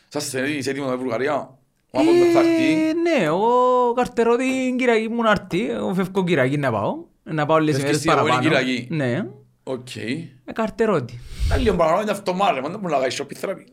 σας 0.07 0.34
είσαι 0.34 0.69
έτοιμος 0.69 0.89
με 0.89 0.95
Βουλγαρία; 0.95 1.57
Ο 1.91 1.99
Άμος 1.99 2.13
με 2.15 2.25
θα 2.34 2.39
έρθει. 2.39 2.71
Ε, 2.73 2.93
Ναι, 2.93 3.23
εγώ 3.23 3.49
καρτερώ 3.95 4.36
την 4.36 4.77
Κυριακή 4.77 5.09
μου 5.09 5.21
να 5.21 5.32
έρθει. 5.32 5.69
Εγώ 5.69 5.93
φεύγω 5.93 6.23
Κυριακή 6.23 6.57
να 6.57 6.71
πάω. 6.71 6.95
Να 7.23 7.45
πάω 7.45 7.57
λίγες 7.57 7.82
Φεύγεις 7.82 8.03
ημέρες 8.03 8.21
την 8.25 8.30
επόμενη 8.30 8.36
παραπάνω. 8.47 8.63
Κυριακή. 8.63 8.88
Ναι, 8.95 9.27
Οκ. 9.72 9.95
ε, 9.95 10.51
καρτερώ 10.53 11.03
τη. 11.03 11.13
Τα 11.49 11.57
λίγο 11.57 11.76
παραπάνω 11.76 12.01
είναι 12.01 12.11
αυτό 12.11 12.34
μάλλον, 12.34 12.72
δεν 12.72 12.80
μπορεί 12.80 12.93
να 12.93 12.99
κάνει 12.99 13.15
shopping 13.17 13.45
therapy. 13.45 13.63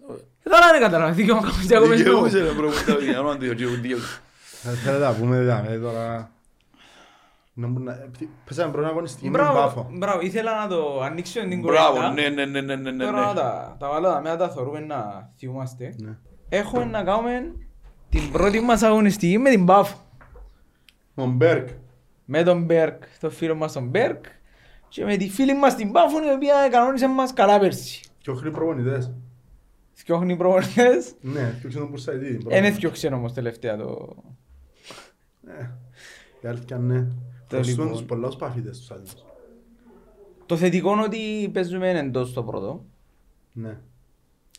Τώρα 0.42 0.70
δεν 0.72 0.80
καταλαβαίνω, 0.80 1.14
δικαιώμα 1.14 1.40
κάνεις 1.42 1.66
και 1.66 1.76
ακόμα 1.76 1.94
Δικαιούσε, 1.94 2.42
ρε, 2.42 2.50
bro, 2.52 2.70
τα 2.86 2.94
παιδιά, 2.94 3.20
όνομα 3.20 3.36
του 3.36 3.44
Γεωργίου, 3.44 3.68
δικαιούσε. 3.80 4.20
Ε, 4.64 4.68
Θέλετε 4.70 5.04
να 5.04 5.12
πούμε 5.12 5.38
δηλαδή 5.38 5.78
τώρα... 5.78 6.30
Να 7.58 7.66
μπουν 7.66 7.82
να- 7.82 8.08
Πέσαμε 8.44 8.72
πρώτα 8.72 8.88
αγωνιστική 8.88 9.30
με 9.30 9.38
την 9.38 9.46
Μπράβο, 9.46 9.60
Πάφο. 9.66 9.90
μπράβο, 9.92 10.20
ήθελα 10.20 10.60
να 10.60 10.68
το 10.68 11.00
ανοίξω 11.02 11.40
την 11.40 11.60
Μπράβο, 11.60 11.92
κουβέντα. 11.96 12.12
ναι, 12.12 12.28
ναι, 12.28 12.44
ναι, 12.44 12.60
ναι, 12.60 12.74
ναι, 12.76 12.90
ναι. 12.90 13.04
Τώρα 13.04 13.26
να 13.26 13.34
τα, 13.34 13.76
τα 13.78 13.88
βάλω 13.88 14.08
τα 14.08 14.20
μέτρα, 14.20 14.36
τα 14.36 14.50
θεωρούμε 14.50 14.80
να 14.80 15.30
θυμούμαστε. 15.38 15.94
Ναι. 16.02 16.16
Έχουμε 16.48 16.84
να 16.84 17.02
κάνουμε 17.04 17.52
την 18.08 18.30
πρώτη 18.32 18.60
μας 18.60 18.82
αγωνιστική 18.82 19.38
με 19.38 19.50
την 19.50 19.64
Πάφο. 19.64 19.96
Ο 21.14 21.24
Μπέρκ. 21.26 21.68
Με 22.24 22.42
τον 22.42 22.62
Μπέρκ, 22.62 23.02
το 23.20 23.30
φίλο 23.30 23.54
μας 23.54 23.72
τον 23.72 23.86
Μπέρκ 23.88 24.24
και 24.96 25.04
με 25.04 25.16
τη 25.16 25.28
φίλη 25.28 25.54
μας 25.54 25.74
την 25.74 25.92
Πάφο 25.92 26.24
η 26.24 26.32
οποία 26.34 26.68
κανόνισε 26.70 27.08
μας 27.08 27.32
καλά 27.32 27.58
πέρσι. 27.58 28.00
Και 28.18 28.30
οχροί 28.30 28.50
προπονητές. 28.50 29.12
Θκιόχνει 29.92 30.36
προπονητές. 30.36 31.14
Ναι, 31.20 31.54
φτιάξαν 31.56 31.80
τον 31.80 31.90
Μπουρσαϊτίδη. 31.90 32.46
Εν 32.48 32.64
έθιωξε 32.64 33.06
όμως 33.06 33.32
τελευταία 33.32 33.76
το... 33.76 34.16
Ε, 35.46 35.70
Η 36.40 36.48
αλήθεια 36.48 36.78
ναι. 36.78 37.00
Το 37.00 37.10
Προσφέρουν 37.48 37.84
λοιπόν. 37.84 37.98
τους 37.98 38.06
πολλούς 38.06 38.36
παφίτες 38.36 38.78
τους 38.78 38.90
άλλους. 38.90 39.12
Το 40.46 40.56
θετικό 40.56 40.92
είναι 40.92 41.02
ότι 41.02 41.50
παίζουμε 41.52 41.90
εντός 41.90 42.32
το 42.32 42.42
πρώτο. 42.42 42.84
Ναι. 43.52 43.78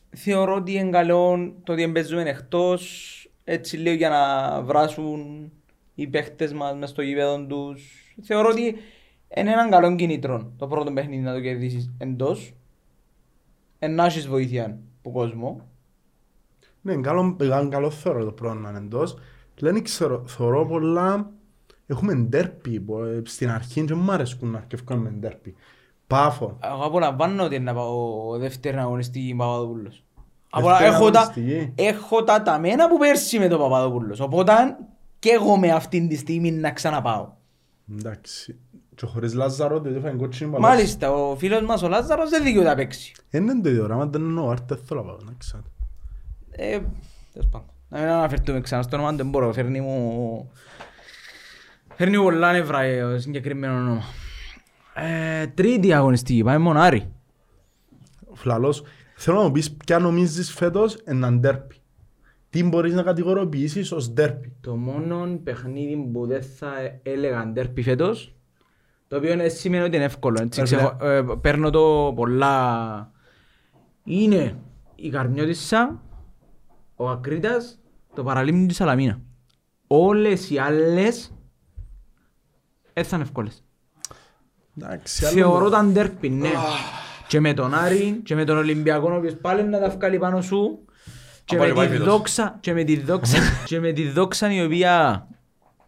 Θεωρώ 0.09 0.55
ότι 0.55 0.73
είναι 0.73 0.89
καλό 0.89 1.53
το 1.63 1.73
ότι 1.73 1.91
παίζουμε 1.91 2.21
εκτός 2.21 3.11
έτσι 3.43 3.77
λίγο 3.77 3.95
για 3.95 4.09
να 4.09 4.61
βράσουν 4.61 5.51
οι 5.95 6.07
παίχτες 6.07 6.53
μας 6.53 6.75
μες 6.75 6.89
στο 6.89 7.01
γήπεδο 7.01 7.45
τους. 7.45 8.15
Θεωρώ 8.23 8.49
ότι 8.49 8.75
είναι 9.35 9.51
έναν 9.51 9.69
καλό 9.69 9.95
κινήτρο 9.95 10.51
το 10.57 10.67
πρώτο 10.67 10.93
παιχνίδι 10.93 11.21
να 11.21 11.33
το 11.33 11.41
κερδίσεις 11.41 11.91
εντός. 11.97 12.53
Εν 13.79 13.95
να 13.95 14.05
έχεις 14.05 14.27
βοήθεια 14.27 14.79
από 14.99 15.11
κόσμο. 15.11 15.61
Ναι, 16.81 16.91
είναι 16.93 17.01
καλό, 17.01 17.37
είναι 17.41 17.67
καλό 17.69 17.89
θεωρώ 17.89 18.23
το 18.23 18.31
πρώτο 18.31 18.53
να 18.53 18.69
είναι 18.69 18.77
εντός. 18.77 19.17
Λένε 19.59 19.81
ξέρω, 19.81 20.23
θεωρώ 20.27 20.65
πολλά... 20.65 21.31
Έχουμε 21.89 22.13
ντέρπι 22.13 22.79
που, 22.79 22.97
ε, 22.97 23.21
στην 23.25 23.49
αρχή 23.49 23.85
και 23.85 23.93
μου 23.93 24.11
αρέσκουν 24.11 24.49
να 24.49 24.57
αρκευκούν 24.57 24.97
με 24.97 25.09
ντέρπι. 25.09 25.55
Πάφο. 26.07 26.57
Εγώ 26.63 26.83
απολαμβάνω 26.83 27.43
ότι 27.43 27.55
είναι 27.55 27.63
να 27.63 27.73
πάω 27.73 28.37
δεύτερη 28.37 28.77
αγωνιστική 28.77 29.35
Παπαδόπουλος. 29.37 30.03
Δεύτερη 30.55 30.93
Έχω 30.93 31.09
τα, 31.09 31.19
αγωνιστική. 31.19 31.71
έχω 31.75 32.23
τα 32.23 32.41
ταμένα 32.41 32.89
που 32.89 32.97
πέρσι 32.97 33.39
με 33.39 33.47
τον 33.47 33.59
Παπαδόπουλος. 33.59 34.19
Οπότε 34.19 34.53
και 35.19 35.29
εγώ 35.29 35.57
με 35.57 35.71
αυτήν 35.71 36.07
τη 36.07 36.15
στιγμή 36.15 36.51
να 36.51 36.71
ξαναπάω. 36.71 37.29
Εντάξει. 37.91 38.59
Και 38.97 39.05
χωρίς 39.05 39.33
Λάζαρο, 39.33 39.79
διότι 39.79 39.97
έφαγε 39.97 40.15
κότσινη 40.15 40.49
μπαλά. 40.49 40.67
Μάλιστα, 40.67 41.11
ο 41.11 41.35
φίλος 41.35 41.61
μας 41.61 41.83
ο 41.83 41.87
Λάζαρος 41.87 42.29
δεν 42.29 42.43
δικαιούται 42.43 42.67
να 42.67 42.75
παίξει. 42.75 43.11
Είναι 43.31 43.61
το 43.61 43.69
ίδιο 43.69 43.83
πράγμα, 43.83 44.05
δεν 44.05 44.21
εννοώ, 44.21 44.49
άρτε 44.49 44.75
θέλω 44.75 45.01
να 45.01 45.07
πάω, 45.07 45.17
να 45.25 45.33
ξέρω. 45.37 45.63
Ε, 46.51 46.79
τέλος 47.33 47.47
πάντων. 47.51 47.67
Να 47.89 47.99
μην 47.99 48.07
αναφερθούμε 48.07 48.61
ξανά 48.61 48.81
στο 48.81 48.95
όνομα, 48.95 49.11
δεν 49.11 49.29
μπορώ. 49.29 49.53
Φέρνει 49.53 49.81
μου... 49.81 50.51
Φέρνει 51.95 52.17
μου 52.17 52.23
πολλά 52.23 52.51
νεύρα 52.51 52.81
ε, 52.81 53.03
ο 53.03 53.19
συγκεκριμένο 53.19 53.73
όνομα. 53.73 54.03
Ε, 54.93 55.47
τρίτη 55.47 55.93
αγωνιστική, 55.93 56.43
πάμε 56.43 56.57
μονάρι. 56.57 57.11
Φλαλός, 58.33 58.83
θέλω 59.15 59.37
να 59.37 59.43
μου 59.43 59.51
πεις 59.51 59.71
ποια 59.71 59.99
νομίζεις 59.99 60.53
φέτος 60.53 60.95
έναν 60.95 61.39
ντέρπι. 61.39 61.75
Τι 62.49 62.63
μπορείς 62.63 62.93
να 62.93 63.03
κατηγοροποιήσεις 63.03 63.91
ως 63.91 64.09
ντέρπι. 64.09 64.55
Το 64.61 64.75
μόνο 64.75 65.39
παιχνίδι 65.43 66.09
που 66.13 66.27
δεν 66.27 66.43
θα 66.43 66.71
έλεγα 67.03 67.47
ντέρπι 67.47 67.81
φέτος, 67.81 68.31
το 69.07 69.15
οποίο 69.17 69.31
είναι, 69.31 69.47
σημαίνει 69.47 69.83
ότι 69.83 69.95
είναι 69.95 70.05
εύκολο. 70.05 70.41
Έτσι, 70.41 70.59
Ε, 70.61 70.63
ξεχω- 70.63 71.03
ε, 71.03 71.23
παίρνω 71.41 71.69
το 71.69 72.13
πολλά... 72.15 73.11
Είναι 74.03 74.55
η 74.95 75.09
Καρμιώτισσα, 75.09 76.01
ο 76.95 77.09
Ακρίτας, 77.09 77.79
το 78.15 78.23
Παραλίμνη 78.23 78.65
της 78.67 78.75
Σαλαμίνα. 78.75 79.19
Όλες 79.87 80.49
οι 80.49 80.57
άλλες 80.57 81.31
δεν 82.93 83.03
θα 83.03 83.15
είναι 83.15 83.25
εύκολες. 83.25 83.63
Εντάξει, 84.77 85.25
άλλο- 85.25 85.33
Θεωρώ 85.35 85.69
τα 85.69 85.83
ντέρπι, 85.85 86.29
ναι. 86.29 86.49
Και 87.27 87.39
με 87.39 87.53
τον 87.53 87.73
Άρη 87.73 88.21
και 88.23 88.35
με 88.35 88.43
τον 88.45 88.57
Ολυμπιακό, 88.57 89.11
ο 89.11 89.15
οποίος 89.15 89.35
πάλι 89.35 89.63
να 89.63 89.79
τα 89.79 89.89
βγάλει 89.89 90.17
πάνω 90.17 90.41
σου. 90.41 90.79
Και 91.45 91.55
Α, 91.55 91.59
πάλι 91.59 91.71
με 91.71 91.77
πάει 91.77 91.87
τη 91.87 91.93
φέτος. 91.93 92.07
δόξα, 92.07 92.57
και 92.59 92.73
με 92.73 92.83
τη 92.83 92.99
δόξα, 92.99 93.37
και 93.65 93.79
με 93.79 93.91
τη 93.91 94.09
δόξα 94.09 94.53
η 94.53 94.63
οποία 94.65 95.27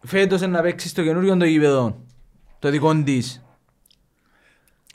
φέτος 0.06 0.40
είναι 0.40 0.50
να 0.50 0.62
παίξει 0.62 0.88
στο 0.88 1.02
καινούριο 1.02 1.36
το 1.36 1.44
γήπεδο. 1.44 2.04
Το 2.60 2.70
δικό 2.70 3.02
της. 3.02 3.42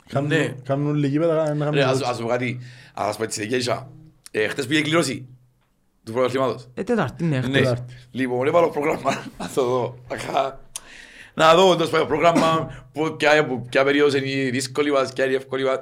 Κάνουν- 0.08 0.28
Ναι. 0.28 0.54
Κάνουν 0.64 0.94
λίγοι 0.94 1.18
πέτα 1.18 1.34
να 1.34 1.42
Ρε, 1.44 1.58
κάνουν 1.64 1.78
ας 1.78 1.86
κότσινη. 1.90 2.10
ας 2.10 2.18
πω 2.20 2.26
κάτι, 2.26 2.58
ας 2.94 3.06
σας 3.06 3.16
πω 3.16 3.22
έτσι 3.22 3.40
δικαίωσα. 3.40 3.90
Ε, 4.30 4.48
Χτες 4.48 4.66
πήγε 4.66 4.80
κλήρωση 4.82 5.26
του 6.04 6.12
πρωταθλήματος. 6.12 6.68
Ε, 6.74 6.82
τετάρτη, 6.82 7.24
ναι. 7.24 7.38
Ναι, 7.40 7.48
Τετάρτη. 7.58 7.94
λοιπόν, 8.10 8.46
έβαλα 8.46 8.68
πρόγραμμα, 8.70 9.10
να 9.38 9.48
το 9.54 9.64
δω. 9.64 9.98
Αχα. 10.12 10.60
Να 11.34 11.54
δω 11.54 11.76
το 11.76 11.86
σπάει 11.86 12.06
πρόγραμμα, 12.06 12.84
που 12.92 13.16
ποια- 13.18 13.46
που 13.46 13.62
ποια 13.70 13.84
περίοδος 13.84 14.14
είναι 14.14 14.30
η 14.30 14.50
δύσκολη 14.50 14.90
μας, 14.92 15.12
ποια 15.12 15.24
είναι 15.24 15.32
η 15.32 15.36
εύκολη 15.36 15.64
μας. 15.64 15.78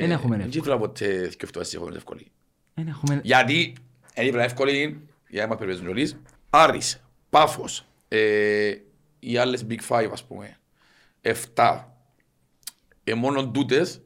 Εν 0.00 0.10
έχουμε 0.10 0.36
Δεν 0.36 0.40
εύκολη. 0.46 0.46
ήθελα 0.58 0.78
ποτέ 0.78 1.30
σκεφτώ 1.30 1.60
εσύ 1.60 1.76
έχουμε 1.76 1.96
εύκολη. 1.96 2.26
Δεν 2.74 2.88
έχουμε... 2.88 3.20
Γιατί, 3.24 3.72
δεν 4.14 4.26
ήθελα 4.26 4.42
εύκολη, 4.42 5.00
γιατί 5.28 5.48
μας 5.48 5.58
περιπέζουν 5.58 5.86
νωρίς. 5.86 6.16
Άρης, 6.50 7.02
Πάφος, 7.30 7.84
ε, 8.08 8.72
οι 9.18 9.36
άλλες 9.36 9.66
Big 9.70 9.80
Five 9.96 10.08
ας 10.12 10.24
πούμε, 10.24 10.56
7, 11.54 11.84
ε, 13.04 13.14
μόνο 13.14 13.50
τούτες, 13.50 14.00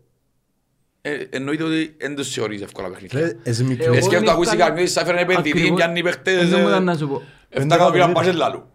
ε, 1.00 1.14
εννοείται 1.30 1.62
ότι 1.62 1.96
δεν 2.00 2.14
τους 2.16 2.28
θεωρείς 2.32 2.60
εύκολα 2.62 2.88
παιχνίδια. 2.90 3.20
Ρε, 3.20 3.36
εσύ 3.42 3.64
μικρή. 3.64 3.84
Εγώ 3.84 3.94
Ε, 3.94 3.96
σκέφτομαι 4.00 4.20
νύχτα- 4.20 4.32
ακούσει 4.34 4.56
κάποιος, 4.56 4.92
θα 4.92 5.00
έφερε 5.00 5.20
επενδυτή, 5.20 5.50
Ακριβώς. 5.50 5.76
πιάνει 5.78 6.02
παίχτες, 6.02 6.48
Δεν 6.48 6.60
μου 6.60 6.66
ε, 6.66 6.70
ήταν 6.70 6.84
να 6.84 6.96
σου 6.96 7.08
πω. 7.08 7.22
εφτά 7.48 7.74
εκατομμύρια 7.74 8.04
εκατομμύρια. 8.04 8.12
μπάζελ 8.12 8.36
λάλου. 8.36 8.66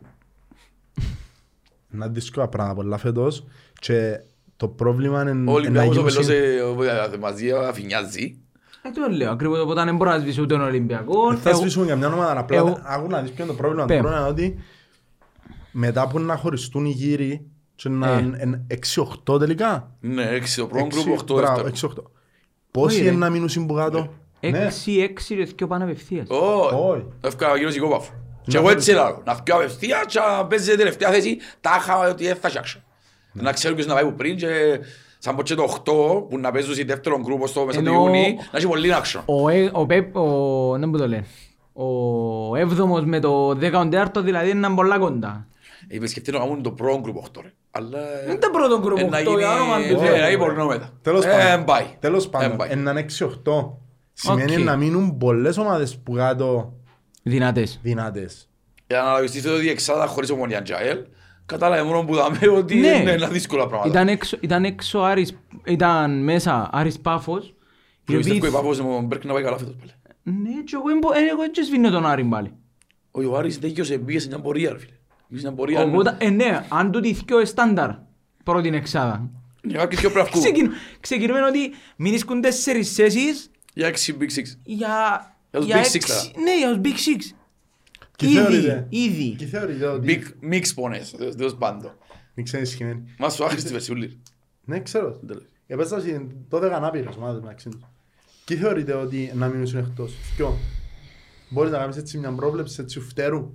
να 1.90 2.08
δύσκολα 2.08 2.48
πράγματα 2.48 2.74
πολλά 2.76 2.98
φέτος 2.98 3.46
και 3.80 4.20
το 4.58 4.68
πρόβλημα 4.68 5.22
είναι 5.22 5.32
Ο 5.32 5.34
να 5.36 5.52
Ολυμπιακός 5.52 5.98
ο 5.98 6.00
γίνουν 6.00 6.12
συν- 6.12 6.28
Πελός 6.28 7.14
ε, 7.14 7.18
μαζί 7.18 7.52
αφηνιάζει. 7.52 8.38
Ε, 8.82 8.90
το 8.92 9.16
λέω, 9.16 9.32
ακριβώς, 9.32 9.60
οπότε 9.60 9.84
δεν 9.84 9.96
μπορώ 9.96 10.10
να 10.12 10.20
σβήσω 10.20 10.42
ούτε 10.42 10.54
τον 10.56 10.64
Ολυμπιακό. 10.64 11.36
Θα 11.38 11.50
Εγώ- 11.50 11.60
σβήσουμε 11.60 11.86
για 11.86 11.96
μια 11.96 12.08
ομάδα 12.08 12.40
απλά. 12.40 12.58
εγώ- 12.58 12.82
Άκου 12.84 13.08
να 13.10 13.22
δεις 13.22 13.32
ποιο 13.32 13.44
είναι 13.44 13.52
το 13.54 13.58
πρόβλημα. 13.58 13.82
Το 13.86 13.88
Πέμ. 13.94 14.02
πρόβλημα 14.02 14.22
είναι 14.28 14.32
ότι 14.32 14.60
μετά 15.72 16.08
που 16.08 16.20
να 16.20 16.36
χωριστούν 16.36 16.86
οι 16.86 16.90
γύροι 16.90 17.46
και 17.76 17.90
να 17.90 18.12
Ε. 18.12 18.20
είναι 18.44 18.66
6-8 18.68 19.40
τελικά. 19.40 19.92
Ναι, 20.00 20.24
έξι 20.24 20.58
το 20.58 20.68
πρώτο 20.68 20.86
Έξι- 20.86 21.02
γκρουπ, 21.04 21.18
οχτώ 21.18 21.34
μπράβο, 21.34 21.62
δεύτερο. 21.64 21.70
6-8. 21.70 22.12
Πόσοι 22.72 22.96
Όχι, 22.96 23.04
ρε. 23.04 23.10
είναι 23.10 23.18
να 23.18 23.30
μείνουν 23.30 23.50
συμπογάτω. 23.50 24.14
Ναι. 24.40 24.64
Έξι-έξι 24.66 25.36
ρε 25.36 25.44
δυο 25.44 25.68
πάνε 25.68 25.84
απευθείας. 25.84 26.28
Όχι, 26.30 26.76
Όχι. 26.76 27.06
έφυγα 27.22 27.52
ο 27.52 27.54
κύριος 27.54 27.76
Οικόπαφο. 27.76 28.12
Και 28.48 28.58
εγώ 28.58 28.70
έτσι 28.70 28.92
λέω, 28.92 29.22
να 29.26 29.36
φτιάω 29.36 29.58
απευθεία 29.58 30.04
και 30.08 30.20
να 30.20 30.46
παίζει 30.46 30.70
την 30.70 30.78
τελευταία 30.78 31.10
θέση, 31.12 31.38
τα 31.62 31.76
είχα 31.80 32.00
ότι 32.10 32.26
δεν 32.26 32.36
θα 32.36 32.48
φτιάξω. 32.50 32.80
Να 33.34 33.52
ξέρω 33.52 33.74
ποιος 33.76 33.88
να 33.88 33.94
πάει 33.94 34.04
που 34.04 34.14
πριν 34.16 34.36
και 34.38 34.48
σαν 35.18 35.36
πω 35.36 35.44
και 35.44 35.56
το 35.56 35.64
8 35.64 36.26
που 36.30 36.38
να 36.40 36.52
παίζουν 36.52 36.74
σε 36.76 36.84
δεύτερο 36.84 37.20
γκρουπ 37.20 37.48
στο 37.48 37.66
μέσα 37.66 37.82
του 37.82 37.88
Ενώ- 37.88 37.98
Ιούνι, 38.06 38.38
να 38.52 38.58
έχει 38.58 38.68
πολύ 38.68 38.90
action. 39.02 39.22
Ο, 39.26 39.50
ε- 39.50 39.70
ο 39.74 39.86
Πεπ, 39.86 40.16
ο, 40.18 40.78
δεν 40.80 40.90
μου 40.90 40.98
το 40.98 41.08
λένε. 41.08 41.26
Ο 41.74 42.56
έβδομος 42.56 43.06
με 43.06 43.20
το 43.20 43.54
δεκαοντέαρτο 43.56 44.22
δηλαδή 44.22 44.50
είναι 44.50 44.70
πολλά 44.70 44.98
κοντά. 45.00 45.48
Είπες 45.88 46.10
σκεφτεί 46.10 46.32
να 46.32 46.40
κάνουν 46.40 46.62
το 46.64 46.72
πρώτο 46.72 47.00
γκρουπ 47.00 47.18
8 47.18 47.42
ρε. 47.42 47.54
Αλλά... 47.72 48.00
Είναι 48.26 48.36
το 48.38 48.50
πρώτο 48.50 48.80
γκρουπ 48.80 48.98
ε, 48.98 49.04
να 49.04 49.18
οκτώ, 49.18 49.30
γίνει- 49.30 49.42
για 49.42 49.54
όνομα 49.54 49.78
του 49.78 49.84
ε, 49.84 49.88
Θεού. 50.08 50.18
να 50.18 50.28
γίνει 50.30 50.38
πορνό 50.38 50.66
μετά. 50.66 50.92
Τέλος 51.02 51.26
Ε, 51.26 51.30
πάντων. 51.30 51.46
εν 51.48 51.64
πάει. 51.64 51.86
Τέλος 52.00 52.24
Εν 52.26 52.30
πάντων. 52.32 52.58
πάει. 52.58 52.70
Έναν 52.72 52.98
6-8 52.98 53.74
σημαίνει 54.14 54.56
Οκ. 54.56 54.60
να 54.64 54.76
μείνουν 54.76 55.18
πολλές 55.18 55.58
ομάδες 55.58 55.98
που 55.98 56.14
κάτω 56.14 56.74
Δυνατές. 57.24 57.80
δυνατές. 57.84 58.50
Για 58.88 58.98
να 58.98 59.04
αναλογιστείτε 59.04 59.50
ότι 59.50 59.66
η 59.66 59.70
εξάδα 59.70 60.06
χωρίς 60.08 60.30
ομονία 60.30 60.62
Τζαέλ, 60.62 60.98
κατάλαβε 61.46 61.84
μόνο 61.84 62.04
που 62.06 62.16
δάμε 62.16 62.40
ότι 62.60 62.76
Ναι. 62.76 62.88
είναι 62.88 63.12
ένα 63.12 63.28
δύσκολα 63.28 63.68
πράγματα. 63.68 63.90
Ήταν 63.90 64.08
έξω, 64.08 64.38
ήταν 64.40 64.64
έξω 64.64 65.00
Άρης, 65.00 65.38
ήταν 65.66 66.24
μέσα 66.24 66.70
Άρης 66.72 67.00
Πάφος. 67.00 67.46
οι 67.48 67.54
Και 68.06 68.16
πιστεύω 68.18 68.38
οποίοι- 68.38 68.50
η 68.50 68.54
Πάπος 68.56 68.78
με 68.82 68.84
τον 68.94 69.06
Μπέρκ 69.06 69.26
να 69.26 69.34
πάει 69.34 69.44
καλά 69.44 69.58
φέτος 69.58 69.76
πάλι. 69.76 69.92
Ναι, 70.24 70.50
και 70.64 70.74
εγώ 70.76 70.90
εμπο- 70.96 71.12
ε, 71.14 71.30
εγώ 71.32 71.42
έτσι 71.42 71.64
σβήνω 71.64 71.90
τον 71.90 72.06
Άρη 72.06 72.24
πάλι. 72.24 72.52
Όχι, 73.12 73.28
ο 73.28 73.38
Άρης 73.38 73.58
δίκαιος 73.58 73.98
μπήκε 74.00 74.20
σε 74.20 74.28
μια 74.28 74.40
πορεία 74.40 74.72
ρε 74.72 74.78
φίλε. 74.78 74.82
Μπήκε 74.82 74.82
σε 74.82 74.82
μια 74.82 74.88
πορεία. 74.88 74.97
Οπότε, 75.86 76.16
ε, 76.20 76.30
ναι, 76.30 76.66
αν 76.70 76.92
τούτοι 76.92 77.14
θκυο 77.14 77.46
στάνταρ 77.46 77.90
πρώτη 78.44 78.68
εξάδα. 78.68 79.30
Για 79.64 79.80
κάποιοι 79.80 79.98
πιο 79.98 80.12
πρέπει 80.12 80.26
να 80.26 80.32
βγουν. 80.32 80.44
Ξεκινούμε 80.44 80.76
ξεκινούμε 81.00 81.42
ότι 81.44 81.60
μην 81.96 82.14
ίσκουν 82.14 82.42
τέσσερις 82.42 82.94
θέσεις 82.94 83.52
Για 83.74 83.88
έξι 83.88 84.18
Big 84.20 84.24
Six. 84.24 84.44
για... 84.64 85.36
Για 85.52 85.60
τους 85.60 85.66
για 85.66 85.76
Big 85.76 85.80
έξι- 85.80 85.96
Six 85.96 86.08
τώρα. 86.08 86.22
Ναι, 86.44 86.58
για 86.58 86.68
τους 86.68 86.80
Big 86.84 86.96
Six. 86.96 87.36
Και 88.16 88.26
Ήδη, 88.26 88.36
θεωρείτε- 88.36 88.88
ήδη. 88.90 89.36
Και 89.38 89.46
θεωρείτε 89.46 89.86
ότι... 89.88 90.22
Big 90.42 90.54
Mix 90.54 90.62
πόνες, 90.76 91.16
τέλος 91.38 91.56
πάντων. 91.56 91.92
Μην 92.34 92.46
ξέρεις 92.46 92.70
σχημένη. 92.70 93.04
Μας 93.18 93.34
σου 93.36 93.46
άχρηστη 93.46 93.72
βερσιούλη. 93.72 94.18
Ναι, 94.66 94.80
ξέρω. 94.80 95.20
Τέλος. 95.28 95.44
Επέστασα 95.68 96.06
σε 96.08 96.28
12 96.50 96.62
ανάπηρες 96.74 97.16
ομάδες 97.16 97.42
μεταξύ 97.42 97.70
τους. 97.70 97.82
Και 98.46 98.56
θεωρείτε 98.56 98.94
ότι 98.94 99.32
να 99.36 99.48
μείνουν 99.48 99.78
εκτός; 99.78 100.14
Ποιο; 100.36 100.58
Μπορείς 101.50 101.72
να 101.72 101.78
κάνεις 101.78 101.98
έτσι 101.98 102.18
μια 102.18 102.32
πρόβλεψη 102.32 102.82
έτσι 102.82 103.00
φτέρου. 103.00 103.54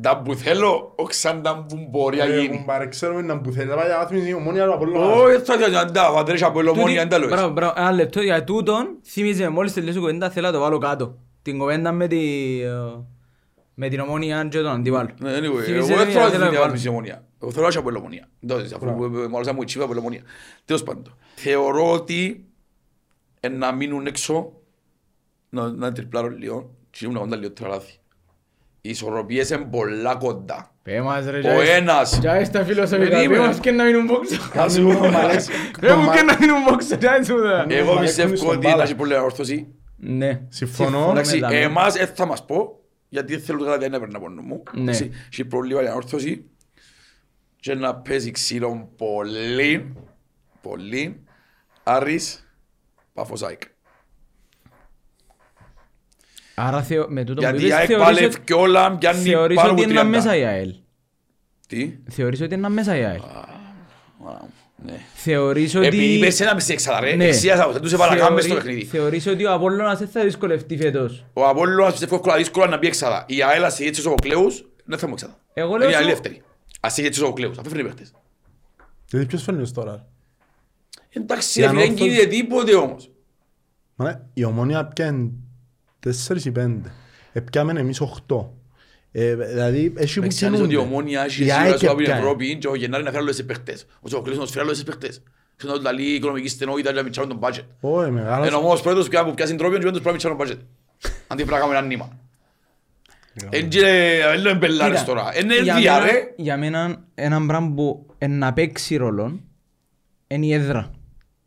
Τα 0.00 0.22
που 0.22 0.34
θέλω, 0.34 0.92
όχι 0.96 1.14
σαν 1.14 1.42
τα 1.42 1.64
που 1.68 1.86
μπορεί 1.90 2.16
να 2.16 2.24
Ε, 2.24 2.40
γίνει. 2.40 2.56
που 2.58 2.64
παρεξέρουμε 2.64 3.22
να 3.22 3.40
που 3.40 3.52
θέλει 3.52 3.68
να 3.68 3.76
πάει 3.76 3.86
για 3.86 3.98
βάθμιση 3.98 4.32
ομόνια 4.34 4.62
αλλά 4.62 4.78
πολύ 4.78 4.96
Όχι, 4.96 5.38
θα 5.38 5.56
διαδικαστά, 5.56 6.06
αν 6.08 6.24
τρέχει 6.24 6.44
από 6.44 6.60
ελομόνια, 6.60 7.02
αν 7.02 7.08
τα 7.08 7.16
Τούτη- 7.16 7.28
λέω. 7.28 7.38
Μπράβο, 7.38 7.52
μπράβο, 7.52 7.72
ένα 7.76 7.92
λεπτό 7.92 8.20
για 8.20 8.44
τούτον 8.44 8.96
θύμιζε 9.04 9.48
μόλις 9.48 9.72
τελειώσει 9.72 9.96
η 9.96 10.00
κουβέντα 10.00 10.30
θέλω 10.30 10.46
να 10.46 10.52
το 10.52 10.58
βάλω 10.60 10.78
κάτω. 10.78 11.18
Την 11.42 11.58
κουβέντα 11.58 11.92
με, 11.92 12.06
τη, 12.06 12.60
ε, 12.62 12.70
με 13.74 13.88
την 13.88 14.00
ομόνια 14.00 14.44
και 14.50 14.58
τον 14.58 14.66
αντιβάλλο. 14.70 15.10
Ναι, 15.20 15.30
anyway, 15.30 15.40
Θύμιζε 15.40 15.70
εγώ 15.72 15.86
δεν 15.86 16.06
με 16.06 16.12
θέλω 16.12 16.24
να 16.24 16.28
για 16.28 16.38
να 16.38 16.48
δει 16.50 16.56
βάλω. 16.56 16.72
την 16.72 16.88
ομονία. 16.90 17.24
Εγώ 17.42 17.50
θέλω 17.50 17.62
να 17.62 17.68
έχει 17.68 17.78
από 17.78 17.88
ελομονία. 17.88 18.28
Εντάξει, 18.44 18.74
αφού 18.74 18.86
μόλις 19.30 19.52
μου 19.52 19.62
η 19.62 19.64
τσίβα 19.64 19.84
από 19.84 19.92
ελομονία. 19.92 20.22
Τέλος 20.64 20.82
πάντων. 20.82 21.16
Θεωρώ 21.34 21.92
ότι 21.92 22.44
ε, 23.40 23.48
να 23.48 23.72
μείνουν 23.72 24.06
έξω, 24.06 24.52
να, 25.48 25.70
να 25.70 25.92
τριπλάρω 25.92 26.28
λίγο, 26.28 26.70
και 26.90 27.04
ήμουν 27.04 27.18
κοντά 27.18 27.36
λιγότερα 27.36 27.68
λάθη. 27.68 27.92
Οι 28.84 28.88
ισορροπίες 28.90 29.50
είναι 29.50 29.64
πολλά 29.64 30.14
κοντά. 30.16 30.74
Πέ 30.82 31.00
μας 31.00 31.24
ρε, 31.26 31.54
Ο 31.56 31.60
ένας 31.60 32.18
Τζάι 32.20 32.40
Ε, 32.40 32.44
στα 32.44 32.64
φιλοσοφικά, 32.64 33.08
Περίμενε. 33.08 33.40
πέ 33.40 33.46
μας 33.46 33.58
και 33.60 33.70
να 33.70 33.84
μείνουν 33.84 34.04
μπόξο. 34.04 34.36
Ας 34.54 34.72
σου 34.72 34.82
πω, 34.82 34.88
Ρε 35.80 35.94
μου 35.94 36.10
και 36.12 36.22
να 36.22 36.36
μείνουν 36.40 36.62
μπόξο, 36.68 36.98
τζάι 36.98 37.22
σου 37.24 37.38
δα. 37.38 37.66
Εγώ 37.68 37.94
Μα 37.94 38.00
πιστεύω 38.00 38.26
έχουν 38.26 38.36
στον 38.36 38.48
ότι 38.56 38.58
μπάλα. 38.66 38.76
να 38.76 38.82
έχει 38.82 38.94
πολλή 38.94 39.14
ορθώση. 39.14 39.66
Ναι. 39.96 40.40
Συμφωνώ. 40.48 41.08
Εντάξει, 41.10 41.34
με 41.38 41.48
τα- 41.48 41.54
εμάς 41.56 41.94
δεν 41.94 42.06
θα 42.14 42.26
μας 42.26 42.44
πω, 42.44 42.80
γιατί 43.08 43.32
δεν 43.36 43.44
θέλω 43.44 43.58
το 43.58 43.64
καλά 43.64 43.88
να 43.88 43.98
παίρνει 43.98 44.14
από 44.14 44.28
νου 44.28 44.42
μου. 44.42 44.62
Ναι. 44.72 44.82
Εντάξει, 44.82 45.10
Έχει 45.32 45.44
προβλήμα 45.44 45.82
για 45.82 45.94
ορθώση 45.94 46.44
και 47.56 47.74
να 47.74 47.94
παίζει 47.94 48.30
ξύλο 48.30 48.90
πολύ, 48.96 49.94
πολύ, 50.62 51.22
Άρης, 51.82 52.46
Πάφος 53.12 53.42
ΑΕΚ. 53.42 53.62
Άρα 56.54 56.82
θεω- 56.82 57.06
με 57.08 57.24
τούτο 57.24 57.34
που 57.34 57.40
Γιατί 57.40 57.62
η 57.62 57.66
είπες 57.66 57.76
ΑΕΚ 57.78 57.86
θεωρείς 57.86 58.04
πάλευε 58.04 58.24
ότι- 58.26 58.40
και 58.40 58.54
όλα, 58.54 58.96
πιάνει 58.98 59.18
θεωρείς 59.22 59.56
πάνω 59.56 59.70
ότι 59.72 59.82
από 59.82 59.90
είναι 59.90 60.00
30. 60.00 60.08
μέσα 60.08 60.36
η 60.36 60.44
ΑΕΛ. 60.44 60.74
Τι; 61.68 61.98
Θεωρείς 62.10 62.40
ότι 62.40 62.54
είναι 62.54 62.68
μέσα 62.68 62.96
η 62.96 63.04
ΑΕΛ. 63.04 63.20
Α, 63.20 64.50
Ναι. 64.84 64.98
Θεωρείς 65.14 65.74
ότι... 65.74 65.86
Επειδή 65.86 66.04
είπες 66.04 66.40
ένα 66.40 66.54
μισή 66.54 66.72
εξάδα 66.72 67.00
ρε, 67.00 67.14
Ναι. 67.14 67.24
εξίασα, 67.24 67.68
δεν 67.72 67.82
τους 67.82 67.92
επανακάμε 67.92 68.40
στο 68.40 68.48
Θεωρεί- 68.48 68.64
παιχνίδι. 68.66 68.86
Θεωρείς 68.86 69.26
ότι 69.26 69.44
ο 69.44 69.52
Απόλλωνας 69.52 69.98
δεν 69.98 70.08
θα 70.08 70.22
δυσκολευτεί 70.24 70.76
φέτος. 70.76 71.24
Ο 71.32 71.46
Απόλλωνας 71.48 71.90
πιστεύω 71.92 72.14
εύκολα 72.14 72.36
δύσκολα 72.36 72.66
να 72.66 72.76
μπει 72.78 72.86
εξάδα. 72.86 73.24
Η 73.28 73.42
ΑΕΛ 73.42 73.64
ας 73.64 73.78
είχε 73.78 73.88
έτσι 73.88 74.02
τους 74.02 74.10
αποκλέους, 74.10 74.64
δεν 74.84 74.98
θα 74.98 75.06
μου 75.06 75.12
εξάδα. 75.12 75.38
Εγώ 75.54 75.76
λέω 75.76 75.82
Είναι 75.88 75.92
η 75.92 75.94
άλλη 75.94 76.04
σου- 76.04 76.10
δεύτερη. 76.10 76.42
Ας 76.80 76.96
είχε 76.96 77.06
έτσι 77.06 77.18
τους 77.18 77.28
αποκλέους, 77.28 77.58
αφού 77.58 77.68
φέρνει 77.68 77.84
παίχτες. 77.84 78.12
Γιατί 79.10 79.26
ποιος 79.26 79.42
φέρνει 79.42 79.62
ως 79.62 79.72
τώρα; 79.72 80.06
Εντάξει 81.10 81.60
Η 81.60 81.62
ρε 81.62 81.68
φίλε, 81.68 81.80
δεν 81.80 81.88
ανόρθωση- 81.90 82.10
γίνεται 82.12 82.28
τίποτε 82.30 82.74
όμως. 82.74 83.10
Μα 83.94 84.04
ναι, 84.04 84.20
Η 84.34 84.44
ομόνια 84.44 84.84
πιάνει 84.86 85.32
4 86.06 86.44
ή 86.44 86.52
5. 86.56 86.76
Επιάμε 87.32 87.80
εμείς 87.80 88.00
8. 88.00 88.46
Ε, 89.14 89.34
δηλαδή, 89.34 89.92
έχει 89.96 90.20
που 90.20 90.26
Ξέρεις 90.26 90.54
ότι 90.60 90.64
η 90.64 90.68
κινούνται. 90.68 90.76
Ομόνια 90.76 91.24
έχει 91.24 91.42
Η 91.42 91.46
σίγουρα 91.46 91.56
ΑΕΚ 91.62 91.76
στο 91.76 91.86
από 91.86 91.96
την 91.96 92.04
έπιανε. 92.04 92.20
Ευρώπη 92.20 92.56
και 92.58 92.68
ο 92.68 92.74
Γενάρη 92.74 93.02
να 93.04 93.10
φέρει 93.10 93.22
όλες 93.22 93.36
τις 93.36 93.44
παίχτες. 93.44 93.86
Ο 94.00 94.08
Τσοκοκλής 94.08 94.36
να 94.36 94.42
τους 94.42 94.52
φέρει 94.52 94.64
όλες 94.64 94.76
τις 94.76 94.86
παίχτες. 94.86 95.22
Ξέρεις 95.56 95.76
να 95.76 95.82
τους 95.82 95.82
λαλεί 95.92 96.10
η 96.10 96.14
οικονομική 96.14 96.48
στενότητα 96.48 96.90
και 96.90 96.96
να 96.96 97.02
μητσάρουν 97.02 97.30
τον 97.30 97.38
budget. 97.42 97.64
Όχι, 97.80 98.10
μεγάλος. 98.10 98.46
Ενώ 98.46 98.56
όμως 98.56 98.80
πρώτος 98.82 99.08
πια 99.08 99.24
που 99.24 99.34
πιάσει 99.34 99.54
τρόπιο 99.54 99.78
και 99.78 99.84
δεν 99.84 99.92
τους 99.92 100.02
πρέπει 100.02 100.22
να 100.22 100.30
μητσάρουν 100.30 100.38
τον 100.38 100.46
budget. 100.46 101.10
Αντί 101.26 101.44
πρέπει 101.44 101.50
να 101.50 101.58
κάνουμε 101.58 101.78
ένα 101.78 101.86
νήμα. 101.86 102.18
Εν 103.50 103.68
και 103.68 103.80
δεν 104.32 104.40
λέμε 104.40 104.58
πελάρες 104.58 105.00
Κοίτα, 105.00 105.12
τώρα. 105.12 105.38
Είναι 105.40 105.54
για 105.62 105.76
διά 105.76 105.92
μένα- 105.98 106.04
ρε. 106.12 106.32
Για 106.36 106.56
μένα 106.56 107.04
ένα 107.14 107.46
πράγμα 107.46 107.72
που 107.74 108.06
είναι 108.18 108.34
να 108.36 108.52
παίξει 108.52 108.96
ρόλο 108.96 109.40
είναι 110.26 110.46
η 110.46 110.52
έδρα 110.52 110.90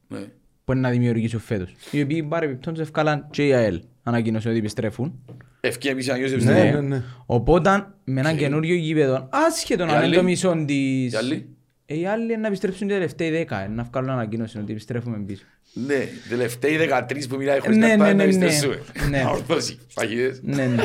Ναι. 0.08 0.20
που 0.64 0.72
είναι 0.72 0.82
να 0.82 0.90
δημιουργήσουν 0.90 1.40
φέτος. 1.40 1.74
Οι 1.92 2.02
οποίοι 2.02 2.24
παρεμπιπτόντως 2.24 2.82
ευκάλαν 2.82 3.28
και 3.32 3.48
η 3.48 3.54
ΑΕΛ 3.54 3.82
ανακοίνωσε 4.08 4.50
ότι 4.50 4.58
επιστρέφουν. 4.58 5.20
Ευκαιρία 5.60 5.92
επίσης 5.92 6.12
να 6.12 6.18
νιώσεις 6.18 6.44
Ναι, 6.46 6.54
πιστεύω. 6.54 6.82
ναι, 6.82 6.88
ναι. 6.96 7.04
Οπότε 7.26 7.88
με 8.04 8.20
έναν 8.20 8.38
καινούριο 8.38 8.76
γήπεδο, 8.76 9.30
άσχετο 9.48 9.86
να 9.86 9.92
Οι 9.92 9.96
είναι 9.96 10.06
άλλοι; 10.06 10.16
το 10.16 10.24
μισό 10.24 10.64
της... 10.68 11.14
Οι 11.14 11.16
άλλοι; 11.18 11.50
Ε, 11.86 11.98
Οι 12.00 12.06
άλλοι 12.06 12.24
είναι 12.24 12.42
να 12.42 12.48
επιστρέψουν 12.48 12.88
την 12.88 12.96
τελευταία 12.96 13.32
δέκα, 13.32 13.64
ε, 13.64 13.68
να 13.68 13.84
βγάλουν 13.84 14.10
ανακοίνωση 14.10 14.58
ότι 14.58 14.72
επιστρέφουμε 14.72 15.18
πίσω. 15.18 15.44
Ναι, 15.74 16.08
τελευταίοι 16.30 16.78
13 17.10 17.28
που 17.30 17.36
μιλάει 17.36 17.60
χωρίς 17.60 17.78
Ναι, 17.78 17.88
να 17.88 17.96
ναι, 17.96 17.98
πάει 18.04 18.14
να 18.14 18.24
ναι, 18.26 18.32
ναι. 18.32 18.46
επιστρέψουμε. 18.46 18.80
Ναι. 19.10 19.26
Ορθώση. 19.30 19.78
Παγίδες. 19.94 20.40
Ναι, 20.44 20.66
ναι. 20.66 20.84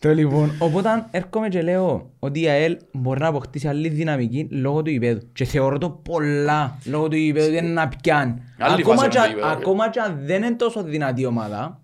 Το- 0.00 0.08
Το 0.08 0.14
λοιπόν, 0.14 0.50
οπότε 0.66 1.06
έρχομαι 1.10 1.48
και 1.48 1.62
λέω 1.62 2.10
ότι 2.18 2.40
η 2.40 2.48
ΑΕΛ 2.48 2.76
μπορεί 2.92 3.20
να 3.20 3.26
αποκτήσει 3.26 3.68
άλλη 3.68 3.88
δυναμική 3.88 4.48
λόγω 4.50 4.82
του 4.82 4.90
υπέδου. 4.90 5.20
Και 5.32 5.44
θεωρώ 5.44 5.78
το 5.78 5.90
πολλά 5.90 6.78
λόγω 6.84 7.08
του 7.08 7.16
υπέδου 7.16 7.46
ότι 7.48 7.56
είναι 7.56 7.72
να 7.72 7.88
πιάνει. 7.88 8.34
Άλλη 8.58 8.80
Ακόμα 8.82 8.96
φάση 8.96 9.08
και, 9.08 9.18
είναι 9.18 9.26
το 9.26 9.32
γήπεδο, 9.32 9.52
ακόμα 9.52 9.90
και 9.90 10.00
αν 10.00 10.18
δεν 10.24 10.42
είναι 10.42 10.54
τόσο 10.54 10.82
δυνατή 10.82 11.26
ομάδα, 11.26 11.80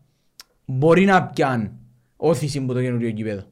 μπορεί 0.64 1.04
να 1.04 1.22
πιάνει 1.24 1.70
όθηση 2.16 2.60
που 2.60 2.72
το 2.72 2.80
καινούριο 2.80 3.08
γήπεδο. 3.08 3.42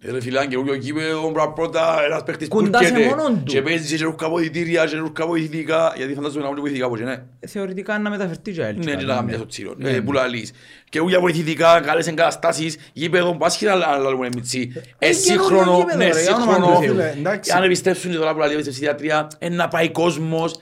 Ε, 0.00 0.10
Ρε 0.10 0.20
φίλε, 0.20 0.38
αν 0.38 0.48
και 0.48 0.54
εγώ 0.54 0.76
κήπεδο, 0.76 1.30
μπρα 1.30 1.52
πρώτα 1.52 1.98
ένας 2.06 2.22
παίχτης 2.22 2.48
που 2.48 2.56
Κοντά 2.56 2.78
σε 2.78 2.84
έρχεται 2.84 3.08
μόνον 3.08 3.36
του. 3.44 3.52
και 3.52 3.62
παίζει 3.62 3.96
και 3.96 4.04
ρούχα 4.04 4.28
βοηθητήρια 4.28 4.84
και 4.86 4.96
ρούχα 4.96 5.26
βοηθητικά, 5.26 5.92
γιατί 5.96 6.14
φαντάζομαι 6.14 6.42
να 6.44 6.48
μην 6.50 6.60
βοηθητικά 6.60 6.86
από 6.86 6.96
και 6.96 7.04
ναι. 7.04 7.22
Θεωρητικά 7.46 7.98
να 7.98 8.10
μεταφερθεί 8.10 8.52
και 8.52 8.60
η 8.60 8.64
ΑΕΛ. 8.64 8.76
Ναι, 8.84 8.94
και 8.94 9.04
να 9.04 9.14
κάνεις 9.14 9.36
το 9.38 9.46
τσίρος, 9.46 9.74
Ναι, 9.78 9.88
ε, 9.88 9.92
ναι. 9.92 10.00
που 10.00 10.12
λαλείς. 10.12 10.52
Και 10.88 11.00
ούγια 11.00 11.20
βοηθητικά, 11.20 11.80
καλές 11.80 12.06
εγκαταστάσεις, 12.06 12.76
γήπεδο, 12.92 13.36
πάσχει 13.36 13.64
να 13.64 13.74
λαλούμε 13.74 14.28
μιτσί. 14.34 14.72
Εσύγχρονο, 14.98 15.64
καινούριο 15.64 15.78
γήπεδο, 15.78 15.96
ναι, 15.98 16.10
ρε, 16.10 16.22
για 16.22 16.34
όνομα 16.34 16.52
σύγχρονο. 16.54 16.74
του 16.76 16.80
Θεού. 16.82 16.90
Φίλε, 16.90 17.10
εντάξει. 17.18 17.52
Αν 17.52 17.62
επιστρέψουν 17.62 18.10
και 18.10 18.16
τώρα 18.16 18.32
που 18.32 18.38
λαλείς 18.38 18.60
στη 18.64 18.70
διατρία, 18.70 19.28
ε, 19.38 19.48
να 19.48 19.68
πάει 19.68 19.90
κόσμος. 19.90 20.54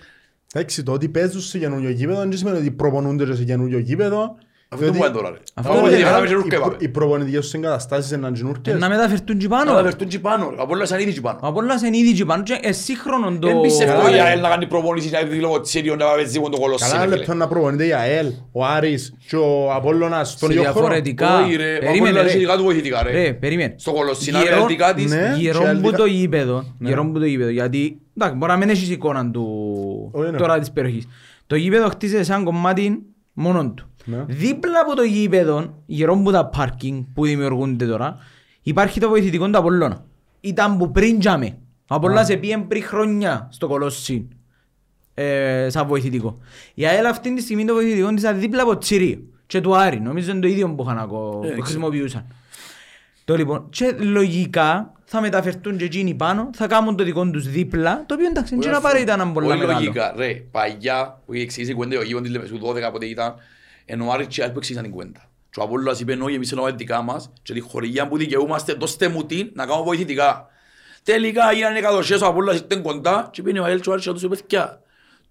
Εντάξει, 0.55 0.83
το 0.83 0.93
ότι 0.93 1.09
παίζουν 1.09 1.41
σε 1.41 1.59
καινούριο 1.59 1.91
γήπεδο 1.91 2.19
δεν 2.19 2.37
σημαίνει 2.37 2.57
ότι 2.57 2.71
προπονούνται 2.71 3.25
και 3.25 3.35
σε 3.35 3.45
καινούριο 3.45 3.79
γήπεδο 3.79 4.37
Αυτό 4.69 4.87
που 4.93 4.95
είναι 4.97 5.09
τώρα 5.09 5.31
ρε. 5.31 5.37
Αυτό 5.55 5.71
Τα 5.73 5.79
είναι, 5.79 5.81
βοηθητικά 5.87 6.09
άρα, 6.09 6.17
να 6.19 6.23
μην 6.23 6.31
οι 6.33 6.35
νούρκε 6.35 6.49
προ- 6.57 6.63
πάμε. 6.63 6.77
Οι 6.81 6.89
προπονητικές 6.89 7.41
τους 7.41 7.53
εγκαταστάσεις 7.55 8.11
είναι 8.11 8.27
αντζινούρκες. 8.27 8.75
Να 8.79 8.89
μεταφερθούν 8.89 9.39
και 9.39 9.49
Να 9.49 9.57
πάνω. 9.57 9.73
τα 9.75 9.83
φερτούν 9.83 10.09
και 10.09 10.19
πάνω. 10.19 10.49
ρε. 10.51 10.57
Ο 10.57 10.63
Απόλλωνας 10.63 10.91
είναι 10.91 11.03
ήδη 11.03 11.13
και 11.13 11.21
πάνω. 11.21 11.39
Ο 11.43 11.47
Απόλλωνας 11.47 11.83
είναι 11.83 11.97
ήδη 11.97 12.13
και 12.13 12.25
πάνω 12.25 12.43
και 12.43 12.59
ε, 12.63 12.73
σύγχρονο 12.73 13.39
το... 13.39 13.47
Δεν 13.47 13.61
πιστεύω 13.61 13.93
Καλά, 13.93 14.11
η 14.11 14.13
ρε. 14.13 14.21
ΑΕΛ 14.21 14.41
να 14.41 14.49
κάνει 14.49 14.67
προπόνηση 14.67 15.11
να 15.11 15.23
δει 15.23 15.39
λόγω 15.39 15.61
τσίριον 15.61 15.99
να 15.99 16.07
παίζει 16.15 16.41
με 16.41 16.49
το 16.49 16.59
κολοσσί. 16.59 16.91
Καλά 16.91 16.99
ρε, 17.05 17.07
φίλε. 17.11 17.17
λεπτό 17.17 17.35
να 17.35 17.49
προπονείται 17.49 17.87
η 17.87 17.93
ΑΕΛ, 17.93 18.27
ο 18.53 18.65
Άρης 18.65 19.15
και 19.29 19.37
ο 19.37 19.73
Απόλλωνας 19.73 20.31
στον 20.31 20.49
σε 20.51 20.55
ίδιο 20.59 20.71
χώρο. 20.71 20.81
διαφορετικά. 20.81 21.41
Όχι, 21.43 21.57
ρε. 21.57 21.75
Ο 21.75 21.79
Περίμενε 21.79 21.99
Απόλλωνας 21.99 22.23
ρε. 22.23 22.29
έχει 22.29 22.39
δικά 22.39 22.57
του 22.57 22.63
βοηθητικά, 22.63 23.03
ρε. 23.03 23.11
Ρε, 23.11 23.33
περίμενε. 23.33 23.75
Στο 23.79 23.93
κολοσσί 23.93 24.31
να 24.31 24.39
Γερό- 24.39 24.55
βγάλει 24.57 24.67
δικά 24.73 24.95
της. 24.95 25.11
Ναι. 25.11 25.35
Γερό 25.39 25.59
και 25.59 25.65
που 25.65 25.71
άλλοι 25.71 25.81
το 25.81 25.89
δικά- 25.91 26.07
γήπεδο, 26.07 26.65
γερό 26.79 27.07
που 27.11 27.19
το 27.19 27.25
γήπεδο, 27.25 27.51
γιατί 27.51 28.01
εντάξει, 28.17 28.37
μπορεί 28.37 28.53
να 28.53 28.59
μην 28.59 28.69
έχεις 28.69 28.91
εικόνα 28.91 29.31
του 29.31 29.45
Όχι, 30.13 30.31
ναι. 30.31 30.37
τώρα 30.37 30.59
της 30.59 30.71
περιοχής. 30.71 31.09
Το 31.47 31.57
γήπεδο 31.57 31.89
χτίζεται 31.89 32.23
σαν 32.23 32.45
κομμάτι 32.45 33.03
μόνον 33.33 33.75
του. 33.75 33.91
Ναι. 34.07 34.25
Δίπλα 34.27 34.81
από 34.81 34.95
το 34.97 35.03
γήπεδο, 35.03 35.83
γερό 35.87 36.17
που 36.17 36.31
τα 36.33 36.47
πάρκινγκ 36.47 37.03
που 37.15 37.25
δημιουργούνται 37.25 37.87
τώρα, 37.87 38.17
υπάρχει 38.63 39.01
το 39.01 39.09
βοηθητικό 39.09 39.51
του 39.51 39.59
Απολλώνα. 39.59 40.05
Ήταν 40.41 40.77
που 40.79 40.91
πριν 40.91 41.19
τζάμε. 41.19 41.59
Ο 41.89 41.95
Απολλώνας 41.95 42.29
επίεν 42.29 42.67
πριν 42.67 42.83
χρόνια 42.83 43.49
στο 43.53 43.67
Κολόσσι. 43.69 44.29
Ε, 45.15 45.67
σαν 45.71 45.87
βοηθητικό. 45.87 46.39
Η 46.75 46.87
ΑΕΛ 46.87 47.07
αυτή 47.07 47.35
τη 47.35 47.41
στιγμή 47.43 47.65
το 47.65 47.75
βοηθητικό 47.75 48.09
της 48.09 48.23
ήταν 48.23 48.39
δίπλα 48.41 48.63
από 48.63 48.79
Τσιρίο 48.79 49.19
και 49.47 49.61
του 49.61 49.77
Άρη. 49.77 50.01
Νομίζω 50.01 50.31
είναι 50.31 50.41
το 50.41 50.47
ίδιο 50.47 50.75
που 50.75 50.83
είχαν 50.83 50.99
ακο- 50.99 51.43
Ε, 51.45 51.49
που 51.49 51.61
χρησιμοποιούσαν. 51.63 52.25
Το 53.25 53.37
λοιπόν, 53.37 53.67
και 53.71 53.95
λογικά 53.99 54.93
θα 55.05 55.21
μεταφερθούν 55.21 55.77
και 55.77 55.85
εκείνοι 55.85 56.15
πάνω, 56.15 56.51
θα 56.55 56.67
κάνουν 56.67 56.97
το 56.97 57.05
δικό 57.05 57.31
τους 57.31 57.49
δίπλα, 57.49 58.05
το 58.07 58.15
οποίο 58.15 58.27
εντάξει, 58.27 58.57
δεν 58.57 58.67
είναι 58.69 58.77
απαραίτητα 58.77 59.17
να 59.17 59.23
είναι 59.25 59.33
πολλά 59.33 59.47
Όχι 59.49 59.59
μεγάλο. 59.59 59.79
λογικά, 59.79 60.15
ρε. 60.17 60.35
Παγιά 60.51 61.21
που 61.27 61.35
είχε 61.35 61.43
εξηγήσει 61.43 61.71
η 61.73 61.75
κουβέντα, 61.75 61.99
ο 61.99 62.03
γίγον 62.03 62.23
της 62.23 62.31
Λεμεσού 62.33 62.59
12 62.59 62.91
πότε 62.93 63.07
ήταν, 63.07 63.35
ενώ 63.87 64.07
ο 64.07 64.11
Άρης 64.11 64.27
και 64.27 64.41
οι 64.41 64.45
άλλοι 64.45 64.53
που 64.53 64.59
εξήγησαν 64.59 64.85
την 64.87 64.95
κουβέντα. 64.97 65.21
Και 65.51 65.61
ο 65.61 65.63
Απόλλωνας 65.63 66.01
είπε 66.01 66.19
όχι, 66.23 66.35
εμείς 66.35 66.51
εννοούμε 66.53 66.73
δικά 66.73 67.03
μας 67.03 67.31
και 67.43 67.53
τη 67.53 67.61
χορηγία 67.61 68.09
που 68.09 68.17
δικαιούμαστε, 68.17 68.73
δώστε 68.73 69.09
μου 69.09 69.27
τι 69.27 69.51
να 69.55 69.67
κάνω 69.67 69.83
βοηθητικά. 69.83 70.47
Τελικά 71.03 71.51
έγιναν 71.51 71.77
εκατοσίες, 71.77 72.21
ο 72.21 72.27
Απόλλωνας 72.27 72.59
ήταν 72.59 72.83
κοντά 72.83 73.29
και 73.33 73.43
πήγαινε 73.43 73.61
ο 73.61 73.65
Αέλ 73.65 73.81
και 73.81 73.89
ο 73.89 73.93
Άρης 73.93 74.05
και 74.05 74.13
τους 74.13 74.23
είπε 74.23 74.37
«Θκιά, 74.37 74.81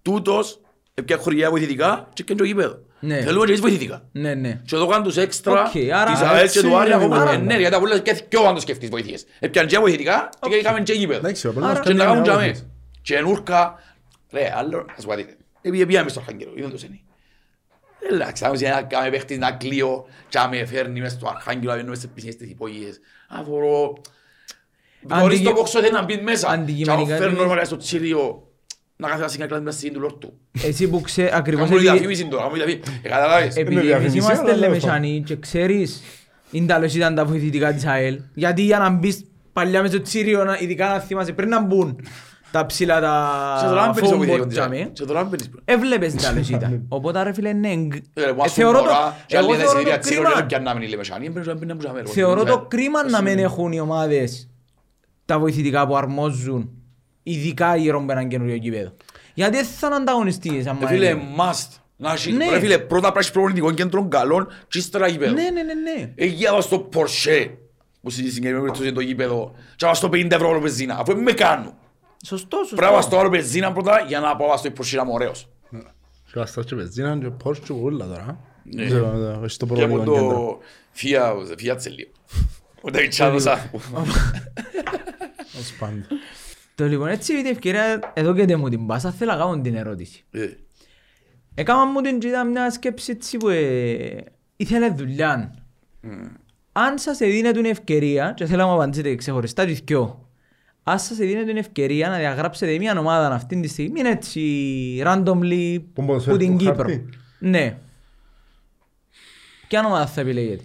τούτος 0.02 0.60
έπια 0.94 1.16
χορηγία 1.16 1.50
βοηθητικά 1.50 2.08
και 2.12 2.22
έκανε 2.22 2.38
το 2.38 2.44
γήπεδος. 2.44 2.78
Ναι. 3.00 3.20
Θέλουμε 3.20 3.44
και 3.44 3.50
εμείς 3.50 3.60
βοηθητικά». 3.60 4.02
Ναι, 4.12 4.34
ναι. 4.34 4.60
Και 4.64 4.76
εδώ 4.76 4.86
κάνουν 4.86 5.04
τους 5.04 5.16
έξτρα 5.16 5.52
Οκ, 5.62 5.92
άρα 5.94 6.10
της 6.12 6.20
ΑΕΛ 6.20 6.50
και 6.50 6.60
του 6.60 6.66
έτσι 6.66 6.76
Άρη 6.78 6.86
είναι 6.86 6.94
ακόμα. 6.94 7.16
άρα. 7.20 7.30
Ε, 7.30 7.36
Ναι, 7.36 7.54
γιατί 7.54 7.70
τα 7.70 7.76
Απόλλωνας 7.76 8.02
και 8.02 8.24
δυο 8.28 8.42
αν 8.46 8.54
το 8.54 8.60
σκεφτείς 8.60 8.88
βοηθείες. 8.88 9.24
Έπιαν 9.38 9.66
και 9.66 9.78
βοηθητικά 9.78 10.28
και 10.48 10.54
είχαμε 10.54 10.80
και 10.80 10.92
γήπεδο. 10.92 11.18
Εντάξει, 11.18 11.46
ο 11.46 11.50
Απόλλωνας 11.50 11.80
Και 11.80 11.92
να 11.92 11.94
κάνει 11.94 11.98
κάνουν 11.98 12.22
μια 12.22 12.32
τζαμέ. 12.32 12.46
όφηση. 12.46 12.70
Και 13.02 13.20
νούρκα, 13.20 13.78
ρε, 14.32 14.52
άλλο, 14.56 14.86
ας 14.96 15.04
πω 15.04 15.10
κάτι. 15.10 15.36
Επειδή 15.62 15.86
πήγαμε 15.86 16.08
στο 16.08 16.20
Αρχάγγελο, 16.20 16.52
είδαν 16.56 16.70
το 16.70 16.78
σένι. 16.78 17.04
Εντάξει, 18.12 18.44
θα 18.44 18.50
να 18.70 18.82
κάνουμε 18.82 19.10
παίχτης 19.10 19.38
να 19.38 19.50
κλείω 19.52 20.04
και 20.28 20.38
να 20.38 20.48
με 20.48 20.64
φέρνει 20.64 21.00
μες 21.00 21.12
στο 21.12 21.28
Αρχάγγελο, 21.28 21.70
να 21.70 21.76
μπαίνουμε 21.76 21.96
σε 21.96 22.06
πισίνες 22.06 22.36
τις 22.36 22.50
υπόγειες. 22.50 23.00
Αφορώ... 23.28 23.92
Χωρίς 25.10 25.42
το 25.42 25.52
πόξο 25.52 25.80
θέλει 25.80 25.92
να 25.92 26.02
μπει 26.04 26.16
μέσα. 26.16 26.46
Και 26.50 26.56
να 26.56 26.62
αντικειμενικά 26.62 27.16
φέρνω 27.16 27.42
τι- 27.42 27.48
ωραία 27.48 27.64
στο 27.64 27.76
τσίριο 27.76 28.48
να 28.96 29.06
κάθεται 29.06 29.24
να 29.24 29.30
συγκακλάσει 29.30 29.62
μέσα 29.62 29.78
στην 29.78 29.92
του 29.92 30.00
λόρτου. 30.00 30.38
Εσύ 30.64 30.88
που 30.88 31.00
ξέρεις, 31.00 31.32
ακριβώς 31.32 31.68
Κάμουν 31.68 31.82
επειδή- 31.84 31.98
διαφήμιση 31.98 32.26
τώρα, 32.28 32.42
κάμουν 32.42 32.56
διαφήμιση. 32.56 33.00
Ε, 33.02 33.08
καταλάβεις. 33.08 33.56
επειδή 33.56 33.74
εμείς 33.74 33.86
διαφήμιση, 33.86 34.16
είμαστε 34.16 34.42
αλλά 34.42 34.52
τέλος 34.52 34.60
λεμεσανοί 34.66 35.22
και 35.26 35.36
ξέρεις, 35.36 36.02
είναι 36.50 36.66
τέλος 36.66 36.94
ήταν 36.94 37.14
τα 37.14 37.24
βοηθητικά 37.24 37.72
της 37.72 37.86
ΑΕΛ, 37.86 38.20
γιατί 38.34 38.62
για 38.62 38.78
να 38.78 38.90
μπεις 38.90 39.24
παλιά 39.52 39.80
μες 39.82 39.90
στο 39.90 40.00
τσίριο, 40.02 40.44
να- 40.44 40.58
ειδικά 40.58 40.88
να 40.88 41.00
θυμάσαι, 41.00 41.32
πριν 41.32 41.48
να 41.48 41.62
μπουν 41.62 42.00
τα 42.58 42.66
ψηλά 42.66 42.94
Σε 42.94 43.00
τώρα 43.66 43.80
τα 43.80 43.82
αν 43.82 43.92
παίρνεις 43.94 44.10
το 44.10 44.16
foam 44.16 44.18
βοηθητικό 44.18 44.44
board 44.44 44.48
της 44.48 44.56
τζαμί, 44.56 44.76
ΑΕΛ. 44.76 44.88
Σε 44.92 45.04
τώρα 45.04 45.20
αν 45.20 45.28
παίρνεις. 45.30 45.50
έβλεπες 45.64 46.12
την 46.14 46.20
τέλος 46.28 46.48
ήταν. 46.48 46.82
Οπότε 46.88 47.22
ρε 47.22 47.32
φίλε, 47.32 47.52
ναι, 47.52 47.68
εγγ- 47.68 47.94
Ε, 47.94 48.22
που 48.22 48.40
ε, 48.40 48.44
ας 48.44 48.52
θεωρώ 48.52 48.78
πούμε 48.78 48.90
το- 48.90 48.94
τώρα, 48.94 49.16
και 49.26 49.36
άλλοι 49.36 49.46
εγώ 49.46 49.56
τα 49.56 49.62
θεωρώ 49.62 49.72
εισιτήρια 49.78 49.94
το 49.98 50.00
τσίριο 50.00 50.22
κρίμα. 50.22 50.36
δεν 50.36 50.46
πιάνναμε 50.46 50.84
οι 50.84 50.88
Λεμεσανοί, 50.88 51.26
έπαιρνε 51.26 51.52
να 51.52 51.58
μπουν 51.74 51.78
τζαμέ, 51.78 52.00
ρε. 52.00 52.06
Θεωρώ 52.10 52.44
το 52.44 52.52
Ε, 52.52 52.76
κρίμα 52.76 53.08
να 53.10 53.22
μην 53.22 53.38
έχουν 53.38 53.72
οι 53.72 53.80
ομάδες 53.80 54.48
τα 55.24 55.38
βοηθητικά 55.38 55.86
που 55.86 55.96
αρμόζουν 55.96 56.70
ειδικά 57.22 57.76
γύρω 57.76 57.98
από 57.98 58.12
έναν 58.12 58.28
καινούριο 58.28 58.58
κήπεδο. 58.58 58.92
Γιατί 59.34 59.56
δεν 59.56 59.64
θα 59.64 59.86
είναι 59.86 59.96
ανταγωνιστικές 59.96 60.66
άμα 60.66 60.78
Ε, 60.82 60.86
Φίλε, 60.86 61.08
είναι. 61.08 61.20
must. 61.38 61.68
Να 61.96 62.12
έχει, 62.12 62.32
Ναι. 62.32 62.50
ρε 62.50 62.58
φίλε, 62.58 62.78
πρώτα 62.78 63.00
πρέπει 63.00 63.14
να 63.14 63.18
έχεις 63.18 63.30
προπονητικό 63.30 63.70
κέντρο 63.72 64.08
καλών 64.08 64.46
και 64.68 64.78
ύστερα 64.78 65.06
γήπεδο. 65.06 65.32
Ναι, 65.32 65.42
ναι, 65.42 65.62
ναι, 65.62 65.74
ναι. 65.74 66.12
Εκεί 66.14 66.44
να 66.44 66.50
πάω 66.50 66.60
στο 66.60 66.88
Porsche, 66.94 67.50
που 68.02 68.10
στη 68.10 68.22
συγκεκριμένη 68.22 68.58
περίπτωση 68.58 68.82
είναι 68.86 68.92
το 68.96 69.00
γήπεδο, 69.00 69.52
και 69.54 69.84
να 69.84 69.86
πάω 69.86 69.94
στο 69.94 70.08
50 70.12 70.30
ευρώ 70.30 70.48
όλο 70.48 70.60
μπενζίνα, 70.60 70.96
αφού 71.00 71.16
με 71.22 71.32
κάνω. 71.32 71.74
Σωστό, 72.26 72.56
σωστό. 72.56 72.76
Πρέπει 72.76 72.92
να 72.92 72.98
πάω 72.98 73.06
στο 73.06 73.18
άλλο 73.18 73.28
μπενζίνα 73.28 73.72
πρώτα 73.72 74.04
για 74.08 74.20
να 74.20 74.36
πάω 74.36 74.56
στο 74.56 74.70
Porsche 74.78 74.94
να 74.96 75.02
είμαι 75.02 75.12
ωραίος. 75.12 75.48
Και 76.32 76.32
βαστάς 76.34 76.64
και 76.64 76.74
βενζίνα 76.74 77.18
και 77.18 77.30
Porsche 77.44 77.58
και 77.64 77.72
ούλα 77.72 78.06
τώρα. 78.06 78.38
Ναι. 78.62 78.82
Δεν 78.82 78.86
ξέρω, 78.86 79.40
έχεις 79.42 79.56
το 79.56 79.66
Και 79.66 79.82
από 79.82 79.94
προπονητικό 79.94 80.14
κέντρο. 80.14 80.36
το 80.36 80.60
Fiat, 80.96 81.60
Fiat 81.62 81.76
Celio. 81.76 82.08
Ούτε 82.82 83.02
η 83.02 83.08
τσάδωσα. 83.08 83.70
Ως 85.58 85.72
πάντα. 85.78 86.06
Το 86.74 86.84
λοιπόν, 86.84 87.08
έτσι 87.08 87.32
με 87.32 87.42
την 87.42 87.50
ευκαιρία, 87.50 88.12
εδώ 88.14 88.34
και 88.34 88.56
μου 88.56 88.68
την 88.68 88.86
πάσα, 88.86 89.10
θέλω 89.10 89.32
να 89.32 89.38
κάνω 89.38 89.60
την 89.60 89.74
ερώτηση. 89.74 90.24
Ε, 90.30 90.48
Έκανα 91.54 91.84
μου 91.84 92.00
την 92.00 92.18
και 92.18 92.28
ήταν 92.28 92.50
μια 92.50 92.70
σκέψη 92.70 93.10
έτσι 93.10 93.36
που 93.36 93.48
ε, 93.48 94.24
ήθελε 94.56 94.88
δουλειά. 94.88 95.54
Αν 96.72 96.98
σας 96.98 97.20
έδινε 97.20 97.52
την 97.52 97.64
ευκαιρία, 97.64 98.32
και 98.36 98.46
θέλω 98.46 98.62
να 98.62 98.66
μου 98.66 98.74
απαντήσετε 98.74 99.14
ξεχωριστά 99.14 99.64
τις 99.64 99.80
δυο, 99.80 100.25
αν 100.88 100.98
σας 100.98 101.18
έδινε 101.20 101.44
την 101.44 101.56
ευκαιρία 101.56 102.08
να 102.08 102.16
διαγράψετε 102.16 102.78
μια 102.78 102.98
ομάδα 102.98 103.34
αυτή 103.34 103.60
τη 103.60 103.68
στιγμή, 103.68 104.00
είναι 104.00 104.08
έτσι 104.08 104.40
randomly 105.04 105.78
Που 105.94 106.04
ποδοσφαίρου 106.04 106.36
που 106.36 106.42
την 106.42 106.52
του 106.52 106.64
Κύπρο. 106.64 106.76
χάρτη. 106.76 107.08
Ναι. 107.38 107.78
Ποια 109.68 109.86
ομάδα 109.86 110.06
θα 110.06 110.20
επιλέγετε; 110.20 110.64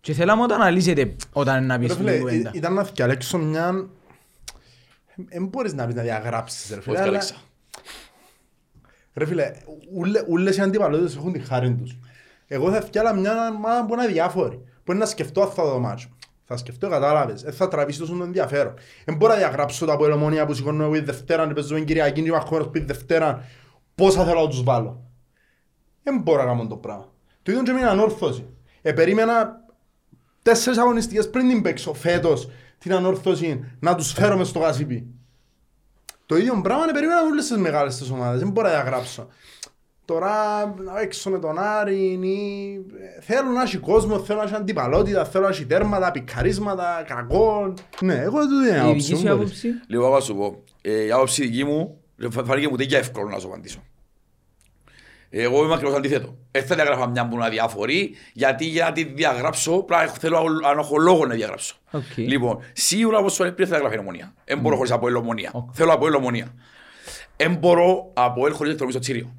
Και 0.00 0.12
θέλω 0.12 0.34
να 0.34 0.46
το 0.46 0.54
αναλύσετε 0.54 1.16
όταν 1.32 1.66
να 1.66 1.78
πεις 1.78 1.88
Ρε 1.88 1.94
την 1.94 2.04
φίλε, 2.04 2.18
κουβέντα. 2.18 2.48
ε, 2.54 2.58
ήταν 2.58 2.72
να 2.74 2.82
διαλέξω 2.82 3.38
μια... 3.38 3.88
Δεν 5.14 5.46
μπορείς 5.46 5.72
να 5.74 5.86
πεις 5.86 5.94
να 5.94 6.02
διαγράψεις 6.02 6.68
ρε 6.70 6.74
πώς 6.76 6.84
φίλε. 6.84 6.96
αλλά- 6.98 7.06
διάλεξα. 7.08 7.34
Ρε 9.14 9.26
φίλε, 9.26 9.52
ούλε- 9.92 10.24
ούλες 10.28 10.56
οι 10.56 10.60
αντιπαλότητες 10.60 11.16
έχουν 11.16 11.32
τη 11.32 11.38
χάρη 11.38 11.74
τους. 11.74 11.98
Εγώ 12.46 12.70
θα 12.72 12.80
φτιάλα 12.80 13.14
μια 13.14 13.48
ομάδα 13.56 13.86
που 13.86 13.92
είναι 13.94 14.02
αδιάφορη. 14.02 14.56
Που 14.84 14.90
είναι 14.92 15.00
να 15.00 15.06
σκεφτώ 15.06 15.42
αν 15.42 15.50
θα 15.50 15.64
δω 15.64 15.78
μάτσο. 15.78 16.08
Θα 16.50 16.56
σκεφτώ, 16.56 16.88
κατάλαβες. 16.88 17.42
Δεν 17.42 17.52
θα 17.52 17.68
τραβήσει 17.68 17.98
τόσο 17.98 18.14
το 18.14 18.22
ενδιαφέρον. 18.24 18.74
Δεν 19.04 19.16
μπορώ 19.16 19.32
να 19.32 19.38
διαγράψω 19.38 19.86
τα 19.86 19.92
αποελομόνια 19.92 20.46
που 20.46 20.54
σηκώνω 20.54 20.84
εγώ 20.84 20.94
η 20.94 21.00
Δευτέρα 21.00 21.46
και 21.46 21.52
παίζω 21.52 21.74
την 21.74 21.84
Κυριακή 21.84 22.22
και 22.22 22.28
είμαι 22.28 22.36
αγχώνος 22.36 22.66
που 22.66 22.76
η 22.76 22.80
Δευτέρα. 22.80 23.44
Πόσα 23.94 24.24
θέλω 24.24 24.40
να 24.40 24.48
τους 24.48 24.62
βάλω. 24.62 25.10
Δεν 26.02 26.20
μπορώ 26.20 26.42
να 26.42 26.48
κάνω 26.48 26.66
το 26.66 26.76
πράγμα. 26.76 27.12
Το 27.42 27.50
ίδιο 27.50 27.64
και 27.64 27.72
με 27.72 27.78
την 27.78 27.86
ανόρθωση. 27.86 28.46
Ε, 28.82 28.92
περίμενα 28.92 29.64
τέσσερις 30.42 30.78
αγωνιστικές 30.78 31.30
πριν 31.30 31.48
την 31.48 31.62
παίξω 31.62 31.94
φέτος 31.94 32.48
την 32.78 32.94
ανόρθωση 32.94 33.64
να 33.80 33.94
τους 33.94 34.12
φέρω 34.12 34.36
μες 34.36 34.48
στο 34.48 34.58
γασίπι. 34.58 35.06
Το 36.26 36.36
ίδιο 36.36 36.60
πράγμα 36.60 36.82
είναι 36.82 36.92
περίμενα 36.92 37.22
όλες 37.22 37.46
τις 37.46 37.56
μεγάλες 37.56 37.96
τις 37.96 38.10
ομάδες. 38.10 38.40
Δεν 38.40 38.50
μπορώ 38.50 38.68
να 38.68 38.74
διαγράψω. 38.74 39.28
Τώρα 40.12 40.66
να 40.84 40.92
παίξω 40.92 41.30
με 41.30 41.38
τον 41.38 41.58
Άρη 41.58 42.18
ή... 42.22 42.74
ε, 43.18 43.20
Θέλω 43.22 43.50
να 43.50 43.62
έχει 43.62 43.76
κόσμο, 43.78 44.18
θέλω 44.18 44.38
να 44.38 44.44
έχει 44.44 44.54
αντιπαλότητα, 44.54 45.24
θέλω 45.24 45.44
να 45.44 45.50
έχει 45.50 45.66
τέρματα, 45.66 46.10
πικαρίσματα, 46.10 47.04
κακό. 47.06 47.74
Ναι, 48.00 48.14
εγώ 48.14 48.38
δεν 48.46 48.68
είναι 48.68 48.76
Η 48.76 48.80
άποψη. 48.80 48.98
δική 49.00 49.12
μου, 49.12 49.18
σου 49.18 49.26
μπορείς. 49.26 49.40
άποψη; 49.40 49.68
Λίγο 49.88 50.08
να 50.14 50.20
σου 50.20 50.34
πω. 50.36 50.62
Ε, 50.82 51.04
Η 51.04 51.10
άποψη 51.10 51.42
δική 51.46 51.64
μου, 51.64 52.00
φα- 52.30 52.44
φάνηκε 52.44 52.68
μου 52.68 52.76
τέτοια 52.76 52.98
εύκολο 52.98 53.28
να 53.28 53.38
σου 53.38 53.46
απαντήσω. 53.46 53.82
Εγώ 55.30 55.64
είμαι 55.64 55.74
ακριβώς 55.74 55.96
αντίθετο. 55.96 56.36
Δεν 56.50 56.66
θα 56.66 56.74
διαγράφα 56.74 57.08
μια 57.08 57.28
που 57.28 57.34
είναι 57.34 57.44
αδιάφορη, 57.44 58.14
γιατί 58.32 58.64
για 58.64 58.84
να 58.84 58.92
τη 58.92 59.04
διαγράψω, 59.04 59.82
πρέπει 59.82 60.04
να 60.06 60.12
θέλω 60.12 60.36
αν 60.70 60.78
έχω 60.78 60.96
λόγο 60.98 61.26
να 61.26 61.34
διαγράψω. 61.34 61.76
Οκ. 61.90 62.02
Λοιπόν, 62.16 62.58
σίγουρα 62.72 63.18
όπως 63.18 63.32
σου 63.32 63.42
λέει 63.42 63.52
πριν 63.52 63.66
θα 63.66 63.72
διαγράφει 63.72 63.96
η 63.96 64.00
ομονία. 64.00 64.34
Δεν 64.44 64.58
μπορώ 64.58 64.76
χωρίς 64.76 64.90
από 64.90 65.06
ομονία. 65.16 65.50
Οκ. 65.52 65.70
Θέλω 65.72 65.92
από 65.92 66.06
ομονία. 66.16 66.54
Δεν 67.36 67.54
μπορώ 67.54 68.10
από 68.14 68.46
ελ 68.46 68.52
χωρίς 68.52 68.72
εκτρομή 68.72 68.92
στο 68.92 69.00
τσίριο. 69.00 69.34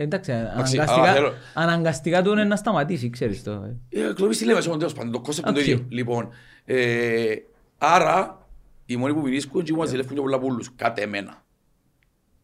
Εντάξει, 0.00 0.32
αλλά 0.32 0.50
αναγκαστικά, 0.50 1.12
θέλω- 1.12 1.32
αναγκαστικά 1.54 2.22
του 2.22 2.30
είναι 2.32 2.44
να 2.44 2.56
σταματήσει, 2.56 3.10
ξέρεις 3.10 3.42
το. 3.42 3.50
ε. 3.50 3.76
Ε, 4.00 4.08
Εκλογής 4.08 4.38
τι 4.38 4.44
λέμε, 4.44 4.60
σε 4.60 4.68
τέλος 4.70 4.92
πάντων, 4.92 5.12
το 5.12 5.20
κόνσεπτ 5.20 5.48
είναι 5.48 5.56
το 5.56 5.62
Οκ. 5.62 5.68
ίδιο. 5.68 5.86
Λοιπόν, 5.88 6.28
ε, 6.64 7.34
άρα, 7.78 8.46
οι 8.86 8.96
μόνοι 8.96 9.14
που 9.14 9.20
βρίσκουν 9.22 9.62
και 9.62 9.72
που 9.72 9.78
μας 9.78 9.88
ζηλεύουν 9.88 10.14
και 10.14 10.20
πολλά 10.20 10.38
πουλούς, 10.38 10.70
κατά 10.76 11.02
εμένα. 11.02 11.42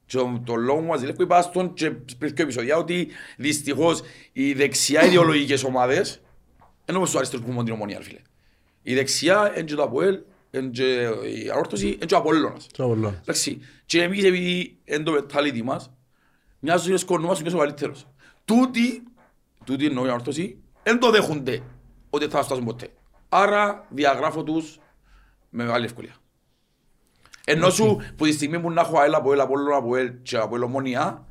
Και 0.06 0.16
το- 0.16 0.42
το 0.44 0.54
λόγο 0.54 0.78
που 0.80 0.86
μας 0.86 0.98
ζηλεύουν 1.00 1.24
είπα 1.24 1.42
στον 1.42 1.74
και 1.74 1.90
πριν 1.90 2.34
πιο 2.34 2.44
επεισόδια 2.44 2.76
ότι 2.76 3.08
δυστυχώς 3.36 4.02
οι 4.32 4.52
δεξιά 4.52 5.04
ιδεολογικές 5.06 5.64
ομάδες, 5.64 6.20
ενώ 6.84 6.98
όπως 6.98 7.10
του 7.10 7.16
αριστερούς 7.16 7.44
που 7.44 7.50
έχουμε 7.50 7.64
την 7.64 7.74
ομονία, 7.74 7.98
ρε 7.98 8.04
φίλε. 8.04 8.18
Η 8.82 8.94
δεξιά 8.94 9.52
είναι 9.54 9.62
και 9.64 9.74
το 9.74 9.82
ΑΠΟΕΛ, 9.82 10.18
είναι 10.50 10.68
και 10.68 10.84
η 11.44 11.50
αόρτωση, 11.54 11.86
είναι 11.86 12.04
και 12.06 12.14
ο 12.14 12.18
Απόλλωνας. 12.18 12.66
Τσάω 12.72 12.88
πολλά. 12.88 13.18
Εντάξει, 13.22 13.58
και 13.86 14.02
εμείς 14.02 14.24
επειδή 14.24 14.76
είναι 14.84 15.02
το 15.02 15.12
mentality 15.14 15.62
μας, 15.62 15.90
μοιάζουν 16.64 16.88
είναι 16.88 16.98
σκορνούμας 16.98 17.42
και 17.42 17.54
ο 17.54 17.58
καλύτερος. 17.58 18.06
Τούτοι, 18.44 19.02
τούτοι 19.64 19.86
εννοώ 19.86 20.06
η 20.06 20.10
ορθώση, 20.10 20.62
δεν 20.82 20.98
το 20.98 21.10
δέχονται 21.10 21.62
ότι 22.10 22.28
θα 22.28 22.42
φτάσουν 22.42 22.64
ποτέ. 22.64 22.88
Άρα 23.28 23.86
διαγράφω 23.88 24.42
τους 24.42 24.78
με 25.50 25.64
μεγάλη 25.64 25.84
ευκολία. 25.84 26.14
Ενώ 27.44 27.70
σου 27.70 28.00
που 28.16 28.24
τη 28.24 28.32
στιγμή 28.32 28.60
που 28.60 28.70
να 28.70 28.80
έχω 28.80 28.98
ΑΕΛ 28.98 29.14
από 29.14 29.32
ΕΛ, 29.32 29.40
από 29.40 29.58
ΕΛ, 29.58 29.72
από 29.72 29.96
ΕΛ 29.96 30.12
και 30.22 30.36
από 30.36 30.54
ΕΛ 30.56 30.62
ομονία, 30.62 31.26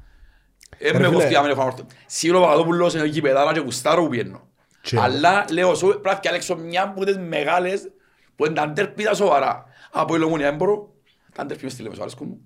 Ε, 0.77 0.91
Ρε 0.91 0.97
με 0.99 1.03
φίλε. 1.05 1.15
κοφτεί 1.15 1.35
άμα 1.35 1.47
έχω 1.49 1.63
όρθο. 1.63 1.85
Σίγουρα 2.05 2.39
ο 2.39 2.41
Παπαδόπουλος 2.43 2.93
είναι 2.93 3.05
γηπεδάρα 3.05 3.53
και 3.53 3.59
γουστάρω 3.59 4.03
που 4.03 4.09
πιένω. 4.09 4.47
Και- 4.81 4.99
Αλλά 4.99 5.45
λέω 5.51 5.75
σου 5.75 5.87
πρέπει 5.87 6.07
να 6.07 6.15
διαλέξω 6.15 6.55
μια 6.55 6.83
από 6.83 7.05
τις 7.05 7.17
μεγάλες 7.17 7.91
που 8.35 8.45
είναι 8.45 8.53
τα 8.55 8.67
ντέρπι 8.69 9.03
τα 9.03 9.13
σοβαρά. 9.13 9.65
Από 9.91 10.15
η 10.15 10.19
Λομονία 10.19 10.47
δεν 10.47 10.55
μπορώ. 10.55 10.93
Τα 11.33 11.45
ντέρπι 11.45 11.63
μες 11.63 11.73
στη 11.73 11.81
Λεμεσό 11.81 12.01
άρεσκουν 12.01 12.27
μου. 12.27 12.41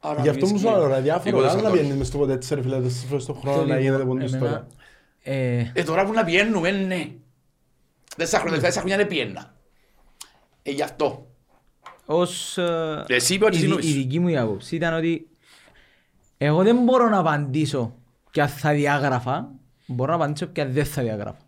Άρα 0.00 0.22
Γι' 0.22 0.28
αυτό 0.28 0.44
μου 0.46 0.50
εμείς 0.50 0.60
σου 0.62 0.68
λέω, 0.70 0.88
και- 0.88 0.94
ρε, 0.94 1.00
διάφορο. 1.00 1.24
τίποτε 1.24 1.48
Άλλο 1.48 1.56
να 1.62 1.68
σαν 1.68 1.72
πιένεις 1.78 1.96
μες 1.96 2.06
στο 2.06 2.18
ποτέ 2.18 2.32
έτσι, 2.32 2.54
ρε 2.54 2.62
φίλε, 2.62 2.76
τέσσερις 2.80 3.04
φορές 3.08 3.24
τον 3.24 3.34
χρόνο 3.36 3.64
να 3.64 3.78
γίνεται 3.78 4.04
ποντή 4.04 4.24
Εμένα, 4.24 4.36
ιστορία. 4.36 4.66
ε, 5.22 5.70
Ε, 5.74 5.82
τώρα 5.82 6.04
που 6.04 6.12
να 6.12 6.24
πιένουμε, 6.24 6.70
ναι. 6.70 7.08
Τέσσερα 8.16 8.42
χρόνια, 8.42 8.60
τέσσερα 8.60 8.80
χρόνια 8.80 8.96
δεν 8.96 9.06
πιένα. 9.06 9.54
Ε, 10.62 10.70
γι' 10.70 10.82
αυτό. 10.82 11.26
ως 12.06 12.58
ε, 12.58 13.04
Εσύ 13.06 13.34
είπα 13.34 13.50
και 13.50 13.56
η, 13.56 13.58
εσύ 13.58 13.66
δι- 13.66 13.70
νομίζεις. 13.74 13.94
η 13.94 13.98
δική 13.98 14.18
μου 14.18 14.28
η 14.28 14.36
άποψη 14.36 14.76
ήταν 14.76 14.94
ότι 14.94 15.28
εγώ 16.38 16.62
δεν 16.62 16.76
μπορώ 16.84 17.08
να 17.08 17.18
απαντήσω 17.18 17.94
ποια 18.30 18.48
θα 18.48 18.72
διάγραφα, 18.72 19.50
μπορώ 19.86 20.10
να 20.10 20.16
απαντήσω 20.24 20.46
ποια 20.46 20.66
δεν 20.66 20.84
θα 20.84 21.02
διάγραφα. 21.02 21.38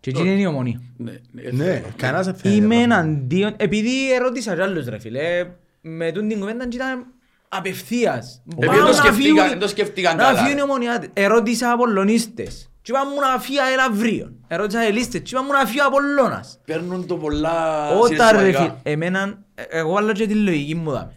Και 0.00 0.10
εκεί 0.10 0.20
είναι 0.20 0.40
η 0.40 0.46
ομονία. 0.46 0.80
Ναι, 0.96 1.12
ναι, 1.32 1.50
Ναι, 1.50 1.82
κανένας 1.96 2.26
δεν 2.26 2.34
θέλει. 2.34 2.54
Είμαι 2.54 2.76
ρε, 2.76 2.82
εναντίον, 2.82 3.54
επειδή 3.56 4.12
ερώτησα 4.14 4.54
κι 4.54 4.60
άλλους 4.60 4.86
ρε 4.86 4.98
φίλε, 4.98 5.46
με 5.80 6.12
τον 6.12 6.28
την 6.28 6.38
κουβέντα 6.38 6.68
ήταν 6.72 7.06
απευθείας. 7.56 8.42
Επειδή 8.52 8.66
Πάμε 8.66 8.78
δεν 8.78 8.86
το 8.86 8.90
να 8.92 8.96
σκεφτήκα- 8.96 9.24
φύγουν- 9.28 9.48
δεν 9.48 9.58
το 9.58 9.68
σκεφτήκαν 9.68 10.16
Να 10.16 10.22
καλά, 10.22 10.36
φύγουν 10.38 10.52
οι 10.52 10.54
ρε. 10.54 10.62
ομονιάτες. 10.62 11.08
Ερώτησα 11.12 11.70
Απολλωνίστες. 11.72 12.70
Τι 12.82 12.90
είπαν 12.92 13.08
μου 13.14 13.20
να 13.20 13.40
φύγει 13.40 13.56
έλα 13.72 13.84
αύριο. 13.84 14.32
Ερώτησα 14.48 14.80
ελίστες. 14.82 15.20
Τι 15.22 15.30
είπαν 15.32 15.44
μου 15.46 15.52
να 15.52 15.64
φύγει 15.66 15.80
ο 15.80 15.84
Απολλώνας. 15.86 16.60
Παίρνουν 16.64 17.06
το 17.06 17.14
πολλά 17.16 17.88
Όταν 17.90 18.08
ρε 18.10 18.14
συναισθηματικά. 18.14 18.58
φίλε, 18.58 18.72
εμένα, 18.82 19.38
ε, 19.54 19.62
εγώ 19.68 19.92
βάλω 19.92 20.12
και 20.12 20.26
τη 20.26 20.34
λογική 20.34 20.74
μου 20.74 20.90
δάμε. 20.90 21.16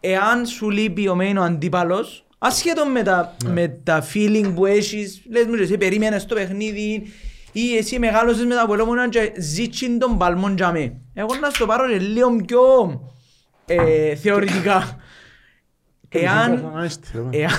Εάν 0.00 0.46
σου 0.46 0.70
λείπει 0.70 1.08
ο 1.08 1.14
μένω 1.14 1.42
αντίπαλος, 1.42 2.26
ασχέτω 2.38 2.86
με 2.86 3.02
τα, 3.02 3.36
με 3.46 3.68
τα 3.84 4.04
feeling 4.14 4.52
που 4.54 4.66
έχεις, 4.66 5.22
λες 5.30 5.44
μου 5.46 5.54
και 5.56 5.62
εσύ 5.62 5.76
περίμενες 5.78 6.26
το 6.26 6.34
παιχνίδι 6.34 7.02
ή 7.52 7.76
εσύ 7.76 7.98
μεγάλωσες 7.98 8.44
με 8.44 8.54
τα 8.54 8.66
πολλόμονα 8.66 9.08
και 9.08 9.32
ζήτσιν 9.38 9.98
τον 9.98 10.18
παλμόν 10.18 10.56
για 10.56 10.70
μέ. 10.72 10.92
Εγώ 11.14 11.34
να 11.40 11.50
στο 11.50 11.66
πάρω 11.66 11.88
και 11.88 11.98
λίγο 11.98 12.36
πιο 12.46 12.60
ε, 13.66 14.14
θεωρητικά. 14.14 14.96
Εάν, 16.18 16.70
Να 16.74 16.84
είστε, 16.84 17.06
ρε. 17.14 17.38
εάν, 17.38 17.50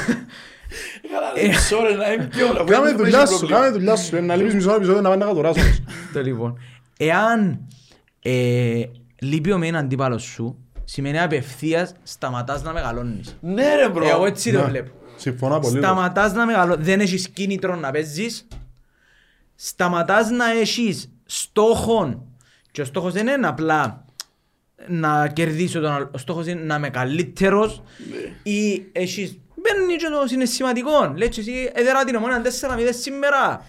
Καλά, 1.11 1.47
μισό 1.47 1.77
ρε, 1.89 1.95
να 1.95 2.11
είναι 2.11 2.23
πιο, 2.25 2.45
αφού 2.47 2.63
Κάμε 2.63 2.85
δεν 2.87 2.97
δουλειά 2.97 3.19
έχει 3.19 3.27
σου, 3.33 3.37
πρόβλημα. 3.37 3.59
κάμε 3.61 3.71
δουλειά 3.71 3.95
σου. 3.95 4.15
ε, 4.15 4.19
Να 4.19 4.35
λείπεις 4.35 4.53
μισό 4.53 4.73
επεισόδιο 4.75 5.01
να 5.01 5.09
πάει 5.09 5.17
να 5.17 5.25
κατουράσω. 5.25 5.61
όμως. 5.61 5.81
το 6.13 6.21
λοιπόν. 6.21 6.59
Εάν 6.97 7.59
ε, 8.21 8.83
λείπει 9.21 9.51
ο 9.51 9.57
μεν 9.57 9.75
αντίπαλος 9.75 10.23
σου, 10.23 10.57
σημαίνει 10.83 11.19
απευθείας 11.19 11.93
σταματάς 12.03 12.63
να 12.63 12.73
μεγαλώνεις. 12.73 13.37
Ναι 13.41 13.75
ρε 13.75 13.89
bro. 13.89 14.07
Εγώ 14.09 14.25
έτσι 14.25 14.51
το 14.51 14.59
Ναι. 14.59 14.65
βλέπω. 14.65 14.91
Συμφωνώ 15.15 15.55
απολύτως. 15.55 15.83
Σταματάς 15.83 16.33
να 16.33 16.45
μεγαλώνεις, 16.45 16.85
δεν 16.85 16.99
έχεις 16.99 17.29
κίνητρο 17.29 17.75
να 17.75 17.91
παίζεις. 17.91 18.47
Σταματάς 19.55 20.29
να 20.29 20.51
έχεις 20.51 21.09
στόχο 21.25 22.25
και 22.71 22.81
ο 22.81 22.85
στόχος 22.85 23.13
δεν 23.13 23.27
είναι 23.27 23.47
απλά 23.47 24.04
να 24.87 25.27
κερδίσω 25.27 25.79
τον 25.79 25.91
άλλο. 25.91 26.09
Ο 26.13 26.17
στόχος 26.17 26.47
είναι 26.47 26.61
να 26.61 26.75
είμαι 26.75 26.89
καλύτερος 26.89 27.81
ή 28.43 28.85
έχεις... 28.91 29.39
Μπαίνεις 29.55 30.03
και 30.03 30.09
το 30.09 30.27
συναισθηματικό. 30.27 31.13
Λέει 31.15 31.29
και 31.29 31.39
εσύ 31.39 31.71
έδερα 31.73 32.03
την 32.03 32.15
Ομόνοια 32.15 32.41
4-0 32.43 32.49
σήμερα. 32.89 33.65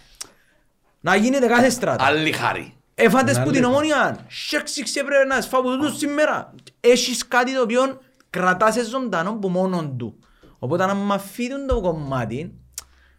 Να 1.00 1.16
γίνεται 1.16 1.46
κάθε 1.46 1.70
στράτα. 1.70 2.04
Άλλη 2.04 2.32
χάρη. 2.32 2.74
Εφάντες 2.94 3.36
Να 3.36 3.42
που 3.42 3.50
την 3.50 3.60
λέει. 3.60 3.70
ομόνια, 3.70 4.18
σέξιξε 4.28 5.04
πρέπει 5.04 5.28
να 5.28 5.40
σφάω 5.40 5.60
από 5.60 5.70
τούτους 5.70 5.98
σήμερα. 5.98 6.54
Έχεις 6.80 7.28
κάτι 7.28 7.54
το 7.54 7.62
οποίο 7.62 8.00
κρατάς 8.30 8.88
ζωντανό 8.88 9.32
που 9.32 9.48
μόνον 9.48 9.96
του. 9.96 10.18
Οπότε 10.58 10.82
αν 10.82 10.96
μ' 10.96 11.12
αφήνουν 11.12 11.66
το 11.66 11.80
κομμάτι, 11.80 12.52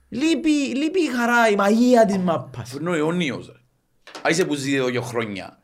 λείπει, 0.09 0.49
λείπει 0.49 0.99
η 0.99 1.07
χαρά, 1.07 1.49
η 1.49 1.55
μαγεία 1.55 2.05
της 2.05 2.17
μάπας. 2.17 2.73
Ενώ 2.73 2.93
αιώνιος 2.93 3.45
ρε. 3.47 3.59
Α, 4.27 4.29
είσαι 4.29 4.45
που 4.45 4.53
ζει 4.53 4.75
εδώ 4.75 4.89
και 4.89 4.99
χρόνια. 4.99 5.57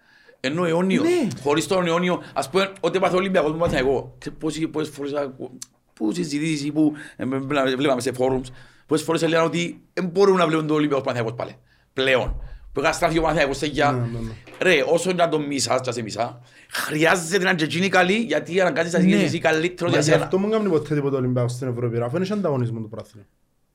Ενώ 0.46 0.66
αιώνιος. 0.66 1.04
Ναι. 1.04 1.28
Χωρίς 1.42 1.68
τον 1.68 1.86
αιώνιο, 1.88 2.22
ας 2.34 2.50
πούμε, 2.50 2.72
ό,τι 2.80 2.98
έπαθε 2.98 3.16
ο 3.16 3.18
Ολυμπιακός 3.18 3.52
που 3.52 3.58
έπαθα 3.58 3.78
εγώ. 3.78 4.16
Και 4.18 4.32
πόσοι- 4.32 4.68
Πόσες 4.68 4.96
φορές 4.96 5.14
ακούω, 5.14 5.52
που 5.94 6.12
συζητήσεις, 6.14 6.72
που 6.72 6.94
ε, 7.16 7.26
με- 7.26 7.40
με- 7.40 7.76
βλέπαμε 7.76 8.02
σε 8.02 8.12
φόρουμς, 8.14 8.50
πόσες 8.86 9.06
φορές 9.06 9.22
έλεγαν 9.22 9.46
ότι 9.46 9.82
δεν 9.94 10.06
μπορούν 10.06 10.38
να 10.38 10.48
βλέπουν 10.48 10.68
τον 10.68 10.76
Ολυμπιακός 10.76 11.04
Παναθηναϊκός 11.06 11.38
πάλι. 11.46 11.56
Πλέον. 11.94 12.42
Που 12.74 12.82
καταστράφει 12.82 13.18
ο 13.18 13.22
Παναθηναϊκός 13.22 13.58
σε 13.58 13.66
για... 13.66 13.92
Ναι, 13.92 14.00
ναι, 14.00 14.20
ναι. 14.20 14.32
Ρε, 14.72 14.84
όσο 14.88 15.12
να 15.14 15.30
τον 15.30 15.44
μισάς 15.46 15.76
και 15.82 15.84
να 15.86 15.92
σε 15.92 16.02
μισά, 16.02 16.42
χρειάζεται 16.72 17.44
να 17.44 17.50
είναι 17.50 17.58
και 17.58 17.64
εκείνοι 17.64 17.90
καλοί, 17.90 18.14
γιατί 18.14 18.62
αναγκάζεις 18.62 18.94
να 18.94 19.00
Ναι. 19.00 19.06
γίνεις 19.06 19.24
εσύ 19.24 19.40
καλύτερος 19.40 19.92
Μα 19.94 19.98
για 19.98 20.06
γι' 20.08 20.12
σένα. 20.14 20.24
αυτό 20.24 20.38
μου 20.40 20.50
κάνει 20.50 20.70
ποτέ 20.70 20.96
τίποτα 20.96 21.16
ο 21.16 21.20
Ολυμπιακός 21.20 21.52
στην 21.52 21.68
Ευρώπη, 21.68 21.98
ρε, 21.98 22.04
αφού 22.04 22.16
είναι 22.18 22.28
ανταγωνισμό 22.32 22.80
του 22.80 22.90
πράθυνου. 22.90 23.26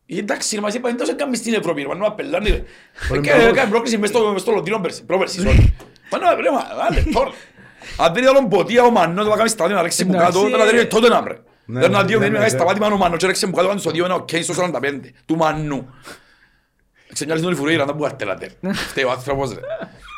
Εντάξει, 0.07 0.61
μας 0.61 0.75
είπαν 0.75 0.97
τόσο 0.97 1.13
έκαμε 1.13 1.37
στην 1.37 1.55
Ευρώπη, 1.55 1.81
ρε, 1.83 1.89
μα 1.89 1.95
να 1.95 2.13
πελάνε 2.13 2.49
ρε. 2.49 2.63
Ολυμπιακός. 3.13 3.43
Έκανε 3.45 3.71
πρόκληση 3.71 3.99
μες 3.99 4.09
στο- 4.09 4.33
μες 4.33 4.41
στο 4.41 4.53
Λονδίνο 4.53 4.81
πέρσι, 4.81 5.05
πρόπερσι, 5.05 5.41
sorry. 5.45 5.73
Μα 6.13 6.19
να 6.19 6.37
βρε, 6.37 6.51
μα, 6.51 6.63
βάλε, 6.77 7.03
τώρα. 7.13 7.31
Αν 7.99 8.13
δεν 8.15 8.23
ήταν 8.23 8.49
ποτία 8.49 8.83
ο 8.83 8.91
Μannός 8.91 9.27
να 9.27 9.37
κάνει 9.37 9.49
στάδιο 9.49 9.77
να 9.77 9.83
ρίξει 9.83 10.07
που 10.07 10.13
Εντάξει, 10.15 10.43
κάτω, 10.43 10.57
να 10.57 10.71
ρίξει 10.71 10.87
τότε 10.87 11.09
να 11.09 11.23
βρε. 11.23 11.37
Ναι, 11.65 11.81
Δεν 11.81 11.91
ναι, 11.91 11.97
να 11.97 12.05
δύο, 12.05 12.19
ναι, 12.19 12.23
δεν 12.25 12.33
ναι, 12.33 12.37
είναι 12.39 12.47
ναι. 12.47 12.51
σταμάτημα 12.59 12.87
ο 12.87 12.97
Μannος 12.97 13.19
και 13.19 13.27
ρίξει 13.27 13.51
που 13.51 13.57
κάτω 13.57 13.79
στο 13.79 13.91
δύο, 13.91 14.05
ένα 14.05 14.15
οκ 14.15 14.29
στο 14.43 14.55
45, 14.55 14.81
του 15.27 15.37
Μannού. 15.37 15.89
Ξενιάζει 17.13 17.43
τον 17.43 17.53
Ιφουρέιρα, 17.53 17.85
να 17.85 17.93
μπούγα 17.93 18.17
τελάτε. 18.17 18.51
Φταίει 18.73 19.05
ο 19.05 19.11
άνθρωπος 19.11 19.53
ρε. 19.55 19.61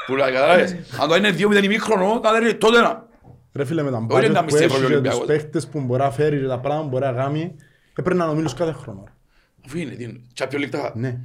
Που 0.07 0.17
λέει, 0.17 0.33
καταλάβες, 0.33 0.77
αν 1.01 1.09
το 1.09 1.15
είναι 1.15 1.31
δύο 1.31 1.49
μηδέν 1.49 1.65
ημίχρονο, 1.65 2.21
να 2.23 2.39
ρίξει 2.39 2.55
τότε 2.55 2.81
να. 2.81 3.09
Ρε 3.55 3.65
φίλε 3.65 3.83
με 3.83 3.91
τα 3.91 3.97
Όχι 4.11 4.29
να 4.29 4.43
μπάτζετ 4.43 4.43
μη 4.43 4.45
που 4.51 4.57
σε 4.57 4.65
έχει 4.65 4.75
Ευρώπη 4.75 4.81
και 4.81 4.87
τους 4.87 4.95
Ολυμπιακός. 4.95 5.27
παίχτες 5.27 5.67
που 5.67 5.81
μπορεί 5.81 6.03
να 6.03 6.11
φέρει 6.11 6.41
και 6.41 6.47
τα 6.47 6.59
πράγματα 6.59 6.83
που 6.83 6.89
μπορεί 6.89 7.05
να 7.05 7.13
κάνει, 7.13 7.55
έπρεπε 7.91 8.15
να 8.19 8.27
νομίλους 8.27 8.55
κάθε 8.55 8.73
χρόνο. 8.73 9.03
ρε. 9.07 9.13
Αφού 9.67 9.79
είναι, 9.79 9.95
τι 9.95 10.03
είναι, 10.05 10.21
Champions 10.39 10.55
League 10.65 10.69
τα- 10.71 10.93
Ναι. 10.95 11.19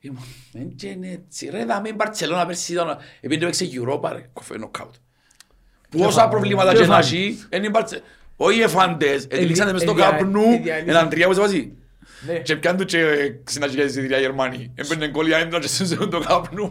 Ήμουν, 0.00 0.24
δεν 0.52 0.74
και 0.76 0.86
είναι 0.86 1.08
έτσι. 1.26 1.48
Ρε, 1.50 1.64
δάμε 1.64 1.88
η 1.88 1.92
Μπαρτσελώνα 1.96 2.46
πέρσι 2.46 2.72
ήταν, 2.72 2.96
επειδή 3.20 3.42
έπαιξε 3.42 3.68
Europa 3.72 4.10
ρε, 4.12 4.28
κοφέ 4.32 4.56
νοκάουτ. 4.58 4.94
Πόσα 5.98 6.28
προβλήματα 6.28 6.74
και 6.74 6.86
να 6.86 6.98
έχει, 6.98 7.38
είναι 7.52 7.66
η 7.66 7.70
Μπαρτσε... 7.72 8.00
Όχι 8.36 8.58
οι 8.58 8.62
εφάντες, 8.62 9.24
ετυλίξανε 9.24 9.72
μες 9.72 9.80
στο 9.82 9.90
εδια- 9.90 10.10
καπνού, 10.10 10.42
εδιαλύσαν. 10.42 10.88
έναν 10.88 11.08
τρία 11.08 11.26
που 11.26 11.34
σε 11.34 11.40
βάζει. 11.40 11.72
Ναι. 12.26 12.38
Και 12.38 12.56
πιάνουν 12.56 12.80
του 12.80 12.84
και 12.86 13.32
συναντήκε 13.44 13.80
στη 13.80 13.90
εισιτήρια 13.90 14.18
Γερμανοί. 14.18 14.72
Έμπαινε 14.74 15.08
κόλλια 15.08 15.38
έντρα 15.38 15.58
και 15.60 15.68
σε 15.68 15.96
το 15.96 16.18
καπνού. 16.20 16.70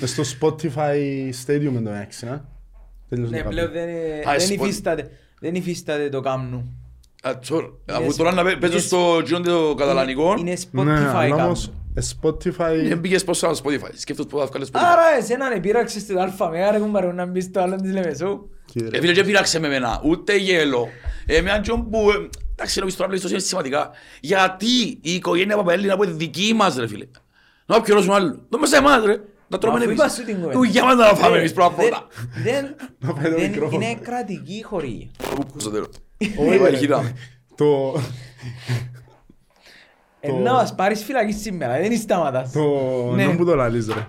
Μες 0.00 0.10
στο 0.10 0.22
Spotify 0.40 1.30
Stadium 1.46 1.74
εν 1.74 1.84
τω 1.84 1.90
μεταξύ, 1.90 2.24
να. 2.26 2.44
Τέλος 3.08 3.30
Ναι, 3.30 3.42
το 3.42 3.48
πλέον 3.48 3.66
καπνό. 3.66 3.80
δεν, 3.84 3.88
ε, 3.94 4.30
Α, 4.30 4.34
δεν 4.36 4.40
σπον- 4.40 4.66
υφίσταται, 4.66 5.10
δεν 5.40 5.54
υφίσταται 5.54 6.08
το 6.08 6.20
κάμνου. 6.20 6.78
Α, 7.22 7.38
τσόρ, 7.38 7.64
Είναι 7.64 7.98
Αφού 7.98 8.10
σ- 8.10 8.16
τώρα 8.18 8.32
να 8.32 8.42
παι- 8.44 8.58
παίζω 8.60 8.72
είναι 8.72 8.80
στο 8.82 9.20
γύρω 9.24 9.40
το 9.40 9.74
καταλανικό, 9.74 10.34
Είναι 10.38 10.50
Ναι, 10.50 10.56
Spotify 10.72 10.86
αλλά 10.88 11.28
κάμνου. 11.28 11.44
όμως 11.44 11.66
ε, 11.66 11.70
Spotify... 12.00 12.84
δεν 12.88 13.00
πήγες 13.00 13.24
πως 13.24 13.36
στο 13.36 13.50
Spotify. 13.64 13.90
Σκέφτος 13.94 14.26
που 14.26 14.38
θα 14.38 14.46
βγάλεις 14.46 14.68
Spotify. 14.72 14.80
Άρα 14.92 15.02
εσένα 15.18 15.54
να 15.54 15.60
πείραξες 15.60 16.06
το 16.06 16.20
αλφα 16.20 16.48
μέγα 16.48 16.70
ρε 16.70 16.78
κουμπάρε 16.78 17.12
να 17.12 17.26
μπεις 17.26 17.44
στο 17.44 17.60
άλλο 17.60 17.76
της 17.76 17.92
Λεμεσού. 17.92 18.48
Κύριε. 18.64 18.88
Ε, 18.92 19.00
φίλε, 19.00 19.12
και 19.12 19.24
πειράξε 19.24 19.58
με 19.58 19.66
εμένα, 19.66 20.00
ούτε 20.04 20.36
γέλο. 20.36 20.88
Ε, 21.26 21.40
με 21.40 21.50
έναν 21.50 21.88
που, 21.90 22.10
ε, 22.10 22.28
εντάξει, 22.52 22.78
νομίζω 22.78 22.96
τώρα 22.96 23.08
πλέον 23.10 23.26
είναι 23.30 23.38
σημαντικά. 23.38 23.90
Γιατί 24.20 24.98
η 25.00 25.14
οικογένεια 25.14 25.56
Παπαέλληνα 25.56 25.96
που 25.96 26.04
είναι 26.04 26.12
δική 26.12 26.52
μας, 26.56 26.76
ρε 26.76 26.86
φίλε. 26.88 27.06
Να 27.66 27.80
πιερώσουμε 27.80 28.14
άλλο. 28.14 28.40
Δεν 28.48 28.60
μας 28.60 28.72
εμάς, 28.72 29.04
ρε. 29.04 29.20
Να 29.48 29.58
τρώμε 29.58 29.76
Αφού 29.76 29.84
εμείς. 29.86 29.98
είπα 29.98 30.08
σου 30.08 30.24
την 30.24 30.34
κουβέντα. 30.34 30.52
Δουλειά 30.52 30.84
μας 30.84 30.96
να 30.96 31.04
φάμε 31.04 31.36
Ε, 31.36 31.38
εμείς 31.38 31.52
πρώτα 31.52 31.74
δεν- 31.76 31.88
πρώτα. 31.88 32.06
δεν- 32.44 32.74
Να 32.98 33.12
πάει 33.12 33.24
το 33.32 33.38
δεν- 33.38 33.50
μικρόφωνο. 33.50 33.84
Είναι 33.84 33.94
κρατική 34.02 34.62
χορηγία. 34.64 35.08
Πού, 35.34 35.60
στο 35.60 35.70
τέλος. 35.70 35.88
Όχι, 36.38 36.58
Ω, 36.58 36.64
ρε. 36.64 36.76
κοίτα. 36.76 37.12
Το... 37.56 37.94
Ε, 40.26 40.32
Να 40.32 40.52
μας 40.52 40.74
πάρεις 40.74 41.04
φυλακή 41.04 41.32
σήμερα, 41.32 41.78
δεν 41.80 41.96
σταματάς. 41.98 42.52
Το... 42.52 42.60
Ναι. 43.14 43.24
Ναι 43.26 43.36
που 43.36 43.44
το 43.44 43.54
λαλείς 43.54 43.86
ρε. 43.86 44.06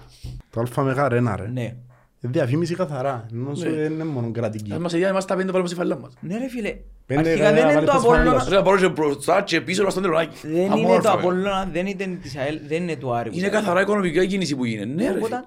Το 0.49 0.59
αλφα 0.59 0.81
μεγά 0.81 1.09
ρένα 1.09 1.35
ρε. 1.35 1.47
Ναι. 1.53 1.61
Ε, 1.63 2.27
Διαφήμιση 2.27 2.75
καθαρά. 2.75 3.25
Ενώ 3.33 3.55
σου 3.55 3.69
Ναι. 3.69 3.81
είναι 3.81 4.03
μόνο 4.03 4.31
κρατική. 4.31 4.73
Αν 4.73 4.81
μας 4.81 4.93
έδιανε, 4.93 5.13
μας 5.13 5.25
τα 5.25 5.35
πέντε 5.35 5.51
βάλουμε 5.51 5.67
στη 5.69 5.77
φαλά 5.77 5.97
μας. 5.97 6.13
Ναι 6.19 6.37
ρε 6.37 6.49
φίλε. 6.49 6.75
Πέντε 7.05 7.19
Αρχικά 7.29 7.43
γραμμαία, 7.43 7.61
δεν 7.61 7.63
είναι 7.63 7.73
βάλε 7.73 7.85
το 7.85 7.91
τα 7.91 7.99
σφάλια 7.99 8.19
Απόλλωνα. 8.21 8.43
σου. 8.43 8.49
Ρε, 8.49 8.55
να 8.55 8.61
πάρω 8.61 8.77
και 8.77 8.87
μπροστά 8.89 9.41
και 9.41 9.61
πίσω 9.61 9.83
μας 9.83 9.91
στο 9.91 10.01
τελωνάκι. 10.01 10.37
Δεν 10.47 10.51
είναι 10.61 10.67
το 10.67 10.73
Αμόρφα, 10.73 11.11
ρε. 11.11 11.17
Απόλλωνα, 11.17 11.69
δεν 11.73 11.85
είναι 11.87 12.17
της 12.21 12.37
ΑΕΛ, 12.37 12.59
δεν 12.67 12.81
είναι 12.83 12.95
του 12.95 13.13
Άρη. 13.13 13.29
Είναι 13.33 13.47
καθαρά 13.49 13.81
οικονομική 13.81 14.19
η 14.21 14.27
κίνηση 14.27 14.55
που 14.55 14.65
γίνεται. 14.65 14.85
Ναι, 14.87 15.03
ρε. 15.03 15.09
Οπότε, 15.17 15.25
φίλε. 15.27 15.39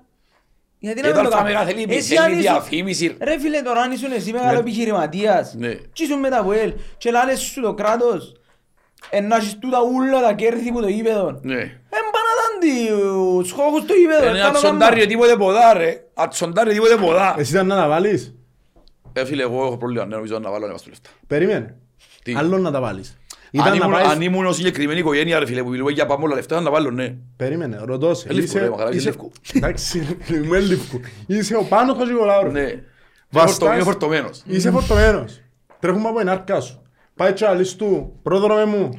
Γιατί 0.79 1.01
Ε, 1.01 1.03
να 1.03 1.09
το 1.09 1.21
μην 1.21 1.31
το 1.31 1.37
αλφα 1.37 1.51
κάνεις. 1.51 1.53
μεγά 1.55 1.67
θέλει- 1.87 1.99
Εσύ 1.99 2.15
θέλει 2.15 2.19
αν 2.21 2.31
ήσουν- 2.31 2.43
διαφήμιση. 2.43 3.17
Ρε 3.21 3.39
φίλε 3.39 3.63
τώρα 3.63 3.81
αν 3.81 3.93
ήσουν 3.93 4.13
εσύ 4.13 4.33
μεγάλο 4.33 4.53
Ναι. 4.53 4.59
επιχειρηματίας 4.59 5.55
Ναι. 5.59 5.73
και 5.93 6.03
ήσουν 6.03 6.19
μετά 6.19 6.39
από 6.39 6.53
ελ 6.53 6.73
και 6.99 7.11
λάλες 7.11 7.39
σου 7.41 7.61
το 7.61 7.75
κράτος 7.75 8.33
ε, 8.33 8.37
να 9.29 9.37
έχεις 9.37 9.59
τούτα 9.59 9.79
ούλα 9.95 10.21
τα 10.23 10.33
κέρδη 10.33 10.73
που 10.73 10.81
το 10.81 10.89
γήπεδο. 10.89 11.39
Ναι. 11.43 11.61
Εν 11.99 12.05
πάνε 12.13 12.31
να 12.39 12.47
δει 12.61 12.89
τους 13.41 13.51
χώχους 13.53 13.85
του 13.85 13.95
γήπεδο. 13.95 14.29
Είναι 14.29 14.39
να 14.43 14.51
τσοντάρει 14.53 15.07
τίποτε 15.07 15.37
ποδά, 15.37 15.73
ρε. 15.73 16.05
Να 16.15 16.29
τσοντάρει 16.29 16.73
τίποτε 16.73 16.97
ποδά. 16.97 17.35
Εσύ 17.39 17.53
ήταν 17.53 17.67
να 17.67 17.77
τα 17.77 17.89
βάλεις. 17.89 18.35
Ε, 19.13 19.25
φίλε, 19.25 19.43
εγώ 19.43 19.65
έχω 19.67 19.77
πρόβλημα, 19.77 20.05
ναι, 20.07 20.15
νομίζω 20.17 20.39
να 20.39 20.51
βάλω 20.51 20.67
να 20.67 20.73
βάζω 20.73 20.85
λεφτά. 20.89 21.11
Περίμενε. 21.27 21.75
Τι; 22.23 22.35
Άλλο 22.37 22.59
να 22.59 22.71
τα 22.71 22.81
βάλεις. 22.81 23.19
Αν 23.55 23.61
Ήταν 23.61 23.79
να 23.79 23.85
ήμουν- 23.85 23.95
Αν 24.01 24.07
πάεις... 24.07 24.27
ήμουν 24.27 24.47
ως 24.47 24.57
συγκεκριμένη 24.57 24.99
οικογένεια, 25.01 25.39
ρε 25.39 25.47
φίλε, 25.47 25.63
που 25.63 25.69
μιλούμε 25.69 25.91
για 25.91 26.07
πάμε 26.07 26.25
όλα 26.25 26.35
λεφτά, 26.35 26.61
να 26.61 26.71
βάλω, 26.71 26.91
ναι. 26.91 27.15
Περίμενε, 27.37 27.81
ρωτώ 27.85 28.15
σε. 28.15 28.29
Ε, 28.29 28.33
Λίβκο, 28.33 28.45
Είσαι- 28.57 28.61
ρε, 28.65 28.69
μαγαρά, 28.71 28.91
είσαι- 28.91 29.09
Λίβκο. 29.09 29.31
Εντάξει, 29.55 30.17
μου 30.29 30.45
είναι 30.45 30.59
Λίβκο. 30.59 31.01
Είσαι 31.27 31.57
ο 31.57 31.63
Πάνος 31.65 31.97
Χατζηγολάουρου. 31.99 32.51
Ναι. 32.51 32.61
Είμαι 32.61 32.83
Βαστάς- 33.31 33.57
φορτω- 33.59 33.75
Είμαι 33.75 33.83
φορτωμένος. 33.83 34.43
Είσαι 34.47 34.71
φορτωμένος. 34.71 35.41
Τρέχουμε 35.81 36.09
από 36.09 36.19
την 36.19 36.29
άρκα 36.29 36.61
σου. 36.61 36.83
Πάει 37.19 37.33
και 37.33 37.47
αλείς 37.47 37.77
του, 37.77 38.19
πρόδρομε 38.23 38.65
μου. 38.65 38.91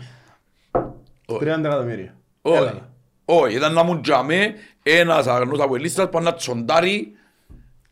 Όχι. 1.26 1.40
30 1.44 1.64
εκατομμύρια. 1.66 2.16
Όχι. 2.42 2.58
Έλα. 2.58 2.90
Όχι, 3.26 3.56
ήταν 3.56 3.74
να 3.74 3.84
μου 3.84 4.02
τζαμε 4.02 4.54
ένας 4.84 5.28
αγνός 5.28 5.60
από 5.60 5.76
ελίστας 5.76 6.10
που 6.10 6.20
να 6.22 6.34
τσοντάρει 6.34 7.12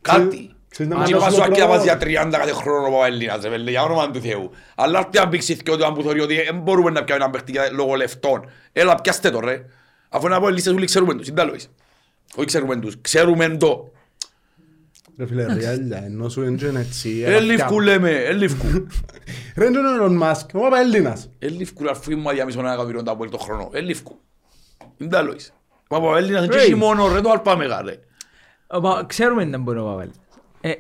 κάτι. 0.02 0.52
Ξέρεις 0.70 0.92
να 0.92 0.98
Αν 0.98 1.02
μας 1.02 1.10
είπα 1.10 1.20
δώσει 1.20 1.32
σου 1.32 1.38
το 1.38 1.44
αρκεί 1.44 1.60
να 1.60 1.68
πας 1.68 1.76
πρόγραμμα. 1.84 2.00
για 2.06 2.30
30 2.32 2.38
κάθε 2.38 2.52
χρόνο 2.52 2.88
από 2.88 3.06
Έλληνας, 3.06 3.44
ρε 3.44 3.50
παιδί, 3.50 3.70
για 3.72 3.84
όνομα 3.84 4.12
του 4.12 4.20
Θεού. 4.22 4.52
Αλλά 4.76 5.00
έρθει 5.00 5.18
να 5.20 5.28
πήξεις 5.28 5.64
και 5.64 5.72
όταν 5.72 5.94
που 5.94 6.02
θεωρεί 6.02 6.20
ότι 6.22 6.36
δεν 6.44 6.60
μπορούμε 6.60 6.90
να 6.90 7.04
πιάμε 7.04 7.20
έναν 7.22 7.32
παίχτη 7.32 7.52
για- 7.52 7.72
λόγω 7.72 7.96
λεφτών. 7.96 8.50
Έλα, 8.74 8.96
πιάστε 8.96 9.30
το 9.30 9.40
ρε. 9.40 9.66
Αφού 10.10 10.26
είναι 10.26 10.36
από 10.36 10.48
ελίστες 10.48 10.74
όλοι 10.74 10.86
ξέρουμε 10.86 11.14
τους, 11.16 11.28
είναι 11.28 11.36
τα 11.38 11.44
λόγεις. 11.44 11.70
Όχι 12.36 12.46
ξέρουμε 12.46 12.76
τους, 12.80 13.02
ξέρουμε 13.02 13.58
το. 13.58 13.92
Ρε 15.18 15.26
φίλε, 15.26 15.46
ρε 15.54 15.68
άλλα, 15.68 16.06
ενώ 16.06 16.30
σου 16.30 16.44
είναι 16.44 16.80
έτσι. 16.80 17.22
Ε, 17.26 17.40
λιφκού 17.40 17.80
λέμε, 17.82 18.12
ε, 18.12 18.32
λιφκού. 18.34 18.88
Ρε 19.56 19.66
είναι 19.66 19.78
ο 19.80 19.82
Elon 20.06 20.22
Musk, 20.24 20.46
εγώ 20.54 20.68
είμαι 20.68 20.80
Έλληνας. 20.80 21.30
Ε, 21.40 21.48
λιφκού, 21.48 21.90
αφού 21.90 22.12
είμαι 22.12 22.34
διάμισο 22.34 22.60
ένα 22.60 22.70
εκατομμύριο 22.70 23.04
τα 23.04 23.12
από 23.12 23.30
το 23.30 23.38
χρόνο. 23.38 23.70
Ε, 23.74 23.80
λιφκού. 23.80 24.20
Είναι 24.98 25.10
τα 25.10 25.22
λόγεις. 25.22 25.54
Μα 25.90 25.98
από 25.98 26.16
Έλληνας 26.16 26.40
είναι 26.44 26.48
και 26.54 26.58
Ρε. 26.58 26.64
έχει 26.64 26.76
μόνο 26.76 27.14
ρε 27.14 27.22
το 27.22 27.30
αλπάμεγα 27.30 27.82
ρε. 27.82 28.00
Μα 28.82 29.04
Ξέρουμε 29.08 29.46
να 29.46 29.58
μπορεί 29.58 29.80
ο 29.80 29.84
Παβέλ. 29.84 30.10
Ε, 30.62 30.72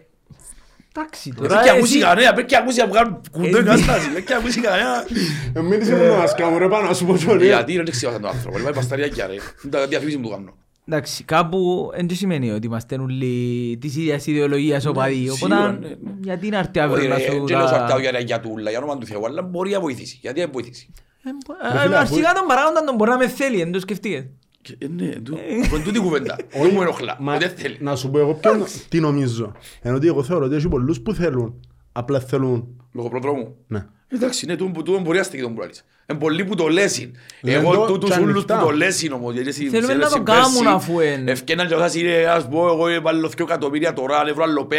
Εντάξει 0.98 1.34
τώρα. 1.34 1.48
Πρέπει 1.48 1.64
και 1.64 1.70
ακούσει 1.70 1.94
εσύ- 1.98 2.06
κανένα, 2.06 2.34
πρέπει 2.34 2.48
και 2.48 2.58
ακούσει 2.58 2.80
να 2.80 2.88
βγάλουν 2.88 3.22
κουντό 3.32 3.58
Ε, 3.58 3.64
κατάσταση, 3.64 4.10
πρέπει 4.12 4.26
και 4.26 4.34
ακούσει 4.34 4.62
κανένα. 4.62 5.06
Ε, 5.54 5.62
Μην 5.62 5.82
είσαι 5.82 5.96
μόνο 5.96 6.16
μας 6.16 6.36
κάμω 6.36 6.58
ρε 6.58 6.68
πάνω 6.68 6.88
να 6.88 6.94
σου 6.94 7.06
πω 7.06 7.14
τζονί. 7.14 7.46
Γιατί 7.46 7.76
δεν 7.76 7.90
ξέρω 7.92 8.12
τον 8.14 8.26
άνθρωπος, 8.26 8.62
λέει 8.62 8.72
πασταριάκια 8.74 9.28
ρε. 9.28 9.34
Είναι 9.34 9.42
τα 9.70 9.88
διαφήμιση 9.88 10.18
που 10.18 10.24
του 10.24 10.30
κάνω. 10.30 10.58
Εντάξει, 10.90 11.24
κάπου 11.24 11.90
δεν 11.96 12.10
σημαίνει 12.10 12.52
ότι 12.52 12.68
είμαστε 12.68 12.96
όλοι 12.96 13.78
της 13.82 13.96
ίδιας 13.96 14.28
ιδεολογίας 14.28 14.86
οπαδοί. 14.86 15.30
σίγουρα, 15.30 15.60
Οπότε 15.66 15.80
ναι, 15.80 15.88
ναι. 15.88 15.96
γιατί 16.22 16.50
να 16.50 16.58
έρθει 16.58 16.70
Όχι 16.80 16.80
αύριο 16.80 17.10
να 17.10 17.16
ρε, 17.16 17.22
σου... 17.22 17.28
δεν 17.32 17.58
λέω 17.58 17.68
σου 17.68 17.74
τα- 17.74 17.82
αρτάω 17.84 18.00
για 18.00 18.12
ρε 18.12 18.20
για 18.20 18.40
τούλα, 18.40 18.70
για 18.70 18.80
όνομα 18.80 18.98
του 18.98 19.06
Θεού, 19.06 19.26
αλλά 19.26 19.42
μπορεί 19.42 19.72
να 19.72 19.80
βοηθήσει. 19.80 20.18
Γιατί 20.22 20.40
δεν 20.40 20.50
βοηθήσει; 20.54 20.90
Ε, 21.24 21.30
μπο- 21.48 21.54
Ρε 21.74 21.78
ε, 21.78 21.82
φίλε, 21.82 21.98
Αρχικά 21.98 22.30
αφού- 22.30 22.38
τον 22.38 22.48
παράγοντα 22.48 22.84
τον 22.84 22.96
μπορεί 22.96 23.10
να 23.10 23.18
με 23.18 23.28
θέλει, 23.28 23.58
δεν 23.58 23.72
το 23.72 23.80
σκεφτείες. 23.80 24.26
Και, 24.62 24.76
ε, 24.80 24.88
Ναι, 24.88 25.08
του- 25.10 25.38
αφού 25.64 25.76
είναι 25.76 25.84
τούτη 25.84 25.98
η 25.98 26.02
κουβέντα. 26.02 26.36
Δεν 26.62 26.70
μου 26.74 26.82
ενοχλά, 26.82 27.18
Μα 27.20 27.38
δεν 27.38 27.50
θέλει. 27.50 27.78
να 27.80 27.96
σου 27.96 28.10
πω 28.12 28.20
εγώ 28.20 28.34
ποιον 28.34 28.64
τι 28.90 29.00
νομίζω. 29.00 29.52
Ενώ 29.82 29.96
ότι 29.96 30.08
εγώ 30.08 30.24
θεωρώ 30.24 30.46
ότι 30.46 30.56
έχει 30.56 30.68
πολλούς 30.68 31.02
που 31.02 31.14
θέλουν. 31.14 31.60
Απλά 31.92 32.20
θέλουν. 32.20 32.68
Λόγω 32.94 33.10
προδρόμου. 33.10 33.56
Ναι. 33.68 33.86
Εντάξει, 34.08 34.46
ναι, 34.46 34.56
τούτο 34.56 34.82
τούτο 34.82 35.00
μπορεί 35.00 35.18
να 35.18 35.24
στείλει 35.24 35.42
τον 35.44 35.54
πουράλης. 35.54 35.86
Είναι 36.10 36.20
πολλοί 36.20 36.46
που 36.46 36.56
το 36.56 36.68
λέσουν. 36.68 37.16
Λένε 37.42 37.58
Εγώ 37.58 37.76
το 37.76 37.86
τούτους 37.86 38.10
και 38.10 38.22
ούλους 38.22 38.46
που 38.46 38.54
ανοιχτά. 38.54 38.70
το 38.70 38.76
λέσουν 38.78 39.12
όμως. 39.12 39.34
γιατί 39.34 39.50
εσύ 39.50 39.70
Θέλουμε 39.70 39.94
να 39.94 40.00
ξέρεις 40.06 40.14
το 40.14 40.22
πέρσι, 40.22 40.42
κάνουν 40.42 40.68
αφού 40.68 41.00
είναι. 41.00 41.32
Ευκαιναν 41.32 41.68
και 41.68 41.76
θα 41.76 41.92
είναι, 41.96 42.26
ας 42.26 42.48
πω, 42.48 42.68
εγώ 42.68 43.02
βάλω 43.02 43.28
2 43.30 43.40
εκατομμύρια 43.40 43.94
τώρα, 43.94 44.20
αν 44.20 44.28
έβρω 44.28 44.44
άλλο 44.44 44.68
5, 44.72 44.76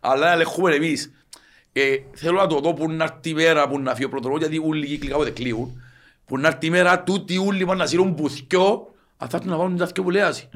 αλλά 0.00 0.26
να 0.26 0.32
ελεγχούμε 0.32 0.74
εμείς. 0.74 1.12
Ε, 1.72 1.82
θέλω 2.14 2.36
να 2.36 2.46
το 2.46 2.58
δω 2.60 2.72
που 2.74 2.90
να 2.90 3.04
έρθει 3.04 3.30
η 3.30 3.34
μέρα 3.34 3.68
που 3.68 3.80
να 3.80 3.92
φύγει 3.92 4.04
ο 4.04 4.08
προδρόμος, 4.08 4.40
γιατί 4.40 4.62
όλοι 4.66 4.84
οι 4.84 4.88
κύκλοι 4.88 5.10
κάποτε 5.10 5.30
κλείουν. 5.30 5.82
Που 6.26 6.38
να 6.38 6.48
έρθει 6.48 6.66
η 6.66 6.70
μέρα 6.70 7.02
τούτοι 7.02 7.38
όλοι 7.38 7.64
πάνε 7.64 7.80
να 7.82 7.86
σύρουν 7.86 8.14
πουθκιό, 8.14 8.94
αν 9.16 9.28
θα 9.28 9.36
έρθουν 9.36 9.50
να 9.52 9.56
βάλουν 9.58 9.76
τα 9.76 9.86
δυο 9.86 10.02
που 10.02 10.10
λέασαι. 10.10 10.48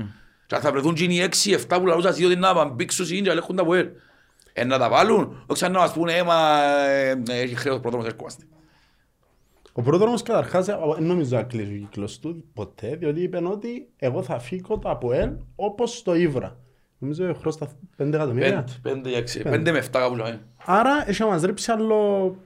Και 0.47 0.57
θα 0.57 0.71
βρεθούν 0.73 0.95
και 0.95 1.05
οι 1.05 1.29
6-7 1.69 1.79
που 1.79 1.87
λαούσαν 1.87 2.13
ότι 2.25 2.37
να 2.37 2.55
παμπήξουν 2.55 3.07
συν 3.07 3.23
και 3.25 3.31
ελέγχουν 3.31 3.57
τα 3.57 3.65
που 3.65 3.75
έρ. 3.75 3.87
Ε, 4.53 4.65
να 4.65 4.79
τα 4.79 4.89
βάλουν, 4.89 5.45
όχι 5.47 5.59
σαν 5.59 5.73
να 5.73 5.79
μας 5.79 5.93
πούνε, 5.93 6.13
έμα, 6.13 6.35
έχει 7.31 7.55
χρέος 7.55 7.81
προδρόμος, 7.81 8.07
έρχομαστε. 8.07 8.43
Ο 9.79 9.83
πρόδρομος 9.83 10.23
καταρχάς 10.23 10.69
ε, 10.69 10.77
δεν 10.99 11.07
νομίζω 11.07 11.37
να 11.37 11.43
κλείσει 11.43 11.73
ο 11.75 11.77
κύκλος 11.79 12.19
του 12.19 12.45
ποτέ, 12.55 12.97
διότι 12.97 13.23
είπε 13.23 13.41
ότι 13.45 13.89
εγώ 13.97 14.23
θα 14.23 14.39
φύω 14.39 14.79
το 14.79 14.91
ΑΠΟΕΛ 14.91 15.31
όπως 15.57 16.03
το 16.03 16.15
Ήβρα. 16.15 16.57
Νομίζω 16.99 17.35
χρώστα 17.41 17.67
5 17.99 18.07
εκατομμύρια. 18.13 18.49
Πέντε, 18.55 18.73
πέντε, 18.83 19.09
για 19.09 19.23
ξέ- 19.23 19.49
πέντε 19.49 19.73
με 19.73 19.79
εφτά 19.79 19.99
κάπου 20.01 20.17
λέμε. 20.17 20.41
Άρα 20.65 21.05
έχει 21.07 21.23
να 21.23 21.29
μας 21.29 21.43
ρέψει 21.43 21.71
άλλο 21.71 21.97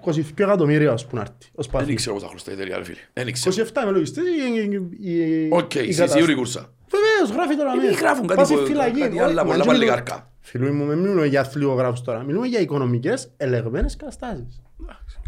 22 0.04 0.20
εκατομμύρια 0.34 0.92
ως 0.92 1.06
που 1.06 1.14
να 1.16 1.20
έρθει. 1.20 1.34
Ως 1.54 1.66
Δεν 1.66 1.80
πάθη. 1.80 1.92
ήξερα 1.92 2.14
πόσα 2.14 2.28
χρωστά 2.28 2.50
η 2.50 2.54
εταιρεία, 2.54 2.76
ρε 2.76 2.84
φίλε. 2.84 2.98
Δεν 3.12 3.28
ήξερα. 3.28 3.54
27 3.54 3.82
με 3.84 3.90
λογιστές 3.90 4.24
η- 4.24 4.60
η- 5.00 5.12
η- 5.12 5.48
Οκ, 5.52 5.74
η 5.74 5.78
εσύ 5.78 5.88
κατάσταση. 5.88 6.12
σίγουρη 6.12 6.34
κούρσα. 6.34 6.72
Βεβαίως, 6.90 7.36
γράφει 7.36 7.56
τώρα 7.56 7.72
Ε, 7.72 7.76
μέσα. 7.76 7.98
γράφουν 7.98 8.26
κάτι 8.26 8.38
Πας 8.40 8.46
στη 8.48 8.56
που- 8.56 8.64
φυλακή. 8.66 9.00
κάτι 9.00 9.12
Όχι, 9.12 9.20
άλλα, 9.22 9.44
μα 9.44 9.50
πολλά 9.50 9.60
και 9.62 9.66
πάλι 9.66 9.78
λίγο- 9.78 9.90
καρκά. 9.90 10.30
Φίλοι 10.40 10.70
μου, 10.72 10.86
δεν 10.86 10.98
μιλούμε 10.98 11.26
για 11.26 11.40
αθλιογράφους 11.40 12.00
τώρα. 12.02 12.22
Μιλούμε 12.22 12.46
για 12.46 12.60
οικονομικές 12.60 13.32
ελεγμένες 13.36 13.96
καταστάσεις. 13.96 14.62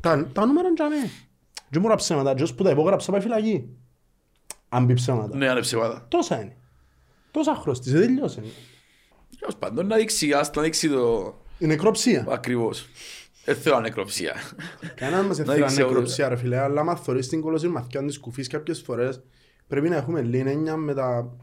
Τα, 0.01 0.27
τα 0.33 0.47
νούμερα 0.47 0.67
είναι 0.69 0.77
για 0.77 0.89
μέ. 0.89 1.11
Δεν 1.75 1.83
μου 1.83 1.89
γράψε 1.89 2.15
ψέματα. 2.15 2.35
Και 2.35 2.53
που 2.53 2.63
τα 2.63 2.71
υπόγραψα 2.71 3.13
πάει 3.13 3.21
φυλακή. 3.21 3.69
Αν 4.69 4.87
πει 4.87 4.95
ψέματα. 4.95 5.37
Ναι, 5.37 5.47
είναι 5.47 5.61
ψεβάτα. 5.61 6.07
Τόσα 6.09 6.41
είναι. 6.41 6.57
Τόσα 7.31 7.55
χρωστήσε, 7.55 7.99
δεν 7.99 8.07
τελειώσε. 8.07 8.43
Τέλος 9.39 9.57
πάντων, 9.57 9.87
να 9.87 9.97
δείξει, 9.97 10.33
ας 10.33 10.51
να 10.55 10.63
δείξει 10.63 10.89
το 10.89 11.35
Η 11.59 11.67
νεκροψία. 11.67 12.27
ακριβώς. 12.29 12.89
Δεν 13.45 13.57
θέλω 13.57 13.81
νεκροψία. 13.81 14.35
Κανένας 14.95 15.27
μας 15.27 15.39
Να 15.39 15.43
ήθελε 15.43 15.67
δείξει 15.67 15.83
νεκροψία 15.83 16.29
ρε 16.29 16.37
φίλε, 16.37 16.59
αλλά 16.59 16.81
άμα 16.81 16.97
θωρείς 16.97 17.29
την 17.29 17.41
κολοσσή 17.41 17.69
μαθιών 17.69 18.07
της 18.07 18.19
κουφής 18.19 18.49
κάποιες 18.49 18.81
φορές 18.81 19.23
πρέπει 19.67 19.89
να 19.89 19.97
έχουμε 19.97 20.23
λίγη 20.23 20.49
έννοια 20.49 20.77
με 20.77 20.95
τα... 20.95 21.37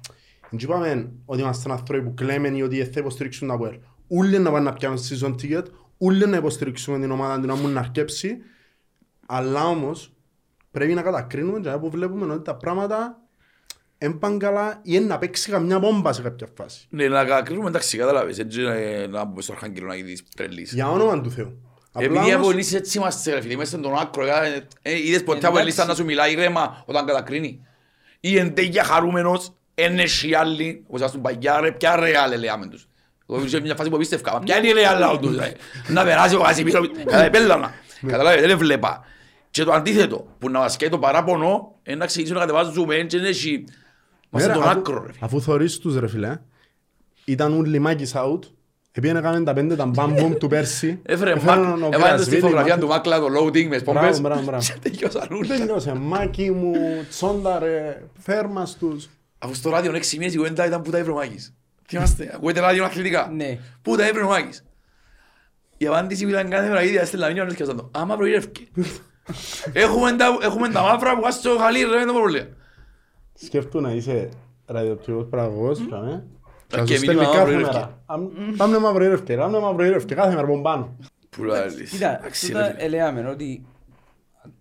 Δεν 0.50 0.60
είπαμε 0.60 1.12
ότι 1.26 1.42
είμαστε 1.42 1.72
άνθρωποι 1.72 2.04
που 2.04 2.14
κλαίμε 2.14 2.48
ή 2.48 2.62
ότι 2.62 2.84
θα 2.84 3.00
υποστηρίξουν 3.00 3.48
τα 3.48 3.58
ΠΟΕΛ. 3.58 3.80
Ούλοι 4.08 4.40
να 4.40 4.52
πάνε 4.52 4.66
να 4.66 4.74
πιάμε 4.74 4.98
season 5.10 5.36
ticket, 5.42 5.64
ούλοι 5.98 6.28
να 6.28 6.38
υποστηρίξουμε 6.38 7.00
την 7.00 7.12
ομάδα 7.12 7.40
την 7.40 7.50
να 7.50 7.68
να 7.68 7.80
αρκέψει, 7.80 8.38
αλλά 9.26 9.68
όμως 9.68 10.14
πρέπει 10.72 10.94
να 10.94 11.02
κατακρίνουμε 11.02 11.60
και 11.60 11.70
που 11.70 11.90
βλέπουμε 11.90 12.34
ότι 12.34 12.44
τα 12.44 12.56
πράγματα 12.56 13.20
έμπαν 13.98 14.40
καλά 14.40 14.72
ή 14.76 14.80
είναι 14.84 15.06
να 15.06 15.18
παίξει 15.18 15.52
καμιά 15.52 15.80
μπόμπα 15.80 16.14
σε 16.14 16.22
κάποια 16.22 16.48
φάση. 16.58 16.88
Ναι, 16.90 17.08
να 17.08 17.42
κρίνουμε 17.42 17.68
εντάξει, 17.70 17.98
κατάλαβες. 17.98 18.40
Έτσι 18.40 18.62
να- 18.62 19.08
να 19.08 19.24
μπούμε 19.26 19.42
στο 19.42 19.54
Αρχάγγελο 19.54 19.88
να 19.88 19.96
γίνεις 19.96 20.24
τρελής. 20.36 20.74
Για 20.74 20.90
όνομα 20.90 21.22
του 21.22 21.32
Θεού. 21.32 21.62
Απλά 21.94 22.06
Επειδή 22.08 22.32
από 22.32 22.42
όμως- 22.42 22.54
ελίσσεις 22.54 22.74
έτσι 22.74 22.98
είμαστε 22.98 23.34
ρε 23.34 23.42
φίλε, 23.42 23.56
μέσα 23.56 23.78
στον 23.78 23.98
άκρο. 23.98 24.26
ε, 24.26 24.68
ε, 24.82 24.98
Είδες 24.98 25.24
ποτέ 25.24 25.38
από 25.38 25.48
Εντάξει. 25.48 25.62
ελίστα 25.62 25.86
να 25.86 25.96
σου 25.96 26.04
μιλάει 26.06 26.36
ρέμα 26.36 26.84
όταν 26.86 27.06
κατακρίνει. 27.06 27.66
Ή 28.20 28.38
εν 28.38 28.54
τέλεια 28.54 28.84
χαρούμενος, 28.84 29.52
εν 29.76 30.00
έχει 30.00 30.36
άλλοι, 30.36 30.84
όπως 30.88 31.02
ας 31.02 31.12
του 31.12 31.22
παγιά 31.22 31.60
ρε, 31.60 31.72
ποια 31.72 31.96
ρεάλ 31.96 32.40
λέμε 32.40 32.68
τους. 32.68 32.88
Εγώ 33.30 33.38
ήμουν 33.40 33.50
σε 33.50 33.60
μια 33.60 33.76
φάση 33.76 33.90
που 33.90 33.98
πίστευκα, 33.98 34.32
μα 34.34 34.40
ποια 34.40 34.58
είναι 34.58 34.68
η 34.68 34.72
ρεάλ 34.72 35.00
λαό 35.00 35.18
τους, 35.20 35.38
ρε. 35.38 35.52
Να 35.88 36.04
περάσει 36.04 36.36
ο 36.36 36.40
Κασιμίρος, 36.42 36.90
κατά 37.06 37.30
πέλανα. 37.30 37.74
Καταλάβες, 38.08 38.46
δεν 38.48 38.58
βλέπα. 38.58 39.06
Και 39.52 39.64
το 39.64 39.72
αντίθετο, 39.72 40.28
που 40.40 40.50
να 40.50 40.60
μας 40.60 40.76
καίει 40.78 40.90
το 40.90 41.00
παράπονο, 41.00 41.76
είναι 41.84 41.96
να 41.98 42.06
ξεκινήσουμε 42.06 42.40
να 42.40 42.46
κατεβάζουμε, 42.46 42.96
έτσι 42.96 43.18
δεν 43.18 43.26
έχει... 43.30 43.64
Μας 44.30 44.46
Ναι, 44.46 44.50
στον 44.54 44.64
ρε, 44.64 44.70
αφού- 44.70 44.80
άκρο 44.80 45.04
ρε. 45.06 45.12
Αφού 45.20 45.42
θωρείς 45.42 45.78
τους 45.78 45.96
ρε 46.00 46.08
φίλε, 46.08 46.40
ήταν 47.26 47.54
ούλοι 47.54 47.80
μάκης 47.80 48.14
out, 48.16 48.40
επειδή 48.92 49.18
έκαναν 49.18 49.44
τα 49.44 49.54
πέντε 49.54 49.76
τα 49.76 49.86
μπαμ 49.86 50.34
του 50.34 50.48
πέρσι. 50.48 51.00
Έφερε 51.04 51.32
έφεραν 51.32 51.60
Μακ, 51.60 51.68
ο 51.82 51.86
έβαλε 51.86 51.98
Κρασβίλη, 51.98 52.24
στη 52.26 52.36
φωτογραφία 52.40 52.70
Μάκη- 52.76 52.82
του 52.82 52.88
Μάκλα 52.88 53.20
το 53.20 53.26
loading 53.40 53.68
μες 53.68 53.84
Μπράβο, 53.84 54.00
πομπές. 54.00 54.22
μπράβο, 54.22 54.42
μπράβο. 54.44 54.64
Και 54.68 54.90
τελειώσαν 54.90 55.28
όλα. 55.32 55.58
Τελειώσε, 55.58 55.94
μάκι 55.94 56.52
μου, 56.52 56.72
τσόντα 57.10 57.60
ρε, 57.60 58.04
φέρμας 58.20 58.78
τους. 58.78 59.10
Αφού 59.40 59.54
στο 59.54 59.70
ράδιο 59.70 59.96
έξι 59.96 60.18
μήνες 60.18 60.34
η 60.34 60.38
κουβέντα 60.38 60.66
ήταν 60.66 60.82
που 60.82 60.92
τα 60.92 60.98
έβρε 60.98 61.12
ο 61.12 61.16
Μάκης; 61.16 61.54
Τι 61.88 61.96
είμαστε, 61.98 62.32
ακούετε 62.36 62.60
ράδιο 62.60 62.84
αθλητικά. 62.86 63.30
Ναι. 63.36 63.58
Πού 63.82 63.96
τα 63.96 64.08
έβρε 64.08 64.24
ο 64.24 64.28
Μάκης; 64.28 64.64
Η 65.78 65.88
απάντηση 65.88 66.24
που 66.24 66.30
ήταν 66.30 66.50
κάθε 66.50 66.68
μέρα 66.68 66.84
ίδια, 66.84 67.02
έστελνα 67.02 67.28
μήνυμα 67.28 67.54
και 67.54 67.64
το. 67.64 67.90
Άμα 67.94 68.16
προήρευκε. 68.16 68.62
Έχουμε 69.74 70.12
τα- 70.16 70.38
Έχουμε 70.42 70.70
τα 70.70 70.82
μαύρα 70.82 71.16
που 71.16 71.22
βάζεις 71.22 71.40
στο 71.40 71.58
χαλί, 71.60 71.84
ρε, 71.84 71.90
δεν 71.90 72.08
το 72.08 72.14
πρόβλημα. 72.14 72.48
Σκέφτου 73.34 73.82
να 73.82 73.92
είσαι 73.92 74.30
ραδιοπτικός 74.66 75.28
παραγωγός, 75.30 75.80
φραμε. 75.90 76.28
Και 76.68 76.78
Θα 76.78 76.86
σου 76.86 76.96
στέλνει 76.98 77.08
μήνυμα 77.16 77.36
κάθε 77.36 77.52
μαύρο 77.52 77.66
μέρα. 77.72 78.02
Αμ- 78.06 78.56
Πάμε 78.58 78.78
μαύρο 78.80 79.04
ήρευκε, 79.04 79.36
πάμε 79.36 79.60
μαύρο 79.60 79.86
ήρευκε, 79.86 80.16
κάθε 80.16 80.36
μέρα 80.36 80.48
από 80.48 80.62
πάνω. 80.62 80.96
Που 81.30 81.44
λαλείς. 81.44 81.92
Κοίτα, 81.92 82.18
Εντάξει, 82.18 82.48
ρε, 82.48 82.54
τούτα 82.54 82.66
φίλε. 82.72 82.84
ελέγαμε 82.84 83.30
ότι 83.30 83.66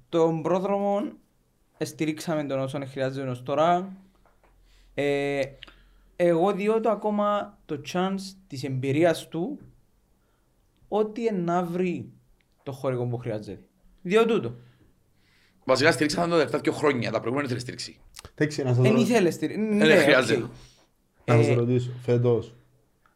τον 0.09 0.43
πρόδρομο 0.43 1.03
στηρίξαμε 1.79 2.45
τον 2.45 2.59
όσον 2.59 2.89
χρειάζεται 2.89 3.29
ως 3.29 3.43
τώρα. 3.43 3.93
Ε, 4.95 5.41
εγώ 6.17 6.53
διώ 6.53 6.81
το 6.81 6.91
ακόμα 6.91 7.59
το 7.67 7.81
chance 7.93 8.21
της 8.47 8.65
εμπειρίας 8.65 9.29
του 9.29 9.59
ότι 10.89 11.33
να 11.35 11.63
βρει 11.63 12.13
το 12.63 12.73
χωρικό 12.73 13.07
που 13.07 13.17
χρειάζεται. 13.17 13.61
Διώ 14.03 14.27
τούτο. 14.27 14.55
Βασικά 15.65 15.93
στηρίξαν 15.93 16.29
το 16.31 16.35
τελευταία 16.37 16.61
δύο 16.61 16.73
χρόνια, 16.73 17.11
τα 17.11 17.19
προηγούμενα 17.19 17.45
ήθελε 17.47 17.61
στήριξη. 17.61 17.97
Εντάξει, 18.35 18.63
να 18.63 18.75
σας 18.75 18.83
Δεν 18.83 18.93
ρω- 18.93 19.01
ήθελες 19.01 19.35
στηρίξη. 19.35 19.63
Ναι, 19.63 19.87
Δεν 19.87 19.99
χρειάζεται. 20.03 20.43
οκ. 20.43 20.51
να 21.25 21.35
σας 21.37 21.47
Ε, 21.47 21.55
ρωτήσω, 21.55 21.91
φέτος, 22.03 22.55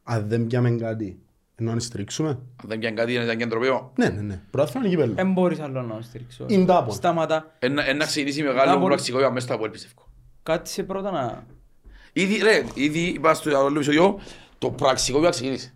αν 0.02 0.28
δεν 0.28 0.46
πιάμε 0.46 0.70
κάτι, 0.70 1.18
ενώ 1.54 1.72
να 1.74 1.80
στηρίξουμε; 1.80 2.28
Αν 2.28 2.68
δεν 2.68 2.78
πιάνε 2.78 2.96
κάτι, 2.96 3.14
είναι 3.14 3.34
κέντρο 3.36 3.60
πέο. 3.60 3.92
Ναι, 3.98 4.08
ναι, 4.08 4.20
ναι, 4.20 4.40
πρόθυμα 4.50 4.80
είναι 4.84 4.94
κύπελλο. 4.94 5.14
Δεν 5.14 5.32
μπορείς 5.32 5.58
άλλο 5.60 5.82
να 5.82 6.00
στηρίξω. 6.00 6.44
Είναι 6.48 6.64
τάπο. 6.64 6.92
Σταματά. 6.92 7.56
Ένα 7.58 8.04
ξεκινήσει 8.06 8.42
μεγάλο 8.42 8.70
Νάπολη. 8.70 8.86
πραξικόπημα 8.86 9.30
μέσα 9.30 9.46
στα 9.46 9.58
πόλη, 9.58 9.70
πιστεύω. 9.70 10.08
Κάτσε 10.42 10.82
πρώτα 10.82 11.10
να... 11.10 11.46
Ήδη, 12.12 12.36
ρε, 12.42 12.62
ήδη 12.74 12.98
είπα 13.00 13.34
στο 13.34 13.56
άλλο 13.58 13.74
επεισόδιο, 13.74 14.20
το 14.58 14.70
πραξικόπημα 14.70 15.30
ξεκίνησε. 15.30 15.74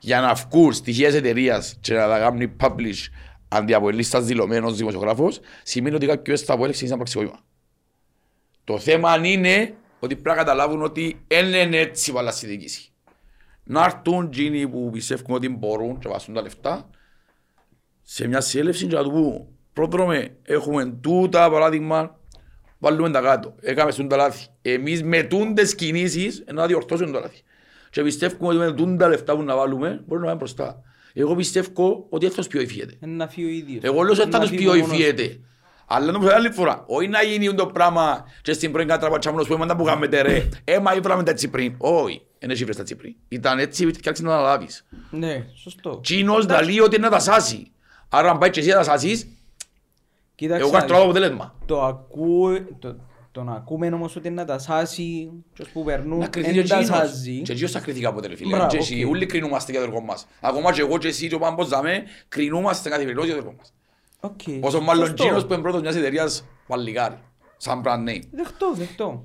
Για 0.00 0.20
να 0.20 0.34
βγουν 0.34 0.72
στοιχεία 0.72 1.06
της 1.08 1.16
εταιρείας 1.16 1.76
και 1.80 1.94
να 1.94 2.08
τα 2.08 2.18
κάνουν 2.18 2.50
publish 2.60 3.08
αντί 3.48 3.74
από 3.74 3.90
λίστας 3.90 4.24
δηλωμένος 4.24 4.76
δημοσιογράφος, 4.76 5.40
σημαίνει 5.62 5.94
ότι 5.96 6.06
κάποιος 6.06 6.40
στα 6.40 6.56
πόλη 6.56 6.72
ξεκίνησε 6.72 6.94
ένα 6.94 6.96
πραξικόπημα. 6.96 7.44
Το 8.64 8.78
θέμα 8.78 9.26
είναι 9.26 9.74
ότι 9.98 10.14
πρέπει 10.14 10.28
να 10.28 10.34
καταλάβουν 10.34 10.82
ότι 10.82 11.24
δεν 11.26 11.52
είναι 11.52 11.78
έτσι 11.78 12.12
παλά 12.12 12.30
στη 12.30 12.46
διοίκηση. 12.46 12.92
Να 13.64 13.84
έρθουν 13.84 14.26
εκείνοι 14.26 14.68
που 14.68 14.90
πιστεύουν 14.92 15.34
ότι 15.34 15.48
μπορούν 15.48 15.98
και 15.98 16.08
βάσουν 16.08 16.34
τα 16.34 16.42
λεφτά 16.42 16.90
σε 18.02 18.26
μια 18.26 18.40
συνέλευση 18.40 18.86
και 18.86 18.94
να 18.94 19.02
του 19.02 19.10
πούν 19.10 19.48
πρόδρομε 19.72 20.36
έχουμε 20.42 20.86
τούτα 21.00 21.50
παράδειγμα 21.50 22.18
βάλουμε 22.78 23.10
τα 23.10 23.20
κάτω. 23.20 23.54
Έκαμε 23.60 23.90
στον 23.90 24.08
τα 24.08 24.16
λάθη. 24.16 24.46
Εμείς 24.62 25.02
με 25.02 25.22
τούντες 25.22 25.74
κινήσεις 25.74 26.44
να 26.52 26.66
διορθώσουμε 26.66 27.10
το 27.10 27.20
λάθη. 27.20 27.42
Και 27.90 28.02
πιστεύουμε 28.02 28.48
ότι 28.48 28.58
με 28.58 28.72
τούντα 28.72 29.08
λεφτά 29.08 29.36
που 29.36 29.42
να 29.42 29.56
βάλουμε 29.56 29.88
μπορούμε 30.06 30.26
να 30.26 30.32
πάμε 30.32 30.34
μπροστά. 30.34 30.82
Εγώ 31.20 31.34
πιστεύω 31.34 32.06
ότι 32.08 32.26
αυτός 32.26 32.46
πιο 32.46 32.60
υφιέται. 32.60 32.94
Να 33.00 33.28
φύγει 33.28 33.46
ο 33.46 33.50
ίδιος. 33.50 33.82
Εγώ 33.84 34.02
λέω 34.02 34.12
ότι 34.12 34.28
Να 34.28 34.36
αυτός 34.36 34.48
φύγει 34.48 34.62
πιο 34.62 34.72
μόνος 34.72 34.88
του. 34.88 34.94
υφιέται. 34.94 35.40
Αλλά 35.86 36.12
νομίζω 36.12 36.32
άλλη 36.34 36.50
φορά, 36.50 36.84
όχι 36.86 37.08
να 37.08 37.22
γίνει 37.22 37.54
το 37.54 37.66
πράγμα 37.66 38.24
και 38.42 38.52
στην 38.52 38.72
πρώτη 38.72 38.86
κατραπατσά 38.88 39.30
μόνος 39.30 39.46
που 39.46 39.52
έμεντα 39.52 39.76
που 39.76 39.84
κάνετε 39.84 40.20
ρε. 40.22 40.48
Έμα 40.64 40.94
ήβραμε 40.96 41.22
τα 41.22 41.30
έτσι 41.30 41.48
πριν. 41.48 41.74
Όχι, 41.78 42.22
δεν 42.38 42.50
έχει 42.50 42.64
βρει 42.64 42.74
τα 42.74 42.80
έτσι 42.80 42.96
πριν. 42.96 43.14
Ήταν 43.28 43.58
έτσι 43.58 43.90
και 43.90 44.08
άρχισε 44.08 44.22
να 44.28 44.34
τα 44.36 44.40
λάβεις. 44.40 44.86
Ναι, 45.10 45.44
σωστό. 45.54 46.00
Τσίνος 46.02 46.46
να 46.46 46.62
λέει 46.62 46.80
ότι 46.80 46.96
είναι 46.96 47.04
να 47.06 47.12
τα 47.12 47.18
σάσει. 47.20 47.70
Άρα 48.08 48.30
αν 48.30 48.38
πάει 48.38 48.50
και 48.50 48.60
εσύ 48.60 48.68
να 48.68 48.74
τα 48.74 48.82
σάσεις, 48.82 49.28
Κοίταξε 50.34 50.62
εγώ 50.62 50.72
να 50.72 50.78
καρτώ 50.78 50.94
το 50.94 51.00
δεις. 51.00 51.08
αποτέλεσμα. 51.10 51.54
Το 51.66 51.82
ακούω, 51.84 52.50
το, 53.32 53.40
το 53.40 53.42
να 53.42 53.52
ακούμε 53.52 53.86
όμως 53.88 54.16
ότι 54.16 54.26
είναι 54.28 54.36
να 54.36 54.44
τα 54.44 54.58
σάσει 54.58 55.30
και 55.52 55.66
που 55.72 55.84
περνούν, 55.84 56.18
Να 56.18 56.28
κρυθεί 56.28 56.52
δεν 56.52 56.62
και 56.62 56.68
τα 56.68 56.78
εκείνος. 56.78 56.98
σάζει. 56.98 57.42
Και 57.42 57.52
εκείνος 57.52 57.70
θα 57.70 57.80
κρυθεί 57.80 58.00
κάποτε 58.00 58.26
ρε 58.26 58.36
φίλε. 58.36 58.54
Μπράβο, 58.56 58.70
Και 58.70 58.76
εσύ, 58.76 59.04
οκ. 59.04 59.10
όλοι 59.10 59.26
κρινούμαστε 59.26 59.72
για 59.72 59.80
το 59.80 59.86
έργο 59.86 60.00
μας. 60.00 60.26
Ακόμα 60.40 60.72
και 60.72 60.80
εγώ 60.80 60.98
και 60.98 61.08
εσύ 61.08 61.28
και 61.28 61.34
ο 61.34 61.38
Πάμπος 61.38 61.66
Ζαμέ 61.68 62.02
κρινούμαστε 62.28 62.88
καθημερινώς 62.88 63.24
για 63.24 63.34
το 63.34 63.40
έργο 63.40 63.54
μας. 63.58 63.72
Οκ. 64.20 64.64
Όσο 64.64 64.80
μάλλον 64.80 65.06
Σωστό. 65.06 65.22
εκείνος 65.24 65.46
που 65.46 65.52
είναι 65.52 65.62
πρώτος 65.62 65.80
μιας 65.80 65.96
εταιρείας 65.96 66.44
παλικάρι. 66.66 67.18
Σαν 67.56 67.82
brand 67.84 68.08
name. 68.08 68.22
Δεχτώ, 68.30 68.72
δεχτώ. 68.74 69.24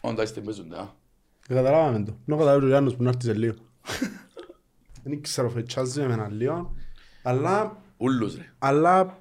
Όντα 0.00 0.22
είστε 0.22 0.40
παίζονται, 0.40 0.76
α. 0.78 0.88
Καταλάβαμε 1.48 2.04
το. 2.04 2.16
Να 2.24 2.36
καταλάβει 2.36 2.64
ο 2.64 2.68
Γιάννος 2.68 2.96
που 2.96 3.02
να 3.02 3.08
έρθει 3.08 3.24
σε 3.24 3.32
λίγο. 3.34 3.54
Δεν 5.04 5.22
ξέρω, 5.22 5.48
φετσάζει 5.48 6.00
με 6.00 6.12
έναν 6.12 6.32
λίγο. 6.32 6.74
Αλλά, 7.22 7.76
Ούλους 7.96 8.36
ρε. 8.36 8.52
αλλά 8.58 9.18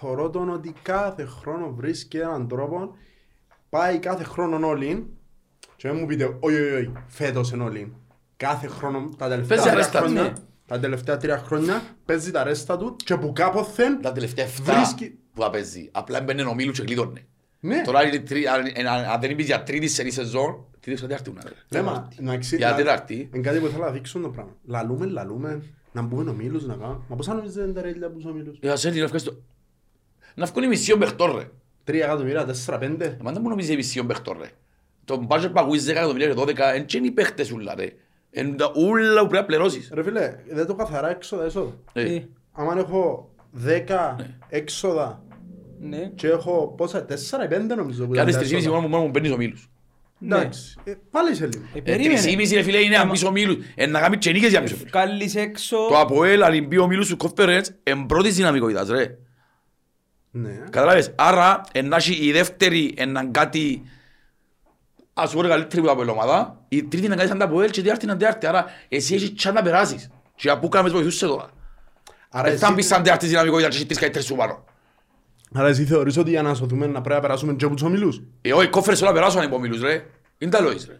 θωρώ 0.00 0.30
τον 0.30 0.48
ότι 0.48 0.74
κάθε 0.82 1.24
χρόνο 1.24 1.72
βρίσκει 1.74 2.16
έναν 2.18 2.48
τρόπο 2.48 2.96
πάει 3.68 3.98
κάθε 3.98 4.24
χρόνο 4.24 4.66
όλοι 4.68 5.06
και 5.76 5.88
μην 5.88 5.98
μου 6.00 6.06
πείτε 6.06 6.36
όχι 6.40 6.54
όχι 6.60 6.72
όχι 6.74 6.92
φέτος 7.06 7.50
είναι 7.50 7.62
όλοι 7.64 7.92
κάθε 8.36 8.66
χρόνο 8.66 9.08
τα 9.18 9.28
τελευταία 9.28 9.56
Παίζει 9.56 9.62
τρία 9.70 9.72
αρέστα 9.72 9.98
του, 9.98 10.04
χρόνια 10.04 10.22
ναι. 10.22 10.32
τα 10.66 10.78
τελευταία 10.78 11.16
τρία 11.16 11.38
χρόνια 11.38 11.82
παίζει 12.04 12.30
τα 12.30 12.44
ρέστα 12.44 12.76
του 12.76 12.96
και 13.04 13.16
που 13.16 13.32
κάποθεν 13.32 14.00
Τα 14.00 14.12
τελευταία 14.12 14.46
7 14.46 14.48
Βρίσκει- 14.62 15.12
που 15.34 15.42
θα 15.42 15.50
παίζει. 15.50 15.88
Απλά 15.92 16.20
μπαίνει 16.20 16.42
ο 16.42 16.54
Μίλου 16.54 16.72
και 16.72 16.82
κλείδωνε. 16.82 17.26
ναι 17.60 17.82
Τώρα 17.84 18.06
είναι 18.06 18.18
τρι- 18.18 18.46
αν- 18.46 18.86
αν 18.86 19.04
αν 19.04 19.20
δεν 19.20 19.30
είπες 19.30 19.44
για 19.46 19.62
τρίτη 19.62 19.88
σερή 19.88 20.10
σεζόν, 20.10 20.64
τρίτη 20.80 21.00
θα 21.00 21.06
διάρτουν. 21.06 21.38
Ναι, 21.68 21.82
μα, 21.82 22.08
να 22.20 22.36
ξύ- 22.38 22.58
Για 22.58 22.70
να- 22.70 22.76
τέταρτη. 22.76 23.28
Είναι 23.34 23.42
κάτι 23.42 23.58
που 23.58 23.66
θέλω 23.66 23.84
να 23.84 23.90
δείξω 23.90 24.18
το 24.20 24.28
πράγμα. 24.28 24.52
Λαλούμε, 24.64 25.06
λαλούμε, 25.06 25.62
να 25.92 26.02
μπούμε 26.02 26.30
ο 26.30 26.32
Μίλος 26.34 26.66
να 26.66 26.74
κάνουμε. 26.74 27.00
Μα 27.08 27.16
πώς 27.16 27.28
αν 27.28 27.36
νομίζετε 27.36 27.64
είναι 27.64 27.72
τα 27.72 27.82
ρέλια 27.82 28.10
που 28.10 28.18
είσαι 28.18 28.28
ο 28.28 28.32
Μίλος. 28.32 28.58
Για 28.62 28.76
σένα 28.76 28.94
να 28.96 29.02
ευχαριστώ. 29.02 29.36
Να 30.34 30.46
βγουν 30.46 30.62
οι 30.62 30.66
μισιόν 30.68 30.98
παιχτών 30.98 31.36
ρε. 31.36 31.44
Τρία 31.84 32.04
εκατομμύρια, 32.04 32.44
τέσσερα, 32.44 32.78
πέντε. 32.78 33.16
Μα 33.22 33.32
δεν 33.32 33.40
μου 33.44 33.48
νομίζεις 33.48 33.72
οι 33.72 33.76
μισιόν 33.76 34.06
παιχτών 34.06 34.36
ρε. 34.40 34.48
Το 35.04 35.26
budget 35.28 35.48
που 35.52 35.60
ακούεις 35.60 35.84
10 35.86 35.88
εκατομμύρια 35.90 36.26
και 36.28 36.34
12, 36.36 36.58
εν 36.74 36.84
και 36.86 36.96
είναι 36.96 37.06
οι 37.06 37.10
παίχτες 37.10 37.50
ούλα 37.52 37.74
ρε. 37.74 37.88
Εν 38.30 38.56
τα 38.56 38.72
ούλα 38.76 39.20
που 39.20 39.26
πρέπει 39.26 39.34
να 39.34 39.44
πληρώσεις. 39.44 39.90
Ρε 39.94 40.02
φίλε, 40.02 40.34
δεν 40.50 40.66
το 40.66 40.74
καθαρά 40.74 41.10
έξοδα, 41.10 41.44
έσοδα. 41.44 41.70
Ε, 41.92 42.14
Ε, 42.14 42.28
Άμα 42.52 42.74
έχω 42.78 43.30
δέκα 43.50 44.16
έξοδα 44.48 45.22
Ναι. 45.80 46.10
και 46.14 46.26
έχω 46.28 46.74
πόσα, 46.76 47.04
τέσσερα 47.04 47.44
ή 47.44 47.48
πέντε 47.48 47.74
νομίζω 47.74 48.06
που 48.06 48.14
ήταν 48.14 48.24
Κάνεις 48.30 48.34
τα 48.34 48.56
3,5 48.56 48.56
έσοδα. 48.56 48.70
μόνο 48.74 48.82
που 48.86 48.90
μόνο 48.92 49.04
μου 49.04 49.10
παίρνεις 49.10 49.30
ο 49.32 49.36
Μίλους. 49.36 49.68
Εντάξει, 50.22 50.76
ε, 50.84 50.92
βάλε 51.10 51.34
σε 51.34 51.46
λίγο. 51.52 51.64
Ε, 51.74 51.78
Ε, 51.78 51.80
περίμενε. 51.80 52.20
3,5 52.20 52.54
ρε 52.54 52.62
φίλε 52.62 52.78
είναι 52.78 52.96
να 52.96 53.10
πεις 53.10 53.24
ο 53.24 53.30
Μίλους. 53.30 53.56
Ε, 53.74 53.86
να 53.86 54.00
κάνει 54.00 54.16
και 54.18 54.32
νίκες 54.32 54.50
για 54.50 54.62
πίσω. 54.62 54.76
Βγάλεις 54.86 55.34
έξω. 55.34 55.76
Το 55.88 55.98
ΑΠΟΕΛ, 55.98 56.42
αν 56.42 56.66
μπει 56.66 56.78
ο 56.78 56.86
Μίλους 56.86 57.06
σου 57.06 57.16
conference, 57.20 57.64
εν 57.82 58.06
πρώτης 58.06 58.34
δυναμικότητας 58.36 58.88
ρε. 58.88 59.18
Ναι. 60.36 60.64
Καταλάβες. 60.70 61.12
Άρα, 61.14 61.60
εν 61.72 61.88
να 61.88 61.96
έχει 61.96 62.26
η 62.26 62.32
δεύτερη 62.32 62.94
έναν 62.96 63.30
κάτι 63.30 63.82
ας 65.14 65.32
πούμε 65.32 65.48
καλύτερη 65.48 65.80
που 65.80 65.86
τα 65.86 65.92
από 65.92 66.04
η 66.04 66.08
ομάδα, 66.08 66.60
η 66.68 66.82
τρίτη 66.84 67.06
είναι 67.06 67.14
κάτι 67.14 67.28
σαν 67.28 67.38
τα 67.38 67.44
ΑΠΟΕΛ 67.44 67.70
και 67.70 67.80
η 67.80 67.82
τέταρτη 67.82 68.04
είναι 68.04 68.16
τέταρτη. 68.16 68.46
Άρα, 68.46 68.64
εσύ 68.88 69.14
έχεις 69.14 69.34
τσάν 69.34 69.54
να 69.54 69.62
περάσεις. 69.62 70.10
Και 70.34 70.50
από 70.50 70.60
πού 70.60 70.68
κάνεις 70.68 70.92
βοηθούσε 70.92 71.26
τώρα. 71.26 71.50
Άρα 72.30 72.48
Δεν 72.48 72.58
θα 72.58 72.70
μπεις 72.70 72.78
εσύ, 72.78 72.88
σαν 72.94 73.02
τέταρτη 73.02 73.26
δυναμικότητα 73.26 73.68
και 73.68 73.74
έχεις 73.74 73.86
τρεις 73.86 73.98
καλύτερες 73.98 74.26
σου 74.26 74.34
πάνω. 74.34 74.64
άρα 75.54 75.68
εσύ 75.68 75.84
θεωρείς 75.84 76.16
ότι 76.16 76.30
για 76.30 76.42
να 76.42 76.54
σωθούμε 76.54 76.86
να 76.86 77.00
πρέπει 77.00 77.14
να 77.14 77.20
περάσουμε 77.20 77.52
και 77.54 77.64
από 77.64 77.74
τους 77.74 77.84
ομιλούς; 77.84 78.22
Ε, 78.40 78.52
όχι, 78.52 78.68
κόφερες 78.68 79.02
όλα 79.02 79.12
περάσουν 79.12 79.40
αν 79.40 79.46
υπό 79.46 79.58
Μίλους 79.58 79.80
ρε. 79.80 80.06
Είναι 80.38 80.50
τα 80.50 80.60
λόγεις 80.60 80.86
ρε. 80.88 80.98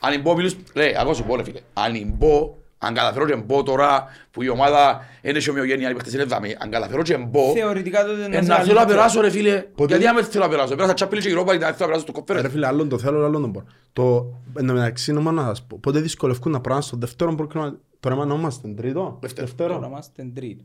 Αν 0.00 0.12
υπό 0.12 0.34
Μίλους, 0.34 0.56
ρε, 0.74 0.92
ακόμα 0.98 1.14
σου 1.14 1.24
πω 1.24 1.36
ρε 1.36 1.44
φίλε. 1.44 1.60
Αν 1.72 1.94
υπό, 1.94 2.58
αν 2.78 2.94
καταφέρω 2.94 3.26
και 3.26 3.36
μπω 3.36 3.62
τώρα 3.62 4.04
που 4.30 4.42
η 4.42 4.48
ομάδα 4.48 5.00
είναι 5.22 5.40
σε 5.40 5.50
ομοιογένεια, 5.50 5.90
οι 5.90 5.92
παίχτες 5.92 6.12
είναι 6.12 6.22
εβδομή, 6.22 6.56
αν 6.58 6.70
καταφέρω 6.70 7.02
και 7.02 7.16
μπω, 7.16 7.52
Θεωρητικά 7.52 8.04
τότε 8.04 8.24
ε, 8.24 8.28
να 8.28 8.42
να 8.42 8.56
θέλω 8.64 8.78
να 8.80 8.86
περάσω 8.86 9.20
ρε 9.20 9.30
φίλε. 9.30 9.58
Πότε- 9.74 9.90
Γιατί 9.90 10.06
άμα 10.06 10.22
θέλω 10.22 10.44
να 10.44 10.50
περάσω; 10.50 10.74
Πέρασα 10.74 10.94
Champions 10.98 11.18
και 11.20 11.34
Europa, 11.38 11.54
ήταν 11.54 11.74
θέλω 11.74 11.74
να 11.78 11.86
περάσω 11.86 12.06
στο 12.08 12.24
Ρε 12.34 12.40
conference. 12.40 12.50
φίλε, 12.50 12.66
άλλον 12.66 12.88
το 12.88 12.98
θέλω, 12.98 13.24
άλλον 13.24 13.42
το 13.42 13.48
μπορώ. 13.48 13.66
Το, 13.92 14.34
εν 14.58 14.66
τω 14.66 14.72
μεταξύ, 14.72 15.12
νομίζω 15.12 15.34
να 15.34 15.46
σας 15.46 15.62
πω, 15.66 15.78
πότε 15.82 16.00
δυσκολευκούν 16.00 16.52
να 16.52 16.60
πράγμα 16.60 16.82
στο 16.82 16.96
δεύτερο 16.96 17.34
προκρίμα, 17.34 17.78
τώρα 18.00 18.16
μα 18.16 18.24
να 18.24 18.34
είμαστε 18.34 18.68
τρίτο, 18.68 19.18
Δεύτερο. 19.20 19.46
Τώρα 19.56 19.68
δεύτερο. 19.68 19.88
είμαστε 19.90 20.30
τρίτο. 20.34 20.64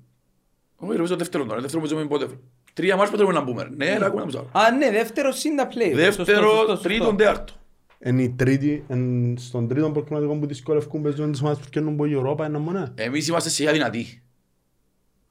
Όχι, 0.76 0.98
ρε, 0.98 1.06
στο 1.06 1.16
δεύτερο 1.16 1.46
τώρα. 1.46 1.62
Δεύτερο 1.62 1.82
που 1.84 1.88
ζούμε 1.88 2.06
πότε. 2.06 2.28
Τρία 2.74 2.96
μάτς 2.96 3.10
που 3.10 3.16
θέλουμε 3.18 3.34
να 3.34 3.42
μπούμε. 3.42 3.64
ρε. 3.64 3.70
Ναι, 3.76 3.98
ρε, 3.98 4.06
ακούμε 4.06 4.26
να 4.26 4.40
μου 4.40 4.50
Α, 4.52 4.72
ναι, 4.72 4.92
δεύτερος 4.92 5.40
συν 5.40 5.56
τα 5.56 5.68
play. 5.68 5.96
Δεύτερο, 5.96 6.50
τρίτον, 6.82 7.18
τέταρτο. 7.18 7.54
Εν 8.04 8.20
η 8.20 8.30
τρίτη, 8.36 8.84
εν 8.88 9.36
στον 9.40 9.68
τρίτο 9.68 9.92
προκριματικό 9.92 10.36
που 10.36 10.46
δυσκολευκούν 10.46 11.02
παίζουν 11.02 11.32
τις 11.32 11.42
ομάδες 11.42 11.60
που 11.64 11.70
καίνουν 11.70 11.94
από 11.94 12.06
η 12.06 12.14
Ευρώπη, 12.14 12.46
είναι 12.46 12.58
μόνα. 12.58 12.92
Εμείς 12.96 13.28
είμαστε 13.28 13.50
σιγά 13.50 13.72
δυνατοί. 13.72 14.22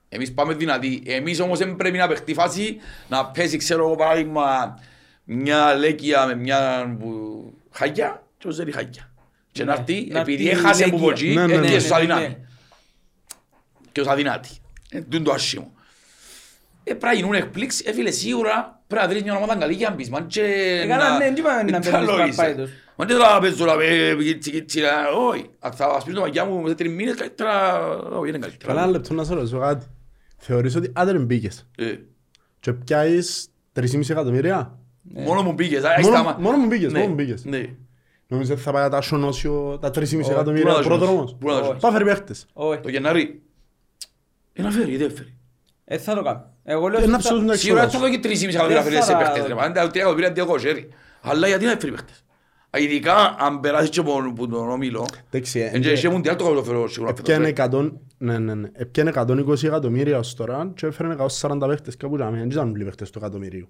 Εμείς 0.08 0.32
πάμε 0.34 0.54
δυνατοί. 0.54 1.02
Εμείς 1.06 1.40
όμως 1.40 1.58
δεν 1.58 1.76
πρέπει 1.76 1.96
να 1.98 2.08
παιχτεί 2.08 2.34
φάση 2.34 2.76
να 3.08 3.26
παίζει, 3.26 3.56
ξέρω 3.56 3.86
εγώ 3.86 3.94
παράδειγμα, 3.94 4.78
μια 5.24 5.74
λέκια 5.74 6.26
με 6.26 6.34
μια 6.34 6.96
που- 7.00 7.54
χαγιά 7.70 8.26
και 8.38 8.48
ως 8.48 8.56
δεν 8.56 8.66
είναι 8.66 8.76
χαγιά. 8.76 9.12
Και 9.52 9.64
να 9.64 9.72
Ναι, 9.72 9.78
έρθει, 9.78 10.08
να 10.12 10.20
επειδή 10.20 10.48
έρθει 10.48 10.56
η 10.56 10.64
έχασε 10.64 10.84
από 10.84 10.96
Λέκια. 11.08 11.10
εκεί, 11.26 11.34
Ναι, 11.34 11.46
ναι, 11.46 11.52
είναι 11.52 11.62
ναι, 11.62 11.68
και 11.68 11.78
στους 11.78 11.90
ναι, 11.90 11.96
αδυνάμει. 11.96 12.26
ναι. 12.28 12.36
Και 13.92 14.00
ως 14.00 14.06
αδυνάτη. 14.06 14.48
Ε, 14.90 15.00
τούτο 15.00 15.22
το 15.24 15.32
άσχημο. 15.32 15.72
Ε, 16.84 16.94
πρέπει 16.94 17.04
να 17.04 17.12
γίνουν 17.12 17.34
εκπλήξεις. 17.34 17.86
Ε, 17.86 17.92
φίλε, 17.92 18.10
σίγουρα 18.10 18.79
πρέπει 18.90 19.04
να 19.06 19.08
βρεις 19.08 19.22
μια 19.22 19.36
ομάδα 19.36 19.56
καλή 19.56 19.74
για 19.74 19.88
να 19.88 19.94
μπεις. 19.94 20.10
Μαν 20.10 20.26
και 20.26 20.42
καλά, 20.88 21.18
ναι, 21.18 21.30
τι 21.32 21.40
είπαμε 21.40 21.62
να 21.62 21.80
τα 21.80 21.90
παίρνεις 21.90 22.08
λόγεις, 22.08 22.34
ε. 22.34 22.36
παπάιτος. 22.36 22.70
Μαν 22.96 23.06
τι 23.08 23.12
θέλω 23.14 23.24
να 23.34 23.40
παίζω 23.40 23.64
να 23.64 23.74
με 23.74 23.84
κίτσι 24.22 24.50
κίτσι, 24.50 24.80
να- 24.80 25.08
όχι. 25.28 25.46
Αν 25.58 25.72
θα 25.72 25.98
σπίσω 26.00 26.16
το 26.16 26.20
μαγιά 26.22 26.44
μου 26.44 26.68
σε 26.68 26.74
τρεις 26.74 26.92
μήνες, 26.92 27.14
καλύτερα, 27.14 27.88
όχι, 27.98 28.28
είναι 28.28 28.38
καλύτερα. 28.38 28.72
Καλά 28.74 28.86
λεπτό 28.86 29.14
να 29.14 29.24
σε 29.24 29.34
ρωτήσω 29.34 29.58
κάτι. 29.58 29.86
Θεωρείς 30.36 30.76
ότι 30.76 30.90
άντε 30.94 31.12
δεν 31.12 31.24
μπήκες; 31.24 31.66
Ε, 31.78 31.94
και 32.60 32.72
πιάσεις 32.72 33.48
3,5 33.72 34.10
εκατομμύρια; 34.10 34.78
Μόνο 35.02 35.42
μου 35.42 35.54
πήγες, 35.54 35.84
α, 35.84 35.88
Μόνο- 36.00 36.14
στάμα. 36.16 36.36
μόνο 36.40 36.56
μου 36.56 36.68
πήγες, 36.68 36.92
Ναι, 36.92 36.98
μόνο 36.98 37.10
μου 37.10 37.16
πήγες. 37.16 37.44
Ναι. 37.44 37.62
Νομίζω 38.26 38.52
ότι 38.52 38.62
θα 38.62 38.72
πάει 38.72 38.82
να 38.82 38.88
τα 38.90 39.00
σωνώσιο 39.00 39.78
τα 39.80 39.90
3,5 39.90 40.20
Όχι, 40.22 40.30
εκατομμύρια 40.30 40.66
πού 40.66 40.76
να 40.76 40.82
τα 40.82 40.88
πρόδρομος. 40.88 41.14
σωνώσει, 41.14 41.34
πού 41.40 41.48
να 41.48 41.52
τα 41.54 41.62
σωνώσει. 41.64 41.80
Πάει 41.80 41.92
φέρει 41.92 42.04
παίχτες. 42.04 42.46
Όχι, 42.52 42.80
Το 42.80 42.88
Γενάρη. 42.88 43.42
Ε, 44.52 44.62
να 44.62 44.70
φέρει, 44.70 44.96
δεν 44.96 45.10
φέρει. 45.14 45.34
Ε, 45.92 45.98
θα 45.98 46.14
το 46.14 46.22
κάνω. 46.22 46.44
Εγώ 46.64 46.88
λέω 46.88 46.98
Ε, 46.98 47.02
ότι 47.02 47.10
να 47.10 47.18
θα- 47.18 47.28
ψώσουν 47.28 47.46
τα 47.46 47.56
Σίγουρα 47.56 47.82
έξοδα 47.82 47.98
θα 47.98 48.06
σου. 48.06 48.12
δώσει 48.12 48.20
τρεις 48.28 48.42
ή 48.42 48.46
μισή 48.46 48.56
εκατομμύρια 48.56 48.82
Δεν 48.82 48.92
φέρει 48.92 49.04
σε 49.04 49.12
θα- 49.12 49.18
παίχτες, 49.18 49.46
ρε. 49.46 49.54
Αν 49.64 49.72
τα 49.72 49.88
τρία 49.88 50.02
εκατομμύρια 50.02 50.32
δύο 50.32 50.58
χέρι. 50.58 50.88
Αλλά 51.20 51.46
γιατί 51.46 51.64
να 51.64 51.70
φέρει 51.78 51.90
παίχτες. 51.92 52.24
Α, 52.70 52.78
Ειδικά 52.78 53.36
αν 53.38 53.60
περάσεις 53.60 53.90
και 53.90 54.00
από 54.00 54.22
από 54.28 54.46
τον 54.48 54.70
Όμιλο, 54.70 55.06
Εντάξει, 55.30 55.60
ε, 55.60 55.70
εν 55.72 55.80
και 55.80 55.90
είχε 55.90 56.08
μουντιάλ 56.08 56.36
το 56.36 56.44
καλό 56.44 56.62
φέρω 56.64 56.88
σίγουρα 56.88 57.14
φέτος, 57.14 57.34
Έπιανε 57.34 57.44
ρε. 57.44 57.50
100 57.50 57.92
ναι, 58.18 58.38
ναι, 58.38 58.54
ναι. 58.54 58.68
Έπιανε 58.72 59.10
120 59.14 59.66
εκατομμύρια 59.66 60.18
ως 60.18 60.34
τώρα 60.34 60.72
και 60.74 60.86
έφερε 60.86 61.08
140 61.08 61.66
παίχτες 61.66 61.96
κάπου 61.96 62.16
να 62.16 62.30
μην 62.30 62.38
δεν 62.38 62.50
ήταν 62.50 62.70
όλοι 62.70 62.84
παίχτες 62.84 63.10
του 63.10 63.18
εκατομμυρίου. 63.18 63.68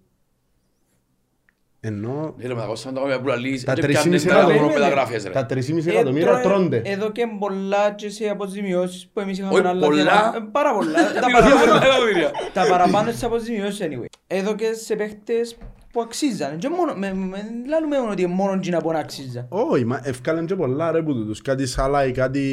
Ενώ 1.83 2.35
Ναι, 2.39 2.47
ρε, 2.47 2.55
με 2.55 2.61
τα 2.61 2.67
κόστα 2.67 2.93
τα 2.93 3.01
κόμματα 3.01 3.21
που 3.21 3.27
λαλείς, 3.27 3.65
Τα 3.65 3.73
και 3.75 3.83
3,5 3.83 3.89
πιάνε 3.89 4.19
τα 4.19 4.23
εκατομμύρια. 4.31 4.61
μόνο 4.63 4.73
μεταγραφές, 4.75 5.25
ρε. 5.25 5.31
τα 5.31 5.47
3,5 5.47 5.87
Ε, 5.87 5.91
εκατομμύρια 5.91 6.27
τώρα, 6.27 6.41
τρώνται. 6.41 6.83
Εδώ 6.85 7.11
και 7.13 7.27
πολλά 7.39 7.91
και 7.97 8.09
σε 8.11 8.29
αποζημιώσεις 8.29 9.09
που 9.13 9.21
εμείς 9.21 9.39
είχαμε 9.39 9.59
Όχι, 9.59 9.67
άλλα 9.67 9.87
πολλά. 9.87 10.05
θέματα. 10.05 10.37
Ε, 10.37 10.41
Πάρα 10.53 10.75
πολλά. 10.75 10.99
Τα 11.21 11.27
Μιλώ 11.27 11.39
για 11.39 11.57
πολλά 11.57 11.59
παραπάνω- 11.59 11.85
εκατομμύρια. 11.87 12.31
Τα 12.53 12.67
παραπάνω 12.69 13.09
στις 13.11 13.23
αποζημιώσεις 13.25 13.81
anyway. 13.87 14.05
Εδώ 14.27 14.55
και 14.55 14.73
σε 14.73 14.97
παίχτες 14.97 15.57
που 15.93 16.01
αξίζαν. 16.01 16.59
Και 16.59 16.69
μόνο, 16.69 16.95
με, 16.95 17.15
με, 17.15 17.37
λάλλουμε 17.69 17.99
μόνο 17.99 18.11
ότι 18.11 18.27
μόνο 18.27 18.53
εκείνα 18.53 18.79
που 18.81 18.93
να 18.93 18.99
αξίζαν. 18.99 19.47
Όχι, 19.49 19.85
μα 19.85 20.01
ευκάλεν 20.05 20.47
και 20.47 20.55
πολλά 20.55 20.91
ρε 20.93 21.03
που 21.03 21.13
τούτους. 21.15 21.43
Κάτι 21.43 21.67
σαλάι, 21.67 22.11
κάτι... 22.13 22.45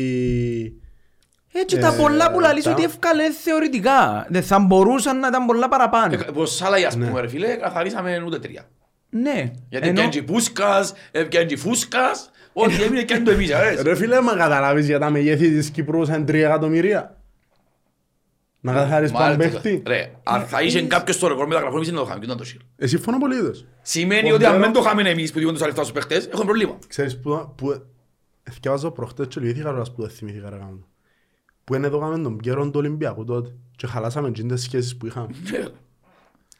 Έτσι 1.53 1.77
Ε, 1.77 1.79
τα 1.79 1.93
πολλά 1.93 2.31
που 2.31 2.39
λαλείς 2.39 2.63
τα- 2.63 2.71
ότι 2.71 2.83
ευκάλε 2.83 3.31
θεωρητικά. 3.31 4.25
Δεν 4.29 4.43
θα 4.43 4.59
μπορούσαν 4.59 5.19
να 5.19 5.27
ήταν 5.27 5.45
πολλά 5.45 5.67
παραπάνω. 5.67 6.13
Ε, 6.13 6.17
Πως 6.33 6.55
Σάλαϊ, 6.55 6.83
ας 6.85 6.95
Ναι. 6.95 7.07
πούμε, 7.07 7.21
ρε 7.21 7.27
φίλε, 7.27 7.47
καθαρίσαμε 7.55 8.23
ούτε 8.25 8.39
τρία. 8.39 8.69
Ναι. 9.21 9.51
Γιατί 9.69 9.87
Ενώ- 9.87 9.93
πιάνε 9.95 10.09
και 10.09 10.23
Πούσκας, 10.23 10.93
ε, 11.11 11.23
πιάνε 11.23 11.45
και 11.45 11.57
Φούσκας, 11.57 12.29
ό,τι 12.53 12.83
έμεινε 12.83 13.03
και 13.03 13.13
αν 13.13 13.23
το 13.23 13.31
εμείς, 13.31 13.53
αρέσει. 13.53 13.83
Ρε 13.83 13.95
φίλε, 13.95 14.21
μα 14.21 14.35
καταλάβεις 14.35 14.85
για 14.85 14.99
τα 14.99 15.09
μεγέθη 15.09 15.49
της 15.49 15.69
Κύπρου 15.69 16.05
σαν 16.05 16.25
3 16.25 16.33
εκατομμυρία. 16.45 17.11
Να 18.59 18.73
καθάρεις 18.73 19.11
Μα, 19.11 19.19
πάνω 19.19 19.35
ρε, 19.35 19.49
παίχτη. 19.49 19.83
Ρε, 19.87 20.11
αν 20.23 20.41
θα 20.45 20.61
είχε 20.61 20.81
κάποιος 20.81 21.17
το 21.19 21.27
ρεκόρ 21.27 21.47
μεταγραφών, 21.47 21.75
εμείς 21.75 21.87
δεν 21.89 21.97
το 21.97 22.03
είχαμε, 22.05 22.19
τι 22.19 22.27
να 22.27 22.35
το 22.35 22.43
σύρω. 22.43 22.63
Ε, 22.75 22.87
συμφωνώ 22.87 23.17
απολύτως. 23.17 23.65
Σημαίνει 23.81 24.31
Ο 24.31 24.35
ότι 24.35 24.45
αν 24.45 24.51
Μπέρο- 24.51 24.63
δεν 24.63 24.73
το 24.73 24.79
είχαμε 24.79 25.09
εμείς 25.09 25.31
που 25.31 25.39
διόντως 25.39 25.61
αληθά 25.61 25.81
στους 25.81 25.91
παίχτες, 25.93 26.25
έχουμε 26.25 26.43
πρόβλημα. 26.45 26.77
Ξέρεις 26.87 27.19
που... 27.19 27.53
που 27.57 27.83
Εθιάζω 28.43 28.91
προχτές 28.91 29.27
και 29.27 29.39
λυθήκα 29.39 29.71
ρόλας 29.71 29.93
που 29.93 30.01
δεν 30.01 30.09
θυμήθηκα 30.11 30.49
ρε 30.49 30.55
γάμο. 30.55 30.87
Που 31.63 31.75
είναι 31.75 31.87
εδώ 31.87 31.99
κάμε 31.99 32.19
τον 32.19 32.37
Πιέρον 32.37 32.71
του 32.71 32.79
Ολυμπιακού 32.79 33.23
τότε. 33.25 33.55
Και 33.75 33.87
χαλάσαμε 33.87 34.31
τζιν 34.31 34.47
τις 34.47 34.61
σχέσεις 34.61 34.97
που 34.97 35.05
είχαμε. 35.05 35.27
Ναι. 35.51 35.65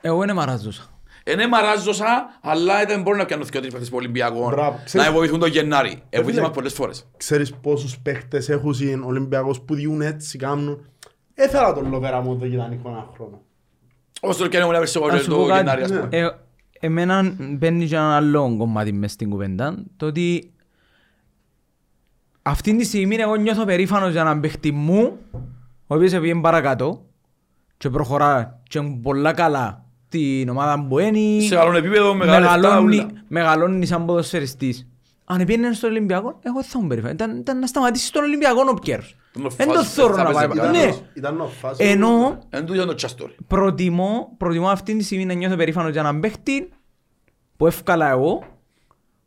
Εγώ 0.01 0.23
είναι 0.23 0.33
μαράζωσα. 0.33 0.96
Είναι 1.31 1.47
μαράζωσα, 1.47 2.39
αλλά 2.41 2.85
δεν 2.85 3.01
μπορεί 3.01 3.17
να 3.17 3.25
πιάνω 3.25 3.43
δύο 3.43 3.59
τρεις 3.59 3.71
παίχτες 3.71 3.89
που 3.89 3.95
Ολυμπιακό 3.97 4.49
Μπράβο. 4.49 4.79
Ξέρεις- 4.85 5.07
να 5.07 5.13
βοηθούν 5.13 5.39
τον 5.39 5.49
Γενάρη. 5.49 5.89
Ε, 5.89 6.17
βοήθησε 6.17 6.29
φίλε. 6.31 6.41
μας 6.41 6.51
πολλές 6.55 6.73
φορές. 6.73 7.07
Ξέρεις 7.17 7.53
πόσους 7.53 7.97
παίχτες 7.99 8.49
έχουν 8.49 8.73
συν 8.73 9.03
Ολυμπιακός 9.03 9.61
που 9.61 9.75
διούν 9.75 10.01
έτσι 10.01 10.37
κάνουν. 10.37 10.85
Έθελα 11.33 11.73
τον 11.73 11.89
Λοβέρα 11.89 12.21
μου 12.21 12.31
εδώ 12.31 12.47
και 12.47 12.53
ήταν 12.55 12.79
ένα 12.85 13.09
χρόνο. 13.13 13.41
Όπως 14.21 14.37
το 14.37 14.47
κένε 14.47 14.65
μου 14.65 14.71
να 14.71 14.77
πέρσι 14.79 14.99
Να 14.99 15.17
σου 15.17 15.29
το 15.29 15.35
πω 15.35 15.45
Γενάρη, 15.45 15.81
κάτι. 15.81 15.93
ας 15.93 15.99
πούμε. 15.99 16.07
Ε, 16.17 16.27
Εμένα 16.79 17.35
μπαίνει 17.39 17.87
και 17.87 17.95
ένα 17.95 18.15
άλλο 18.15 18.55
κομμάτι 18.57 18.91
μες 18.93 19.11
στην 19.11 19.29
κουβέντα, 19.29 19.83
το 19.97 20.05
ότι 20.05 20.51
αυτή 22.41 22.75
τη 22.75 22.83
στιγμή 22.85 23.15
εγώ 23.15 23.35
νιώθω 23.35 23.65
περήφανος 23.65 24.11
για 24.11 24.21
έναν 24.21 24.39
παίχτη 24.39 24.71
μου, 24.71 25.17
ο 25.87 25.95
οποίος 25.95 26.11
πήγαινε 26.11 26.41
παρακάτω 26.41 27.05
και 27.77 27.89
προχωρά 27.89 28.61
και 28.69 28.79
είναι 28.79 28.99
πολλά 29.03 29.33
καλά 29.33 29.85
την 30.17 30.49
ομάδα 30.49 30.85
που 30.89 30.99
είναι, 30.99 31.41
Σε 31.41 31.59
άλλο 31.59 31.77
επίπεδο, 31.77 32.13
μεγάλα 32.13 32.39
λεφτά, 32.39 32.57
μεγαλώνει, 32.59 32.95
ούλα. 32.95 33.07
μεγαλώνει 33.27 33.85
σαν 33.85 34.05
ποδοσφαιριστής. 34.05 34.87
Αν 35.29 35.45
πήγαινε 35.45 35.73
στο 35.73 35.87
Ολυμπιακό, 35.87 36.39
εγώ 36.41 36.63
θα 36.63 36.71
ήμουν 36.75 36.87
περήφανο. 36.89 37.13
Ήταν, 37.13 37.37
ήταν 37.37 37.59
να 37.59 37.67
σταματήσεις 37.67 38.07
στον 38.07 38.23
Ολυμπιακό 38.23 38.61
ο 38.69 38.73
Πκέρος. 38.73 39.15
Τον 39.33 39.45
ο 39.45 39.49
Δεν 39.49 39.67
το 39.67 39.73
Φάσης, 39.73 39.93
θέλω 39.93 40.13
θα 40.13 40.23
να 40.23 40.31
παίζει 40.31 40.47
πάει. 40.47 40.57
καλά. 40.57 40.71
Ναι, 40.71 40.93
Ήταν 41.13 41.41
ο 41.41 41.45
Φάσης. 41.47 41.91
ενώ 41.91 42.39
Εν 42.49 42.59
τούτο 42.65 42.73
είναι 42.73 42.85
το 42.85 42.93
τσάστορι. 42.93 43.35
προτιμώ, 43.47 44.33
προτιμώ 44.37 44.67
αυτή 44.69 44.95
τη 44.97 45.03
στιγμή 45.03 45.25
να 45.25 45.33
νιώθω 45.33 45.55
περήφανος 45.55 45.91
για 45.91 46.01
έναν 46.01 46.19
παίχτη 46.19 46.69
που 47.57 47.67
εύκαλα 47.67 48.09
εγώ 48.09 48.43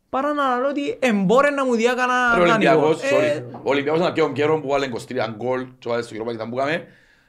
παρά 0.09 0.33
να 0.33 0.57
λέω 0.59 0.69
ότι 0.69 0.97
εμπόρε 0.99 1.49
να 1.49 1.65
μου 1.65 1.75
διά 1.75 1.93
κανένα 1.93 2.33
Ρε, 2.35 2.39
ο 2.41 2.43
Ολυμπιακός, 2.43 2.97
δανεικό. 3.01 3.17
sorry. 3.17 3.21
Ε, 3.23 3.43
Ο 3.57 3.69
Ολυμπιακός 3.69 3.99
ήταν 3.99 4.13
και 4.13 4.21
ο 4.21 4.29
Γκέρον 4.31 4.61
που 4.61 4.67
βάλε 4.67 4.85
23 4.85 4.97
γκολ 5.37 5.65
και 5.79 5.89
βάλε 5.89 6.01
στο 6.01 6.15
Europa 6.15 6.49
που 6.49 6.57
είχαμε 6.57 6.83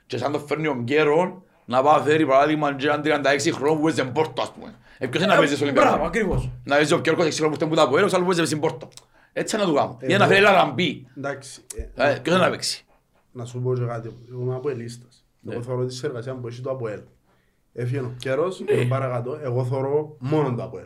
και 0.07 0.17
σαν 0.19 0.33
το 0.33 0.39
φέρνει 0.39 0.67
ο 0.67 0.77
Γκέρον 0.83 1.43
να 1.73 1.83
πάει 1.83 2.01
φέρει 2.03 2.27
παράδειγμα 2.27 2.75
και 2.75 2.87
έναν 2.87 3.03
36 3.05 3.51
χρόνο 3.53 3.75
που 3.75 3.83
παίζει 3.83 4.05
Πόρτο 4.13 4.43
ας 4.43 4.53
πούμε. 4.53 4.75
Ε, 4.99 5.07
ποιος 5.07 5.23
είναι 5.23 5.33
να 5.33 5.39
παίζει 5.39 5.57
στο 5.57 5.65
Μπράβο, 5.65 5.81
Ολυμπιακό; 5.89 6.07
ακριβώς. 6.07 6.51
Να 6.65 6.75
παίζει 6.77 6.93
ο 6.95 6.99
Κέρκος 6.99 7.27
6 7.27 7.31
χρόνο 7.33 7.51
που 7.51 7.57
ήταν 7.57 7.69
που 7.69 7.75
τα 7.75 7.89
πω, 7.89 7.99
ένας 7.99 8.13
άλλος 8.15 8.27
που 8.27 8.33
παίζει 8.35 8.47
στην 8.51 8.61
Πόρτο. 8.61 8.89
Έτσι 9.33 9.57
να 9.57 9.65
του 9.65 9.75
κάνω. 9.75 9.97
Ή 10.01 10.07
να 10.07 10.15
Εγώ- 10.15 10.25
φέρει 10.27 10.41
Λαραμπή. 10.41 11.07
Εντάξει, 11.17 11.61
ε, 11.95 12.11
Ε, 12.11 12.19
Ποιος 12.23 12.35
είναι 12.37 12.45
να 12.45 12.51
παίξει; 12.51 12.85
να 13.33 13.45
σου 13.45 13.61
πω 13.61 13.75
και 13.75 13.85
κάτι. 13.85 14.17
Εγώ 14.33 14.41
είμαι 14.43 14.55
αποελίστας. 14.55 15.25
Εγώ 15.51 15.63
θεωρώ 15.63 15.85
τη 15.85 15.95
συνεργασία 15.95 16.35
που 16.35 16.47
έχει 16.49 16.61
το 16.61 16.71
ΑΠΟΕΛ. 16.71 17.01
Έφυγε 17.73 18.01
ο 18.01 18.15
Κέρος, 18.19 18.57
τον 18.79 18.89
παρακάτω. 18.89 19.39
Εγώ 19.43 19.65
θεωρώ 19.65 20.17
μόνο 20.19 20.55
το 20.55 20.63
ΑΠΟΕΛ. 20.63 20.85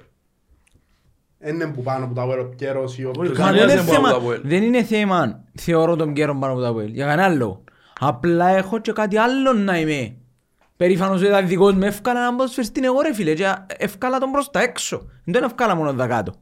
Είναι 1.47 1.67
που 1.67 1.83
πάνω 1.83 2.05
από 2.05 2.15
το 2.15 2.21
ΑΠΟΕΛ 2.23 2.39
ο 2.39 2.53
Κέρος 2.57 2.99
ή 2.99 3.05
ο 3.05 3.11
Μα 3.19 3.27
Κανένας 3.29 3.67
δεν 3.67 3.69
είναι 3.69 3.75
δεν 3.75 3.85
μπορεί 3.85 4.01
να 4.03 4.09
θέμα, 4.09 4.13
το 4.13 4.21
πω, 4.21 4.33
ε. 4.33 4.41
δεν 4.45 4.63
είναι 4.63 4.83
θέμα 4.83 5.45
θεωρώ 5.55 5.97
τον 5.97 6.13
καιρό 6.13 6.37
πάνω 6.39 6.53
από 6.53 6.63
τα 6.63 6.69
Αποέλ. 6.69 6.89
Για 6.93 7.07
κανένα 7.07 7.35
λόγο. 7.35 7.65
Απλά 8.01 8.49
έχω 8.49 8.79
και 8.79 8.93
κάτι 8.93 9.17
άλλο 9.19 9.53
να 9.53 9.79
είμαι. 9.79 10.17
Περήφανος 10.77 11.21
ότι 11.21 11.27
ήταν 11.27 11.49
δικός 11.49 11.75
μου 11.75 11.83
εύκαλα 11.85 12.21
να 12.25 12.35
μπω 12.35 12.47
στην 12.47 12.85
εγώ 12.85 13.01
ρε 13.01 13.15
φίλε 13.15 13.35
και 13.35 13.55
εύκαλα 13.67 14.19
τον 14.19 14.31
προς 14.31 14.51
τα 14.51 14.61
έξω. 14.61 15.11
Δεν 15.25 15.35
τον 15.35 15.43
εύκαλα 15.43 15.75
μόνο 15.75 15.95
τα 15.95 16.07
κάτω. 16.07 16.35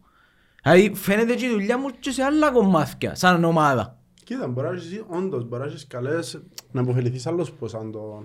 Δηλαδή 0.63 0.95
φαίνεται 0.95 1.35
και 1.35 1.47
η 1.47 1.49
δουλειά 1.49 1.79
μου 1.79 1.89
και 2.01 2.11
σε 2.11 2.23
άλλα 2.23 2.51
κομμάτια 2.51 3.15
σαν 3.15 3.45
ομάδα. 3.45 3.99
Κοίτα, 4.25 4.49
μπορεί 4.49 4.67
να 4.67 4.75
έχεις, 4.75 5.05
όντως, 5.07 5.45
μπορεί 5.45 5.63
να 5.63 5.69
έχεις 5.69 5.87
καλές, 5.87 6.43
να 6.71 6.81
υποφεληθείς 6.81 7.27
άλλος 7.27 7.53
πως 7.53 7.75
αν 7.75 7.93
το, 7.93 8.25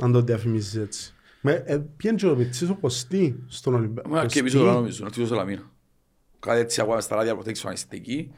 αν 0.00 0.12
το 0.12 0.20
διαφημίσεις 0.20 0.76
έτσι. 0.76 1.14
Με, 1.40 1.62
ε, 1.66 1.76
πιέν 1.96 2.16
και 2.16 2.26
ο 2.26 2.36
Πιτσής 2.36 2.68
ο 2.68 2.74
Κωστή 2.74 3.44
στον 3.48 3.74
Ολυμπιακό. 3.74 4.08
Μα 4.08 4.26
και 4.26 4.42
πίσω 4.42 4.58
τώρα 4.58 4.72
νομίζω, 4.72 5.04
να 5.04 5.08
χτυπήσω 5.08 5.26
στο 5.26 5.36
Λαμίνα. 5.36 5.70
Κάτι 6.40 6.60
έτσι 6.60 6.80
ακούγαμε 6.80 7.02
στα 7.02 7.16
ράδια 7.16 7.34
προτέξεις 7.34 7.64
φανιστική. 7.64 8.32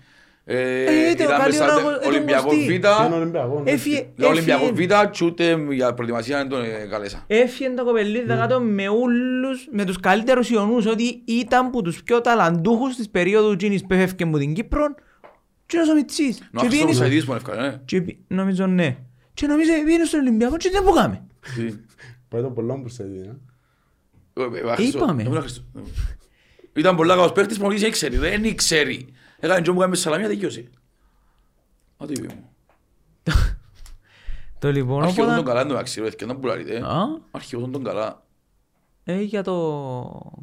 Ε, 0.47 0.83
ήταν 1.11 1.27
ήταν 1.27 1.27
καλή 1.41 1.53
μέσα 1.53 1.65
ώρα 1.65 1.75
τε- 1.75 1.83
που- 1.85 1.91
ήταν 2.01 2.13
Ολυμπιακό 2.15 2.51
γνωστή. 2.51 2.79
Β. 2.79 2.85
Στον 2.87 3.13
Ολυμπιακό. 3.13 3.61
ναι. 3.65 3.71
Έφυγε, 3.71 4.07
Λέω 4.17 4.29
Ολυμπιακό 4.29 4.65
έφυγε, 4.67 4.87
Β 4.87 5.11
και 5.11 5.25
ούτε 5.25 5.67
για 5.71 5.95
προετοιμασία 5.95 6.37
δεν 6.37 6.49
τον 6.49 6.63
ε, 6.65 6.87
καλέσα. 6.91 7.25
έφυγε 7.27 7.71
το 7.71 7.85
κοπελίδι 7.85 8.27
κάτω 8.27 8.61
με 8.61 8.89
όλους, 8.89 9.69
με 9.71 9.85
τους 9.85 10.01
καλύτερους 10.01 10.51
ιονούς 10.51 10.87
ότι 10.87 11.23
ήταν 11.25 11.71
που 11.71 11.83
τους 11.83 12.03
πιο 12.03 12.21
ταλαντούχους 12.21 12.97
της 12.97 13.09
περίοδου 13.11 13.51
εκείνης 13.53 13.83
που 13.83 13.93
έφευκε 13.95 14.25
μου 14.25 14.39
την 14.39 14.55
Κύπρο 14.55 14.95
και 15.67 15.77
ένας 15.77 15.89
ο 15.89 15.95
Μιτσής. 15.95 16.39
Να 16.39 16.61
Και 16.61 16.67
αφήσω 16.67 16.71
πήγαινε- 16.71 16.91
τους 16.91 17.01
αιτήσεις 17.01 17.25
που 17.25 17.31
είναι 17.31 17.41
ευκαιρία, 17.45 17.71
ναι. 17.71 17.81
και 17.85 18.01
πι- 18.01 18.19
νομίζω 18.29 18.67
ναι. 18.67 18.97
Και 19.35 19.47
νομίζω 19.47 19.71
πήγαινε 19.85 20.05
στον 20.05 20.21
Ολυμπιακό 20.21 20.57
και 20.57 20.71
δεν 20.73 20.83
που 20.85 20.93
κάμε. 20.93 21.23
Τι. 21.57 21.75
Πάει 22.29 22.43
το 22.43 22.49
πολλά 22.51 22.77
μου 22.77 22.89
σε 22.89 23.05
δει, 23.05 23.19
ε. 23.19 24.43
Ε, 24.43 24.59
ε, 24.69 24.71
ε, 24.71 24.75
Χριστό. 24.75 24.99
Είπαμε. 24.99 25.23
Ε, 25.23 25.25
ήμουν 25.27 25.41
Χριστό. 25.41 25.63
Ήταν 26.73 26.97
πολλά 26.97 27.15
καλός 27.15 27.33
παίχτης, 27.33 27.59
μόλις 27.59 27.81
δεν 27.81 27.91
ξέρει, 27.91 28.17
δεν 28.17 28.55
ξέρει. 28.55 29.07
Έκανε 29.45 29.61
και 29.61 29.71
μου 29.71 29.79
κάνεις 29.79 30.01
σαλαμία, 30.01 30.29
δικαιώσει. 30.29 30.71
Μα 31.99 32.07
τι 32.07 32.13
είπε 32.13 32.35
μου. 32.35 32.49
Το 34.59 34.71
λοιπόν 34.73 35.03
Αρχηγός 35.03 35.29
τον 35.29 35.39
όποτε... 35.39 35.53
καλά, 35.53 35.65
δεν 35.67 35.77
αξιρώ, 35.77 36.09
και 36.09 36.27
δεν 36.27 36.39
πουλάρετε. 36.39 36.77
Α, 36.87 37.03
Αρχηγός 37.31 37.71
τον 37.71 37.85
καλά. 37.85 38.23
ε, 39.05 39.21
για 39.21 39.43
το 39.43 39.53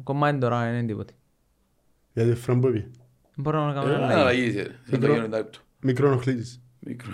κομμάτι 0.02 0.38
τώρα 0.38 0.60
δεν 0.60 0.74
είναι 0.74 0.86
τίποτε. 0.86 1.12
Γιατί 2.12 2.34
φρέν 2.34 2.60
που 2.60 2.68
είπε. 2.68 2.90
Μπορώ 3.36 3.64
να 3.64 3.70
Ε, 3.70 3.74
κάνω 3.74 3.92
Είναι 3.94 4.04
ένα 4.12 4.20
αλλαγή, 4.20 4.58
ε. 4.58 4.66
Δεν 4.86 5.00
το 5.00 5.06
γίνω 5.12 5.26
λεπτό. 5.26 5.58
Μικρό 5.80 6.06
ενοχλήτης. 6.06 6.60
Μικρό. 6.78 7.10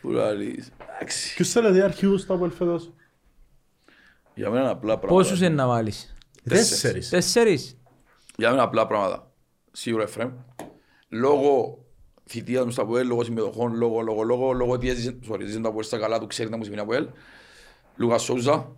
Πουλάρεις. 0.00 0.70
Εντάξει. 0.94 1.34
Ποιος 1.34 1.48
θέλει 1.50 1.70
δει 1.72 1.80
αρχηγούς 1.80 2.20
στο 2.20 2.34
ΑΠΟΕΛ 2.34 2.50
φέτος; 2.50 2.92
Για 4.34 4.50
μένα 4.50 4.62
είναι 4.62 4.70
απλά 4.70 4.98
πράγματα. 4.98 5.22
Πόσους 5.22 5.38
είναι 5.40 5.54
να 5.54 5.66
βάλεις; 5.66 6.14
Τέσσερις. 6.48 7.08
Τέσσερις. 7.08 7.76
Για 8.36 8.50
μένα 8.50 8.62
απλά 8.62 8.86
πράγματα. 8.86 9.29
Σίγουρα 9.72 10.02
Εφραίμ. 10.02 10.30
Λόγω 11.08 11.78
θητείας 12.24 12.64
μου 12.64 12.70
στα 12.70 12.86
ΠΟΕΛ, 12.86 13.06
λόγω 13.06 13.24
συμμετοχών, 13.24 13.74
λόγω, 13.74 14.00
λόγω, 14.00 14.22
λόγω, 14.22 14.52
λόγω 14.52 14.72
ότι 14.72 14.88
έζησε, 14.88 15.18
sorry, 15.30 15.40
έζησε 15.40 15.60
τα 15.60 15.70
ΠΟΕΛ 15.72 15.84
στα 15.84 15.98
καλά 15.98 16.18
του, 16.20 16.26
ξέρει 16.26 16.50
να 16.50 16.56
μου 16.56 16.64
σημαίνει 16.64 16.84
ΠΟΕΛ. 16.84 17.06
Λούκας 17.96 18.22
Σόουζα. 18.22 18.76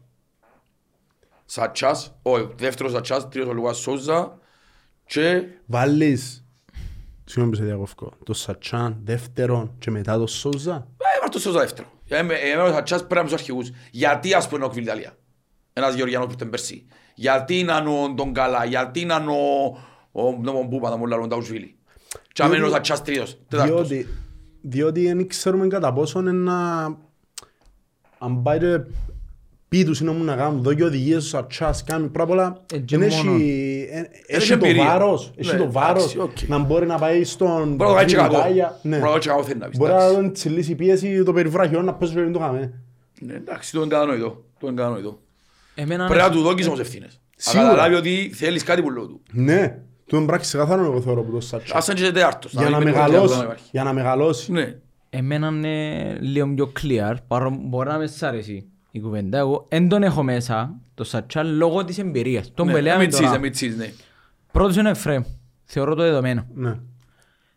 Σατσάς. 1.44 2.14
Όχι, 2.22 2.48
δεύτερος 2.56 2.92
Σατσάς, 2.92 3.28
τρίτος 3.28 3.48
ο 3.48 3.52
Λούκας 3.52 3.78
Σόουζα. 3.78 4.38
Και 5.06 5.42
Βάλεις, 5.66 6.44
συγγνώμη 7.24 7.50
που 7.50 7.56
σε 7.56 7.64
διακόφκω, 7.64 8.12
το 8.24 8.34
Σατσάν 8.34 9.00
δεύτερον 9.04 9.74
και 9.78 9.90
μετά 9.90 10.18
το 10.18 10.26
Σόουζα. 10.26 10.74
Ε, 10.74 11.20
βάρ' 11.20 11.30
το 11.30 11.38
Σόουζα 11.38 11.58
δεύτερο. 11.60 11.88
Για 12.04 12.22
μέ- 12.22 12.44
για 12.44 12.56
μένα 12.56 12.68
ο 12.68 12.72
Σατσάς 12.72 12.98
πρέπει 12.98 13.14
να 13.14 13.20
είναι 13.20 13.28
στους 13.28 13.40
αρχηγούς. 13.40 13.70
Γιατί 13.90 14.34
ας 14.34 14.44
πούμε 14.44 14.56
είναι 14.56 14.66
ο 14.66 14.68
Κβιλταλία. 14.68 15.16
Ένας 15.72 15.94
Γεωργιανός 15.94 16.26
που 16.26 16.32
ήταν 16.32 16.50
πέρσι. 16.50 16.86
Γιατί 17.14 17.58
είναι 17.58 17.72
ο 17.72 18.14
τον 18.16 18.32
καλά. 18.32 18.64
Γιατί 18.64 19.00
είναι 19.00 19.14
ο... 19.14 19.76
Ο 20.12 20.22
ο 20.28 20.64
Μπούπα, 20.68 20.90
τα 20.90 20.96
μόλα, 20.96 21.16
ο 21.16 21.26
Νταουσβίλη. 21.26 21.74
Και 22.32 22.42
άμα 22.42 22.56
είναι 22.56 22.64
ο 22.64 22.68
Σατσάς 22.70 23.02
τρίτος. 23.02 23.38
Τετάρτος. 23.48 23.88
Διότι, 23.88 24.08
διότι 24.60 25.06
δεν 25.06 25.26
ξέρουμε 25.28 25.66
κατά 25.66 25.92
πόσο 25.92 26.18
είναι 26.20 26.32
να... 26.32 26.84
Αν 28.18 28.42
πάει 28.42 28.58
και 28.58 28.80
πει 29.68 29.84
τους 29.84 30.00
είναι 30.00 30.10
μου 30.10 30.24
να 30.24 30.36
κάνουν 30.36 30.62
δω 30.62 30.74
και 30.74 30.84
οδηγίες 30.84 31.22
στο 31.22 31.36
Σατσάς 31.36 31.84
κάνει 31.84 32.08
πρώτα 32.08 32.22
απ' 32.24 32.30
όλα 32.30 32.62
Ε, 32.74 32.78
και 32.78 32.98
δεν 32.98 33.08
μόνο. 33.14 33.34
έχει 33.34 33.88
ε, 33.90 34.02
έχει 34.36 34.48
το 34.48 34.54
εμπειρία. 34.66 34.84
βάρος 34.84 35.32
έχει 35.36 35.52
Ναι, 35.52 35.58
το 35.58 35.72
βάρος 35.72 36.14
εντάξει, 36.14 36.18
οκ. 36.42 36.48
να 36.48 36.58
μπορεί 36.58 36.86
να 36.86 36.98
πάει 36.98 37.24
στον 37.24 37.74
Μπορεί 37.74 37.90
να 37.90 37.96
κάνει 37.96 38.08
και 38.10 38.16
κακό. 38.16 38.28
Βιλιτάγια. 38.30 38.78
Ναι. 38.82 38.96
Μπορεί 38.98 39.02
να 39.02 39.08
κάνει 39.08 39.20
και 39.22 39.28
κακό 39.28 39.42
θέλει 39.44 39.58
να 39.58 39.68
πεις. 39.68 39.78
Μπορεί 39.78 39.90
να 39.92 39.96
εντάξει. 39.98 40.14
τον 40.16 40.32
τσιλήσει 40.32 40.70
η 40.70 40.74
πίεση 40.74 41.22
το 41.22 41.32
περιβράχιο 41.32 41.82
να 41.82 41.94
πέσει 41.94 42.14
και 42.14 42.20
δεν 42.20 42.32
το 42.32 42.38
κάμε. 42.38 42.72
Ναι, 43.20 43.34
Εντάξει, 43.34 43.72
το 43.72 43.80
είναι 43.80 43.88
κατανοητό. 43.90 44.44
Το 44.58 44.66
είναι 44.66 44.76
κατανοητό. 44.76 45.20
Εμένα 45.74 46.06
Πρέπει 46.06 46.22
να 46.22 46.30
του 46.30 46.42
δώκεις 46.42 46.66
όμως 46.66 46.80
ευθύνες. 46.80 47.08
Αλλά 47.12 47.20
Σίγουρα. 47.36 47.68
καταλάβει 47.68 47.94
ότι 47.94 48.30
θέλεις 48.34 48.62
κάτι 48.62 48.82
που 48.82 48.90
λέω 48.90 49.06
του. 49.06 49.20
Ναι, 49.32 49.78
του 50.12 50.18
είναι 50.18 50.26
πράξη 50.26 50.46
ξεκάθαρο 50.48 50.84
εγώ 50.84 51.00
θεωρώ 51.00 51.22
που 51.22 51.32
το 51.32 51.40
Σατσάς. 51.40 51.70
Ας 51.76 51.88
είναι 51.88 52.06
και 52.06 52.12
τετάρτος. 52.12 52.52
Για 52.52 52.68
να 52.70 52.78
μην 52.78 52.88
είναι 52.88 52.90
ότι 52.90 53.08
μεγαλώσει, 53.08 53.34
δεν 53.34 53.44
υπάρχει. 53.44 53.64
για 53.72 53.82
να 53.82 53.92
μεγαλώσει. 53.92 54.52
Ναι. 54.52 54.76
Εμένα 55.10 55.48
είναι 55.48 56.16
λίγο 56.20 56.54
πιο 56.54 56.72
clear, 56.80 57.14
παρό 57.26 57.56
μπορεί 57.62 57.88
να 57.88 57.98
μες 57.98 58.12
σ' 58.16 58.22
αρέσει 58.22 58.66
η 58.90 59.00
κουβέντα. 59.00 59.38
Εγώ 59.38 59.66
δεν 59.68 59.88
τον 59.88 60.02
έχω 60.02 60.22
μέσα 60.22 60.74
το 60.94 61.04
Σατσά 61.04 61.42
λόγω 61.42 61.84
της 61.84 61.98
εμπειρίας. 61.98 62.52
Τον 62.54 62.66
Ναι, 62.66 62.72
που 62.72 62.78
λέμε 62.78 62.98
μην 62.98 63.08
τσίζεις, 63.08 63.26
τώρα. 63.26 63.38
μην 63.38 63.52
τσίζεις, 63.52 63.76
ναι. 63.76 63.92
Πρώτος 64.52 64.76
είναι 64.76 64.88
ο 64.88 64.90
Εφραίμ. 64.90 65.22
Θεωρώ 65.64 65.94
το 65.94 66.02
δεδομένο. 66.02 66.46
Ναι. 66.54 66.78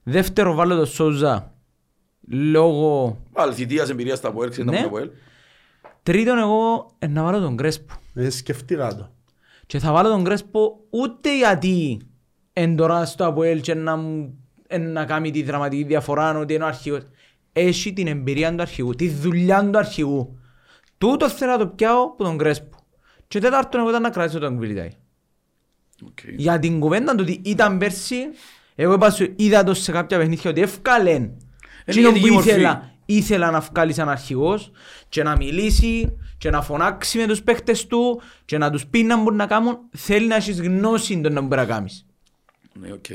Δεύτερο 0.03 0.53
βάλω 0.53 0.75
το 0.75 0.85
Σόουζα 0.85 1.53
λόγω... 2.29 3.17
Πάλι 3.33 3.53
θητείας 3.53 3.89
εμπειρίας 3.89 4.17
στα 4.17 4.31
ΠΟΕΛ, 4.31 4.49
ξέρεις 4.49 4.71
να 4.71 4.77
Ναι. 4.77 4.77
μου 4.79 4.83
τα 4.85 4.91
ΠΟΕΛ. 4.91 5.09
Τρίτον 6.03 6.37
εγώ 6.37 6.91
ε, 6.99 7.07
να 7.07 7.23
βάλω 7.23 7.39
τον 7.39 7.57
Κρέσπο. 7.57 7.93
Ε, 8.13 8.29
σκεφτήκα 8.29 8.95
το. 8.95 9.09
Και 9.65 9.79
θα 9.79 9.91
βάλω 9.91 10.09
τον 10.09 10.23
Κρέσπο 10.23 10.79
ούτε 10.89 11.37
γιατί 11.37 11.99
εν 12.57 12.75
τώρα 12.75 13.05
στο 13.05 13.25
Αποέλ 13.25 13.61
και 13.61 13.73
να, 13.73 13.95
μου- 13.95 14.33
εν 14.67 14.91
να 14.91 15.05
κάνει 15.05 15.31
τη 15.31 15.43
δραματική 15.43 15.83
διαφορά 15.83 16.37
ότι 16.37 16.53
είναι 16.53 16.63
ο 16.63 16.67
αρχηγός. 16.67 17.01
Έχει 17.53 17.93
την 17.93 18.07
εμπειρία 18.07 18.55
του 18.55 18.61
αρχηγού, 18.61 18.91
τη 18.95 19.09
δουλειά 19.09 19.69
του 19.69 19.77
αρχηγού. 19.77 20.39
Τούτο 20.97 21.29
θέλω 21.29 21.51
να 21.51 21.57
το 21.57 21.67
πιάω 21.67 22.09
που 22.15 22.23
τον 22.23 22.37
Κρέσπο. 22.37 22.77
Και 23.27 23.39
τέταρτον 23.39 23.79
εγώ 23.79 23.89
ήταν 23.89 24.01
να 24.01 24.09
κρατήσω 24.09 24.39
τον 24.39 24.55
Κβιλιτάι. 24.57 24.89
Οκ. 26.05 26.17
Για 26.37 26.59
την 26.59 26.79
κουβέντα 26.79 27.15
του 27.15 27.23
ότι 27.27 27.41
ήταν 27.43 27.77
πέρσι, 27.77 28.15
εγώ 28.75 28.93
είπα 28.93 29.09
σου, 29.09 29.33
είδα 29.35 29.63
το 29.63 29.73
σε 29.73 29.91
κάποια 29.91 30.17
παιχνίδια 30.17 30.49
ότι 30.49 30.61
έφκαλεν. 30.61 31.31
Εκείνο 31.85 32.07
ηγετική 32.07 32.27
που 32.27 32.33
μορφή. 32.33 32.49
ήθελα, 32.49 32.91
ήθελα 33.05 33.51
να 33.51 33.59
βγάλει 33.59 33.93
σαν 33.93 34.09
αρχηγός 34.09 34.71
και 35.09 35.23
να 35.23 35.35
μιλήσει 35.35 36.17
και 36.37 36.49
να 36.49 36.61
φωνάξει 36.61 37.17
με 37.17 37.25
τους 37.27 37.43
παίχτες 37.43 37.87
του 37.87 38.21
και 38.45 38.57
να 38.57 38.71
τους 38.71 38.85
πει 38.87 39.03
να 39.03 39.17
μπορούν 39.17 39.35
να 39.37 39.45
κάνουν, 39.45 39.77
θέλει 39.91 40.27
να 40.27 40.35
έχεις 40.35 40.61
γνώση 40.61 41.21
των 41.21 41.33
να 41.33 41.41
μπορεί 41.41 41.55
να 41.55 41.65
κάνεις. 41.65 42.05
Ναι, 42.79 42.91
οκ. 42.91 43.05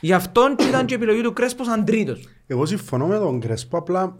Γι' 0.00 0.12
αυτόν 0.12 0.56
και 0.56 0.64
ήταν 0.64 0.86
και 0.86 0.94
η 0.94 0.96
επιλογή 0.96 1.22
του 1.22 1.32
Κρέσπος 1.32 1.66
σαν 1.66 1.84
τρίτος. 1.84 2.28
Εγώ 2.46 2.66
συμφωνώ 2.66 3.06
με 3.06 3.18
τον 3.18 3.40
Κρέσπο, 3.40 3.76
απλά 3.78 4.16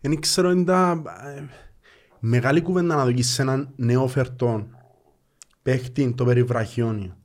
δεν 0.00 0.20
ξέρω 0.20 0.48
αν 0.48 0.64
τα... 0.64 1.02
ε, 1.36 1.42
Μεγάλη 2.20 2.60
κουβέντα 2.60 2.94
να 2.96 3.04
δοκίσεις 3.04 3.34
σε 3.34 3.42
έναν 3.42 3.72
νέο 3.76 4.06
φερτόν. 4.06 4.76
Παίχτη 5.62 6.12
το 6.16 6.24
περιβραχιόνιο. 6.24 7.16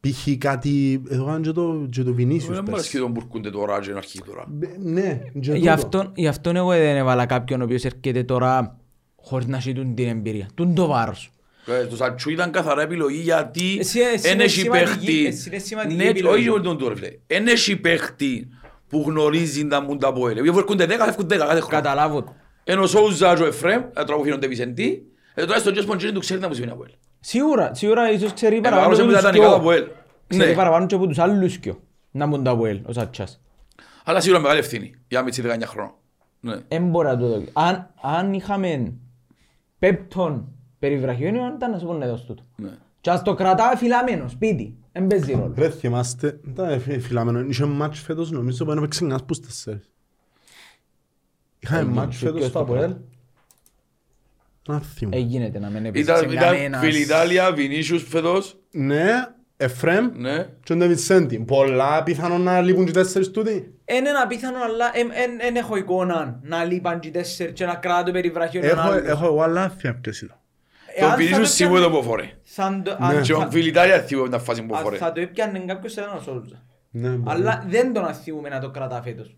Π.χ. 0.00 0.28
κάτι, 0.38 1.02
εδώ 1.08 1.24
κάνει 1.24 1.42
και 1.44 1.50
το, 1.52 1.86
και 1.90 2.02
το 2.02 2.14
Βινίσιους 2.14 2.54
Δεν 2.54 2.64
μου 2.68 2.72
αρέσει 2.74 2.90
πες. 2.92 3.00
τον 3.00 3.10
μπουρκούνται 3.10 3.50
τώρα 3.50 3.80
και 3.80 3.90
να 3.90 3.96
αρχίσει 3.96 4.22
τώρα. 4.26 4.44
Μπε- 4.48 4.78
Ναι, 4.78 5.20
και 5.40 5.52
Γι' 5.52 5.58
τούτο. 5.58 5.70
αυτόν, 5.72 6.12
γι' 6.14 6.28
αυτόν 6.28 6.56
εγώ 6.56 6.68
δεν 6.68 6.96
έβαλα 6.96 7.26
κάποιον 7.26 7.60
ο 7.60 7.64
οποίος 7.64 7.84
έρχεται 7.84 8.22
τώρα 8.24 8.78
χωρίς 9.16 9.46
να 9.46 9.56
έχει 9.56 9.72
τούν 9.72 9.94
την 9.94 10.08
εμπειρία. 10.08 10.48
Τούν 10.54 10.74
το 10.74 10.86
βάρος. 10.86 11.30
Ε, 11.66 11.84
Το 11.86 11.96
Σατσού 11.96 12.30
ήταν 12.30 12.50
καθαρά 12.50 12.82
επιλογή 12.82 13.18
γιατί 13.20 13.76
Εσύ- 13.80 14.00
εσύ 14.14 14.28
εν 14.28 14.34
είναι 14.34 14.42
έχει 14.44 14.60
σημαντική- 14.60 14.88
παίχτη. 14.94 15.26
εσύ 15.26 15.48
είναι 15.48 15.58
σημαντική 15.58 15.94
Ναι, 16.02 16.08
επιλογή. 16.08 16.38
όχι 16.38 16.50
μόνο 16.50 16.62
τον 16.62 16.78
τώρα, 16.78 16.94
φίλε. 16.96 17.08
Εν 17.26 17.46
έχει 17.46 17.76
παίχτη 17.76 18.48
που 18.88 19.04
γνωρίζει 19.06 19.66
τα 19.66 19.80
μούντα 19.80 20.08
από 20.08 20.28
έλε. 20.28 20.40
Γιατί 20.42 20.58
έρχονται 20.58 20.86
10, 20.86 21.04
φεύγουν 21.04 21.26
10 21.28 21.36
κάθε 21.46 21.60
χρόνο. 21.60 21.66
Καταλάβω. 21.82 22.22
το. 22.22 22.34
Ενώ 22.64 22.82
ο 22.82 22.86
Σόουζα 22.86 23.34
και 23.34 23.42
ο 23.42 23.46
Εφραίμ, 23.46 23.80
ε, 23.82 24.04
τώρα 24.04 24.16
που 24.16 24.22
φύγονται 24.24 24.46
Βισεντή, 24.46 25.02
ε, 25.34 25.44
τώρα 25.44 25.58
στον 25.58 25.72
Τζέσπον 25.72 25.96
Τζίνι 25.96 26.12
του 26.12 26.20
ξέρει 26.20 26.40
να 26.40 26.48
μου 26.48 26.54
σημαίνει 26.54 26.72
από 26.72 26.84
έλε. 26.86 26.94
Σίγουρα, 27.20 27.74
σίγουρα 27.74 28.10
ίσως 28.12 28.32
ξέρει 28.32 28.56
Ε, 28.56 28.60
παραπάνω 28.60 28.88
παρόλο 28.88 28.96
και 29.08 29.12
που 29.12 29.18
από 29.18 29.26
ήταν 29.28 29.30
τους 29.30 29.40
ικανό 29.40 29.60
δυο. 29.62 29.70
από 29.70 29.72
έλ. 29.72 29.88
Ξέρει 30.26 30.48
Ναι. 30.48 30.54
παραπάνω 30.56 30.86
και 30.86 30.94
από 30.94 31.06
τους 31.06 31.18
άλλους 31.18 31.58
δυο. 31.58 31.80
Να 32.10 32.26
μπουν 32.26 32.42
τα 32.44 32.50
από 32.50 32.66
ελ, 32.66 32.80
ο 32.86 32.92
Σατσάς. 32.92 33.40
Αλλά 34.04 34.20
σίγουρα 34.20 34.40
μεγάλη 34.40 34.58
ευθύνη 34.58 34.94
για 35.08 35.22
μίτσι 35.22 35.42
19 35.42 35.66
χρόνων. 35.66 35.94
Ναι. 36.40 36.56
Εν 36.68 36.82
μπορεί 36.88 37.06
να 37.06 37.16
το 37.18 37.26
δω. 37.28 37.42
Αν, 37.52 37.90
αν 38.02 38.32
είχαμε 38.32 38.92
πέπτον 39.78 40.48
περιβραχιόνιο, 40.86 41.52
ήταν 41.56 41.70
να 41.70 41.78
σου 41.78 41.86
πούνε 41.86 42.04
εδώ 42.04 42.14
τούτο. 42.26 42.42
Ναι. 42.56 42.70
Και 43.00 43.10
ας 43.10 43.22
το 43.22 43.34
κρατά 43.34 43.72
φυλαμένο, 43.76 44.28
σπίτι. 44.28 44.76
Εν 44.92 45.06
παίζει 45.06 45.32
ρόλο. 45.32 45.54
Ρε 45.56 45.70
θυμάστε, 45.70 46.40
ήταν 46.48 46.80
φι- 46.80 47.00
φυλάμενο, 47.00 47.40
είχε 47.40 47.64
μάτς 47.64 48.00
φέτος 48.00 48.30
νομίζω 48.30 48.64
που 48.64 48.70
έπαιξε 48.70 49.04
ένας 49.04 49.24
πούς 49.24 49.40
τέσσερις. 49.40 49.90
Είχαμε 51.58 51.80
Έγινε, 51.80 51.94
μάτς 51.94 52.16
και 52.16 52.24
φέτος 52.24 52.38
ποιος 52.38 52.48
στο 52.50 52.58
το 52.58 52.64
Αποέλ. 52.64 52.80
πρώτο. 52.90 53.00
Να 54.68 54.80
θυμώ. 54.80 55.10
Έγινε 55.14 55.52
να 55.60 55.68
μην 55.70 55.84
έπαιζε 55.86 56.02
Ήταν, 56.12 56.30
ήταν 56.30 56.36
κανένας. 56.44 56.80
Φιλιτάλια, 56.84 57.52
Βινίσιους 57.52 58.02
φέτος. 58.08 58.56
Ναι, 58.70 59.06
Εφραίμ 59.56 60.10
Ναι. 60.16 60.46
και 60.62 60.72
ο 60.72 60.76
Ντεβιτσέντη. 60.76 61.38
Πολλά 61.38 62.02
πιθανό 62.02 62.38
να 62.38 62.60
λείπουν 62.60 62.84
και 62.84 62.92
τέσσερις 62.92 63.30
τούτοι. 63.30 63.74
Είναι 63.84 64.08
ένα 64.08 64.20
απίθανο, 64.24 64.56
αλλά 64.62 64.90
δεν 65.38 65.56
έχω 65.56 65.76
εικόνα 65.76 66.40
να 66.42 66.64
λείπαν 66.64 67.00
και 67.00 67.10
τέσσερις 67.10 67.52
και 67.52 67.64
να 67.66 67.74
κράτω 67.74 68.12
περιβραχιόνιο 68.12 68.70
Έχω, 68.70 68.80
άλλους. 68.80 69.08
έχω 69.08 69.24
εγώ 69.26 69.42
άλλα 69.42 69.62
άθια 69.62 69.94
ποιος 69.94 70.20
ήταν. 70.22 70.36
Εάν 70.36 70.41
Το 71.00 71.06
θα 71.06 71.16
Βινίσιους 71.16 71.48
το 71.48 71.54
σίγουρα 71.54 71.80
το 71.80 71.86
έπιανε- 71.86 72.02
που 72.02 72.08
φορέ. 72.08 72.30
θα 72.42 72.80
το- 72.84 72.96
Ναι. 73.00 73.06
αν 73.06 73.22
Και 73.22 73.32
ο 73.32 73.38
θα- 73.40 73.50
Φιλιτάλια 73.50 74.00
θυμώ 74.02 74.28
τα 74.28 74.38
φάση 74.38 74.62
που 74.62 74.74
αν 74.76 74.82
φορέ. 74.82 74.96
θα 74.96 75.12
το 75.12 75.20
έπιανε 75.20 75.58
κάποιος 75.58 75.94
θα 75.94 76.02
ήταν 76.02 76.16
ο 76.16 76.20
Σόλτζα. 76.20 76.62
Ναι, 76.90 77.08
μπορεί. 77.08 77.36
Αλλά 77.36 77.64
δεν 77.68 77.92
τον 77.92 78.04
αθιούμε 78.04 78.48
να 78.48 78.60
το 78.60 78.70
κρατά 78.70 79.02
φέτος. 79.02 79.36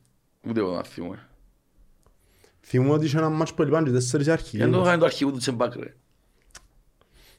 Ούτε 0.49 0.61
εγώ 0.61 0.75
να 0.75 0.83
θυμώ. 0.85 1.15
Θυμούμαι 2.67 2.93
ότι 2.93 3.05
είχε 3.05 3.19
ένα 3.19 3.29
μάτς 3.29 3.55
που 3.55 3.63
έλειπαν 3.63 3.85
και 3.85 3.91
τέσσερις 3.91 4.27
Για 4.27 4.35
να 4.37 4.41
το 4.41 4.53
αρχηγοί. 4.63 4.85
κάνει 4.85 4.99
το 4.99 5.05
αρχηγού 5.05 5.33
του 5.33 5.39
Τσεμπάκ 5.39 5.75
ρε. 5.77 5.95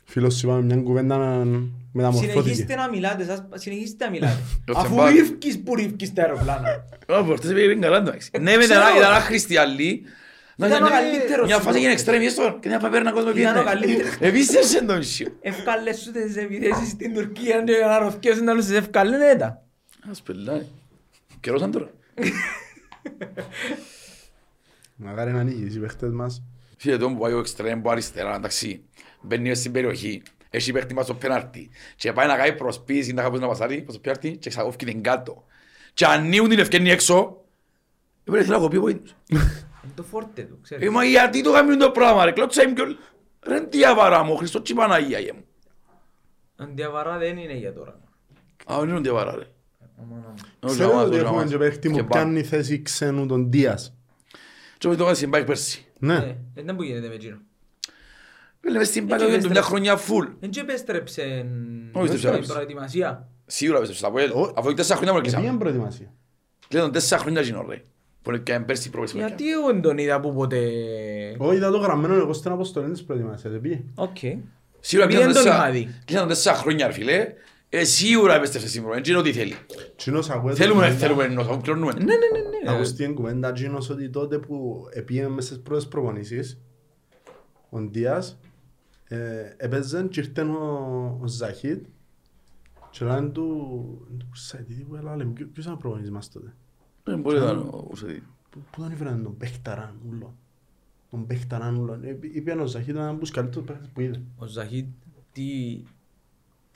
Φίλος 0.03 0.35
σου 0.35 0.47
είπαμε 0.47 0.61
μια 0.61 0.75
κουβέντα 0.75 1.17
να 1.17 1.45
μεταμορφώθηκε. 1.91 2.39
Συνεχίστε 2.41 2.75
να 2.75 2.89
μιλάτε, 2.89 3.23
σας- 3.25 3.43
συνεχίστε 3.53 4.05
να 4.05 4.11
μιλάτε. 4.11 4.37
Ο 4.67 4.79
Αφού 4.79 4.87
Τσεμπάκ. 4.95 5.13
ρίφκεις 5.15 5.59
που 5.63 5.75
ρίφκεις 5.75 6.13
τα 6.13 6.21
αεροπλάνα. 6.21 6.69
Α, 7.13 7.23
φορτές 7.25 7.53
πήγαινε 7.53 7.75
καλά 7.75 7.97
εντάξει. 7.97 8.29
Ναι, 8.41 8.55
με 8.55 8.63
ξέρω. 8.63 8.79
ήταν 8.79 8.95
ένα 8.97 9.19
χριστιαλί. 9.19 10.01
Να 10.57 10.67
Ήταν 10.67 10.83
ο 10.83 10.85
ήταν 10.87 10.99
καλύτερος. 10.99 11.45
Μια 11.47 11.59
φάση 11.59 11.77
έγινε 11.77 11.91
εξτρέμι 11.91 12.25
έστω 12.25 12.57
και 12.61 12.67
μια 12.67 12.79
παπέρνα 12.79 13.11
κόσμο 13.11 13.29
Ήταν 13.29 13.57
ο 13.57 13.63
πήγαινε. 13.63 13.63
καλύτερος. 13.63 14.15
Επίσης 14.19 14.69
σε 14.69 14.83
τον 14.83 15.03
σιω. 15.03 15.27
Ευκάλες 15.41 15.99
σου 15.99 16.11
τις 16.11 16.35
επιθέσεις 16.35 16.89
στην 16.89 17.13
Τουρκία 17.13 17.63
και 17.63 17.71
να 17.85 17.97
ρωθκέσουν 17.97 18.49
άλλους 18.49 18.65
τις 18.65 18.75
ευκάλες, 18.75 19.19
ναι 19.19 19.35
τα. 19.35 19.63
Ας 20.09 20.21
πελάει. 20.21 20.65
Καιρός 21.39 21.61
αν 21.61 21.71
τώρα. 21.71 21.89
Μακάρι 24.95 25.31
να 25.31 25.39
ανοίγεις 25.39 25.75
οι 25.75 25.79
παίχτες 25.79 26.11
μας. 26.11 26.43
Φίλε 26.77 26.97
τον 26.97 27.13
που 27.13 27.19
πάει 27.19 27.33
ο 27.33 27.39
εξτρέμ 27.39 27.81
που 27.81 27.89
αριστερά, 27.89 28.35
εντάξει, 28.35 28.83
μπαίνει 29.21 29.47
μες 29.47 29.57
στην 29.59 29.71
περιοχή, 29.71 30.21
έχει 30.49 30.71
παίχτη 30.71 30.93
μας 30.93 31.05
στο 31.05 31.13
πέναρτι 31.13 31.69
και 31.95 32.13
πάει 32.13 32.27
να 32.27 32.35
κάνει 32.37 32.53
προσποίηση, 32.53 33.13
να 33.13 33.21
κάνει 33.21 33.39
να 33.39 33.47
πασάρει 33.47 33.81
προς 33.81 33.95
το 33.95 34.01
πέναρτι 34.01 34.37
και 34.37 34.49
ξαγόφει 34.49 34.77
την 34.77 35.03
κάτω. 35.03 35.45
Και 35.93 36.05
ανοίγουν 36.05 36.49
την 36.49 36.59
ευκαιρία 36.59 36.91
έξω, 36.91 37.43
έπρεπε 38.23 38.43
θέλω 38.45 38.55
να 38.57 38.61
κοπεί 38.63 38.77
ο 38.77 38.87
ίδιος. 38.87 39.15
Είναι 39.29 39.41
το 39.95 40.03
φόρτε 40.03 40.41
του, 40.43 40.53
Ε, 40.53 40.63
ξέρεις. 40.63 40.89
μα 40.89 41.03
γιατί 41.03 41.43
το 41.43 41.51
κάνουν 41.51 41.77
το 41.77 41.91
πράγμα 41.91 42.25
ρε, 42.25 42.31
κλώτσα 42.31 42.63
είμαι 42.63 42.73
κιόλ. 42.73 42.95
Ρε 43.47 43.61
τι 43.61 43.85
αβαρά 43.85 44.23
μου, 44.23 44.35
Χριστός 44.37 44.61
τσι 44.61 44.73
Παναγία 44.73 45.19
γε 45.19 45.31
μου. 45.33 45.43
Αντιαβαρά 46.55 47.17
δεν 47.17 47.37
είναι 47.37 47.53
για 47.53 47.73
τώρα. 47.73 47.99
Α, 48.71 48.79
δεν 48.79 48.89
είναι 48.89 49.01
τι 49.01 49.09
αβαρά 49.09 49.35
ρε. 49.35 49.47
Όχι, 50.59 50.73
Ξέρετε 50.73 50.93
αμάς, 50.93 51.05
ότι 51.05 51.15
όχι, 51.15 51.23
έχουμε 51.23 51.37
αμάς. 51.39 51.49
και 51.51 51.57
παίχτη 51.57 51.79
Και 51.79 51.87
που 51.89 51.95
μπαμ. 51.95 52.07
πιάνει 52.07 52.43
θέση 52.43 52.81
ξένου 52.81 53.25
τον 53.25 53.51
Δίας. 53.51 53.95
Και 54.77 54.87
με 54.87 54.95
το 54.95 55.03
κάνει 55.03 55.15
στην 55.15 55.29
μπάκ 55.29 55.45
πέρσι. 55.45 55.85
Ναι. 55.99 56.15
Ε, 56.15 56.35
Δεν 56.63 56.75
που 56.75 56.83
γίνεται 56.83 57.07
με 57.07 57.13
εκείνο. 57.13 57.37
Λέμε 58.61 58.83
στην 58.83 59.03
μπάκ 59.05 59.19
Έτσι 59.21 59.25
έγινε 59.25 59.41
του 59.43 59.49
μια 59.49 59.59
επέστρεψε. 59.59 59.69
χρονιά 59.69 59.97
φουλ. 59.97 60.27
Δεν 60.39 60.49
και 60.49 60.59
επέστρεψε 60.59 61.21
Όχι, 61.21 62.07
δεν 62.07 62.17
στην 62.17 62.29
επέστρεψε. 62.29 62.51
προετοιμασία. 62.53 63.27
Σίγουρα 63.45 63.79
πέστρεψε 63.79 64.03
στα 64.05 64.11
Αποέλ. 64.11 64.31
Ω. 64.31 64.53
Αφού 64.57 64.73
τέσσερα 64.73 64.95
χρόνια 64.95 65.13
μου 65.13 65.19
Επειδή 65.19 65.33
είναι 65.35 65.41
κλείσαμε. 65.41 65.57
προετοιμασία. 65.63 66.13
Κλείναν 66.67 66.91
τέσσερα 66.91 67.21
χρόνια 67.21 67.41
γίνω 67.41 67.65
ρε. 67.69 67.81
Που 68.25 68.31
είναι 68.31 68.39
και 68.39 68.59
πέρσι 68.59 68.89
προβέσουμε. 68.89 69.25
Γιατί 69.25 69.51
εγώ 69.51 69.65
δεν 69.67 69.81
τον 69.81 69.97
είδα 69.97 70.19
που 70.19 70.33
ποτέ... 70.33 70.57
Όχι, 71.37 71.55
είδα 71.55 71.71
το 71.71 71.77
γραμμένο 71.77 72.13
εγώ 72.13 72.33
στην 72.33 72.51
αποστολή 72.51 72.91
της 72.91 73.03
προετοιμασίας. 73.03 73.51
δεν 73.53 73.61
πήγε. 73.61 73.83
Οκ. 73.95 74.17
Σίγουρα 74.79 75.07
Επειδή 75.09 75.23
δεν 75.23 75.33
τον 75.33 75.41
κλείναν 75.43 75.57
είχα 75.57 75.63
τέσσερα- 75.71 75.71
δει. 75.71 76.01
κλείναν 76.05 76.27
τέσσερα 76.27 76.55
χρόνια 76.55 76.87
ρε 76.87 76.93
φίλε. 76.93 77.33
Ε, 77.69 77.83
σίγουρα 77.83 78.35
επέστρεψε 78.35 78.67
σήμερα. 78.69 78.97
Έτσι 78.97 79.11
είναι 79.11 79.19
ό,τι 79.19 79.33
θέλει. 79.33 79.55
Τσινός 79.95 80.29
ακούε 80.29 80.49
το 80.49 80.55
Θέλουμε, 80.55 80.81
κουβέντα. 80.81 80.97
θέλουμε 80.99 81.23
ενός, 81.23 81.47
αφού 81.47 81.61
κληρώνουμε. 81.61 81.91
Ναι, 81.93 81.99
ναι, 82.03 82.05
ναι, 82.13 82.39
ναι. 82.65 82.71
Ακούς 82.75 82.93
την 82.93 83.13
κουβέντα 83.15 83.51
Τσινός 83.51 83.89
ότι 83.89 84.09
τότε 84.09 84.37
που 84.37 84.85
επήγαινε 84.93 85.27
μες 85.29 85.45
στις 85.45 85.59
πρώτες 85.61 85.87
προπονήσεις 85.87 86.61
ο 87.69 87.79
Ντίας 87.79 88.39
ε, 89.07 89.17
έπαιζε 89.57 90.07
και 90.09 90.19
ήρθε 90.19 90.41
ο, 90.41 91.19
ο 91.21 91.27
Ζαχίτ 91.27 91.85
και 92.89 93.05
λένε 93.05 93.29
του 93.29 93.47
του 94.17 94.29
Σαϊτίδη 94.33 94.81
που 94.83 94.95
έλα 94.95 95.15
λέμε 95.15 95.31
ποιος 95.33 95.65
ήταν 95.65 95.73
ο 95.73 95.77
προπονητής 95.77 96.11
μας 96.11 96.31
τότε 96.31 96.53
Δεν 97.07 97.19
μπορεί 97.19 97.37
να 97.37 97.43
ήταν 97.43 97.57
ο 97.57 97.87
Ουσεδί. 97.91 98.23
Πού 98.49 98.59
πού 98.71 98.81
τον 98.81 98.91
έφεραν 98.91 99.23
τον 99.23 99.37
Πέχταραν 99.37 99.95
ούλο 100.09 100.35
τον 101.09 101.25
Πέχταραν 101.27 101.75
ούλο 101.75 101.99
Ε, 102.03 102.17
είπε 102.33 102.51
ο 102.51 102.65
Ζαχίτ 102.65 102.89
ήταν 102.89 103.07
από 103.07 103.19
τους 103.19 103.31
καλύτερους 103.31 103.67
παίχτες 103.67 103.89
που 103.93 104.01
είδε 104.01 104.21
Ο 104.37 104.45
Ζαχίτ, 104.45 104.87
τι... 105.31 105.81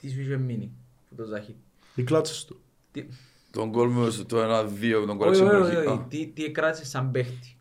Τι 0.00 0.10
σου 0.10 0.20
είχε 0.20 0.36
μείνει 0.36 0.72
από 1.12 1.22
το 1.22 1.28
Ζαχίτ; 1.28 1.56
οι 1.94 2.02
κλάτσες 2.02 2.44
του 2.44 2.60
Τι- 2.92 3.06
Τον 3.50 3.72
κόλ 3.72 3.88
μου 3.90 4.10
στο 4.10 4.38
1-2 4.38 5.04
τον 5.06 5.18
κόλ 5.18 5.28
Όχι, 5.28 5.42
όχι, 5.42 5.54
όχι, 5.54 5.60
εξυπηρετή. 5.60 5.86
όχι. 5.88 6.04
Τι- 6.08 6.26
Τι 6.26 6.44
εκράτησε 6.44 6.84
σαν 6.84 7.10
παίχτη. 7.10 7.56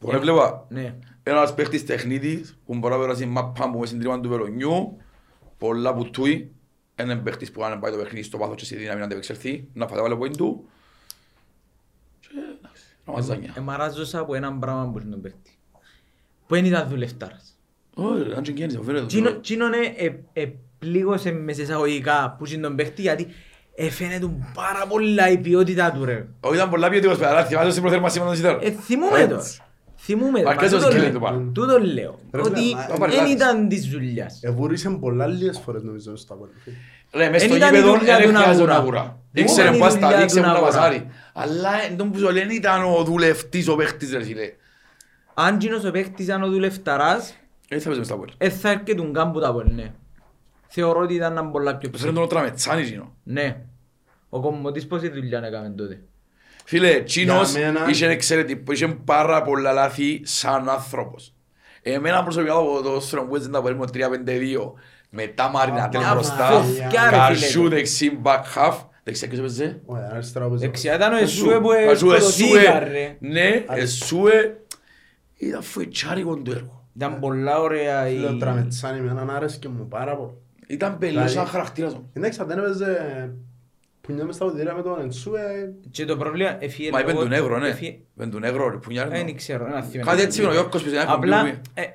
Μπορεί 0.00 0.18
βλέπα 0.18 0.66
Ναι. 0.68 0.98
ένας 1.22 1.54
παίχτης 1.54 1.84
τεχνίτης 1.84 2.58
που 2.66 2.74
μπορεί 2.78 2.94
να 2.94 3.00
περάσει 3.00 3.26
μάπα 3.26 3.66
μου 3.66 3.74
μέσα 3.74 3.86
στην 3.86 3.98
τρίμα 3.98 4.20
του 4.20 4.28
βελονιού 4.28 4.96
πολλά 5.58 5.94
που 5.94 6.10
τούει 6.10 6.52
έναν 6.94 7.22
παίχτης 7.22 7.50
που 7.50 7.64
αν 7.64 7.80
πάει 7.80 7.90
το 7.92 7.96
παιχνίδι 7.98 8.22
στο 8.24 8.38
πάθος 8.38 8.56
και 8.56 8.64
στη 8.64 8.76
δύναμη 8.76 8.98
να 8.98 9.04
αντεπεξελθεί 9.04 9.68
να 9.72 9.86
φάτε 9.88 10.00
βάλε 10.00 10.16
point 10.20 10.36
του 10.36 10.68
και 12.20 12.28
εντάξει, 12.58 12.58
να 12.62 12.68
μας 12.68 12.78
ζάνια. 12.78 12.92
Εμαράζωσα 13.54 14.18
από 14.18 14.34
έναν 14.34 14.58
πράγμα 14.58 14.90
που 14.92 14.98
είναι 14.98 15.10
τον 15.10 15.20
παίχτη. 15.20 15.58
Που 16.46 16.54
δεν 16.54 16.64
ήταν 16.64 16.88
δουλευτάρας. 16.88 17.58
Όχι, 17.94 18.32
αν 18.36 18.42
και 18.42 18.50
γέννησε, 18.56 18.80
φέρε 18.84 19.06
Τσίνο- 19.06 19.30
το. 19.32 19.40
Τσίνον 19.40 19.70
επλήγωσε 20.32 21.30
μες 21.32 21.58
εισαγωγικά 21.58 22.34
που 22.38 22.46
είναι 22.46 22.62
τον 22.62 22.76
παίχτη 22.76 23.02
γιατί 23.02 23.26
έφαινε 23.74 24.18
του 24.18 24.46
πάρα 24.54 24.86
πολλά 24.88 25.28
η 25.30 25.38
ποιότητα 25.38 25.92
του 25.92 26.04
ρε. 26.04 26.26
Όχι, 26.40 26.54
ήταν 26.54 26.70
πολλά 26.70 26.88
ποιοτικός 26.88 27.18
παιδαρά, 27.18 27.44
θυμάσαι 27.44 27.70
στην 27.70 27.82
προθέρμανση 27.82 28.18
με 28.20 28.24
τον 28.24 28.36
Σιτάρο. 28.36 28.58
Ε, 28.62 28.70
θυμούμαι 28.70 29.26
το. 29.26 29.40
Θυμούμαι 29.96 30.42
το. 30.42 30.48
Αρκές 30.48 30.70
Μα 30.70 30.76
ο 30.76 30.80
τούτο 30.80 30.90
σκύλι 30.90 31.04
λέω. 31.06 31.14
του 31.14 31.20
πάνω. 31.20 31.50
Τούτο 31.54 31.78
λέω. 31.78 32.18
Ρε, 32.32 32.40
Ότι 32.40 32.60
φίλε, 32.60 32.74
μα- 32.74 32.94
ο 32.94 32.98
Παριλάτης. 32.98 33.28
δεν 33.28 33.36
ήταν 33.36 33.68
της 33.68 33.86
δουλειάς. 33.88 34.38
Εβούρισε 34.42 34.90
πολλά 34.90 35.26
λίγες 35.26 35.58
φορές 35.64 35.82
νομίζω 35.82 36.16
στο 36.16 36.34
Απόλλη. 36.34 36.50
Ρε, 37.14 37.28
μες 37.30 37.42
Εν 37.42 37.48
στο 37.48 37.56
ήταν 37.56 37.74
η 37.74 37.76
γήπεδο 37.76 37.96
δουλειά 37.98 38.16
δεν 38.16 38.26
του 38.26 38.32
να 38.32 38.38
χρειάζεται 38.38 38.66
να 38.66 38.74
αγορά. 38.74 38.98
αγουρά. 39.00 39.18
Δεν 39.32 39.42
Ήξερε 39.44 39.62
ήταν 39.66 39.78
η 39.78 39.80
πας 39.80 39.92
τα 39.94 40.00
δουλειά 40.00 40.18
δείξε 40.18 40.34
του 40.34 40.40
μου 40.40 40.46
να 40.46 40.52
να 40.52 40.58
αγορά. 40.58 40.72
πασάρει. 40.76 41.06
Αλλά 41.36 41.82
εν 41.82 41.96
τόν 41.96 42.10
που 42.10 42.18
σου 42.18 42.30
λένε 42.30 42.52
ήταν 42.54 42.84
ο 42.84 43.02
δουλευτής 43.04 43.68
ο 43.68 43.76
παίχτης 43.76 44.12
ρε 44.12 44.24
φίλε. 44.24 44.52
Αν 45.34 45.58
τσίνος 45.58 45.84
ο 45.84 45.90
παίχτης 45.90 46.24
ήταν 46.26 46.42
ο 46.42 46.48
δουλευταράς, 46.48 47.34
Έτσι 47.68 47.78
θα 47.84 47.84
παίζουμε 47.84 48.04
στα 48.04 48.16
πόλη. 48.16 48.32
ε, 48.38 48.48
θα 48.50 48.68
έρχεται 48.70 48.94
τον 48.94 49.12
κάμπου 49.12 49.40
τα 49.40 49.52
πόλη, 49.52 49.72
ναι. 49.72 49.92
Θεωρώ 50.68 51.00
ότι 51.00 51.14
ήταν 51.14 51.32
έναν 51.32 51.50
πολλά 51.50 51.76
πιο 51.76 51.90
Φέρνει 51.96 52.14
τον 52.14 52.22
ο 52.22 52.26
Τραμετσάνη 52.26 52.82
γίνο. 52.82 53.14
Ναι. 53.22 53.56
Ο 54.28 54.40
κομμωτής 54.40 54.86
πόση 54.86 55.08
δουλειά 55.08 55.38
έκαμε 55.44 55.68
τότε. 55.76 56.00
Φίλε, 56.64 57.00
Τσίνος 57.02 57.52
Για 57.52 57.72
μένα- 57.72 57.88
είχε 57.88 58.06
εξαιρετικό, 58.08 58.72
είχε 58.72 58.86
πάρα 58.88 59.42
πολλά 59.42 59.72
λάθη 59.72 60.20
σαν 60.24 60.68
άνθρωπος. 60.68 61.34
Εμένα 61.82 62.22
προσωπικά 62.22 62.52
το 62.52 62.60
ποδόσφαιρο 62.62 63.24
που 63.26 63.36
έζηνα 63.36 63.58
από 63.58 63.68
έρμο 63.68 63.84
3-5-2 63.92 64.72
μετά 65.10 65.48
Μαρινατέλ 65.48 66.04
Α, 66.04 66.14
μπροστά, 66.14 66.46
φοφιά, 66.46 66.90
ρε, 67.10 67.16
Καρσού 67.16 67.62
φίλε. 67.62 67.68
δεξί 67.74 68.18
back 68.22 68.42
half, 68.54 68.74
δεξιά 69.04 69.28
ποιος 69.28 69.38
έπαιζε. 69.40 69.80
Όχι, 69.86 70.02
αριστερά 70.12 70.46
όπως 70.46 70.60
Δεξιά 70.60 70.94
ήταν 70.94 71.12
ο 71.12 71.16
Καρσού. 71.18 71.44
Εσούε 71.50 71.60
που 71.60 71.68
Καρσού, 71.68 72.06
σκοτωθήκα 72.06 72.58
Εσούε. 72.58 72.78
ρε. 72.88 73.16
Ναι, 73.20 73.64
Εσούε. 73.68 74.56
Ήταν 75.36 75.62
φοητσάρικο 75.62 76.42
το 76.42 76.50
έργο. 76.50 76.88
Ήταν 76.96 77.18
πολλά 77.18 77.60
ωραία 77.60 78.08
η... 78.08 78.16
Λέω 78.16 78.36
τραμετσάνι 78.36 79.00
με 79.00 79.10
έναν 79.10 79.30
άρεσκε 79.30 79.68
μου 79.68 79.88
πάρα 79.88 80.16
πολύ. 80.16 80.32
Ήταν 80.66 80.98
πελός 80.98 81.20
σαν 81.22 81.28
Δηλαδή- 81.30 81.50
χαρακτήρας 81.50 81.94
μου. 81.94 82.10
Εντάξει, 82.12 82.40
αν 82.40 82.46
δεν 82.46 82.58
έπαιζε 82.58 83.32
Που 84.00 84.12
νιώμες 84.12 84.34
στα 84.34 84.44
ποτήρια 84.44 84.74
με 84.74 84.82
τον 84.82 85.00
Ενσούε. 85.00 85.72
Και 85.90 86.04
το 86.04 86.16
πρόβλημα 86.16 86.56
εφύγε 86.64 86.90
Μα 86.90 87.00
είπεν 87.00 87.12
λόγω- 87.14 87.24
του 87.24 87.30
Νεύρο, 87.30 87.58
ναι. 87.58 87.68
εφύγε- 87.68 87.98
Είπεν 88.16 88.30
του 88.30 88.38
Νεύρο, 88.38 88.68
ρε, 88.70 88.76
που 88.76 88.90
νιάρε 88.90 89.08
το. 89.10 89.24
Δεν 89.24 89.36
ξέρω, 89.36 89.66
ένα 89.66 89.82
θυμάμαι. 89.82 90.10
Κάτι 90.10 90.22
έτσι 90.22 90.40
είναι 90.40 90.50
ο 90.50 90.52
Γιώργος 90.52 90.82
που 90.82 90.90
δεν 90.90 91.04
Απλά, 91.08 91.36
έχουμε 91.38 91.60
ε, 91.74 91.82
ε, 91.82 91.88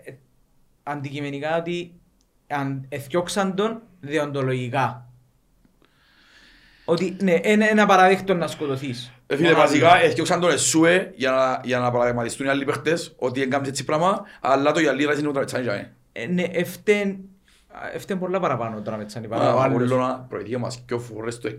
αντικειμενικά 0.83 1.57
ότι 1.57 1.93
αν 2.47 2.85
εθιώξαν 2.89 3.55
τον 3.55 3.81
διοντολογικά. 3.99 5.08
Ότι 6.89 7.17
ναι, 7.21 7.39
είναι 7.43 7.65
ένα 7.65 7.85
παραδείχτο 7.85 8.33
να 8.33 8.47
σκοτωθείς. 8.47 9.11
Ε, 9.27 9.35
Φίλε, 9.35 9.53
βασικά 9.53 10.01
έφτιαξαν 10.01 10.39
τον 10.39 10.51
Εσούε 10.51 11.11
για 11.15 11.31
να, 11.31 11.61
για 11.63 11.79
να 11.79 11.91
παραδειγματιστούν 11.91 12.45
οι 12.45 12.49
άλλοι 12.49 12.65
παίχτες 12.65 13.13
ότι 13.17 13.41
έγκαμψε 13.41 13.69
έτσι 13.69 13.83
πράγμα, 13.85 14.21
αλλά 14.41 14.71
το 14.71 14.79
γυαλί 14.79 15.03
ράζει 15.05 15.17
είναι 15.17 15.27
το 15.27 15.31
τραβετσάνι 15.31 15.63
για 15.63 15.73
μέ. 15.73 15.93
Ε, 16.11 16.25
Ναι, 16.27 16.43
ευτέν, 16.51 17.17
ευτέν 17.93 18.19
πολλά 18.19 18.39
παραπάνω 18.39 18.81
τώρα 18.81 18.97
με 18.97 19.05
τσάνι 19.05 19.27
παρά 19.27 19.53
ο 19.53 19.59
Άρα, 19.59 19.61
άλλος. 19.61 19.91
όλο 19.91 20.01
να 20.01 20.13
προηγεί 20.19 20.57
μας 20.57 20.83
και 20.85 20.93
ο 20.93 20.99
φορές 20.99 21.33
στο 21.33 21.49
60, 21.49 21.53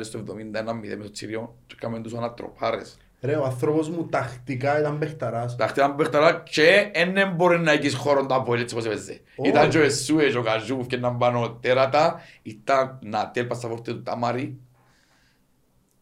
στο 0.00 0.18
70, 0.18 0.58
ένα 0.58 0.72
μηδέ 0.72 0.96
με 0.96 1.02
το 1.02 1.10
τσίριο 1.10 1.54
και 1.66 1.74
έκαμε 1.78 2.00
τους 2.00 2.14
ανατροπάρες. 2.14 2.96
Ρε, 3.20 3.36
ο 3.36 3.44
άνθρωπος 3.44 3.88
μου 3.88 4.06
τακτικά 4.06 4.78
ήταν 4.78 4.98
παιχταράς. 4.98 5.56
Τα 5.56 5.66
χτυπάμε 5.66 5.94
παιχταρά 5.94 6.42
και 6.50 6.90
δεν 7.14 7.30
μπορεί 7.30 7.58
να 7.58 7.72
έχεις 7.72 7.94
χώρο 7.94 8.26
τα 8.26 8.34
από 8.34 8.54
έτσι 8.54 8.74
όπως 8.74 8.86
έπαιζε. 8.86 9.20
Ω. 9.36 9.48
Ήταν 9.48 9.68
και 9.68 9.78
ο 9.78 9.82
Εσούε 9.82 10.30
και 10.30 10.38
ο 10.38 10.42
Καζού 10.42 10.76
που 10.76 10.84
φτιάχναν 10.84 11.16
πάνω 11.18 11.58
τέρατα, 11.60 12.20
ήταν 12.42 12.98
να 13.02 13.30
τέλπα 13.30 13.54
στα 13.54 13.68
φορτία 13.68 13.92
του 13.92 14.02
Ταμάρι, 14.02 14.58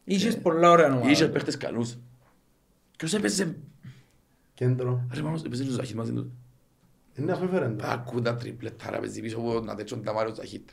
Είχες 0.04 0.38
πολλά 0.38 0.70
ωραία 0.70 0.86
είχες 0.86 1.18
ομάδα. 1.20 1.28
παίχτες 1.32 1.56
καλούς. 1.56 1.96
Ποιος 2.96 3.14
έπαιζε, 3.14 3.56
Κέντρο. 4.54 5.06
ρε 5.14 5.22
μάνος, 5.22 5.42
έπαιζε 5.44 5.64
τους 5.64 5.74
Ζαχίτ 5.74 5.96
μαζί 5.96 6.12
τους. 6.12 6.26
Είναι 7.14 7.32
αφού 7.32 7.44
έφερε 7.44 7.68
το. 7.68 7.84
Ακούν 7.86 8.22
τα 8.22 8.34
τριπλέτα, 8.34 8.90
ρε 8.90 8.98
παίζει 8.98 9.20
πίσω 9.20 9.36
από 9.38 9.60
να 9.60 9.74
τέτσουν 9.74 10.02
τα 10.02 10.12
μάρια 10.12 10.30
του 10.30 10.36
Ζαχίτ. 10.36 10.68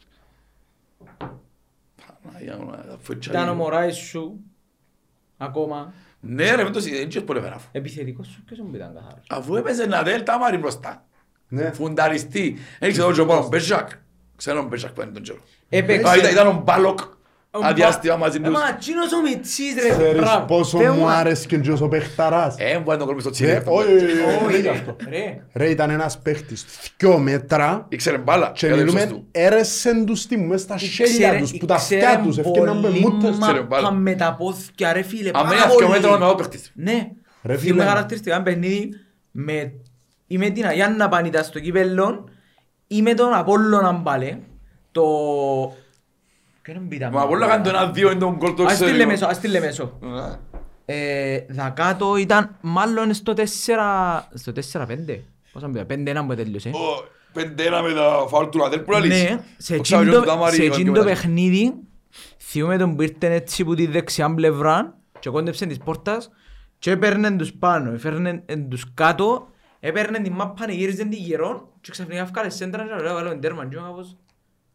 Παναγία 2.24 2.58
μου, 2.58 2.72
αφού 2.72 3.12
έτσι 3.14 3.30
Ήταν 3.30 3.42
ο 3.42 3.44
αλλιώς. 3.52 3.58
Μωράης 3.58 3.96
σου, 3.96 4.40
ακόμα. 5.38 5.94
Ναι 6.20 6.56
ρε, 6.56 6.64
με 6.64 6.70
το 6.70 6.80
δεν 6.80 7.10
ξέρεις 7.10 7.28
πολύ 7.28 7.40
φέρα. 7.42 7.62
Επιθετικός 7.72 8.28
σου, 8.28 8.44
ποιος 8.44 8.60
μου 8.60 8.72
ήταν 8.76 8.94
καθαρός. 8.94 9.26
Αφού 9.30 9.56
έπαιζε 9.56 9.86
να 9.86 10.04
δέλ 10.04 10.24
τα 10.24 10.38
μάρι 10.40 10.58
μπροστά. 10.58 11.06
Ναι. 11.48 11.72
Φουνταριστή. 11.72 12.58
Δεν 12.80 12.92
ξέρω 12.92 13.06
τον 13.06 13.14
Τζοπάλο 13.14 13.48
Μπέζακ. 13.48 13.90
Ξέρω 14.36 14.60
τον 14.60 14.68
Μπέζακ 14.68 14.92
που 14.94 15.02
είναι 15.02 15.12
τον 15.12 15.24
Τζο. 15.24 15.36
Έπαιξε- 15.70 16.08
Α, 16.08 16.18
ήταν- 16.18 16.32
Ήταν 16.32 16.48
ο 16.48 16.62
Μπάλοκ. 16.64 17.00
Ο 17.52 17.60
Αδιάστημα 17.64 18.16
μαζί 18.16 18.38
Ε, 18.38 18.46
τους. 18.46 18.54
Μα, 18.54 18.60
εκείνος 18.70 19.14
ο 19.14 19.22
Μιτσής 19.22 19.74
ρε, 19.84 19.90
Ξέρεις 19.90 20.20
μπράβο. 20.22 20.46
πόσο 20.46 20.78
Θεέ 20.78 20.90
μου 20.90 21.00
μου, 21.00 21.08
άρεσε 21.10 21.48
και 21.48 21.72
ο 21.82 21.88
παιχταράς. 21.88 22.56
Ε, 22.58 22.74
μπορεί 22.74 22.84
να 22.84 22.98
τον 22.98 23.00
κόλλουμε 23.00 23.22
στο 23.22 23.30
τσίρι. 23.30 23.52
Ρε, 23.52 23.58
αυτό. 23.58 23.72
όχι, 23.74 23.94
όχι, 23.94 24.04
όχι, 24.06 24.12
Όχι, 24.36 24.46
όχι 24.46 24.62
ρε, 24.62 24.70
αυτό. 24.70 24.96
ρε. 25.10 25.44
Ρε, 25.54 25.70
ήταν 25.70 25.90
ένας 25.90 26.20
παίχτης 26.20 26.66
δυο 26.98 27.18
μέτρα 27.18 27.86
Ήξερε 27.90 28.18
μπάλα. 28.18 28.52
και 28.56 28.68
Έδειξες 28.68 28.94
μιλούμε 28.94 29.12
του. 29.12 29.28
έρεσεν 29.32 30.06
τους 30.06 30.26
τι 30.26 30.38
μου 30.38 30.46
μες 30.48 30.62
στα 30.62 30.78
χέρια 30.78 31.06
Ήξερε- 31.16 31.40
τους 31.40 31.58
που 31.58 31.66
τα 31.66 31.74
ήξερε 31.76 32.06
αυτιά 32.06 32.22
τους 32.24 32.38
ευκαιναν 32.38 32.76
με 32.80 32.88
πολύ 32.88 33.00
μούτες. 33.00 33.38
Ξέρε 33.40 33.54
μάπα 33.54 33.66
μπάλα. 33.68 33.92
με 33.92 34.16
τα 34.16 34.36
πόθηκια 34.36 34.94
ρε 34.94 35.02
φίλε, 35.02 35.28
Αν 35.28 35.34
πάρα 35.34 35.48
είναι 35.56 35.64
αυτοί 35.64 35.84
ο 35.84 35.88
πολύ. 35.88 35.90
μέτρος 36.00 36.20
με 36.20 36.26
ο 36.26 36.36
παίχτης. 36.36 36.72
Ναι. 36.76 37.10
Ρε, 37.44 37.58
Θυμούμαι 37.58 37.80
φίλε. 37.82 37.84
χαρακτηριστικά 37.90 38.36
ένα 38.36 38.44
παιχνίδι 38.44 38.90
με 39.32 39.72
ή 40.28 40.38
με 40.38 40.50
την 40.50 40.66
Αγιάννα 40.66 41.10
Πανίτα 41.10 41.44
στο 41.44 41.60
κύπελλο 41.60 42.30
ή 42.88 43.02
με 43.02 43.14
τον 43.14 43.34
Απόλλωνα 43.34 43.92
μπάλε. 43.92 44.38
Το... 44.92 45.04
Ποιο 46.70 46.78
είναι 46.78 46.88
μπήτα 46.88 47.10
Μα 47.12 47.28
πολλά 47.28 47.48
κάνει 47.48 47.64
το 47.64 47.70
ένα-δύο 47.70 48.12
είναι 48.12 48.20
τον 48.20 48.36
γκολ 48.36 48.54
το 48.54 48.64
Ας 48.64 48.68
τη 48.68 48.74
εξωτερικό. 48.74 48.98
Λεμεσό, 48.98 49.26
ας 49.26 49.40
τη 49.40 49.48
Λεμεσό. 49.48 49.98
Ναι. 50.00 50.38
Ε, 50.86 51.46
Δακάτω 51.50 52.16
ήταν 52.16 52.56
μάλλον 52.62 53.14
στο 53.14 53.34
4... 53.36 53.42
Στο 54.34 54.52
4-5. 54.74 55.20
Πόσα 55.52 55.68
μπήκα, 55.68 55.86
5-1 56.24 56.26
που 56.28 56.36
τέλειωσε. 56.36 56.70
Ω, 56.70 57.08
πέντε-ένα 57.34 57.82
με 57.82 57.94
τα 57.94 58.26
φάουλ 58.28 58.50
του 58.50 58.58
Λατέρ 58.58 58.80
που 58.80 58.92
λαλείς. 58.92 59.24
Ναι, 59.24 59.40
σε 59.58 59.76
Το 59.76 59.82
ξαβιόν 59.82 60.08
εκείνο 60.08 60.24
του 60.24 60.30
Ταμάρη, 60.30 60.56
σε 60.56 60.62
ο 60.62 60.66
εκείνο 60.66 60.94
το 60.94 61.00
Αντιομετάλλης. 61.00 61.22
παιχνίδι 61.22 61.74
θυμούμε 62.40 62.78
τον 62.78 62.96
που 62.96 63.02
ήρθε 63.02 63.34
έτσι 63.34 63.64
που 63.64 63.76
τη 63.76 63.88
δεξιά 63.88 64.34
πλευρά 64.34 64.98
και 65.20 65.30
κόντεψε 65.30 65.66
της 65.66 65.78
πόρτας 65.78 66.30
και 66.80 66.92
έπαιρνε 66.92 67.32
τους 67.32 67.54
πάνω, 67.54 67.92
έφερνε 67.92 68.44
τους 68.70 68.94
κάτω, 68.94 69.48
έπαιρνε 69.80 70.20
την 70.20 70.34
μάπα, 70.34 70.66
γύριζε 70.72 71.04
την 71.04 71.12
γυρών 71.12 71.68
και 71.82 71.92
ξαφνικά 71.92 72.22
έφκαλε 72.22 72.50
σέντρα 72.50 72.84
και 72.84 73.04
λέω 73.04 73.14
βάλω 73.14 73.40
τέρμα 73.40 73.66
και 73.66 73.76
εγώ 73.76 73.86
κάπως 73.86 74.18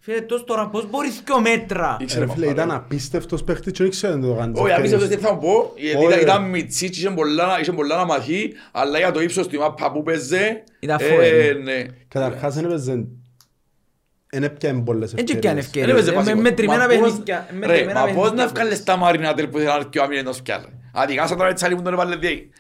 Φίλε, 0.07 0.21
τόσο 0.21 0.45
τώρα 0.45 0.69
πώς 0.69 0.91
μπορείς 0.91 1.23
δυο 1.25 1.41
μέτρα. 1.41 1.97
Ήξερε 2.01 2.25
Ρε 2.25 2.31
φίλε, 2.33 2.47
παπά, 2.47 2.57
ήταν 2.63 2.69
ρε. 2.71 2.75
απίστευτος 2.77 3.45
παίχτης 3.45 3.73
και 3.73 3.83
δεν 3.83 3.91
ξέρω 3.91 4.17
να 4.17 4.27
το 4.29 4.35
κάνεις. 4.35 4.61
Όχι, 4.61 4.73
απίστευτος 4.73 5.09
τι 5.09 5.17
θα 5.17 5.33
μου 5.33 5.39
πω, 5.41 5.73
γιατί 5.77 5.97
Όχι, 5.97 6.07
ήταν- 6.07 6.17
ρε. 6.19 6.23
ήταν 6.25 6.45
μητσί 6.51 6.91
και 6.91 6.99
είχε 7.01 7.11
πολλά 7.11 7.47
να- 7.47 7.59
είχε 7.61 7.73
πολλά 7.73 7.97
να 7.97 8.05
μαθεί, 8.05 8.53
αλλά 8.73 8.99
για 8.99 9.11
το 9.11 9.21
ύψος 9.21 9.47
του 9.49 9.59
μάπα 9.59 9.93
που 9.93 10.03
παίζε, 10.03 10.63
Ήταν 10.81 10.99
ε, 11.01 11.05
φόβερη. 11.05 11.63
ναι. 11.63 11.85
Καταρχάς 12.09 12.55
δεν 12.55 12.65
έπαιζε... 12.65 13.07
Δεν 14.31 14.43
έπιανε 14.43 14.81
πολλές 14.83 15.15
Έτσι 15.15 15.37
και 15.37 15.49
αν 15.49 15.59
ευκαιρίες. 15.59 15.87
Δεν 15.95 15.97
έπαιζε 15.97 16.17
ευκαιρίες, 16.17 16.35
με 16.35 16.43
βασικό. 16.43 16.49
μετρημένα 16.49 16.81
Μα 16.81 16.87
πώς- 17.01 17.11
παιχνίδια. 17.11 17.47
Ρε, 17.51 17.57
μετρημένα 17.57 18.01
μα 18.01 18.07
πώς 18.07 18.15
παιχνίδια. 18.15 18.45
να 18.45 18.51
βγάλεις 18.51 18.85
τα 18.85 18.97
μαρινάτελ 18.97 19.49
που 19.49 19.59
θέλαν 19.59 19.89
και 19.89 19.99
ο 19.99 20.03
άμυνες 20.03 20.25
να 20.25 20.33
σκιάλε. 20.33 20.67
Αδικά 20.93 21.27
σαν 21.27 21.37
τραβετσάνι 21.39 21.75
που 21.77 21.83
τον 21.83 21.93
έβαλε 21.93 22.17
διέη. 22.17 22.51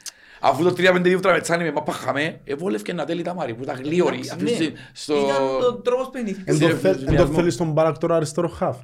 Αφού 0.44 0.62
το 0.64 0.74
3-5-2 0.78 1.18
τραβετσάνι 1.22 1.64
με 1.64 1.72
μάπα 1.72 1.92
χαμέ, 1.92 2.40
εβόλευκε 2.44 2.92
να 2.92 3.04
τέλει 3.04 3.22
τα 3.22 3.34
μάρι 3.34 3.54
που 3.54 3.62
ήταν 3.62 3.80
γλίωροι. 3.84 4.16
Ναι, 4.18 4.30
Αυτούς 4.32 4.50
στη- 4.50 4.72
στο- 4.92 5.14
Ήταν 5.14 5.36
το 5.60 5.74
τρόπος 5.74 6.08
παιχνίδι. 6.12 6.42
Εν 6.44 6.58
το 6.58 6.66
Εσύ, 6.66 6.74
θέλ- 6.76 6.94
ρε, 6.94 7.00
εν 7.00 7.06
το 7.06 7.10
βιασμό. 7.12 7.34
θέλεις 7.34 7.56
τον 7.56 7.70
Μπάρακ 7.72 7.98
τώρα 7.98 8.16
αριστερό 8.16 8.48
χαφ. 8.48 8.76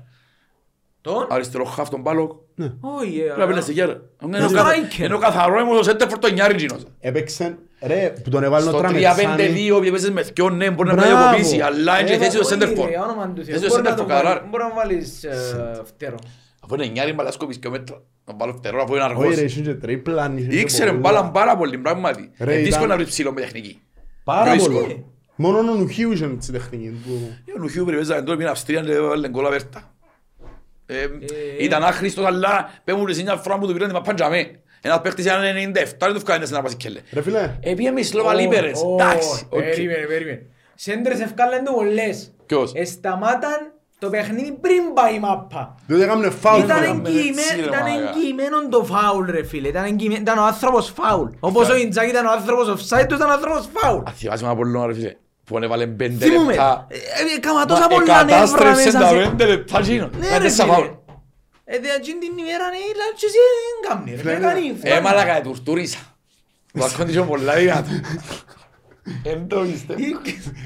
Τον, 1.00 1.26
Αριστερό 1.30 1.64
χαφ 1.64 1.88
τον 1.88 2.00
Μπάλοκ. 2.00 2.30
όχι, 2.80 3.20
ε, 3.20 3.22
Πρέπει 3.24 3.38
να 3.38 3.52
είναι 3.52 3.60
σε 3.60 3.72
γέρα. 3.72 4.00
Είναι 4.24 4.38
ο 4.38 4.44
ο 4.44 4.50
καθα- 4.50 4.70
Striker. 4.70 5.04
Είναι 5.04 5.14
ο 5.14 5.18
καθαρό 5.18 5.64
μου 5.64 5.76
το 5.76 5.82
σέντερ 5.82 6.08
φορτονιάρι 6.08 6.54
γίνος. 6.58 6.86
Έπαιξε, 7.00 7.58
ρε, 7.82 8.12
που 8.24 8.30
τον 8.30 8.42
έβαλε 8.42 8.66
ο 8.66 8.68
Στο 8.68 8.78
Τραμετσάνη. 8.78 9.16
3-5-2 9.36 9.78
που 9.80 9.84
έπαιζες 9.84 10.10
με 10.10 10.22
δυο 10.22 10.50
ναι 10.50 10.70
μπορεί 10.70 10.88
να 10.88 10.94
Μπράβο. 10.94 11.14
κακοποιήσει 11.14 11.60
αλλά 11.60 12.00
είναι 12.00 12.08
και 12.08 12.14
Ε, 12.14 12.18
θέση 12.18 12.36
το 12.38 12.44
όχι, 12.44 12.54
center 12.54 12.58
ρε, 12.66 12.72
for. 13.00 13.02
όνομα 13.04 13.28
του 13.34 13.44
Θεού. 13.44 13.54
Θέση 13.54 13.60
το 13.60 13.68
Μπορεί 13.68 13.82
να 13.82 13.90
center 13.92 13.96
το 13.96 14.02
for 14.04 14.06
καράρ. 14.06 14.24
βάλεις- 14.24 14.50
Μπορεί 14.50 14.62
να 14.62 14.74
βάλεις 14.74 15.24
ε, 15.24 15.82
φτερό. 15.84 16.16
Αφού 16.64 16.74
είναι 16.74 16.86
νιάρι 16.86 17.12
μπαλά 17.12 17.30
σκόπις 17.32 17.58
και 17.58 17.68
μέτρα. 17.68 18.02
Να 18.30 18.36
βάλω 18.38 18.52
φτερό 18.52 18.82
αφού 18.82 18.94
είναι 18.94 19.02
Όχι 19.04 19.12
αργός. 19.12 19.34
ρε, 19.34 19.44
είχε 19.44 19.60
και 19.60 19.74
τρίπλα. 19.74 20.32
είχε 20.36 20.46
και 20.48 20.56
Ήξερε 20.58 20.90
πολλά. 20.90 21.00
μπάλαν 21.00 21.30
πάρα 21.32 21.56
πολύ 21.56 21.78
πράγματι. 21.78 22.30
Ρε, 22.38 22.52
Είναι 22.52 22.62
δύσκολο 22.62 22.84
ήταν- 22.84 22.88
να 22.88 22.96
βρει 22.96 23.04
ψηλό 23.04 23.32
με 23.32 23.40
τεχνική. 23.40 23.80
Πάρα 24.24 24.52
Δύσκολο. 24.52 24.80
πολύ. 24.80 25.04
Μόνο 25.34 25.58
ο 25.58 25.62
Νουχίου 25.62 26.12
είχε 26.12 26.26
τη 26.28 26.52
τεχνική 26.52 27.00
του. 27.06 27.36
Ο 27.56 27.58
Νουχιού 27.58 27.84
περιπέζα 27.84 28.14
τώρα 28.14 28.24
πήγαινε 28.36 28.50
Αυστρία 28.50 28.80
και 28.80 28.92
έβαλε 28.92 29.28
γκολ 29.28 29.46
αβέρτα. 29.46 29.94
Ε, 30.86 30.94
Ε, 31.02 31.08
Ήταν 31.58 31.82
άχρηστος 31.84 32.24
αλλά 32.26 32.70
πέμουν 32.84 33.14
σε 33.14 33.22
μια 33.22 33.36
φορά 33.36 33.58
που 33.58 33.66
του 33.66 33.72
πήραν 33.72 33.88
την 33.88 33.96
μαπάν 33.96 34.14
τζαμέ. 34.14 34.50
Ένας 34.80 35.00
παίχτης 35.00 35.24
ήταν 35.24 35.42
97 35.56 36.06
δεν 36.06 36.12
του 36.14 36.20
φκάνε 36.20 36.46
σε 36.46 36.52
να 36.52 36.62
πάσει 36.62 36.76
κέλε. 36.76 37.00
Ρε 37.12 37.22
φίλε, 37.22 37.56
Επίε 37.60 37.90
με 37.90 38.02
σλόβα 38.02 38.34
λίπερες. 38.34 38.82
Ω, 38.82 38.94
Εντάξει. 39.00 39.46
οκ. 39.48 39.60
Περίμενε, 39.60 40.06
περίμενε. 40.06 40.46
Σέντρες 40.74 41.20
ευκάλεν 41.20 41.64
του 41.64 41.72
πολλές. 41.74 42.32
Ποιος; 42.46 42.72
Εσταμάταν 42.74 43.72
το 44.00 44.10
παιχνίδι 44.10 44.52
πριν 44.52 44.92
πάει 44.94 45.14
η 45.14 45.18
μάπα. 45.18 45.74
διότι 45.86 46.02
έκαμε 46.02 46.30
φάουλ. 46.30 46.62
Ήταν 46.62 46.78
ρε. 46.78 46.84
έκαμε 46.84 47.08
εγγυημένο- 47.08 47.38
έτσι, 47.40 47.56
ρε, 47.60 47.66
Ήταν 47.66 47.80
μαλάκα. 47.82 48.08
εγγυημένο 48.14 48.68
το 48.68 48.84
φάουλ 48.84 49.30
ρε 49.30 49.42
φίλε. 49.44 49.68
Ήταν 49.68 49.84
εγγυημένο- 49.84 50.20
Ήταν 50.20 50.38
ο 50.38 50.44
άνθρωπος 50.44 50.92
φάουλ. 50.96 51.28
Όπως 51.40 51.68
ο 51.68 51.76
Ιντζάκη 51.76 52.10
ήταν 52.10 52.26
ο 52.26 52.30
άνθρωπος 52.30 52.66
offside 52.74 53.04
του 53.08 53.14
ήταν 53.14 53.28
ο 53.28 53.32
άνθρωπος 53.32 53.68
φάουλ. 53.76 53.98
Α, 54.08 54.12
θυμάσαι 54.16 54.44
με 54.44 54.50
Απολλώνα 54.50 54.86
ρε 54.86 54.94
φίλε. 54.94 55.14
Που 55.44 55.58
έβαλε 55.58 55.86
πέντε 55.86 56.24
Θυμούμαι. 56.24 56.46
λεπτά. 56.52 56.86
Ε, 56.88 56.94
ε, 56.96 57.36
Έκαμα 57.36 57.64
τόσα 57.64 57.80
Μα 57.80 57.86
πολλά 57.86 58.24
νεύρα 58.24 58.36
εκατάστρεψε 58.36 58.84
μέσα 58.84 58.98
τα 58.98 59.08
σε... 59.08 59.14
πέντε 59.16 59.44
λεπτά 59.46 59.78
εκείνο. 59.78 60.10
Ναι 60.18 60.26
Κάτι 60.26 60.42
ρε 60.42 60.48
σαν 60.48 60.66
φίλε. 60.66 60.76
φάουλ. 60.76 60.86
Ε, 61.64 61.78
δε 61.78 61.88
εκείνη 61.98 62.18
την 62.18 62.38
ημέρα 62.38 62.64
ναι, 62.72 62.78
λέει, 63.00 63.12
και 63.18 63.26
εσύ 63.26 63.38
δεν 63.56 63.74
κάμνει 63.88 64.10
ρε. 64.10 64.16
Φίλε, 64.16 64.32
Δεν 64.32 64.40
κάνει, 64.42 64.78
Ε, 64.82 64.88
φάνη. 64.90 65.02
μαλάκα, 65.06 65.36
ε, 65.36 65.40
τουρτούρισα. 65.40 65.98
Το 66.72 66.84
ακόντισο 66.84 67.22
πολλά 67.22 67.54
δυνατό. 67.54 67.88
Εν 69.22 69.48
το 69.48 69.60
πιστεύω. 69.60 70.00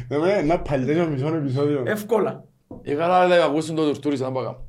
Ε, 0.09 0.17
με, 0.17 0.43
Να 0.43 0.59
παλιές 0.59 1.07
ο 1.07 1.09
μισό 1.09 1.27
επεισόδιο. 1.27 1.83
Εύκολα. 1.87 2.45
Ε, 2.85 2.95
καλά, 2.95 3.27
λέει, 3.27 3.39
ακούσουν 3.41 3.75
το 3.77 3.85
τουρτούρισα, 3.87 4.25
να 4.25 4.33
πάω 4.33 4.43
κάπου. 4.45 4.63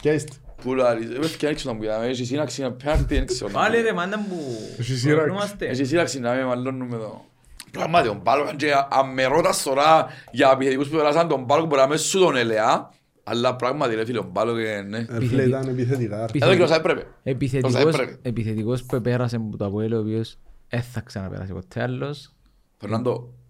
Και 0.00 0.10
είστε. 0.10 0.32
Πού 0.62 0.74
λάρεις, 0.74 1.10
ε, 1.10 1.18
πες 1.18 1.36
και 1.36 1.46
έξω 1.46 1.68
να 1.68 1.74
μου 1.74 1.80
πει, 1.80 1.86
έχει 2.08 2.24
σύναξη 2.24 2.62
να 2.62 2.72
πέφτει, 2.72 3.14
δεν 3.14 3.26
ξέρω. 3.26 3.50
Πάλι 3.50 3.80
ρε 3.80 3.92
μάντα 3.92 4.16
που 4.28 4.36
Εσύ 4.78 4.96
σύραξη. 4.96 5.14
προβλούμαστε. 5.16 5.66
Έχει 5.66 5.84
σύναξη 5.84 6.20
να 6.20 6.34
με 6.34 6.44
μαλλώνουμε 6.44 6.96
εδώ. 6.96 7.24
Πράγματι, 7.70 8.06
τον 8.08 8.22
Πάλο, 8.22 8.52
και 8.56 8.72
αν 8.90 9.12
με 9.12 9.24
ρωτάς 9.24 9.62
τώρα 9.62 10.06
για 10.30 10.50
επιθετικούς 10.54 10.88
που 10.88 10.96
περάσαν 10.96 11.28
τον 11.28 11.46
Πάλο, 11.46 11.64
μπορεί 11.64 11.80
να 11.80 11.88
με 11.88 11.96
σου 11.96 12.18
τον 12.18 12.36
ελεά, 12.36 12.90
αλλά 13.24 13.56
πράγματι, 13.56 13.94
ρε 13.94 14.04
φίλε, 14.04 14.18
τον 14.18 14.32
Πάλο 14.32 14.56
και 14.62 14.80
ναι. 14.88 15.06
Ρε 15.18 15.26
φίλε, 15.26 15.42
ήταν 15.42 15.68
επιθετικά. 15.68 16.26
ρε. 16.32 16.38
Εδώ 16.46 16.56
και 16.56 16.62
όσα 16.62 16.74
έπρεπε. 16.76 17.00
Όσα 17.00 17.10
Επιθετικός, 17.22 17.74
έπρεπε. 17.94 18.16
επιθετικός 18.22 18.84
που 18.84 19.00
πέρασε 19.00 19.36
από 19.36 19.56
το 19.56 19.64
Αποέλ, 19.66 19.92
ο 19.92 19.98
οποίος 19.98 20.38
δεν 20.68 20.82
θα 20.82 21.00
ξαναπεράσει 21.00 21.52
ποτέ 21.52 21.82
άλλος, 21.82 22.32
Φερνάντο, 22.78 23.10
ε, 23.10 23.16
ναι, 23.16 23.22
εντάξει. 23.22 23.41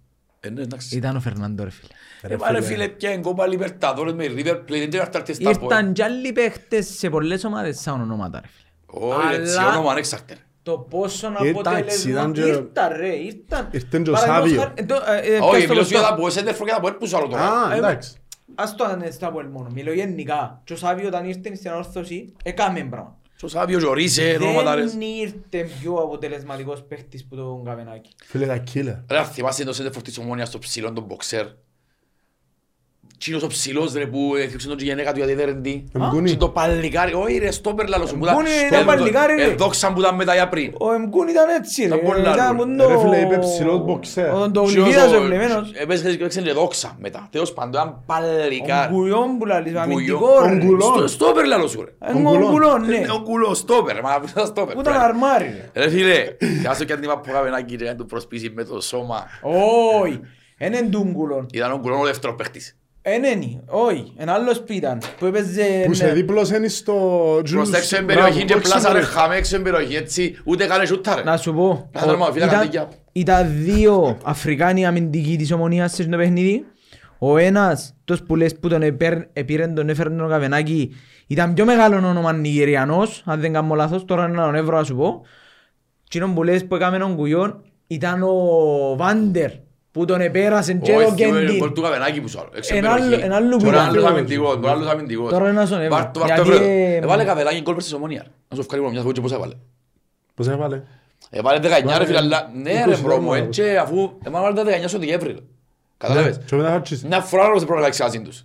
Ήταν 0.90 1.16
ο 1.16 1.20
Φερνάντο 1.20 1.64
ρε 1.64 1.70
φίλε. 1.70 2.34
Ε, 2.34 2.36
μα, 2.36 2.50
ρε 2.50 2.62
φίλε, 2.62 2.88
πια 2.88 3.10
εγκόπα 3.10 3.46
Λιβερταδόρες 3.46 4.12
με 4.12 4.24
River 4.36 4.54
Plate, 4.54 4.64
δεν 4.68 4.90
ξέρω 4.90 5.04
αν 5.14 5.24
στα 5.34 5.50
Ήρθαν 5.50 5.92
κι 5.92 6.02
άλλοι 6.02 6.32
παίχτες 6.32 6.86
σε 6.98 7.08
πολλές 7.10 7.44
ομάδες 7.44 7.80
σαν 7.80 8.00
ονόματα 8.00 8.40
ρε 8.40 8.46
φίλε. 8.48 9.06
Όχι, 9.14 9.34
έτσι 9.34 9.58
Αλλά- 9.58 9.68
όνομα 9.68 9.90
ανέξαρτε. 9.90 10.34
Το 10.62 10.78
πόσο 10.78 11.26
Εντάξει, 11.26 11.48
αποτέλεσμα 11.50 12.10
ήταν 12.10 12.32
και- 12.32 12.40
ήρθαν 12.40 12.92
ρε, 12.96 13.14
ήρθαν. 13.14 13.68
Ήρθαν 13.70 14.02
και 14.02 14.10
ο 14.10 14.12
Παραδείγματος 14.12 14.50
Σάβιο. 14.50 14.60
χάρη- 14.60 14.80
ε, 14.80 14.84
το- 14.84 14.94
ε, 14.94 15.34
ε, 15.34 15.38
Όχι, 15.38 15.50
πιάσ' 15.50 15.62
το 15.66 15.68
μιλώ 15.72 15.82
σου 15.82 15.88
για 15.88 15.98
μπροστά. 15.98 16.08
τα 16.08 16.14
που 16.14 16.26
εσέντε 16.26 16.52
φρό 16.52 16.64
και 16.66 16.70
τα 16.72 16.80
που 16.80 16.86
έρπουσα 16.86 17.16
άλλο 17.16 17.28
τώρα. 17.28 17.42
Α, 17.50 17.74
Ε, 17.74 17.76
εντάξει. 17.76 18.12
Ας 18.54 18.74
το 18.76 18.84
είναι 18.94 19.10
στα 19.10 19.26
Αποέλ 19.26 19.46
μόνο, 19.46 19.68
μιλώ 19.74 19.92
γενικά. 19.92 20.60
Και 20.64 20.72
ο 20.72 20.76
Σάβιο 20.76 21.06
όταν 21.06 21.24
ήρθε 21.24 21.54
στην 21.54 21.70
όρθωση, 21.70 22.32
έκαμε 22.42 22.80
πράγμα. 22.90 23.16
Στο 23.42 23.50
Σάβιο 23.50 23.78
Ζωρίσε, 23.78 24.38
ονόματα 24.40 24.74
ρε. 24.74 24.84
Δεν 24.84 25.00
ήρθε 25.00 25.70
πιο 25.80 25.94
αποτελεσματικός 25.94 26.82
παίχτης 26.82 27.24
που 27.24 27.36
τον 27.36 27.64
Καβενάκη. 27.64 28.10
Φίλε, 28.24 28.46
τα 28.46 28.62
killer. 28.74 29.04
Ρε, 29.10 29.24
θυμάσαι 29.24 29.64
το 29.64 29.72
σέντε 29.72 29.90
φορτής 29.90 30.18
ομόνιας 30.18 30.48
στο 30.48 30.58
ψηλό, 30.58 30.92
τον 30.92 31.04
μποξέρ. 31.04 31.46
Τσίνος 33.22 33.42
ο 33.42 33.46
ψηλός 33.46 33.92
ρε 33.92 34.06
που 34.06 34.32
έκρυψε 34.36 34.68
τον 34.68 34.78
γυναίκα 34.78 35.12
του 35.12 35.18
γιατί 35.18 35.34
δεν 35.34 35.46
ρεντεί. 35.46 35.84
Εμκούνι. 35.94 36.30
Και 36.30 36.36
το 36.36 36.48
παλικάρι, 36.48 37.12
όχι 37.14 37.38
ρε, 37.38 37.50
στόπερ 37.50 37.88
λαλό 37.88 38.06
σου. 38.06 38.18
που 38.18 38.24
τα- 38.24 38.30
Εμκούνι 38.30 38.48
είναι 38.50 38.76
στο- 38.76 38.84
παλικάρι, 38.86 39.34
ρε. 39.34 39.42
Εδόξαν 39.44 39.94
που 39.94 40.00
ήταν 40.00 40.14
μετά 40.14 40.34
για 40.34 40.48
πριν. 40.48 40.72
Ο 40.78 40.92
Εμκούν 40.92 41.28
ήταν 41.28 41.48
έτσι 41.58 41.80
ρε. 41.82 41.86
Ήταν 41.86 42.00
πολύ 42.00 42.20
Ήταν 42.20 42.40
άλλο, 42.40 42.56
που 42.56 42.64
ρε. 42.70 42.76
το- 42.76 42.88
Ρε 42.88 42.98
φίλε, 42.98 43.16
είπε 43.20 43.38
ψηλός 43.38 43.84
μποξέρ. 43.84 44.30
Όταν 44.34 44.52
το 44.52 44.62
Και 44.62 44.70
γλυκίδας 44.70 45.06
όσο- 45.06 45.18
ο 45.18 45.22
ευλεμένος. 45.22 45.70
Έπαιζε 45.74 46.16
και 46.16 46.24
έξερε 46.24 46.46
και 46.46 46.52
δόξα 46.52 46.96
μετά. 47.00 47.28
Τέλος 47.30 47.52
πάντων, 47.52 47.70
ήταν 47.72 47.88
Ο 47.88 48.02
παλικάρι. 48.06 48.92
Γκουλιόν 48.94 49.38
που 49.38 49.44
λαλείς, 49.46 49.72
Γκουλιόν. 49.72 49.82
αμυντικό 49.92 50.28
ρε. 50.44 50.50
Ο 50.52 50.56
Γκουλιόν. 50.56 50.80
Στο- 50.96 51.06
Στόπερ 51.06 51.44
λαλό 51.46 51.66
σου 51.66 51.84
ρε. 51.84 52.08
Ε, 52.08 52.12
Ο 52.12 52.18
Γκουλιόν, 52.50 52.84
ναι. 52.86 52.96
Είναι 52.96 53.12
ο 53.12 53.20
κουλός 53.22 53.58
στόπερ, 53.58 54.00
μα 54.02 54.22
ήταν 54.30 54.46
στόπερ. 54.46 54.74
Που 54.74 54.80
ήταν 54.80 54.94
αρμάρι 55.00 55.44
ρε. 55.72 55.82
Ρε 55.84 55.90
φίλε, 55.90 56.24
κάσω 56.62 56.84
και 56.84 56.92
αντίμα 56.92 57.18
που 57.18 57.28
είχαμε 57.28 57.48
ένα 57.48 57.62
κύριο 57.62 57.86
να 57.86 57.94
του 57.96 58.06
προσπίσει 58.06 58.52
με 58.54 58.64
το 58.64 58.80
σώμα. 58.80 59.26
Όχι. 60.02 60.20
Εν 60.58 60.74
εν 60.74 60.90
του 60.90 61.08
Γκουλιόν. 61.12 61.46
Ήταν 61.52 61.72
ο 61.72 61.78
κουλόν 61.78 62.00
ο 62.00 62.04
δεύτερος 62.04 62.36
παίχτης. 62.36 62.76
Εν 63.04 63.24
ένι. 63.24 63.60
Όχι. 63.66 64.12
Εν 64.16 64.28
άλλος 64.28 64.60
που 64.62 64.72
ήταν. 64.72 64.98
Που 65.18 65.26
έπαιζε... 65.26 65.64
Που 65.86 65.94
σε 65.94 66.06
ναι. 66.06 66.12
δίπλωσαν 66.12 66.68
στο... 66.68 66.94
Προς 67.50 67.70
τα 67.70 67.76
έξω 67.76 67.96
εν 67.96 68.04
Μπράβο, 68.04 68.20
περιοχή 68.20 68.44
και 68.44 68.54
όχι 68.54 68.62
πλάσα 68.62 68.92
ρε 68.92 69.00
σε- 69.00 69.06
χάμε 69.06 69.36
έξω 69.36 69.56
εν 69.56 69.62
περιοχή 69.62 69.94
έτσι, 69.94 70.36
ούτε 70.44 70.66
κάνε 70.66 70.84
σούτα 70.84 71.14
ρε. 71.14 71.22
Να 71.22 71.36
σου 71.36 71.54
πω. 71.54 71.90
Να 71.92 72.00
δω, 72.00 72.32
φίλε, 72.32 72.44
ήταν- 72.44 72.58
καντήκια. 72.58 72.88
Ήταν 73.12 73.52
δύο 73.64 74.18
Αφρικάνοι 74.24 74.86
αμυντικοί 74.86 75.36
της 75.36 75.52
ομονίας 75.52 75.92
σε 75.94 76.02
αυτό 76.02 76.14
το 76.16 76.18
παιχνίδι. 76.22 76.64
Ο 77.18 77.36
ένας, 77.36 77.94
τους 78.04 78.22
που 78.22 78.36
λες 78.36 78.58
που 78.58 78.68
τον 78.68 78.82
επέρ- 78.82 79.22
επήρεν 79.32 79.74
τον 79.74 79.88
έφερε 79.88 80.10
τον 80.10 80.28
Καβενάκη, 80.28 80.94
ήταν 81.26 81.54
πιο 81.54 81.64
μεγάλο 81.64 81.96
όνομα 81.96 82.32
Νιγηριανός, 82.32 83.22
αν 83.26 83.40
δεν 83.40 83.52
κάνω 83.52 83.74
λάθος, 83.74 84.04
τώρα 84.04 84.28
να 84.28 84.44
τον 84.44 84.54
έβρω 84.54 84.76
να 84.76 84.84
σου 84.84 84.96
πω. 84.96 85.22
Εκείνον 86.06 86.34
που 86.34 86.42
λες 86.42 86.66
που 86.66 86.74
έκαμε 86.74 86.98
τον 86.98 87.16
Κουιόν 87.16 87.62
ήταν 87.86 88.22
ο 88.22 88.36
Βάντερ, 88.96 89.50
που 89.92 90.04
τον 90.04 90.20
επέρασε 90.20 90.72
και 90.74 90.92
Όχι, 90.94 91.04
το 91.04 91.12
θυμούμαι, 91.14 91.38
είναι 91.38 91.46
Κέντιν. 91.46 91.58
γκολ 91.60 91.72
του 91.72 91.82
Καβενάκη 91.82 92.20
που 92.20 92.28
σου 92.28 92.38
άλλος. 92.40 92.52
Έξω 92.56 92.74
εν 92.76 92.84
Εν 92.84 92.90
άλλο- 92.90 93.00
περιοχή. 93.02 93.22
εν 93.24 93.32
άλλο 93.32 93.56
που 93.56 93.64
Τώρα 93.64 93.76
ήταν. 93.76 93.88
άλλος 93.88 94.04
αμυντικός, 94.04 94.54
τώρα 94.56 94.70
άλλος 94.72 94.88
αμυντικός. 94.88 95.30
Τώρα 95.30 95.52
να 95.52 95.66
στον 95.66 95.80
έβρα. 95.80 95.96
Βάρ' 95.98 96.10
το, 96.10 96.20
βάρ' 96.20 96.28
το 96.28 96.34
Γιατί, 96.42 96.50
βρέδο. 96.50 96.64
ε, 96.72 96.96
Έβαλε 96.96 97.24
Καβενάκη 97.24 97.60
γκολ 97.60 97.74
προς 97.74 97.86
τη 97.88 97.94
Ομόνια. 97.94 98.26
Να 98.48 98.56
σου 98.56 98.60
ευχαριστώ 98.62 98.90
μια 98.92 99.00
φορά 99.00 99.12
και 99.12 99.20
πώς 99.20 99.32
έβαλε. 99.32 99.54
Πώς 100.34 100.48
έβαλε; 100.48 100.82
Έβαλε 101.30 101.58
19 101.58 101.98
ρε 101.98 102.04
φίλε, 102.04 102.16
αλλά 102.18 102.50
ναι 102.62 102.72
ρε 102.84 102.94
20 102.94 103.00
μπρο 103.02 103.16
μου, 103.16 103.20
δρόμο, 103.30 103.32
έτσι 103.46 103.76
αφού 103.76 104.10
έβαλε 104.26 104.54
τα 104.54 104.64
19 104.64 104.88
στο 104.88 104.98
Δεκέμβρη. 104.98 105.32
ρε. 105.32 105.38
Κατάλαβες. 105.98 106.40
Και 106.46 106.56
μετά 106.56 106.68
χάτσις. 106.70 107.04
Μια 107.04 107.20
φορά 107.20 107.42
όλος 107.44 107.58
δεν 107.58 107.66
πρέπει 107.66 107.72
να 107.80 107.84
αλλάξει 107.84 108.02
μαζί 108.02 108.20
τους. 108.20 108.44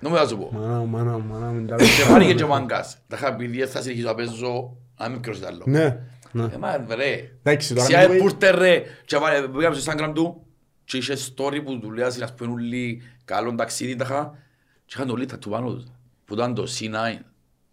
Νομίζω 0.00 0.22
να 0.22 0.28
σου 0.28 0.38
πω. 0.38 0.50
Μάνα 0.52 0.78
μου, 0.78 0.86
μάνα 0.86 1.12
μου, 1.18 1.24
μάνα 1.32 1.46
μου. 1.46 1.66
τα 1.66 1.76
Και 1.76 1.82
παιδιά. 1.84 2.06
πάλι 2.12 2.34
και 2.34 2.42
ο 2.42 2.46
Μαγκάς. 2.48 2.96
Τα 3.08 3.16
είχα 3.20 3.34
πει, 3.36 3.46
δεν 3.46 3.68
θα 3.68 3.80
συνεχίσω 3.82 4.06
να 4.06 4.14
παίζω, 4.14 4.76
να 4.98 5.08
μην 5.08 5.22
κρόσω 5.22 5.40
άλλο. 5.46 5.62
Ναι, 5.66 5.96
ναι. 6.36 6.54
Ε, 6.54 6.58
μα 6.58 6.86
ρε. 6.94 7.30
Εντάξει, 7.42 7.74
τώρα 7.74 7.86
Ξιά 7.86 8.08
μην- 8.08 8.18
πούρτε 8.18 8.50
ρε. 8.50 8.82
Και 9.04 9.16
βάλε, 9.16 9.48
πήγαμε 9.48 9.76
στο 9.76 9.92
Instagram 9.92 10.12
του 10.14 10.46
και 10.84 10.96
είχε 10.96 11.14
story 11.14 11.60
που 11.64 11.78
του 11.78 11.90
λέει 11.92 12.04
να 12.18 12.26
σπένουν 12.26 12.54
όλοι 12.54 13.02
καλό 13.24 13.54
ταξίδι 13.54 13.96
τα 13.96 14.04
είχα 14.04 14.38
και 14.84 14.92
είχαν 14.96 15.06
το 15.08 15.14
λίτα 15.16 15.38
του 15.38 15.48
πάνω 15.50 15.72
τους. 15.74 15.84
Που 16.24 16.34
ήταν 16.34 16.54
το 16.54 16.62
C9. 16.78 17.18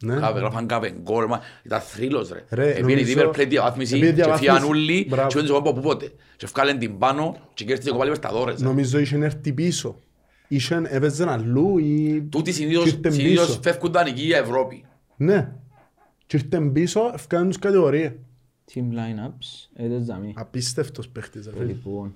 Ναι. 0.04 0.16
Κάπε, 0.20 0.40
Γράφαν 0.40 0.68
κάπε 0.68 0.90
γκολ, 1.02 1.26
μα 1.28 1.42
ήταν 1.64 1.80
θρύλος 1.82 2.30
ρε. 2.30 2.44
Ρε, 2.50 2.70
Επήρε 2.70 2.82
νομίζω- 3.02 3.20
η 3.20 3.24
River 3.26 3.30
Plate 3.30 3.48
διαβάθμιση 3.48 3.94
επήρε 3.96 4.10
και 4.10 4.16
διαβάθμιση. 4.16 4.52
φύγαν 4.54 4.70
όλοι 4.70 5.06
Μπράβο. 5.10 5.28
και 5.28 5.42
δεν 5.42 5.56
από 5.56 5.74
πού 5.74 5.82
πότε. 5.82 6.12
Και 6.38 6.48
βγάλαν 6.54 6.80
την 6.80 6.98
πάνω 6.98 7.38
και 7.54 7.66
κέρδισε 7.66 7.90
κοπάλι 7.90 8.10
Λιμπερταδόρες. 8.10 8.60
ρε. 8.60 8.66
Νομίζω 8.66 9.00
είχε 9.00 9.16
έρθει 9.18 9.54
πίσω. 9.54 9.96
Είχε, 10.48 10.82
έπαιζε 10.86 11.30
αλλού 11.30 11.78
ή... 11.78 12.22
Τούτοι 12.32 12.44
και 12.44 12.52
συνήθως 12.52 12.86
ήρθε 12.86 13.10
συνήθως 13.12 13.46
πίσω. 13.48 13.60
φεύγουν 13.64 13.92
τα 13.92 14.04
νικοί 14.04 14.22
για 14.22 14.38
Ευρώπη. 14.38 14.86
Ναι. 15.16 15.52
Και 16.26 16.38
ήρθε 16.38 16.60
πίσω, 16.74 17.12
ευκάνε 17.14 17.48
τους 17.48 17.60
κατηγορίες. 17.60 18.12
Team 18.74 18.80
lineups, 18.80 19.68
εδώ 19.74 20.00
ζαμί. 20.04 20.34
Απίστευτος 20.36 21.10
παίχτης, 21.10 21.46
ρε 21.46 21.52
φίλε. 21.52 21.66
Λοιπόν, 21.66 22.16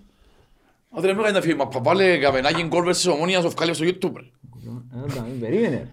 Αν 0.95 1.01
δεν 1.01 1.09
έκανε 1.09 1.31
τα 1.31 1.41
φίλοι, 1.41 1.55
μα 1.55 1.69
βάλε 1.81 2.17
καβενάκι 2.17 2.63
γκολ 2.63 2.85
versus 2.87 3.11
ομόνιας, 3.13 3.43
σου 3.43 3.49
βγάλει 3.49 3.73
στο 3.73 3.85
YouTube. 3.85 4.13
ρε. 4.15 4.25
εδώ 4.97 5.09
ζαμί, 5.09 5.29
περίμενε. 5.39 5.91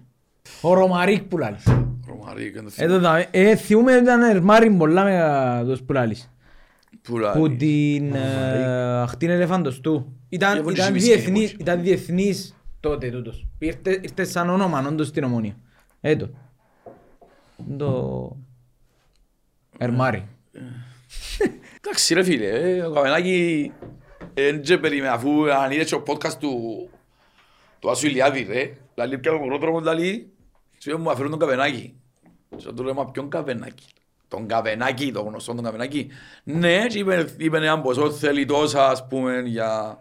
Ο 0.61 0.75
Ρωμαρίκ 0.75 1.23
που 1.23 1.39
λάλεις. 1.39 1.65
Ρωμαρί, 2.07 2.45
έκανε 2.47 2.69
το 2.69 2.75
Εδώ 2.77 2.99
δάμε. 2.99 3.27
Ε, 3.31 3.57
θυμούμαι 3.57 3.93
ήταν 3.93 4.23
ερμάρι 4.23 4.71
πολλά 4.71 5.05
με 5.05 5.65
τους 5.67 5.83
που 5.83 5.93
λάλεις. 5.93 6.29
Πουλάρι. 7.03 7.39
Που 7.39 7.57
την 7.57 8.15
ε, 8.15 9.01
αχτήν 9.01 9.31
ελεφάντος 9.31 9.81
του. 9.81 10.13
Ήταν, 10.29 10.57
Εγώ 10.57 10.71
ήταν, 10.71 10.93
δεν 10.93 11.03
διεθνής, 11.03 11.23
συμμετείχα. 11.23 11.57
ήταν 11.61 11.83
διεθνής 11.83 12.55
τότε 12.81 13.11
τούτος. 13.11 13.47
Ήρθε, 13.59 13.91
ήρθε 14.03 14.25
σαν 14.25 14.49
όνομα 14.51 14.85
όντως 14.89 15.07
στην 15.07 15.25
ομόνια. 15.25 15.57
Έτο. 16.01 16.31
Το... 17.77 18.37
Ερμάρι. 19.79 20.29
Εντάξει 21.81 22.15
ρε 22.15 22.23
φίλε, 22.23 22.49
ε, 22.49 22.83
ο 22.83 22.93
Καβενάκη 22.93 23.73
εν 24.35 24.63
και 24.63 24.79
περίμενε 24.79 25.13
αφού 25.13 25.53
αν 25.53 25.71
είδες 25.71 25.89
και 25.89 25.95
ο 25.95 26.03
podcast 26.07 26.33
του 26.39 26.89
του 27.79 27.91
Άσου 27.91 28.07
Ηλιάδη 28.07 28.43
ρε, 28.43 28.73
λαλεί 28.95 29.19
πια 29.19 29.31
τον 29.31 29.61
τρόπο 29.61 29.81
λαλεί, 29.81 30.33
σου 30.79 30.91
είπε 30.91 30.99
μου 30.99 31.11
αφαιρούν 31.11 31.31
τον 31.31 31.39
Καβενάκη. 31.39 31.95
Και 32.57 32.73
του 32.73 32.83
λέω, 32.85 32.95
μα 32.95 33.11
ποιον 33.11 33.29
Καβενάκη. 33.31 33.87
Τον 34.29 34.47
Καβενάκη, 34.47 35.13
τον 35.13 35.27
γνωστό 35.27 35.55
τον 35.55 35.65
Καβενάκη. 35.65 36.09
Ναι, 36.45 36.87
και 36.87 36.99
είπε, 36.99 37.35
είπε 37.37 37.57
έναν 37.57 37.83
ποσό 37.83 38.11
θέλει 38.11 38.45
τόσα 38.45 38.89
ας 38.89 39.07
πούμε 39.07 39.41
για, 39.41 39.99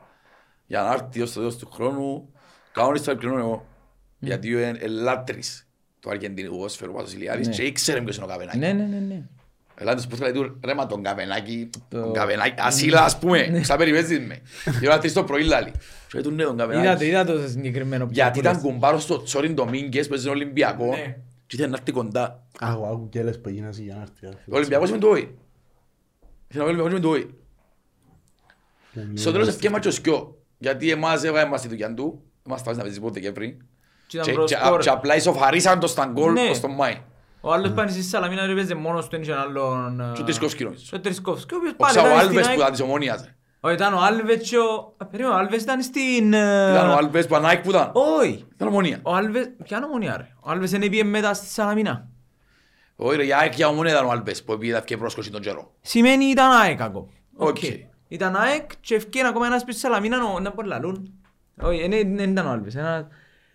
για 0.66 0.82
να 0.82 0.94
έρθει 0.94 1.22
ως 1.22 1.32
το 1.34 1.40
τέλος 1.40 1.58
του 1.58 1.70
χρόνου. 1.72 2.34
Κανόνιστα 2.72 3.12
επικοινωνώ 3.12 3.40
εγώ. 3.40 3.66
Γιατί 4.20 4.48
είναι 4.48 4.78
ελάτρης 4.80 5.68
του 6.00 6.10
Αργεντινικού 6.10 6.56
ποδοσφαίρου 6.56 6.94
ο 6.96 6.98
Άσος 7.00 7.14
Ηλιάδης 7.14 7.48
Ναι. 7.48 7.54
και 7.54 7.64
ήξερε 7.64 8.02
ποιος 8.02 8.16
είναι 8.16 8.26
ο 8.26 8.28
Καβενάκης. 8.28 8.60
Ναι, 8.60 8.74
ναι, 8.74 8.84
ναι, 8.84 9.00
ναι. 9.00 9.22
Ελάτε 9.76 10.04
που 10.10 10.16
θέλετε 10.16 10.40
του, 10.40 10.60
ρε 10.66 10.74
μα 10.74 10.86
τον 10.86 11.04
καβενάκι, 11.04 11.70
Το- 11.90 12.02
τον 12.02 12.14
καβενάκι, 12.14 12.54
ασύλα 12.58 13.04
ας 13.04 13.18
πούμε, 13.20 13.62
σαν 13.64 13.78
περιμένεις 13.78 14.20
με. 14.20 14.42
Η 14.82 14.88
ώρα 14.88 14.98
τρεις 14.98 15.14
το 15.14 15.24
πρωί 15.24 15.44
λάλη. 15.44 15.72
Και 16.08 16.22
του 16.22 16.32
ναι 16.32 16.44
τον 16.44 16.54
Είδατε, 16.54 16.74
καβενάκι. 16.74 17.06
είδατε 17.06 17.34
το 17.34 17.48
συγκεκριμένο 17.48 18.08
Γιατί 18.12 18.32
που 18.34 18.40
ήταν 18.40 18.54
λες. 18.54 18.62
κουμπάρος 18.62 19.04
στο 19.04 19.24
Τσόριν 19.24 19.54
Ντομίνγκες 19.54 20.08
που 20.08 20.14
έζησε 20.14 20.30
Ολυμπιακό 20.30 20.86
Ναι. 20.86 21.18
και 21.48 21.56
ήθελε 21.56 21.68
να 21.68 21.76
έρθει 21.78 21.92
κοντά. 21.92 22.44
Άκου, 22.60 22.86
άκου 22.86 23.10
και 23.10 23.20
έλες 23.20 23.42
που 23.42 23.50
έγινες 23.50 23.78
για 23.80 23.96
να 23.96 24.02
έρθει. 24.02 24.14
ρε 24.22 24.28
φίλε. 24.44 24.56
Ο 24.56 24.58
Ολυμπιακός 24.58 24.92
με 24.92 24.98
το 24.98 25.08
όι. 25.08 25.36
Ήθελε 26.48 26.64
ο 26.64 26.68
Ολυμπιακός 26.68 26.94
με 26.94 27.00
το 27.00 27.10
όι. 27.10 27.34
Στο 29.14 29.32
τέλος 29.32 29.48
ευκέμα 29.48 29.80
και 29.80 29.88
ο 29.88 29.92
Σκιό. 29.92 30.38
Γιατί 30.58 30.92
εμάς 30.92 31.24
έβγαλε 31.24 31.50
μας 31.50 31.62
τη 31.62 31.68
δουλειά 31.68 31.94
του, 31.94 32.22
εμάς 32.48 32.62
φάση 32.62 32.76
να 32.78 32.82
παίζεις 32.84 33.00
πότε 33.00 33.20
και 33.20 33.32
πριν. 33.32 33.52
Και 34.08 34.18
ήταν 34.18 34.26
Και- 34.30 34.34
προς 34.34 34.52
και- 34.52 34.58
σκορ. 34.66 34.80
Και 34.82 34.90
απλά 34.90 35.16
ισοφαρίσαν 35.16 35.80
το 35.80 35.88
στα 35.88 36.06
γκολ 36.06 36.34
Ναι. 36.34 36.46
προς 36.46 36.60
τον 36.60 36.72
Μάη. 36.72 36.98
Ο 37.46 37.54
άλλος 37.54 37.72
πάνε 37.72 37.92
στη 37.92 38.02
Σαλαμίνα 38.04 38.46
ρε 38.46 38.54
παίζε 38.54 38.76
μόνος 38.76 39.04
του, 39.04 39.10
δεν 39.12 39.22
είχε 39.22 39.34
άλλον... 39.34 40.00
ε, 40.00 40.12
Και 40.16 40.22
ο 40.22 40.24
Τρισκόφσκι 40.24 40.64
νομίζω. 40.64 40.84
Και 40.90 40.96
ο 40.96 41.00
Τρισκόφσκι, 41.00 41.54
ο 41.54 41.58
οποίος 41.58 41.74
Ο 41.74 41.76
πάλι 41.76 41.94
ήταν 41.94 42.06
στην 42.06 42.16
Ξαβάλβες 42.18 42.44
που 42.44 42.50
ΑΕΚ. 42.50 42.58
ήταν 42.60 42.72
της 42.72 42.82
Ομόνιας. 42.82 43.22
ρε. 43.24 43.36
Όχι, 43.60 43.76
ήταν 43.76 43.94
ο 43.94 44.00
Άλβες 44.02 44.50
και 44.50 44.58
ο... 44.58 44.94
Α, 44.98 45.06
περίμενε, 45.06 45.36
ο 45.36 45.38
Άλβες 45.40 45.62
ήταν 45.62 45.82
στην... 45.82 46.34
ε, 46.34 46.72
Ήταν 46.72 46.90
ο 46.90 46.94
Άλβες 46.94 47.28
που 47.28 47.36
ανάικ 47.36 47.62
που 47.64 47.70
ήταν. 47.70 47.92
Όχι. 47.94 48.46
Ήταν 48.54 48.68
Ομόνια. 48.68 49.00
Ο 49.04 49.16
Άλβες... 49.16 49.50
Ποια 49.64 49.78
είναι 49.78 49.86
ομονία 49.86 50.18
ρε; 50.18 50.28
Ο 50.40 50.50
Άλβες 50.52 50.72
είναι 50.72 50.88
πήγε 50.90 51.04
μετά 51.04 51.34
στη 51.34 51.46
Σαλαμίνα. 51.48 52.08
Όχι 52.96 53.16
ρε, 53.18 53.24
για 53.24 53.38
ΑΕΚ 53.38 53.54
για 53.56 53.68
Ομόνια 53.68 53.92
ήταν 53.94 54.06
ο 54.06 54.10
Άλβες 54.12 54.44
που 54.44 54.58
πήγε 54.58 54.82
και 54.86 54.98
πρόσκοση 54.98 55.32
τον 55.32 55.42
καιρό. 55.42 55.72
Σημαίνει 55.82 56.26
ήταν 56.26 56.52
ΑΕΚ 56.52 56.82
ακόμα. 56.82 57.08
Οκ. 57.36 57.48
Οκ. 57.48 57.58
Ήταν 58.08 58.36
ΑΕΚ 58.36 58.70
και 58.82 58.96
ευκαιρία 58.96 59.30
ακόμα 59.30 59.46
ένας 59.46 59.64
πίσω 59.64 59.78
στη 59.78 59.88
Σαλαμίνα, 59.88 60.24
ο- 60.26 60.40
να 60.40 60.52
μπορεί 60.54 60.68
να 60.68 60.74
λαλούν. 60.74 61.14
Όχι, 61.62 61.88
δεν 61.88 62.16
δεν 62.16 62.30
ήταν 62.32 62.48
ο 62.48 62.50
Άλβες. 62.52 62.76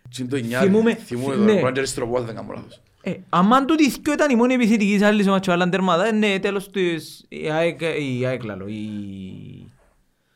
Ένα- 0.09 0.15
Τι 0.15 0.21
είναι 0.23 0.31
το 0.31 0.37
εννιάρι, 0.37 0.67
Θυμούμαι- 0.67 0.99
θυμούμαι 1.05 1.29
ναι. 1.29 1.35
τώρα, 1.37 1.47
μπορεί 1.51 1.63
να 1.63 1.69
είναι 1.69 1.79
αριστεροπόδι, 1.79 2.27
δεν 2.27 2.35
κάνω 2.35 2.53
λάθος. 2.55 2.81
Ε, 3.03 3.15
αμάν 3.29 3.67
τούτοι 3.67 3.85
οι 3.85 3.93
δυο 4.03 4.13
ήταν 4.13 4.31
η 4.31 4.35
μόνη 4.37 4.55
επιθετική 4.55 4.99
σε 4.99 5.07
άλλης 5.07 5.25
σε 5.25 5.31
μάτσο, 5.31 5.53
αλλά 5.53 5.69
τερμάτα, 5.69 6.07
ε, 6.07 6.13
ναι, 6.13 6.39
τέλος 6.39 6.71
της... 6.71 7.25
Η 7.29 7.51
ΑΕΚ, 7.51 7.81
η 7.81 8.27
ΑΕΚ 8.27 8.43
λαλώ, 8.45 8.67
η... 8.67 8.73
Η 8.75 9.71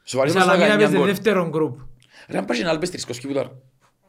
Σοβαρή 0.04 0.32
μας 0.32 0.44
Σαλαμίνα 0.44 0.74
19 0.74 0.78
παίζει 0.78 0.96
γκολ. 0.96 1.06
δεύτερον 1.06 1.48
γκρουπ. 1.48 1.76
Ρε, 2.28 2.38
αν 2.38 2.44
πάει 2.44 2.62
να 2.62 2.70
Άλβες 2.70 2.90
τρισκοσκή 2.90 3.26
που 3.26 3.32
τώρα. 3.32 3.52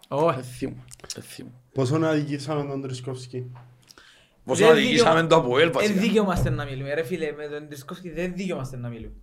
Όχι. 0.07 0.39
Ε, 0.39 0.41
θυμούμαι, 0.41 0.83
ε, 1.17 1.21
θυμούμαι. 1.21 1.53
Πόσο 1.73 1.97
να 1.97 2.09
αδικήσαμε 2.09 2.63
τον 2.69 2.81
Τρισκόφσκι; 2.81 3.51
Πόσο 4.45 4.63
Δεν 4.63 4.71
αδικήσαμε 4.71 5.21
δικαιω- 5.21 5.29
το 5.29 5.35
Αποέλ 5.47 5.63
Δεν 5.63 5.71
βασικά. 5.73 5.99
δικαιούμαστε 6.01 6.49
να 6.49 6.65
μιλούμε, 6.65 6.93
ρε 6.93 7.03
φίλε, 7.03 7.31
με 7.31 7.47
τον 7.47 7.67
Τρισκόφσκι 7.67 8.09
δεν 8.09 8.33
δικαιούμαστε 8.35 8.77
να 8.77 8.89
μιλούμε. 8.89 9.13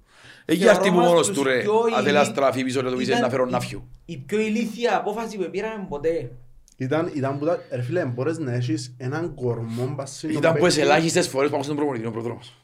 Έχει 0.52 0.68
αυτή 0.68 0.88
που 0.88 0.94
Θεωρώ 0.94 1.08
μόνος 1.10 1.26
μας 1.28 1.36
του 1.36 1.42
ρε, 1.44 1.54
τους 1.54 1.62
πιο 1.62 1.72
αν 1.96 2.02
θέλεις 2.02 2.12
να 2.12 2.20
ηλί- 2.20 2.24
στραφείς 2.32 2.62
πίσω 2.64 2.82
να 2.82 2.90
το 2.90 2.96
πεις 2.96 3.08
Ήταν 3.08 3.20
να 3.20 3.28
φέρω 3.28 3.46
η- 3.48 3.50
ναύιο. 3.50 3.88
Η 4.04 4.16
πιο 4.16 4.38
ηλίθια 4.40 4.96
απόφαση 4.96 5.36
που 5.36 5.50
πήραμε 5.50 5.86
ποτέ. 5.88 6.30
Ήταν, 6.76 7.10
ήταν 7.14 7.38
που 7.38 7.44
τα... 7.44 7.58
Ρε 7.70 7.82
φίλε, 7.82 8.04
μπορείς 8.04 8.38
να 8.38 8.52
έχεις 8.52 8.94
έναν 8.98 9.34
κορμό 9.34 9.92
μπασί. 9.94 10.28
Ήταν 10.32 10.54
που 10.54 10.66
τις 10.66 10.76
ελάχιστες 10.78 11.28
φορές 11.28 11.50
πάμε 11.50 11.62
στον 11.62 11.76
προπονητή, 11.76 12.06
ο 12.06 12.10
προδρόμος. 12.10 12.54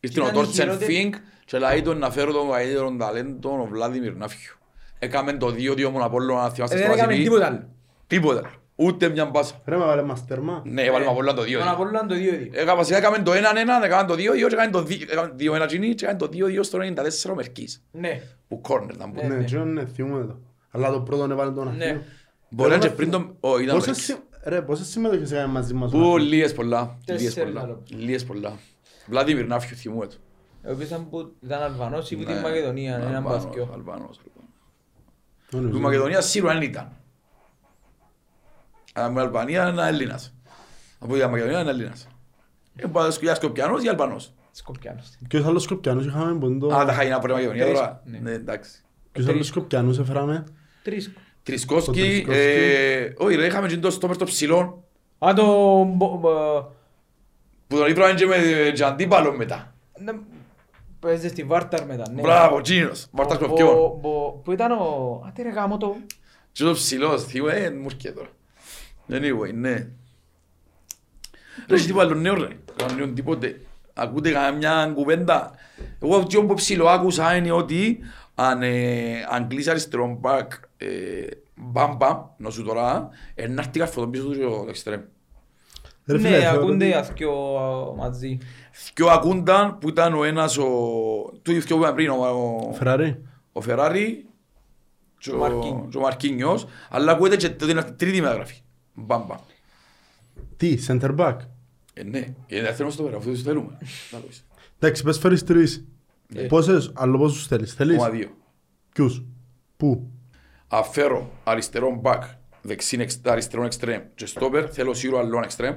Ήρθε 0.00 0.20
ο 0.20 0.22
Ήταν 0.22 0.34
η 0.34 0.38
Τόρτσεν 0.38 0.64
χειρότερη- 0.66 0.94
Φίνκ 0.94 1.14
και 1.44 1.58
λέει 1.58 1.82
τον 1.82 1.98
να 1.98 2.10
φέρω 2.10 2.32
τον 2.32 2.50
καλύτερο 2.50 2.96
ταλέντο, 2.98 3.50
ο 3.62 3.66
Βλάδιμιρ 3.66 4.14
Ναύιο. 4.14 4.52
Έκαμε 4.98 5.32
το 5.32 5.46
2-2 5.46 5.90
μόνο 5.90 6.04
από 6.04 6.16
όλο 6.16 6.34
να 6.34 6.50
θυμάστε 6.50 6.76
Ε, 6.76 6.78
στο 6.78 6.86
Δεν 6.88 6.90
έκαμε 6.96 7.06
Βασιλεί. 7.06 7.22
τίποτα 7.24 7.46
άλλο. 7.46 7.68
Τίποτα. 8.06 8.52
Ούτε 8.80 9.08
μια 9.08 9.24
μπάσα. 9.26 9.54
Ρε 9.64 9.76
με 9.76 9.84
βάλε 9.84 10.02
μας 10.02 10.24
τέρμα. 10.26 10.62
Ναι, 10.64 10.82
έβαλε 10.82 11.04
από 11.06 11.14
όλο 11.16 11.34
το 11.34 11.42
2-2. 11.42 11.52
Τον 11.58 11.68
Απόλλωνα 11.68 12.06
το 12.06 12.14
2-2. 12.14 12.48
Ε, 12.52 12.64
βασικά 12.74 12.96
έκαμε 12.96 13.18
το 13.18 13.32
1-1, 13.32 13.36
έκαμε 13.84 14.08
το 14.08 14.14
2-2 14.14 14.16
και 14.16 14.54
έκαμε 14.54 14.70
το 14.70 14.86
2-1 15.62 15.66
κοινή 15.66 15.94
και 15.94 16.04
έκαμε 16.04 16.18
το 16.18 16.28
2-2 16.32 16.58
στο 16.64 16.78
94 16.78 17.30
ο 17.30 17.34
Μερκής. 17.34 17.82
Ναι. 17.90 18.20
Που 18.48 18.60
κόρνερ 18.60 18.94
ήταν 18.94 19.12
που. 19.12 19.26
Ναι. 19.26 19.34
Ναι, 19.34 19.44
τζιόν, 19.44 19.72
ναι, 19.72 19.86
θυμούμαι 19.86 20.24
το. 20.24 20.38
Αλλά 20.70 20.90
το 20.92 21.00
πρώτο 21.00 21.32
έβαλε 21.32 21.50
τον 21.52 21.76
Ναι. 21.76 21.84
Αχίο. 21.84 22.02
Μπορεί 22.48 22.70
να 22.70 22.76
είναι 22.76 22.86
και 22.88 22.92
πριν 22.94 23.10
τον... 23.10 23.36
Ω, 23.40 23.58
ήταν 23.58 23.74
ο 23.76 23.78
Πόσες 23.78 23.86
Μερκής. 23.86 24.04
συμ- 24.04 24.20
Ρε, 24.44 24.62
πόσες 24.62 24.86
συμμετοχές 24.86 25.32
έκανε 25.32 25.52
μαζί 25.52 25.74
μας 25.74 25.92
ο 25.92 25.96
Που 25.98 26.02
Αχίο. 26.04 26.16
λίγες 26.16 26.52
πολλά. 26.54 26.98
Λίγες 27.06 27.22
Τέσσερις 27.24 27.52
πολλά. 27.52 27.64
άλλο. 27.64 27.82
Λίγες 27.88 28.24
πολλά. 28.24 28.52
Βλάδιμιρ 29.06 29.46
Ναύιο 29.46 29.76
θυμούμαι 29.76 30.06
το. 30.06 30.14
Ο 30.66 30.70
οποίος 30.72 30.88
ήταν 30.88 31.08
που- 31.08 31.32
ήταν 31.44 31.62
Αλβανός 31.62 32.10
ή 32.10 32.16
που 32.16 32.24
την 32.24 32.34
Ναι, 32.34 32.40
Μακεδονία, 32.40 32.94
έναν 32.94 33.14
Αλβάνος, 33.14 33.44
μπάσκιο. 33.44 33.62
Αλβάνος, 33.62 34.02
Αλβάνος. 34.02 34.18
Νομίζω. 35.50 35.70
Που 35.72 35.76
η 35.78 35.80
Μακεδονία 35.80 36.20
σίγουρα 36.20 36.52
δεν 36.52 36.62
ήταν. 36.62 36.92
Αλλά 38.98 39.10
με 39.10 39.20
Αλβανία 39.20 39.68
είναι 39.68 39.86
Έλληνας. 39.88 40.34
Από 40.98 41.16
η 41.16 41.20
Μακεδονία 41.20 41.60
είναι 41.60 41.70
Έλληνας. 41.70 42.08
Ε, 42.76 42.86
πάει 42.86 43.08
για 43.20 43.34
Σκοπιανός 43.34 43.84
ή 43.84 43.88
Αλβανός. 43.88 44.32
Σκοπιάνος. 44.50 45.10
Ποιος 45.28 45.44
άλλος 45.46 45.62
Σκοπιανούς 45.62 46.06
είχαμε 46.06 46.38
ποντό. 46.38 46.74
Α, 46.74 46.84
τα 46.84 46.92
χάγινα 46.92 47.16
από 47.16 47.26
τη 47.26 47.32
Μακεδονία 47.32 47.64
Τρεις, 47.64 47.78
τώρα. 47.78 48.02
ναι. 48.04 48.18
Ναι, 48.18 48.30
εντάξει. 48.32 48.70
Ποιος 49.12 49.28
άλλος 49.28 49.46
Σκοπιανούς 49.46 49.98
έφεραμε; 49.98 50.44
Τρεις. 50.82 51.12
Τρισκόσκι, 51.42 51.90
Τρισκόσκι. 52.00 52.40
ε, 52.40 53.12
όχι 53.16 53.34
ρε, 53.36 53.46
είχαμε 53.46 53.68
και 53.68 53.76
το 53.78 53.90
στόπερ 53.90 54.16
το 54.16 54.24
ψηλό, 54.24 54.84
Α, 55.18 55.32
το... 55.36 55.44
μπο- 55.84 56.16
μπο- 56.16 56.70
που 57.66 57.76
τον 57.76 57.88
ήβραμε 57.88 58.14
και 58.14 58.26
με 58.26 58.36
και 58.74 58.84
αντίπαλο 58.84 59.32
μετά. 59.36 59.74
ναι, 59.98 60.12
Παίζε 61.00 61.28
στη 61.28 61.44
Βάρταρ 61.44 61.86
μετά, 61.86 62.10
ναι. 62.14 62.20
Μπράβο, 62.20 62.60
Τζίνος, 62.60 63.06
Μαρτάς 63.10 63.36
Ο- 63.36 63.46
Κοφκιόν. 63.46 63.68
ο- 63.68 63.98
ο- 64.02 64.30
Που 64.30 64.52
ήταν 64.52 64.72
ο... 64.72 65.22
Άτε 65.26 65.42
ρε 65.42 65.48
γάμο 65.50 65.76
το... 65.76 65.96
Και 66.52 66.64
το 66.64 66.72
ψηλός, 66.72 67.24
θύμω, 67.24 67.46
ε, 67.50 67.70
μου 67.70 67.86
έρχεται 67.90 68.10
τώρα. 68.14 68.28
Anyway, 69.10 69.54
ναι. 69.54 69.72
Ρε, 71.68 71.74
έχει 71.74 71.86
τίποτα 71.86 72.04
άλλο 72.04 72.14
νέο 72.14 72.34
ρε, 72.34 72.48
άλλο 72.84 72.94
νέο 72.96 73.08
τίποτε. 73.12 73.60
Ακούτε 73.94 74.30
καμιά 74.30 74.92
κουβέντα. 74.94 75.50
Εγώ 76.02 76.16
αυτό 76.16 76.42
που 76.44 76.54
ψηλό 76.54 76.88
άκουσα 76.88 77.36
είναι 77.36 77.50
ότι 77.52 77.98
αν, 78.34 78.62
ε, 78.62 79.26
αν 79.30 79.48
κλείσει 79.48 79.70
αριστερό 79.70 80.16
μπακ, 80.20 80.52
ε, 80.76 80.86
μπαμ 81.54 81.96
μπαμ, 81.96 82.18
να 82.36 82.50
σου 82.50 82.62
τώρα, 82.64 83.08
ε, 83.34 83.48
να 83.48 83.60
έρθει 83.62 83.78
καρφωτόν 83.78 84.10
πίσω 84.10 84.24
του 84.24 84.32
και 84.32 84.44
ο 84.44 84.66
εξτρέμ. 84.68 85.00
Ρε 86.06 86.18
φίλε, 86.18 86.30
Ναι, 86.30 86.38
θεωρώ 86.38 86.58
ακούνται 86.60 86.74
ότι- 86.74 86.88
οι 86.88 86.92
αθκιο 86.94 87.32
μαζί. 87.98 88.38
Και 88.94 89.02
ο 89.02 89.10
Ακούνταν 89.10 89.78
που 89.78 89.88
ήταν 89.88 90.14
ο 90.14 90.24
ένας, 90.24 90.58
ο... 90.58 90.64
του 91.42 91.50
ίδιου 91.50 91.62
που 91.68 91.74
είπαμε 91.76 91.92
πριν, 91.94 92.10
ο, 92.10 92.14
ο, 92.68 92.72
Φεράρι. 92.72 93.22
ο 93.52 93.60
Φεράρι 93.60 94.26
και 95.18 95.30
ο, 95.30 95.36
Μαρκίνιος. 95.36 95.86
και 95.90 95.96
ο 95.96 96.00
Μαρκίνιος, 96.00 96.66
αλλά 96.90 97.12
ακούγεται 97.12 97.36
και 97.36 97.46
ότι 97.46 97.70
είναι 97.70 97.82
τρίτη 97.82 98.20
μεταγραφή. 98.20 98.62
Μπαμ 98.98 99.26
μπαμ. 99.26 99.38
Τι, 100.56 100.78
center 100.86 101.16
back; 101.16 101.36
Ε, 101.94 102.02
ναι, 102.02 102.18
γιατί 102.46 102.64
δεν 102.64 102.74
θέλουμε 102.74 102.94
στο 102.94 103.02
πέρα, 103.02 103.16
αφού 103.16 103.30
τους 103.30 103.42
θέλουμε. 103.42 103.78
Να 104.12 104.18
το 104.18 104.26
είσαι. 104.30 104.42
Εντάξει, 104.78 105.02
πες 105.02 105.18
φέρεις 105.18 105.44
τρεις. 105.44 105.84
Ναι. 106.34 106.42
Πόσες, 106.42 106.92
άλλο 106.94 107.18
πόσους 107.18 107.46
θέλεις. 107.46 107.74
Θέλεις; 107.74 107.96
Κόμμα 107.96 108.10
δύο. 108.10 108.28
Ποιους; 108.92 109.24
Πού; 109.76 110.10
Αφαίρω 110.68 111.30
αριστερό 111.44 111.94
μπακ, 112.00 112.22
δεξί 112.62 112.96
εξ- 113.00 113.26
αριστερό 113.26 113.64
εξτρέμ 113.64 114.02
και 114.14 114.26
στόπερ, 114.26 114.68
θέλω 114.74 114.94
σίγουρα 114.94 115.20
άλλον 115.20 115.42
εξτρέμ, 115.42 115.76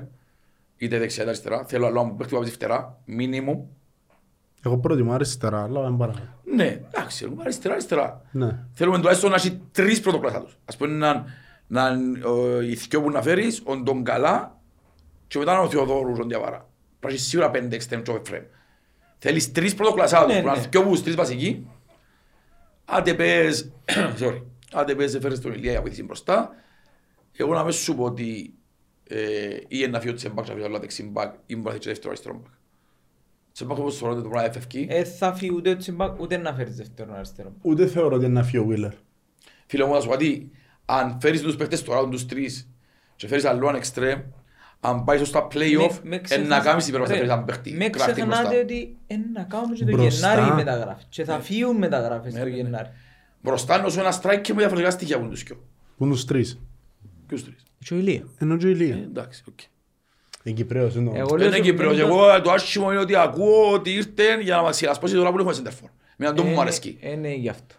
είτε 0.77 0.97
δεξιά 0.99 1.21
είτε 1.23 1.31
αριστερά, 1.31 1.65
θέλω 1.65 1.85
άλλον 1.85 2.09
που 2.09 2.15
παίχτη 2.15 2.33
που 2.33 2.39
βάζει 2.39 2.51
φτερά, 2.51 3.01
μίνιμουμ. 3.05 3.65
Εγώ 4.65 4.77
προτιμώ 4.77 5.13
αριστερά, 5.13 5.63
αλλά 5.63 5.81
δεν 5.81 5.97
παρά. 5.97 6.13
Ναι, 6.55 6.65
εντάξει, 6.93 7.25
έχουμε 7.25 7.41
αριστερά, 7.41 7.73
αριστερά. 7.73 8.21
Ναι. 8.31 8.65
Θέλουμε 8.73 8.97
τουλάχιστον 8.97 9.29
να 9.29 9.35
έχει 9.35 9.61
τρεις 9.71 9.99
πρωτοκλασσάτους. 9.99 10.57
Ας 10.65 10.77
πούμε 10.77 10.91
να, 10.93 11.25
να, 11.71 11.97
ο, 12.29 12.61
οι 12.61 12.73
δυο 12.73 13.01
που 13.01 13.11
να 13.11 13.21
φέρεις, 13.21 13.61
ο 13.65 13.75
Ντον 13.75 14.03
Καλά 14.03 14.59
και 15.27 15.37
μετά 15.37 15.59
ο 15.59 15.69
Θεοδόρους 15.69 16.19
ο 16.19 16.23
Διαβάρα. 16.23 16.57
Πρέπει 16.57 17.05
να 17.05 17.09
έχεις 17.09 17.27
σίγουρα 17.27 17.51
πέντε 17.51 17.75
εξτρέμ 17.75 18.01
και 18.01 18.11
overframe. 18.15 18.45
Θέλεις 19.17 19.51
τρεις 19.51 19.75
πρωτοκλασσάτους, 19.75 20.33
Ναι, 20.33 20.39
που 20.39 20.45
να 20.45 20.51
ναι. 20.51 20.59
είναι 20.59 20.67
δυο 20.71 20.83
που 20.83 21.01
τρεις 21.01 21.15
βασικοί. 21.15 21.67
Άντε 22.85 23.13
πες, 23.13 23.71
sorry, 24.19 24.41
άντε 24.71 24.95
πες 24.95 25.15
έφερες 25.15 25.39
τον 25.39 25.53
Ηλία 25.53 25.71
για 25.71 25.81
βοήθηση 25.81 26.03
μπροστά. 26.03 26.49
Εγώ 27.31 27.53
να 27.53 27.63
μην 27.63 27.71
σου 27.71 27.95
πω 27.95 28.03
ότι 28.03 28.53
ε, 29.07 29.57
ή 29.67 29.83
ένα 29.83 29.99
φύο 29.99 30.13
της 30.13 30.25
εμπάκ, 30.25 30.47
να 30.47 30.53
φύγει 30.53 30.65
άλλο 30.65 30.79
δεξί 30.79 31.03
μπακ, 31.03 31.33
ή 31.45 31.55
μπορεί 31.55 31.65
να 31.65 31.71
θέσει 31.71 31.87
δεύτερο 31.87 32.09
αριστερό 32.09 32.35
μπακ. 32.35 32.51
Σε 33.51 33.65
μπακ 33.65 33.77
όπως 33.77 33.97
θεωρώ 33.97 34.13
ότι 34.13 34.23
το 34.23 34.29
πράγμα 34.29 34.49
εφευκεί. 34.49 34.87
Ε, 34.89 35.03
θα 35.03 35.33
φύγει 35.33 35.53
ούτε 35.55 35.69
ο 35.69 35.77
Τσιμπάκ, 35.77 36.19
ούτε 36.19 36.37
να 36.37 36.53
φέρεις 36.53 36.75
δεύτερον 36.75 37.15
αριστερό. 37.15 37.53
Ούτε 37.61 37.87
θεωρώ 37.87 38.15
ότι 38.15 38.25
είναι 38.25 38.33
να 38.33 38.43
φύγει 38.43 38.57
ο 38.57 38.67
Wheeler. 38.69 38.93
Φίλε 39.65 39.85
μου, 39.85 39.93
να 39.93 39.99
σου 39.99 40.07
πω 40.07 40.17
τι, 40.17 40.47
αν 40.99 41.17
φέρεις 41.21 41.41
τους 41.41 41.55
παίχτες 41.55 41.83
τώρα, 41.83 42.07
τους 42.07 42.25
τρεις, 42.25 42.69
και 43.15 43.27
φέρεις 43.27 43.45
άλλον 43.45 43.75
εξτρέμ, 43.75 44.19
αν 44.79 45.03
πάει 45.03 45.25
στο 45.25 45.47
play-off, 45.53 45.99
Με- 46.03 46.09
με 46.09 46.15
εν 46.15 46.23
ξεχα- 46.23 46.43
να 46.47 46.59
κάνεις 46.59 46.83
την 46.83 46.93
περίπτωση 46.93 46.99
να 46.99 47.05
Ρε, 47.07 47.13
φέρεις 47.13 47.29
έναν 47.31 47.45
παίχτη. 47.45 47.71
Με 47.73 47.89
κράχτη 47.89 48.11
ξεχνάτε 48.13 48.41
μπροστά. 48.43 48.59
ότι 48.61 48.97
εν 49.07 49.21
να 49.33 49.43
κάνουμε 49.43 49.75
και 49.75 49.85
το 49.85 49.91
Μπροστά. 49.97 50.33
Γενάρη 50.33 50.53
μεταγράφεις. 50.55 51.05
Και 51.09 51.23
θα 51.23 51.39
φύγουν 51.39 51.75
μεταγράφες 51.77 52.33
Ναι, 52.33 52.39
το 52.39 52.45
ναι, 52.45 52.51
ναι. 52.51 52.57
Γενάρη. 52.57 52.89
Μπροστά 53.41 53.77
είναι 53.77 53.85
όσο 53.87 53.99
ένα 53.99 54.21
strike 54.21 54.39
και 54.41 54.53
με 54.53 54.59
διαφορετικά 54.59 54.91
στοιχεία 54.91 55.17
που 55.17 55.21
είναι 55.23 55.31
τους 55.33 55.43
δυο. 55.43 55.55
Που 55.97 56.03
είναι 56.03 56.13
τους 56.13 56.25
τρεις; 56.25 56.59
Ποιους 57.27 57.43
τρεις. 57.43 57.63
Και 57.85 57.93
ο 57.93 57.97
Ηλία. 57.97 58.23
Ενώ 58.37 58.57
και 58.57 58.67
η 58.67 58.69
Ε, 58.69 58.73
Ηλία. 58.73 58.95
Εντάξει, 58.95 59.43
οκ. 59.49 59.59
Είναι 60.43 60.55
Κυπρέος, 60.55 60.95
είναι 60.95 61.11
Εγώ 61.19 61.27
το- 61.27 61.35
λέω 61.35 61.47
Είναι 61.47 61.55
σε 61.55 61.61
Κύπριος. 61.61 61.91
50 61.97 62.07
Εγώ 62.07 62.41
το 62.41 62.51
άσχημο 62.51 62.91
είναι 62.91 62.99
ότι 63.01 63.15
ακούω 63.15 63.71
ότι 63.73 63.91
ήρθαν 63.93 64.41
για 64.41 64.55
να 64.55 64.61
μας 64.61 64.75
σειρασπώσει 64.77 65.15
τώρα 65.15 65.31
που 65.31 65.37
έχουμε 65.37 65.53
σεντερφόρ. 65.53 65.89
Με 66.17 66.25
έναν 66.25 66.35
τόπο 66.37 66.49
μου 66.49 66.55
Ε, 66.57 66.61
αρέσκει. 66.61 66.97
ε, 67.01 67.15
ναι, 67.15 67.33
γι' 67.33 67.49
αυτό. 67.49 67.75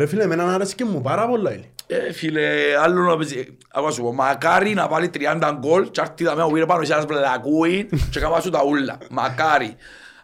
Ρε 0.00 0.06
φίλε, 0.06 0.22
εμένα 0.22 0.54
άρεσε 0.54 0.74
και 0.74 0.84
μου 0.84 1.00
πάρα 1.00 1.28
πολλά. 1.28 1.52
Ηλία. 1.52 1.66
Ε, 1.86 2.12
φίλε, 2.12 2.40
άλλο 2.82 3.02
να 3.02 3.16
παίζει. 3.16 3.56
Ακόμα 3.68 3.86
να 3.88 3.94
σου 3.94 4.02
πω, 4.02 4.12
μακάρι 4.12 4.74
να 4.74 4.88
βάλει 4.88 5.10
30 5.14 5.52
γκολ 5.58 5.90
και 5.90 6.00
έρθει 6.00 6.24
τα 6.24 6.34
μένα 6.34 6.46
που 6.46 6.52
πήρε 6.52 6.66
πάνω 6.66 6.84
σε 6.84 6.92
ένας 6.92 7.06
μπλακούι 7.06 7.88
και 8.10 8.20
κάμα 8.20 8.40
σου 8.40 8.50
τα 8.50 8.62
ούλα. 8.66 8.98
Μακάρι. 9.10 9.74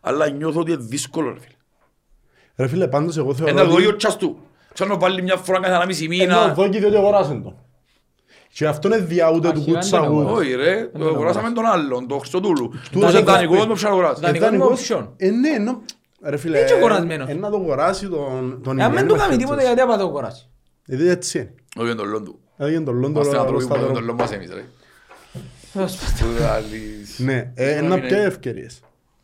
Αλλά 0.01 0.29
νιώθω 0.31 0.61
ότι 0.61 0.73
είναι 0.73 0.81
δύσκολο, 0.89 1.29
ρε 1.33 1.39
φίλε. 1.41 1.55
Ρε 2.57 2.69
φίλε, 2.69 2.89
πάντως 2.89 3.17
εγώ 3.17 3.35
θεωρώ 3.35 3.53
Ένα 3.53 3.63
ότι... 3.63 3.71
δόγιο 3.71 3.97
τσάς 3.97 4.17
του. 4.17 4.39
Σαν 4.75 4.89
να 4.89 4.97
βάλει 4.99 5.23
μια 5.23 5.37
φορά 5.37 5.61
κάθε 5.61 5.75
ένα 5.75 5.87
μισή 5.87 6.05
Ενώ 6.05 6.15
μήνα. 6.41 6.55
δόκι 6.55 6.79
διότι 6.79 6.97
αγοράσαν 6.97 7.43
τον. 7.43 7.57
Και 8.53 8.67
αυτό 8.67 8.89
είναι 8.89 8.99
διά 8.99 9.31
ούτε 9.31 9.41
του 9.41 9.49
Αρχικά 9.49 9.65
δεν 9.81 9.91
τον 9.91 10.01
κουτσαγού. 10.01 10.19
αγοράσαν. 10.21 10.37
Όχι 10.43 10.55
ρε, 10.55 10.87
το 10.99 11.07
αγοράσαμε 11.09 11.51
τον 11.53 11.67
άλλον, 11.67 12.09
τον 12.09 12.19
Χριστοδούλου. 12.19 12.69
Του 12.91 13.01
Δανεικός. 13.01 13.21
έδωσε 13.21 13.33
δανεικός 13.33 13.67
με 13.67 13.75
ψαρογοράς. 13.75 14.21
Δανεικός. 14.21 14.49
Ιδανικός- 14.49 14.91
option. 14.91 15.09
Ε, 15.17 15.31
ναι, 15.31 15.49
ενώ... 15.49 15.83
Ρε 16.23 16.37
φίλε, 16.37 16.59
Είναι 16.59 16.67
και 16.67 16.73
αγορασμένος. 16.75 17.29
ε, 17.29 17.35
να 17.35 17.51
το 17.51 17.57
αγοράσει 17.57 18.09
τον... 18.09 18.61
τον 18.63 18.79
Ε, 18.79 18.85
Αν 18.85 18.91
Ηλία, 18.91 19.01
δεν 19.01 19.09
του 19.09 19.15
είναι 19.15 19.23
κάνει 19.23 19.37
μαχαίρι 19.37 19.37
τίποτα 19.37 19.57
της. 19.57 19.67
γιατί 19.67 19.81
απ' 19.81 19.99
το 19.99 20.11
κοράσει. 20.11 20.49
Γιατί 20.87 21.09
έτσι 21.09 21.39
είναι. 21.39 21.55
Όχι 21.77 21.95
τον 21.95 22.09
Λόντου. 22.09 22.41
Έδωγε 22.57 22.81
τον 22.81 22.95
Λόντο 22.95 23.09
Είμαστε 23.21 23.39
άνθρωποι 23.39 23.63
που 23.63 23.69
προστάτερο. 23.69 23.95
τον 23.99 24.05
Λόντου 24.05 24.19
μας 24.23 24.33
εμείς 24.33 24.51
ρε. 24.53 24.65
Του 25.73 26.45
άλλης- 26.45 27.19
Ναι, 27.19 27.53
ε, 27.55 27.67
Συγγνώμη, 27.67 27.93
ένα 27.95 28.03
ναι. 28.03 28.09
πια 28.09 28.19
ευκαιρίες. 28.23 28.81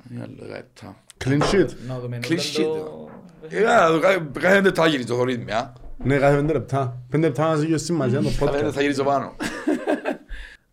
Μια 0.09 0.29
λεπτά. 0.49 0.97
Clean 1.25 1.41
sheet. 1.41 1.69
Να 1.89 1.99
δούμε 2.01 2.19
Κλεισί 2.19 2.63
το- 2.63 2.69
το. 2.75 3.09
Ε, 3.49 3.65
α, 3.67 3.91
το 3.91 3.99
κάθε- 4.01 4.27
Κάθε 4.41 4.55
πέντε 4.61 4.73
θα 4.81 4.87
γυρίσει 4.87 5.09
το 5.09 5.15
θωρείς 5.15 5.39
μια. 5.39 5.73
Ναι, 6.05 6.19
κάθε 6.19 6.37
πέντε 6.37 6.53
λεπτά. 6.53 7.03
Πέντε 7.11 7.27
λεπτά 7.27 7.49
να 7.49 7.57
ζήγει 7.57 7.79
σημασία 7.79 8.21
το 8.21 8.29
Κάθε 8.39 8.45
πέντε 8.57 8.69
podcast. 8.69 8.73
θα 8.73 8.81
γυρίσω 8.81 9.05
πάνω. 9.05 9.37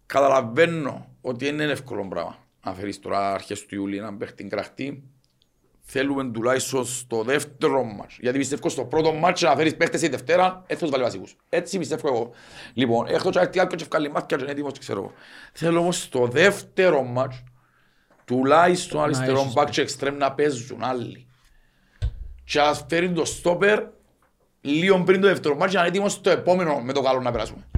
Καταλαβαίνω 0.05 1.05
ότι 1.21 1.45
δεν 1.45 1.53
είναι 1.53 1.71
εύκολο 1.71 2.07
πράγμα. 2.09 2.35
Να 2.65 2.73
φέρεις 2.73 2.99
τώρα 2.99 3.33
αρχές 3.33 3.65
του 3.65 3.75
Ιούλη 3.75 3.97
έναν 3.97 4.17
παίχτη 4.17 4.43
κραχτή. 4.43 5.03
Θέλουμε 5.91 6.31
τουλάχιστον 6.31 6.85
στο 6.85 7.23
δεύτερο 7.23 7.83
μάτς. 7.83 8.17
Γιατί 8.19 8.37
πιστεύω 8.37 8.69
στο 8.69 8.85
πρώτο 8.85 9.13
μάτς 9.13 9.41
να 9.41 9.55
φέρεις 9.55 9.75
παίχτες 9.75 10.01
η 10.01 10.07
Δευτέρα, 10.07 10.63
έτσι 10.67 10.75
θα 10.75 10.79
τους 10.79 10.89
βάλει 10.89 11.03
βασικούς. 11.03 11.35
Έτσι 11.49 11.77
πιστεύω 11.77 12.07
εγώ. 12.07 12.31
Λοιπόν, 12.73 13.07
έχω 13.07 13.29
και 13.29 13.39
έρθει 13.39 13.59
άλλο 13.59 13.69
και 13.69 13.83
ευκάλλει 13.83 14.11
μάτια 14.11 14.37
και 14.37 14.43
είναι 14.43 14.51
έτοιμος 14.51 14.73
και 14.73 14.79
ξέρω 14.79 14.99
εγώ. 14.99 15.13
Θέλω 15.53 15.79
όμως 15.79 16.01
στο 16.01 16.27
δεύτερο 16.27 17.03
μάτς 17.03 17.43
τουλάχιστον 18.25 19.01
αριστερό 19.01 19.39
έχεις 19.39 19.53
μπακ 19.53 19.69
και 19.69 19.81
εξτρέμ 19.81 20.17
να 20.17 20.31
παίζουν 20.31 20.83
άλλοι. 20.83 21.27
Και 22.43 22.59
ας 22.59 22.85
φέρει 22.89 23.11
το 23.11 23.25
στόπερ 23.25 23.83
λίγο 24.61 25.03
πριν 25.03 25.21
το 25.21 25.27
δεύτερο 25.27 25.55
μάτς 25.55 25.71
για 25.71 25.79
να 25.79 25.85
είναι 25.85 25.95
έτοιμος 25.95 26.13
στο 26.13 26.29
επόμενο 26.29 26.79
με 26.79 26.93
το 26.93 27.01
καλό 27.01 27.21
να 27.21 27.31
περάσουμε. 27.31 27.68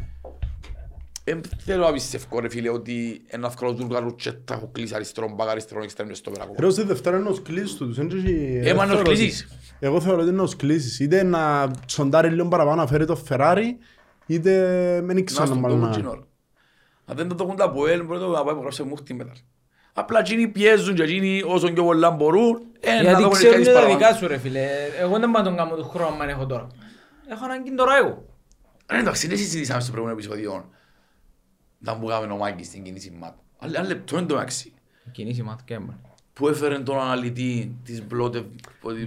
Δεν 1.24 1.42
θέλω 1.66 1.86
να 1.86 1.92
πιστεύω 1.92 2.40
ρε 2.40 2.50
φίλε 2.50 2.70
ότι 2.70 3.22
ένα 3.28 3.48
αυκολό 3.48 3.74
του 3.74 3.82
Λουκάρου 3.82 4.16
και 4.16 4.32
τα 4.32 4.54
έχω 4.54 4.70
κλείσει 4.72 4.96
αριστερό 4.96 5.34
μπακ, 5.36 5.50
αριστερό 5.50 5.84
εξτρέμ 5.84 6.08
και 6.08 6.14
στόπερ 6.14 6.42
ακόμα. 6.42 6.56
Ρε, 6.60 6.66
ως 6.66 6.76
τη 6.76 6.84
Δευτέρα 6.84 7.18
είναι 7.18 7.30
ως 7.30 7.42
κλήσεις 7.42 7.76
τους, 7.76 7.88
τους 7.88 7.98
είναι 7.98 8.14
και- 8.22 8.70
Ε, 8.70 8.74
μα 8.74 8.84
είναι 8.84 8.94
ως 8.94 8.98
θεωρώ 8.98 9.00
ότι- 9.00 9.10
κλήσεις. 9.16 9.48
Εγώ 9.80 10.02
θεωρώ 10.02 10.22
ότι 10.22 10.30
είναι 10.30 10.42
ως 10.42 10.56
κλήσεις. 10.56 11.00
Είτε 11.00 11.24
να 11.24 11.72
τσοντάρει 11.86 12.30
λίγο 12.30 12.48
παραπάνω 12.48 12.76
να 12.82 12.88
φέρει 12.88 13.06
το 13.06 13.24
Ferrari, 13.30 13.64
είτε 14.26 14.52
με 15.04 15.14
Να 15.14 15.20
ήξερα 15.20 15.46
στον 15.46 15.60
μάλλον 15.60 15.78
τόπο 15.78 15.90
να... 15.90 15.96
τσινόρ. 15.96 16.20
Αν 17.06 17.16
δεν 17.18 17.28
το 17.28 17.44
έχουν 17.44 17.56
τα 17.56 17.72
ποέλ, 17.72 18.04
μπορεί 18.06 18.20
να 18.20 18.28
πάει 18.44 18.54
υπογράψε 18.54 18.84
μούχτη 18.84 19.14
μετά. 19.14 19.32
Απλά 19.94 20.20
εκείνοι 20.20 20.48
πιέζουν 20.48 20.96
και 20.96 21.04
εκείνοι 21.04 21.44
όσο 21.46 21.72
πιο 21.74 21.84
πολλά 21.84 22.12
μπορούν, 22.12 22.62
ε, 22.80 22.94
να 22.96 23.02
Γιατί 23.02 23.24
το 23.24 23.30
ξέρουν 23.30 23.54
έχουν 23.62 23.66
τα 23.66 23.72
κάτι 23.72 23.86
δικά 23.86 23.98
παραπάνω. 23.98 24.18
σου 24.18 24.28
ρε 24.28 24.38
φίλε. 24.38 24.68
Εγώ 25.00 25.20
δεν 25.20 25.32
πάω 25.32 25.44
τον 25.44 25.56
κάνω 25.56 25.76
του 25.76 25.84
χρόνου 25.90 26.22
αν 26.22 26.30
έχω 26.30 26.46
τώρα. 26.46 26.68
Έχω 27.30 27.46
ανάγκη 27.46 27.76
τώρα 27.76 27.98
εγώ. 27.98 28.26
Ε, 28.86 29.00
Εντάξει, 29.00 29.28
δεν 29.28 29.38
συζητήσαμε 29.38 29.82
στο 29.82 29.92
προηγούμενο 29.92 30.20
επεισόδιο. 30.20 30.70
Να 31.84 31.94
μου 31.94 32.08
κάνουμε 32.08 32.34
ο 32.34 32.38
Μάγκης 32.38 32.68
στην 32.68 32.84
κίνηση 32.84 33.12
ΜΑΤ. 33.20 33.36
Αλλά 33.60 33.80
ένα 33.80 33.88
λεπτό 33.88 34.18
είναι 34.18 34.26
το 34.28 34.34
μεταξύ. 34.34 34.74
Κινήσει 35.12 35.42
μάθη 35.42 35.64
και 35.64 35.74
έμπαν. 35.74 36.00
Που 36.34 36.48
έφερε 36.48 36.80
τον 36.80 37.00
αναλυτή 37.00 37.76
της 37.84 38.04
Blood 38.12 38.46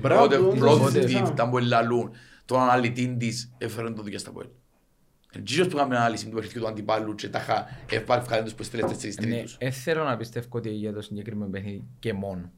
Μπράβο, 0.01 0.25
Blood 0.25 0.31
το 0.31 0.73
Blood 0.73 0.91
συζητήσαμε. 0.91 1.29
ήταν 1.29 1.51
που 1.51 1.59
λαλούν. 1.59 2.11
Τον 2.45 2.61
αναλυτή 2.61 3.17
της 3.19 3.53
έφερε 3.59 3.87
τον 3.91 4.03
δουλειά 4.03 4.19
στα 4.19 4.31
Ποέλ. 4.33 4.47
Εκείνος 5.37 5.69
που 5.69 5.77
έκαμε 5.77 5.97
ανάλυση 5.97 6.27
του 6.29 6.35
παιχνιδιού 6.35 6.61
του 6.61 6.69
αντιπάλου 6.69 7.15
και 7.15 7.29
τα 7.29 7.39
είχα 7.39 7.67
ευκάλει 8.17 8.43
τους 8.43 8.55
που 8.55 8.63
στέλνες 8.63 8.91
τέσσερις 8.91 9.19
Ναι, 9.19 9.27
τρίτους. 9.27 9.57
ε, 9.59 9.71
θέλω 9.71 10.05
να 10.05 10.17
πιστεύω 10.17 10.47
ότι 10.51 10.71
για 10.71 10.93
το 10.93 11.01
συγκεκριμένο 11.01 11.51
παιχνίδι 11.51 11.85
και 11.99 12.13
μόνο. 12.13 12.51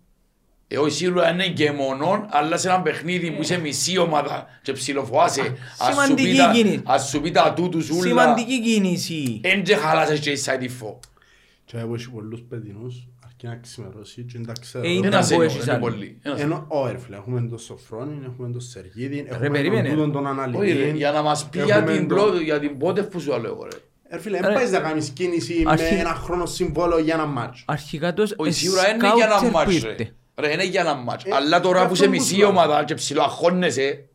Ε, 0.69 0.79
όχι 0.79 0.91
σίγουρα 0.97 1.31
είναι 1.31 1.49
και 1.49 1.73
μονόν, 1.73 2.27
αλλά 2.31 2.57
σε 2.57 2.69
ένα 2.69 2.81
παιχνίδι 2.83 3.31
που 3.31 3.43
είσαι 3.43 3.59
μισή 3.59 3.99
ομάδα 3.99 4.47
και 4.63 4.73
ψιλοφοάσαι, 4.73 5.41
ας 5.79 5.95
σου 5.95 6.01
Σημαντική 6.03 6.31
πει 6.31 6.37
τα- 6.37 6.51
κίνηση. 6.55 6.83
ας 6.87 7.09
σου 7.09 7.21
πει 7.21 7.31
τα 7.31 7.53
τούτους 7.57 7.85
σούλα, 7.85 8.01
Σημαντική 8.03 8.61
κίνηση. 8.63 9.41
εν 9.45 9.63
και 9.63 9.77
χαλάσες 9.77 10.21
και 10.21 10.31
η 10.31 10.39
side 10.45 10.63
info. 10.63 10.95
Και 11.65 11.77
εγώ 11.77 11.95
έχω 11.95 12.11
πολλούς 12.15 12.41
παιδινούς, 12.49 13.07
αρκεί 13.27 13.47
να 13.47 13.57
ξημερώσει 13.57 14.23
και 14.23 14.33
δεν 14.37 14.47
τα 14.47 14.53
ξέρω. 14.61 14.87
Ε, 14.87 14.91
είναι- 14.91 15.07
Ένας 15.07 15.29
που 15.29 15.35
είναι, 15.35 15.45
έχεις 15.45 15.63
είναι 15.63 15.73
άλλο. 15.73 15.81
πολύ. 15.81 16.19
Ένας 16.23 16.41
είναι. 16.41 16.47
Ενώ, 16.55 16.65
όχι 16.69 16.93
ρε 16.93 16.99
φίλε, 16.99 17.17
έχουμε 17.17 17.41
τον 17.41 17.59
Σοφρόνιν, 17.59 18.23
έχουμε 18.25 18.51
τον 18.51 18.61
Σεργίδη, 18.61 19.25
έχουμε 19.29 19.51
περίμενε. 19.51 19.89
τον 19.89 19.97
τούτον 19.97 20.13
τον 20.13 20.27
Όχι 20.27 20.35
ρε, 20.37 20.43
αναλυτή. 20.43 20.97
για 20.97 21.11
να 21.11 21.23
μας 21.23 21.49
πει 21.49 21.63
για 21.63 21.77
Έχουμε 21.77 21.93
την 21.93 22.09
τον- 22.09 22.17
πρώτη, 22.19 22.45
για 22.45 22.59
την 22.59 22.79
πότε 22.79 23.03
που 23.03 23.21
σου 23.21 23.29
λέω 23.31 23.45
εγώ 23.53 23.65
ρε. 23.73 23.77
Ρε 24.11 24.19
φίλε, 24.21 24.39
Ρε. 24.41 24.47
δεν 24.47 24.55
πάεις 24.55 24.71
να 24.71 24.79
κάνεις 24.81 25.09
κίνηση 25.09 25.63
με 25.65 25.71
Αρχι- 25.71 25.99
ένα 25.99 26.15
χρόνο 26.15 26.47
συμβόλαιο 26.47 26.99
για 26.99 27.15
ένα 27.15 27.27
μάτσο. 27.27 27.63
Αρχικά 27.67 28.15
το 28.15 28.27
Όχι, 28.37 28.53
σίγουρα 28.53 28.89
είναι 28.89 29.13
για 29.17 29.25
ένα 29.41 29.51
μάτς 29.51 29.85
ρε. 30.41 30.47
Ρε, 30.47 30.53
είναι 30.53 30.65
για 30.65 30.81
ένα 30.81 30.95
μάτς. 30.95 31.25
Ε, 31.25 31.35
Αλλά 31.35 31.61
τώρα 31.61 31.79
γι' 31.81 31.87
που 31.87 31.93
αυτό 31.93 31.95
είσαι 31.95 32.05
που 32.05 32.11
μισή 32.11 32.33
σου 32.35 32.39
λέω. 32.39 32.49
ομάδα 32.49 32.85
και 32.85 32.95
ψιλοαγχώνεσαι, 32.95 34.09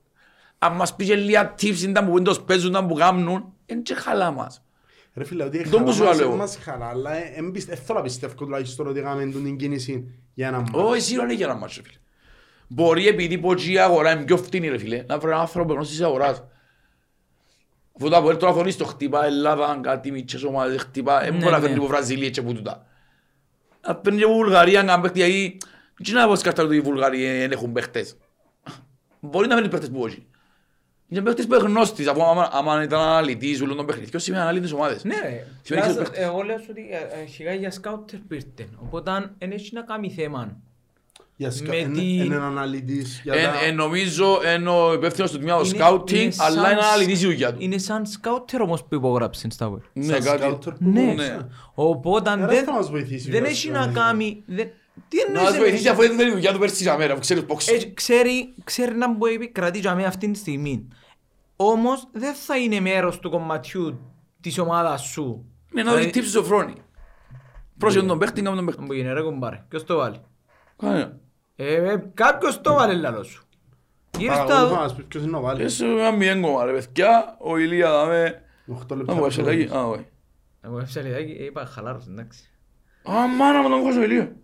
αν 0.59 0.73
μας 0.75 0.95
πεις 0.95 1.07
και 1.07 1.15
λίγα 1.15 1.53
tips 1.61 1.79
ήταν 1.81 2.05
που 2.09 2.17
εντός 2.17 2.41
παίζουν, 2.41 2.69
ήταν 2.69 2.87
που 2.87 2.93
κάνουν, 2.93 3.53
είναι 3.65 3.81
και 3.81 3.93
χαλά 3.93 4.31
μας. 4.31 4.61
Ρε 5.13 5.23
φίλε, 5.23 5.43
ότι 5.43 5.69
Τον 5.69 5.83
που 5.83 5.91
σου 5.91 5.97
χαλά 5.97 6.09
μας, 6.09 6.19
λέω. 6.19 6.33
ε, 6.33 6.35
μας 6.35 6.57
χαλά, 6.61 6.85
αλλά 6.89 7.15
ε, 7.15 7.31
εν 7.35 7.51
πιστε- 7.51 7.73
ε, 7.73 7.75
θέλω 7.81 7.97
να 7.97 8.03
πιστεύω 8.03 8.33
τουλάχιστον 8.33 8.87
ότι 8.87 8.99
έκαμε 8.99 9.23
τούτη 9.25 9.43
την 9.43 9.57
κίνηση 9.57 10.07
για 10.33 10.47
ένα 10.47 10.57
μάτσο. 10.57 10.87
Όχι, 10.87 11.01
σίγουρα 11.01 11.25
είναι 11.25 11.33
για 11.33 11.45
ένα 11.45 11.55
μάτς 11.55 11.75
ρε 11.75 11.81
φίλε. 11.83 11.95
Μπορεί 12.67 13.07
επειδή 13.07 13.37
πω 13.37 13.53
και 13.53 13.71
η 13.71 13.79
αγορά 13.79 14.11
είναι 14.11 14.23
πιο 14.23 14.37
φτηνή 14.37 14.67
ρε 14.69 14.77
φίλε, 14.77 15.03
να 15.07 15.17
βρει 15.17 15.27
έναν 15.29 15.41
άνθρωπο 15.41 15.73
γνώστης 15.73 15.97
της 15.97 16.05
αγοράς. 16.05 16.43
Αφού 17.97 18.09
το 18.09 18.17
Αποέλ 18.17 18.37
τώρα 18.37 18.53
θωρείς 18.53 18.77
το 18.77 18.85
χτυπά 18.85 19.25
Ελλάδα, 19.25 19.79
κάτι 19.81 20.11
μητσές 20.11 20.43
ομάδες 20.43 20.81
χτυπά, 20.81 21.19
δεν 21.19 21.31
Ναι, 21.33 21.37
μπορεί 21.39 21.51
να 21.51 21.57
ναι. 21.57 21.63
φέρνει 21.63 21.77
από 21.77 21.87
Βραζιλία 21.87 22.29
και 22.29 22.41
που 22.41 22.53
τούτα. 22.53 22.85
Να 23.87 23.95
παίρνει 23.95 24.17
και 24.19 24.25
από 24.25 24.33
Βουλγαρία 24.33 24.83
να 24.83 24.99
παίχτη, 25.01 25.17
γιατί 25.19 25.57
τι 26.03 26.11
να 26.11 26.27
πω 26.27 26.35
σκαρτάρει 26.35 26.67
ότι 26.67 26.77
οι 26.77 26.81
Βουλγαροί 26.81 27.37
δεν 27.39 27.51
έχουν 27.51 27.71
παίχτες. 27.71 28.17
Μπορεί 29.19 29.47
να 29.47 29.53
φέρνει 29.55 29.69
παίχτες 29.69 29.89
που 29.89 29.99
όχι. 30.01 30.25
Είναι 31.07 31.21
παίχτες 31.21 31.47
που 31.47 31.53
είναι 31.53 31.63
γνώστης, 31.63 32.07
αφού 32.07 32.23
άμα, 32.23 32.49
άμα 32.51 32.83
ήταν 32.83 32.99
αναλυτής 33.01 33.61
ούλων 33.61 33.77
των 33.77 33.85
παιχνίδι. 33.85 34.09
Ποιος 34.09 34.23
σημαίνει 34.23 34.41
αναλύτης 34.43 34.71
ομάδες; 34.73 35.03
Ναι 35.03 35.15
ρε, 35.23 35.47
Σημαίνει 35.61 35.85
Λάζα- 35.85 35.91
ξέρεις 35.93 35.95
παίχτες. 35.97 36.23
εγώ 36.25 36.41
λέω 36.41 36.57
σου 36.57 36.65
ότι 36.69 36.81
ε, 36.91 37.19
αρχικά 37.19 37.53
για 37.53 37.71
σκάουτερ 37.71 38.19
πήρτε. 38.19 38.67
Οπότε 38.83 39.11
δεν 39.37 39.51
έχει 39.51 39.73
να 39.73 39.81
κάνει 39.81 40.09
θέμα. 40.11 40.57
Για 41.35 41.51
σκα- 41.51 41.67
με 41.67 41.75
εν- 41.77 41.93
την- 41.93 42.19
εν 42.21 42.31
έναν 42.31 42.43
αναλυτής 42.43 43.21
για 43.23 43.33
Εν, 43.33 43.43
τα- 43.51 43.63
εν, 43.63 43.75
νομίζω 43.75 44.39
είναι 44.55 44.69
ο 44.69 44.93
υπεύθυνος 44.93 45.31
του 45.31 45.37
τμήματος 45.37 45.69
Είναι- 45.69 45.77
σκάουτινγκ, 45.77 46.21
είναι 46.21 46.33
αλλά 46.37 46.61
σαν 46.61 46.71
είναι 46.71 46.81
σ- 46.81 46.87
αναλυτής 46.87 47.21
η 47.21 47.25
δουλειά 47.25 47.51
του. 47.53 47.57
Είναι 47.61 47.77
σαν 47.77 48.05
σκάουτερ 48.05 48.61
όμως 48.61 48.83
που 48.83 48.95
υπογράψε 48.95 49.47
στα 49.49 49.73
web. 49.73 49.77
Ναι, 49.93 50.03
σαν 50.03 50.23
κάτι. 50.23 50.37
σκάουτερ 50.41 50.73
που 50.73 50.89
Ναι. 50.89 51.01
μπορούσε. 51.03 51.47
Οπότε 51.73 52.31
Ε, 52.31 52.35
δεν, 52.35 52.47
δεν 52.47 52.63
θα 52.63 52.73
μας 52.73 52.89
βοηθήσει 52.89 53.31
δεν 53.31 53.43
ο 53.43 53.45
έχει 53.47 53.69
να 53.69 53.77
Βασιλιάδης. 53.79 54.03
κάνει... 54.03 54.43
δεν- 54.93 55.03
Τι 55.07 55.17
Να 55.17 55.23
εννοείς 55.27 55.41
μας 55.43 55.51
δεν 55.51 55.59
βοηθήσει 55.61 55.79
έχει- 55.81 55.89
αφού 55.89 56.01
δεν 56.01 56.15
θέλει 56.17 56.29
η 56.29 56.33
δουλειά 56.33 56.53
του 56.53 56.59
πέρσι 56.59 56.83
για 56.83 56.97
μέρα, 56.97 57.13
που 57.13 57.19
ξέρεις 57.19 57.45
πώς. 57.45 57.67
Ε, 57.67 57.91
ξέρει, 57.93 58.53
ξέρει 58.63 58.95
να 58.95 59.11
μπορεί 59.13 59.37
να 59.37 59.43
επικρατεί 59.43 59.79
για 59.79 59.95
μένα 59.95 60.07
αυτή 60.07 60.31
τη 60.31 60.37
στιγμή. 60.37 60.87
Όμως 61.55 62.07
δεν 62.11 62.33
θα 62.33 62.57
είναι 62.57 62.79
μέρος 62.79 63.19
του 63.19 63.29
κομματιού 63.29 63.99
της 64.41 64.57
ομάδας 64.57 65.01
σου. 65.01 65.45
Με 65.71 65.83
να 65.83 65.93
δεις 65.95 65.99
Δηλαδή, 66.05 66.19
tips 66.19 66.29
στο 66.29 66.43
φρόνι. 66.43 66.73
Πρόσεχε 67.77 68.05
τον 68.05 68.19
παίχτη, 68.19 68.41
κάμε 68.41 68.55
τον 68.55 68.65
παίχτη. 68.65 68.81
Μου 68.81 68.93
γίνει 68.93 69.13
ρε 69.13 69.21
κομπάρε, 69.21 69.65
ποιος 69.69 69.83
το 69.83 69.97
βάλει; 69.97 70.21
Κάνε. 70.77 71.19
Ε, 71.55 71.73
ε, 71.91 72.11
κάποιος 72.13 72.61
το 72.61 72.73
βάλε 72.73 72.93
λαλό 72.93 73.23
σου. 73.23 73.43
Γύρω 74.17 74.33
Παρακαλώ, 74.33 74.59
θα 74.67 74.73
στα... 74.73 74.81
μας 74.81 74.95
πεις 74.95 75.05
ποιος 75.05 75.23
είναι 75.23 75.37
ο 75.37 75.41
Βάλης. 75.41 75.65
Έσαι 75.65 75.85
ένα 75.85 76.11
μηδέν 76.11 76.41
κόμμα 76.41 76.65
ρε 76.65 76.71
παιδιά, 76.71 77.35
ο 77.39 77.57
Ηλία 77.57 77.91
δάμε. 77.91 78.41
Οχτώ 78.67 78.93
Να 78.95 78.99
λεπτά. 79.01 79.15
μου 79.15 79.25
έψε 79.25 79.41
λέγει, 79.41 79.69
α 79.75 79.87
όχι. 79.87 80.05
Εγώ 80.61 80.79
έψαλιδάκι 80.79 81.31
είπα 81.31 81.65
χαλάρος, 81.65 82.07
εντάξει. 82.07 82.49
Α, 83.09 83.27
μάνα 83.37 83.61
μου 83.61 83.69
τον 83.69 83.81
βγάζω 83.81 84.01
Ηλία. 84.03 84.35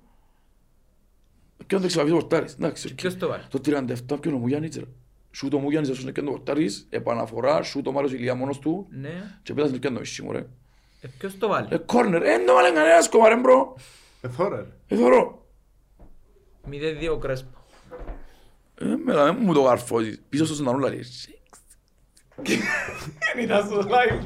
Ποιον 1.67 1.81
δεν 1.81 1.89
ξαφείς 1.89 2.09
το 2.11 2.17
πορτάρις, 2.17 2.53
εντάξει. 2.53 2.95
Ποιος 2.95 3.17
το 3.17 3.27
βάλει; 3.27 3.43
Το 3.49 3.59
37 3.65 4.19
ποιον 4.21 4.33
ο 4.33 4.37
Μουγιάννης 4.37 4.75
ρε. 4.75 4.83
Σου 5.31 5.47
το 5.47 5.57
Μουγιάννης 5.59 5.91
έσωσε 5.91 6.11
και 6.11 6.21
το 6.21 6.31
πορτάρις, 6.31 6.87
επαναφορά, 6.89 7.61
σου 7.63 7.81
το 7.81 7.91
Μάριος 7.91 8.13
Ηλία 8.13 8.35
μόνος 8.35 8.59
του 8.59 8.87
Ναι. 8.89 9.37
και 9.43 9.53
πέτασε 9.53 9.77
και 9.77 9.87
το 9.89 9.99
μισή 9.99 10.21
μου 10.21 10.31
ρε. 10.31 10.45
Ε, 11.01 11.07
ποιος 11.17 11.37
το 11.37 11.47
βάλει; 11.47 11.67
Ε, 11.71 11.77
κόρνερ, 11.77 12.21
ε, 12.21 12.25
δεν 12.25 12.45
το 12.45 12.53
βάλε 12.53 12.71
κανένας 12.71 13.09
κόμμα 13.09 13.29
ρε 13.29 13.35
μπρο. 13.35 13.75
Ε, 14.21 14.29
θωρέ, 14.29 14.55
ρε. 14.55 14.65
Ε, 14.87 14.95
θωρώ. 14.95 15.45
0-2 16.69 17.17
κρέσπο. 17.19 17.49
Ε, 18.79 18.85
μετά 19.05 19.23
δεν 19.23 19.37
μου 19.41 19.53
το 19.53 19.61
γαρφώσεις, 19.61 20.21
πίσω 20.29 20.45
στο 20.45 20.55
σοντανούλα 20.55 20.89
λέει. 20.89 21.03
Είδα 23.41 23.61
στο 23.65 23.79
live. 23.79 24.25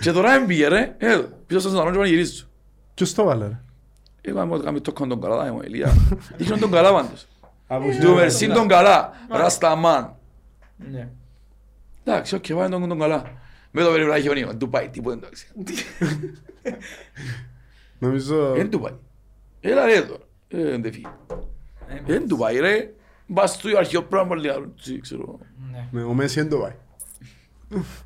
Και 0.00 0.12
τώρα 0.12 0.32
έμπηγε 0.34 0.68
ρε, 0.68 0.96
ε, 0.98 1.16
πίσω 1.46 1.60
στο 1.60 1.68
σοντανούλα 1.68 1.92
και 1.92 1.98
πάνε 1.98 2.08
γυρίζω. 2.10 2.46
Ποιος 2.94 3.14
το 3.14 3.24
βάλε, 3.24 3.46
ρε; 3.46 3.60
Είπαμε 4.26 4.52
ότι 4.52 4.62
κάνουμε 4.62 4.80
το 4.80 4.92
κοντον 4.92 5.20
καλά, 5.20 5.36
δάμε 5.36 5.50
μου, 5.50 5.62
Ηλία. 5.62 5.92
Δείχνουν 6.36 6.60
τον 6.60 6.70
καλά 6.70 6.92
πάντως. 6.92 7.26
Από 7.66 7.84
Του 8.00 8.14
Μερσίν 8.14 8.52
τον 8.52 8.68
καλά, 8.68 9.12
Ρασταμάν. 9.28 10.16
Ναι. 10.90 11.08
Εντάξει, 12.04 12.34
οκ, 12.34 12.46
πάμε 12.46 12.68
τον 12.68 12.88
τον 12.88 12.98
καλά. 12.98 13.32
Με 13.70 13.82
το 13.82 13.90
περιβράχιο 13.90 14.34
νέο, 14.34 14.56
του 14.56 14.70
πάει, 14.70 14.88
τίποτα 14.88 15.16
εντάξει. 15.16 15.46
Νομίζω... 17.98 18.52
Δεν 18.52 18.70
του 18.70 18.80
πάει. 18.80 18.92
Έλα 19.60 19.84
ρε 19.84 19.94
εδώ, 19.94 20.16
ε, 20.48 20.62
δεν 20.62 20.82
τε 20.82 20.90
φύγει. 20.90 21.06
Δεν 22.06 22.28
του 22.28 22.36
πάει 22.36 22.58
ρε. 22.58 22.94
Μπας 23.26 23.52
στο 23.52 23.76
αρχαίο 23.76 24.02
πράγμα 24.02 24.36
λέει 24.36 24.50
άλλο, 24.50 24.74
τι 24.84 25.00
ξέρω. 25.00 25.38
Ναι. 25.72 25.88
Ναι, 25.90 26.02
ο 26.02 26.12
Μέση 26.14 26.40
δεν 26.40 26.48
το 26.50 26.58
πάει. 26.58 26.74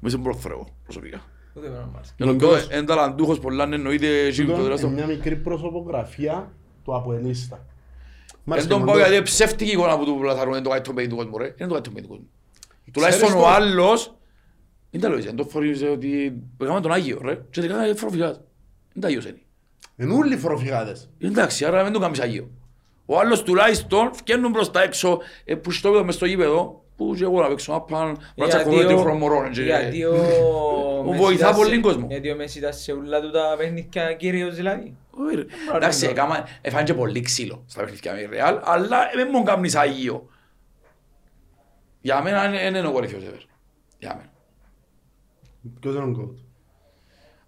Με 0.01 0.09
σε 0.09 0.19
πρόφερε 0.19 0.55
εγώ, 0.55 0.69
προσωπικά. 0.85 1.21
Ούτε 1.55 1.69
με 1.69 1.77
τον 1.77 1.91
Μάρς. 1.95 2.15
Ενώ 2.17 2.35
πιο 2.35 2.51
εν 2.69 2.87
ταλαντούχος 2.87 3.39
πολλά 3.39 3.69
εννοείται 3.73 4.27
εσύ 4.27 4.45
το 4.45 4.51
Τούτον 4.51 4.65
δράστο. 4.65 4.87
είναι 4.87 4.97
μια 4.97 5.07
μικρή 5.07 5.37
προσωπογραφία 5.37 6.53
του 6.85 6.95
Αποελίστα. 6.95 7.65
Δεν 8.45 8.69
τον 8.69 8.85
πάω 8.85 8.97
γιατί 8.97 9.13
είναι 9.15 9.23
ψεύτικη 9.23 9.71
εικόνα 9.71 9.99
που 9.99 10.05
του 10.05 10.19
πλαθαρούν, 10.21 10.53
είναι 10.53 10.63
το 10.63 10.71
κάτι 10.71 10.83
το 10.89 10.93
παιδί 10.93 11.09
του 11.09 11.17
κόσμου 11.17 11.39
ρε. 11.39 11.55
Είναι 11.59 11.69
το 11.69 11.75
κάτι 11.75 11.89
το 11.89 11.91
παιδί 11.91 12.03
του 12.07 12.09
κόσμου. 12.09 12.29
Τουλάχιστον 12.93 13.29
Ξέρεις 13.29 13.45
ο 13.45 13.49
το. 13.49 13.55
άλλος, 13.55 14.15
δεν 14.91 15.01
τα 15.01 15.09
λέω 15.09 15.17
εσύ, 15.19 15.27
δεν 15.27 15.37
το 15.37 15.45
φορείς 15.45 15.83
ότι 15.83 16.43
πήγαμε 16.57 16.81
τον 16.81 16.93
Άγιο 16.93 17.21
ρε. 17.25 17.35
Και 17.51 17.61
τελικά 17.61 17.87
είναι 17.87 17.95
φοροφυγάς. 17.95 18.41
Δεν 18.93 19.03
τα 19.03 19.07
Άγιος 19.09 19.25
είναι. 19.25 19.41
Είναι 19.97 20.15
όλοι 20.15 20.37
φοροφυγάδες. 20.37 21.11
Εντάξει, 21.19 21.65
άρα 21.65 21.83
δεν 21.83 21.93
το 21.93 21.99
κάνεις 21.99 22.21
Άγιο. 22.21 22.51
Ο 23.07 23.19
άλλος 23.19 23.43
τουλάχιστον 23.43 24.15
φτιάχνουν 24.15 24.53
προς 24.53 24.71
τα 24.71 24.83
έξω, 24.83 25.19
ε, 25.45 25.55
που 25.55 25.71
στο 25.71 26.05
μες 26.05 26.15
στο 26.15 26.27
γήπεδο, 26.27 26.80
που 27.05 27.15
και 27.17 27.25
εγώ 27.25 27.41
να 27.41 27.49
παίξω, 27.49 27.73
να 27.73 27.81
πάνε, 27.81 28.13
να 28.35 28.49
τσακωθώ 28.49 28.71
Γιατί 28.71 28.87
τρεις 28.87 28.99
ο- 28.99 29.03
χρονομορών. 29.03 29.51
και- 29.51 29.63
Γιατί 29.63 30.05
ο... 30.05 30.15
Ο 30.99 31.03
Μέση 31.05 31.19
βοηθά 31.23 31.45
ήταν 31.49 31.57
πολύ 31.57 31.75
σε- 31.75 31.81
κόσμο. 31.81 32.07
Γιατί 32.11 32.31
ο 32.31 32.37
Μέση 32.37 32.59
ήταν 32.59 32.73
σε 32.73 32.93
ούλα 32.93 33.21
του 33.21 33.31
τα 33.31 33.55
παιχνίδια 33.59 34.13
κύριος 34.15 34.55
δηλαδή. 34.55 34.97
Όχι, 35.11 35.35
ρε. 35.37 35.45
Εντάξει, 35.77 36.07
έκαμα- 36.07 36.45
έφανε 36.61 36.85
και 36.85 36.95
πολύ 36.95 37.21
ξύλο 37.21 37.63
στα 37.67 37.81
παιχνίδια 37.81 38.13
με 38.13 38.21
η 38.21 38.27
Ρεάλ, 38.27 38.59
αλλά 38.65 38.99
δεν 39.15 39.29
μου 39.33 39.43
κάνεις 39.43 39.75
Άγιο. 39.77 40.29
Για 42.01 42.23
μένα 42.23 42.45
είναι- 42.45 42.79
είναι 42.79 42.87
ο 42.89 42.93
κορυφαίος 42.93 43.23
ever. 43.23 43.45
Για 43.99 44.15
μένα. 44.17 44.31
Ποιος 45.81 45.95
είναι 45.95 46.05
ο 46.05 46.09
γκολ. 46.11 46.29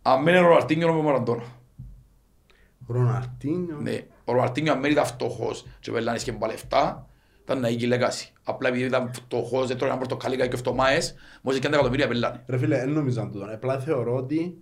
Αν 0.02 0.22
μένει 0.22 0.38
ο 0.38 0.40
Ροναρτίνιο 0.42 0.88
είναι 0.88 0.98
ο 0.98 1.02
Μαραντώνα. 1.02 1.44
Ροναρτίνιο. 2.88 3.76
Ναι, 3.80 3.98
ο 4.24 4.32
Ροναρτίνιο 4.32 4.72
αν 4.72 4.78
μένει 4.78 4.92
ήταν 4.92 5.04
φτωχός 5.06 5.66
και 5.80 5.90
πελάνεις 5.90 6.22
και 6.22 6.32
μπα 6.32 6.46
λεφτά, 6.46 7.08
ήταν 7.42 7.60
να 7.60 7.68
γίνει 7.68 7.86
λεγάση. 7.86 8.32
Απλά 8.42 8.68
επειδή 8.68 8.84
ήταν 8.84 9.10
φτωχός, 9.14 9.66
δεν 9.66 9.76
τρώγε 9.76 9.92
ένα 9.92 10.00
πορτοκάλι 10.00 10.48
και 10.48 10.56
φτωμάες, 10.56 11.14
μόλις 11.42 11.60
και 11.60 11.66
εκατομμύρια 11.66 12.08
πελάνε. 12.08 12.44
Ρε 12.46 12.58
φίλε, 12.58 12.76
δεν 12.76 12.90
νομίζω 12.90 13.22
να 13.22 13.30
το 13.30 13.38
δω. 13.38 13.54
Απλά 13.54 13.80
θεωρώ 13.80 14.16
ότι 14.16 14.58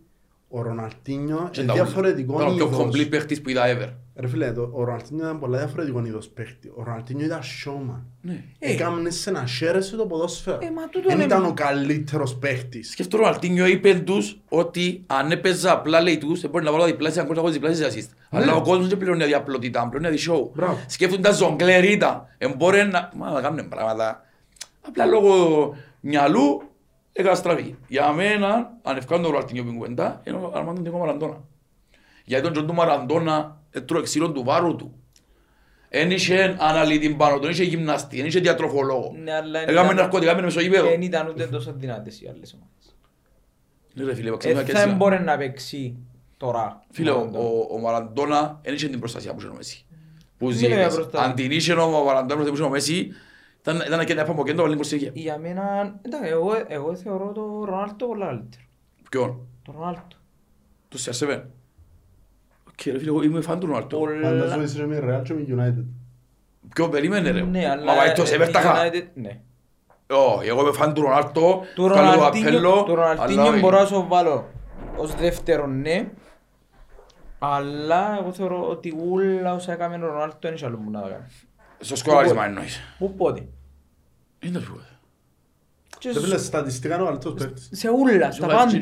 ο 0.53 0.63
Ροναρτίνιο 0.63 1.39
είναι 1.39 1.63
Ήταν 1.65 1.75
διαφορετικό 1.75 2.35
ο 2.35 2.55
πιο 2.55 2.67
είδος. 2.67 2.79
complete 2.79 3.09
παίχτης 3.11 3.41
που 3.43 3.49
είδα 3.51 3.63
ever. 3.67 3.89
Ρε 4.17 4.27
φίλε, 4.29 4.53
το- 4.53 4.71
ο 4.73 4.85
Ροναρτίνιο 4.85 5.25
ήταν 5.25 5.39
πολλά 5.39 5.59
διαφορετικό 5.59 6.05
είδος 6.05 6.29
παίχτη. 6.29 6.69
Ο 6.77 6.83
Ροναρτίνιο 6.83 7.25
ήταν 7.27 7.41
showman. 7.41 8.03
Ναι. 8.21 8.45
Έκαμνε 8.59 9.11
σε 9.11 9.31
να 9.31 9.47
χαίρεσαι 9.47 9.97
το 9.97 10.07
ποδόσφαιρο. 10.07 10.59
Ε, 10.63 10.71
μα 10.71 10.83
τούτο 10.89 11.09
Δεν 11.09 11.17
είναι- 11.17 11.25
ήταν 11.27 11.45
ο 11.45 11.53
καλύτερος 11.55 12.35
παίχτης. 12.37 12.91
Σκέφτομαι 12.91 13.23
ο 13.23 13.27
Ροναρτίνιο 13.27 13.67
είπε 13.67 13.95
τους 13.95 14.41
ότι 14.49 15.03
αν 15.07 15.31
έπαιζα 15.31 15.73
απλά 15.73 16.01
λέει 16.01 16.19
τους, 16.19 16.41
δεν 16.41 16.51
μπορεί 16.51 16.65
να 16.65 16.73
βάλω 16.73 16.85
διπλάσια 16.85 17.23
γκολ, 17.23 17.35
να 17.37 17.41
βάλω 17.43 17.53
διπλάσια 17.55 17.89
assist. 17.89 18.09
Αλλά 18.31 18.55
ο 18.55 18.63
κόσμος 18.63 18.89
δεν 18.89 18.99
πληρώνει 18.99 19.25
διαπλωτητά, 19.25 19.89
πληρώνει 19.91 20.17
δι 20.17 20.25
show. 20.31 20.51
Μπράβο. 20.55 20.79
Σκέφτονται 20.87 21.23
τα 21.23 21.33
ζογκλέρ 21.33 21.85
ήταν. 21.85 22.27
Εμπόρε 22.39 22.85
να... 22.85 23.11
Μα 23.17 23.31
να 23.31 23.41
κάνουν 23.41 23.69
πράγματα. 23.69 24.25
Απλά 24.89 25.05
λόγω 25.07 25.35
μυαλού 26.01 26.63
έκανα 27.13 27.35
στραβή. 27.35 27.79
Για 27.89 28.13
μένα, 28.13 28.73
αν 28.83 28.97
ευκάνω 28.97 29.23
τον 29.23 29.31
Ροναρτίνιο 29.31 29.65
που 29.65 29.73
κουβέντα, 29.73 30.21
είναι 30.25 30.37
ο 30.37 30.53
Αρμάντο 30.55 30.81
Ντίκο 30.81 30.99
Μαραντώνα. 30.99 31.41
Γιατί 32.25 32.45
τον 32.45 32.53
Τζον 32.53 32.67
του 32.67 32.75
Μαραντώνα 32.75 33.61
έτρωε 33.71 34.03
ξύλο 34.03 34.33
του 34.33 34.45
βάρου 34.45 34.77
του. 34.77 34.95
Εν 35.89 36.11
είχε 36.11 36.57
αναλύτη 36.61 37.11
πάνω 37.15 37.39
του, 37.39 37.45
εν 37.47 37.51
είχε 37.53 37.63
γυμναστή, 37.65 38.21
εν 38.21 38.27
είχε 38.27 38.41
διατροφολόγο. 38.41 39.15
Ναι, 39.23 39.33
αλλά 39.35 39.61
εν 39.61 39.69
Έκαμε 39.69 39.85
ήταν- 39.85 39.97
ναρκωτικά 39.97 40.41
με 40.43 40.51
στο 40.51 40.61
γήπεδο. 40.61 40.89
Δεν 40.89 41.03
ήταν 41.03 41.29
ούτε 41.29 41.47
τόσο 41.47 41.73
δυνατές 41.77 42.21
οι 42.21 42.29
άλλες 42.35 42.55
ομάδες. 42.55 42.97
Ναι, 43.95 44.05
ρε 44.05 44.15
φίλε, 44.15 44.31
παίξαμε 44.31 44.61
Ε, 44.61 44.65
και 44.65 44.73
θα 44.73 44.81
έτσι. 44.83 44.95
μπορεί 44.95 45.21
να 45.21 45.37
παίξει 45.37 45.97
τώρα. 46.37 46.83
Φίλε, 46.91 47.11
ο, 47.11 47.17
Μαραντώνα. 47.19 47.45
ο, 47.45 47.67
ο 47.75 47.79
Μαραντώνα 47.79 48.61
δεν 48.63 48.75
είχε 48.75 48.89
την 48.89 48.99
προστασία 48.99 49.33
που 49.35 49.41
είχε 49.41 49.49
ο 49.49 49.55
Μέση. 49.57 49.85
Που 50.39 50.47
Δεν 50.49 50.57
ζει 50.57 50.67
είναι 50.67 50.75
μέσα. 50.77 50.95
προστασία. 51.01 51.29
Αν 51.29 51.35
την 51.35 51.51
είχε 51.51 51.73
ο 51.73 52.05
Μαραντώνα 52.05 52.45
που 52.45 52.53
είχε 52.55 52.63
ο 52.63 52.69
Μέση, 52.69 53.11
ήταν, 53.61 53.81
ήταν 53.87 54.05
και 54.05 54.13
ένα 54.13 54.25
παμποκέντρο 54.25 54.63
βάλει 54.63 54.75
προστασία. 54.75 55.11
Για 55.15 55.39
μένα, 55.39 55.95
εντάξει, 56.03 56.29
εγώ, 56.31 56.51
εγώ 56.69 56.95
θεωρώ 56.95 57.33
το 57.33 57.65
Ρονάλτο 57.65 58.07
πολύ 58.07 58.21
καλύτερο. 58.25 58.65
Ποιον, 59.11 59.39
Το 59.65 59.73
Ρονάλτο. 59.79 60.17
το 60.89 60.99
CR7. 61.05 61.41
Οκ 62.69 62.81
ρε 62.87 62.99
φίλε, 62.99 63.09
εγώ 63.11 63.23
είμαι 63.23 63.41
φαν 63.41 63.61
του 63.61 63.67
Ρονάλτο. 63.67 63.99
Φαντάζομαι 63.99 64.41
Πολλά... 64.51 64.63
είσαι 64.63 64.87
με 64.87 64.99
Real 64.99 65.23
και 65.25 65.35
με 65.35 65.45
United. 65.49 65.85
Ποιον 66.75 66.91
περίμενε 66.91 67.31
ρε; 67.31 67.41
Ναι, 67.43 67.69
αλλά... 67.71 67.85
Μα 67.85 67.95
πάει 67.95 68.13
το 68.13 68.23
ε, 68.23 68.27
Σεβέρ 68.27 68.51
τα 68.51 68.61
χα. 68.61 68.75
United- 68.75 69.07
Ναι. 69.15 69.41
Όχι, 70.13 70.49
εγώ 70.49 70.61
είμαι 70.61 70.73
φαν 70.73 70.95
του 70.95 71.03
Ρονάλτο. 71.03 71.63
Του 71.75 71.89
κάνω 71.89 72.11
το 72.11 72.15
Ροναλτίνιο, 72.17 72.49
απέλο, 72.49 72.83
του 72.83 72.93
αλλά 72.93 73.13
Ροναλτίνιο 73.15 73.47
όχι. 73.51 73.61
μπορώ 73.61 73.79
να 73.79 73.87
σου 73.87 74.07
βάλω 74.09 74.49
ως 74.97 75.15
δεύτερο 75.15 75.67
ναι. 75.67 76.11
Αλλά 77.39 78.19
εγώ 78.21 78.33
θεωρώ 78.33 78.69
ότι 78.69 78.95
ούλα 79.09 79.55
όσα 79.55 79.73
έκαμε 79.73 79.97
ο 79.97 80.07
Ρονάλτο 80.07 80.37
δεν 80.41 80.55
είχε 80.55 80.67
άλλο 80.67 80.77
που 80.77 80.91
να 80.91 81.01
τα 81.01 81.09
κάνει. 81.09 81.25
Στο 81.81 81.97
σκοράρισμα 81.97 82.45
εννοείς. 82.45 82.81
Πού 82.99 83.15
πότε. 83.15 83.47
Είναι 84.41 84.53
το 84.59 84.61
πιο 84.61 84.81
Και 85.99 86.09
Δεν 86.13 86.21
σε- 86.21 86.27
φίλε, 86.29 86.39
στατιστικά 86.39 86.95
είναι 86.95 87.03
ο 87.03 87.07
καλύτερος 87.07 87.35
παίκτης. 87.45 87.69
Σε 87.73 87.89
ούλα, 87.91 88.33
στα 88.33 88.47
πάντα. 88.47 88.81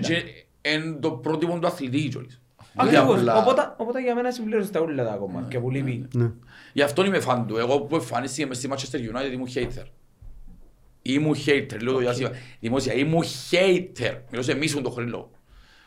Είναι 0.63 0.93
το 1.01 1.11
πρότυπο 1.11 1.59
του 1.59 1.67
αθλητή 1.67 2.09
κιόλας. 2.09 2.41
Ακριβώς. 2.77 3.19
Δηλαδή, 3.19 3.29
απλά- 3.29 3.37
Οπότε, 3.43 3.75
οπότε 3.77 4.01
για 4.03 4.15
μένα 4.15 4.31
συμπλήρωσε 4.31 4.71
τα 4.71 4.81
ούλα 4.81 5.05
τα 5.05 5.13
ακόμα 5.13 5.47
και 5.51 5.59
που 5.61 5.71
λείπει. 5.71 6.09
Ναι. 6.15 6.31
Γι' 6.73 6.83
αυτό 6.83 7.05
είμαι 7.05 7.21
φαν 7.21 7.47
του. 7.47 7.57
Εγώ 7.57 7.81
που 7.81 7.95
εμφανίστηκε 7.95 8.47
μες 8.47 8.57
στη 8.57 8.69
Manchester 8.73 8.97
United 8.97 9.33
ήμουν 9.33 9.49
hater. 9.55 9.85
Ήμουν 11.03 11.35
hater, 11.47 11.77
λέω 11.83 11.93
το 11.93 11.99
διάσημα. 11.99 12.31
Δημόσια, 12.61 12.93
ήμουν 12.95 13.23
hater. 13.51 14.19
Μιλώ 14.31 14.43
σε 14.43 14.55
μίσουν 14.55 14.83
το 14.83 14.91
χρήλο. 14.91 15.31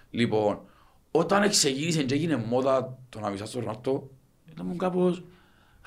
Λοιπόν, 0.10 0.60
όταν 1.12 1.50
ξεκίνησε 1.50 2.04
και 2.04 2.14
έγινε 2.14 2.36
μόδα 2.36 2.98
το 3.10 3.20
να 3.20 3.30
μισάς 3.30 3.52
τον 3.52 3.62
Ρονάλτο, 3.62 4.10
ήταν 4.52 4.66
μου 4.66 4.76
κάπως, 4.76 5.24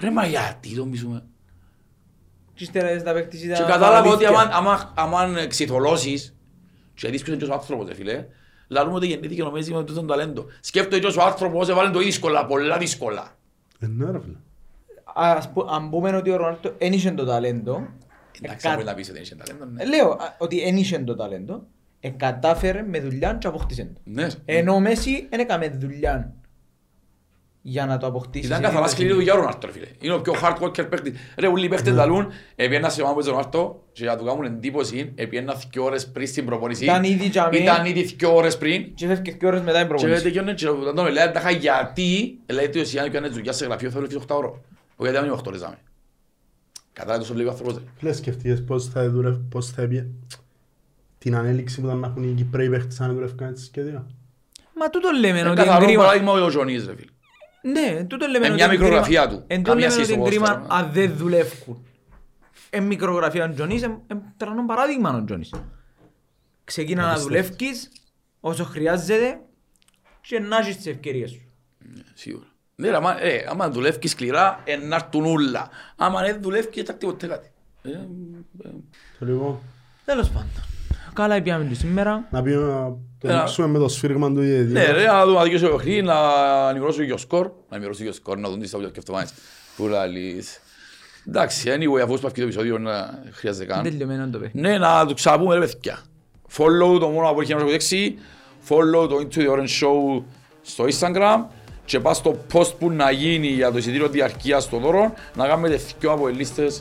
ρε 0.00 0.10
μα 0.10 0.26
γιατί 0.26 0.74
το 0.76 0.86
μισούμε. 0.86 1.22
Και 2.54 2.64
ύστερα 2.64 2.90
είδες 2.90 3.02
τα 3.02 3.12
παίκτης 3.12 3.44
ήταν 3.44 3.56
Και 3.56 3.72
κατάλαβα 3.72 4.10
ότι 4.10 4.24
αλήθεια. 4.24 4.50
άμα, 4.56 4.92
άμα, 4.96 5.22
άμα 5.22 5.46
ξυθολώσεις 5.46 6.34
και 6.94 7.08
δεις 7.08 7.22
ποιος 7.22 7.36
είναι 7.36 7.44
και 7.44 7.50
ο 7.50 7.54
άνθρωπος, 7.54 7.88
ρε 7.88 7.94
φίλε, 7.94 8.26
λαλούμε 8.68 8.96
ότι 8.96 9.06
γεννήθηκε 9.06 9.42
νομίζει 9.42 9.72
με 9.72 9.84
τούτον 9.84 10.06
ταλέντο. 10.06 10.46
Σκέφτομαι 10.60 10.98
και 11.02 11.18
ο 11.18 11.22
άνθρωπος 11.22 11.68
έβαλε 11.68 11.90
το 11.90 11.98
δύσκολα, 11.98 12.46
πολλά 12.46 12.78
δύσκολα. 12.78 13.36
Ε, 13.80 13.86
ναι, 13.86 14.10
ρε 14.10 14.20
φίλε. 14.20 14.36
Ας 15.14 15.50
πού- 15.52 15.66
Αν 15.70 15.90
πούμε 15.90 16.16
ότι 16.16 16.30
ο 16.30 16.36
Ρονάλτο 16.36 16.74
δεν 16.78 16.92
είχε 16.92 17.10
το 17.10 17.24
ταλέντο, 17.24 17.86
Εντάξει, 18.42 18.66
εκα- 18.66 18.74
μπορεί 18.74 18.86
να 18.86 18.94
πεις 18.94 19.08
ότι 19.10 19.18
έχει 19.18 19.36
ταλέντο, 19.36 19.64
ναι. 19.64 19.82
Ε, 19.82 19.86
Λέω 19.86 20.10
α, 20.10 20.34
ότι 20.38 20.60
δεν 20.60 20.76
είχε 20.76 20.98
το 20.98 21.14
ταλέντο, 21.16 21.66
ε, 22.00 22.08
κατάφερε 22.08 22.82
με 22.82 23.00
δουλειά 23.00 23.34
και 23.34 23.46
αποκτήσε 23.46 23.84
το. 23.94 24.00
Ναι. 24.04 24.26
Ενώ 24.44 24.74
ο 24.74 24.80
Μέση 24.80 25.26
δεν 25.30 25.40
έκαμε 25.40 25.68
δουλειά 25.68 26.32
για 27.66 27.86
να 27.86 27.98
το 27.98 28.06
αποκτήσεις. 28.06 28.46
Ήταν 28.46 28.58
σε 28.58 28.64
καθαρά 28.64 28.84
επίπεδο. 28.84 28.96
σκληρή 28.96 29.12
δουλειά 29.14 29.32
ο 29.34 29.36
Ρονάλτο, 29.36 29.66
ρε 29.66 29.72
φίλε. 29.72 29.86
Είναι 30.00 30.12
ο 30.14 30.20
πιο 30.20 30.32
hard 30.42 30.58
worker 30.62 30.88
παίκτης. 30.90 31.18
Ρε, 31.38 31.46
ούλοι 31.46 31.64
οι 31.64 31.68
παίκτες 31.68 31.94
λαλούν, 31.94 32.26
επιένα 32.56 32.88
σε 32.88 33.00
ομάδα 33.02 33.16
με 33.16 33.22
τον 33.22 33.30
Ρονάλτο 33.32 33.84
και 33.92 34.02
για 34.02 34.12
να 34.12 34.18
του 34.18 34.24
κάνουν 34.24 34.44
εντύπωση, 34.44 35.12
επιένα 35.14 35.54
δύο 35.70 35.84
ώρες 35.84 36.10
πριν 36.10 36.26
στην 36.26 36.44
προπονησή. 36.44 36.84
Ήταν 36.84 37.04
ήδη 37.04 37.28
τζαμί. 37.28 37.56
Ήταν 37.58 37.84
ήδη 37.86 38.02
δύο 38.02 38.34
ώρες 38.36 38.58
πριν. 38.58 38.94
Και 38.94 39.06
φεύγει 39.06 39.36
και 39.36 39.46
ώρες 39.46 39.60
μετά 39.60 39.72
την 39.72 39.80
Και 39.80 39.86
προπονήση. 39.94 40.22
τελειώνε 40.22 40.54
και 40.54 40.68
όταν 40.68 40.94
τον 40.94 41.12
λέει, 41.12 41.30
«Τάχα, 41.32 41.50
γιατί, 41.50 42.38
λέει 42.52 42.64
ότι 42.64 42.80
ο 42.80 42.84
Σιάννη 42.84 43.10
έκανε 43.10 43.28
δουλειά 43.28 43.52
σε 43.52 43.64
γραφείο, 43.64 43.90
θέλω 43.90 44.06
και 44.06 44.14
8 44.26 44.36
ώρο. 44.36 44.48
Όχι, 44.96 45.10
γιατί 45.10 45.16
δεν 45.16 45.24
είναι 45.24 45.32
8 45.32 45.46
ώρες, 45.46 45.60
δάμε. 45.60 45.78
Κατάλαβε 46.92 47.20
τόσο 47.22 47.34
λίγο 47.34 47.50
άνθρωπος. 47.50 47.74
ρε. 47.74 47.80
Φίλε, 47.98 48.12
σκεφτείες 48.12 48.64
πώς 48.64 48.88
θα 48.88 49.10
δουλευ- 49.10 49.40
πώς 49.50 49.70
θα 49.70 49.82
έπιε 49.82 50.06
την 51.18 51.34
ανέλυξη 51.36 51.80
που 51.80 51.86
ήταν 51.86 51.98
να 51.98 52.06
έχουν 52.06 52.22
οι 52.22 52.32
Κυπρέοι 52.32 52.68
παίχτες 52.68 53.00
αν 53.00 53.14
δουλεύκαν 53.14 53.48
έτσι 53.48 53.64
σχέδια. 53.64 54.06
Μα 54.78 54.90
τούτο 54.90 55.08
λέμε 55.20 55.38
Είναι 55.38 55.48
ότι 55.48 55.58
είναι 55.60 55.66
καθαρό 55.68 55.84
κρίμα. 55.86 56.02
παράδειγμα 56.02 56.32
ο 56.32 56.48
Ζωνής, 56.48 56.86
ρε 56.86 56.94
φίλε. 56.96 57.08
Ναι, 57.66 58.04
τούτο 58.04 58.26
λέμε 58.26 58.46
Ε, 58.46 58.48
ότι 58.48 58.54
μια 58.56 58.64
είναι 58.64 58.72
μικρογραφία 58.78 59.20
κρίμα. 59.26 59.36
του. 59.40 59.44
Εν 59.46 59.56
τούτο 59.58 59.70
Καμία 59.70 59.88
λέμε 59.88 60.02
σχέση 60.02 60.12
ότι 60.18 60.20
είναι 60.20 60.30
στο 60.30 60.44
κρίμα 60.44 60.60
ποδόσφαιρο. 60.60 60.86
αν 60.86 60.92
δεν 60.92 61.16
δουλεύκουν. 61.16 61.86
Ε, 62.70 62.80
μικρογραφία 62.80 63.44
ο 63.44 63.52
Τζονής, 63.54 63.82
ε, 63.82 63.98
ε, 64.06 64.14
τρανό 64.36 64.66
παράδειγμα 64.66 65.16
ο 65.16 65.24
Τζονής. 65.24 65.54
Ξεκίνα 66.64 67.02
να 67.02 67.08
Απίστευτο. 67.10 67.34
δουλεύκεις 67.34 67.90
όσο 68.40 68.64
χρειάζεται 68.64 69.40
και 70.20 70.38
να 70.40 70.56
έχεις 70.58 70.76
τις 70.76 70.86
ευκαιρίες 70.86 71.30
σου. 71.30 71.40
Σίγουρα. 72.14 72.46
Ναι, 72.76 72.88
ρε, 72.90 72.96
άμα, 72.96 73.22
ε, 73.22 73.46
άμα 73.48 73.70
δουλεύει 73.70 74.08
σκληρά, 74.08 74.60
ε, 74.64 74.76
να 74.76 74.94
έρθουν 74.96 75.24
όλα. 75.24 75.68
Άμα 75.96 76.20
δεν 76.22 76.42
δουλεύει, 76.42 76.70
δεν 76.74 76.84
θα 76.84 76.94
τίποτε 76.94 77.26
κάτι. 77.26 77.50
Ε, 77.82 77.90
ε, 77.90 77.98
Το 79.18 79.26
λίγο, 79.26 79.62
Τέλος 80.04 80.28
πάντων. 80.30 80.50
Καλά 81.14 81.42
πιάμε 81.42 81.64
του 81.64 81.74
σήμερα. 81.74 82.26
να 82.30 82.42
πει 82.42 82.50
να 82.50 82.56
το 83.18 83.28
Ένα- 83.28 83.38
δείξουμε 83.44 83.66
με 83.66 83.78
το 83.78 83.88
σφύριγμα 83.88 84.28
του 84.32 84.40
διαιτητή. 84.40 84.72
Ναι, 84.72 84.84
ρε, 84.84 85.06
να 85.06 85.24
δούμε 85.24 85.36
να 85.36 85.42
δικαιώσει 85.42 85.64
το 85.64 85.70
παιχνίδι, 85.76 86.02
να 86.02 86.14
ενημερώσω 86.70 87.04
και 87.04 87.12
ο 87.12 87.16
σκορ. 87.16 87.46
Να 87.46 87.76
ενημερώσω 87.76 88.02
και 88.02 88.08
ο 88.08 88.12
σκορ, 88.12 88.38
να 88.38 88.48
δουν 88.48 88.60
τι 88.60 88.66
θα 88.66 88.78
βγει 88.78 88.90
και 88.90 88.98
αυτό 88.98 89.22
Που 89.76 89.86
λαλείς. 89.86 90.60
Εντάξει, 91.28 91.70
anyway, 91.76 92.00
αφού 92.02 92.16
σπαθεί 92.16 92.34
το 92.36 92.42
επεισόδιο, 92.42 92.78
να 92.78 93.22
χρειάζεται 93.32 93.64
καν. 93.64 93.82
Τελειωμένο 93.82 94.28
το 94.30 94.38
παιχνίδι. 94.38 94.68
Ναι, 94.68 94.78
να 94.78 95.06
το 95.06 95.14
ξαπούμε, 95.14 95.54
ρε 95.54 95.60
παιδιά. 95.60 95.98
Follow 96.56 96.98
το 97.00 97.08
μόνο 97.08 97.32
που 97.32 97.40
έχει 97.40 97.48
να 97.50 97.54
μας 97.54 97.62
αποδείξει. 97.62 98.14
Follow 98.68 99.08
το 99.08 99.16
Into 99.16 99.36
the 99.38 99.50
Orange 99.52 99.82
Show 99.86 100.22
στο 100.62 100.84
Instagram. 100.84 101.44
Και 101.84 102.00
πας 102.00 102.16
στο 102.16 102.36
post 102.52 102.72
που 102.78 102.90
να 102.90 103.10
γίνει 103.10 103.46
για 103.46 103.72
το 103.72 103.78
εισιτήριο 103.78 104.08
διαρκείας 104.08 104.68
των 104.68 104.80
δώρων 104.80 105.12
να 105.36 105.46
κάνουμε 105.46 105.68
δυο 106.00 106.10
από 106.12 106.28
οι 106.28 106.32
λίστες. 106.32 106.80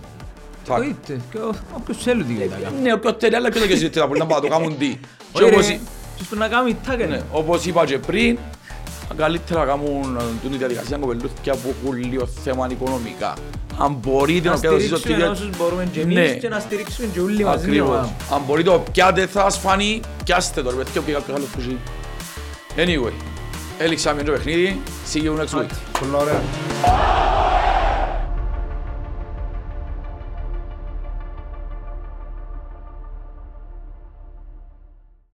Τάκ. 0.67 0.77
Οείτε, 0.83 1.19
και 1.31 1.37
ο- 1.37 1.55
όποιος 1.73 1.97
θέλει 2.03 2.23
τι 2.23 2.33
θα 2.33 2.55
κάνει. 2.63 2.81
Ναι, 2.81 2.93
όποιος 2.93 3.15
θέλει, 3.19 3.35
αλλά 3.35 3.49
ποιος 3.49 3.67
δεν 3.67 3.75
ξέρει 3.77 3.91
να 3.95 4.05
μπορεί 4.05 4.19
να 4.19 4.25
το 4.41 4.47
κάνουν 4.47 4.77
τι. 4.77 4.87
Και 5.33 5.43
Όχι, 5.43 5.53
όπως- 5.53 5.67
ρε, 5.67 5.79
ποιος 6.15 6.27
που 6.27 6.35
να 6.35 6.47
κάνει 6.47 6.77
τάκ, 6.87 6.97
ναι, 6.97 7.05
ρε. 7.05 7.21
όπως 7.31 7.65
είπα 7.65 7.85
και 7.85 7.97
πριν, 7.97 8.37
καλύτερα 9.15 9.59
να 9.59 9.65
κάνουν 9.65 10.17
ε, 10.43 10.47
τη 10.49 10.57
διαδικασία 10.57 10.97
κοπελούθια 10.97 11.53
που 11.55 11.73
έχουν 11.83 11.97
λίγο 12.11 12.25
θέμα 12.43 12.67
οικονομικά. 12.71 13.33
Αν 13.79 13.93
μπορείτε 14.01 14.47
Να 14.49 14.53
να 14.53 14.59
πιάσετε 14.59 14.85
στο 14.87 14.97
στηρίξουμε 14.97 15.27
ticket, 15.27 15.31
όσους 15.31 15.49
μπορούμε 15.57 15.87
και 15.91 16.03
Ναι. 16.05 16.21
εμείς 16.21 16.39
και 16.41 16.49
να 16.49 16.59
στηρίξουμε 16.59 17.07
και 17.13 17.19
όλοι 17.19 17.43
μαζί. 17.43 17.65
Ακριβώς. 17.65 17.87
ομάδα. 17.89 18.09
Αν 18.33 18.41
μπορείτε 18.47 18.69
το 18.69 18.83
πιάτε 18.91 19.27
θα 19.27 19.41
σας 19.41 19.57
φανεί, 19.57 20.01
πιάστε 20.23 20.61
το 20.61 20.69
ρε 20.69 20.75
παιδιά 20.75 21.01
και 21.05 21.11
κάποιος 21.11 21.35
άλλος 21.37 21.47
που 21.49 21.59
ζει. 21.59 21.75
Anyway, 22.75 23.13
έληξαμε 23.77 24.23
το 24.23 24.31
παιχνίδι. 24.31 24.81
See 25.13 25.17
you 25.17 25.31
next 25.39 25.59
week. 25.59 25.69
Πολλά 25.99 26.17
ωραία. 26.17 26.41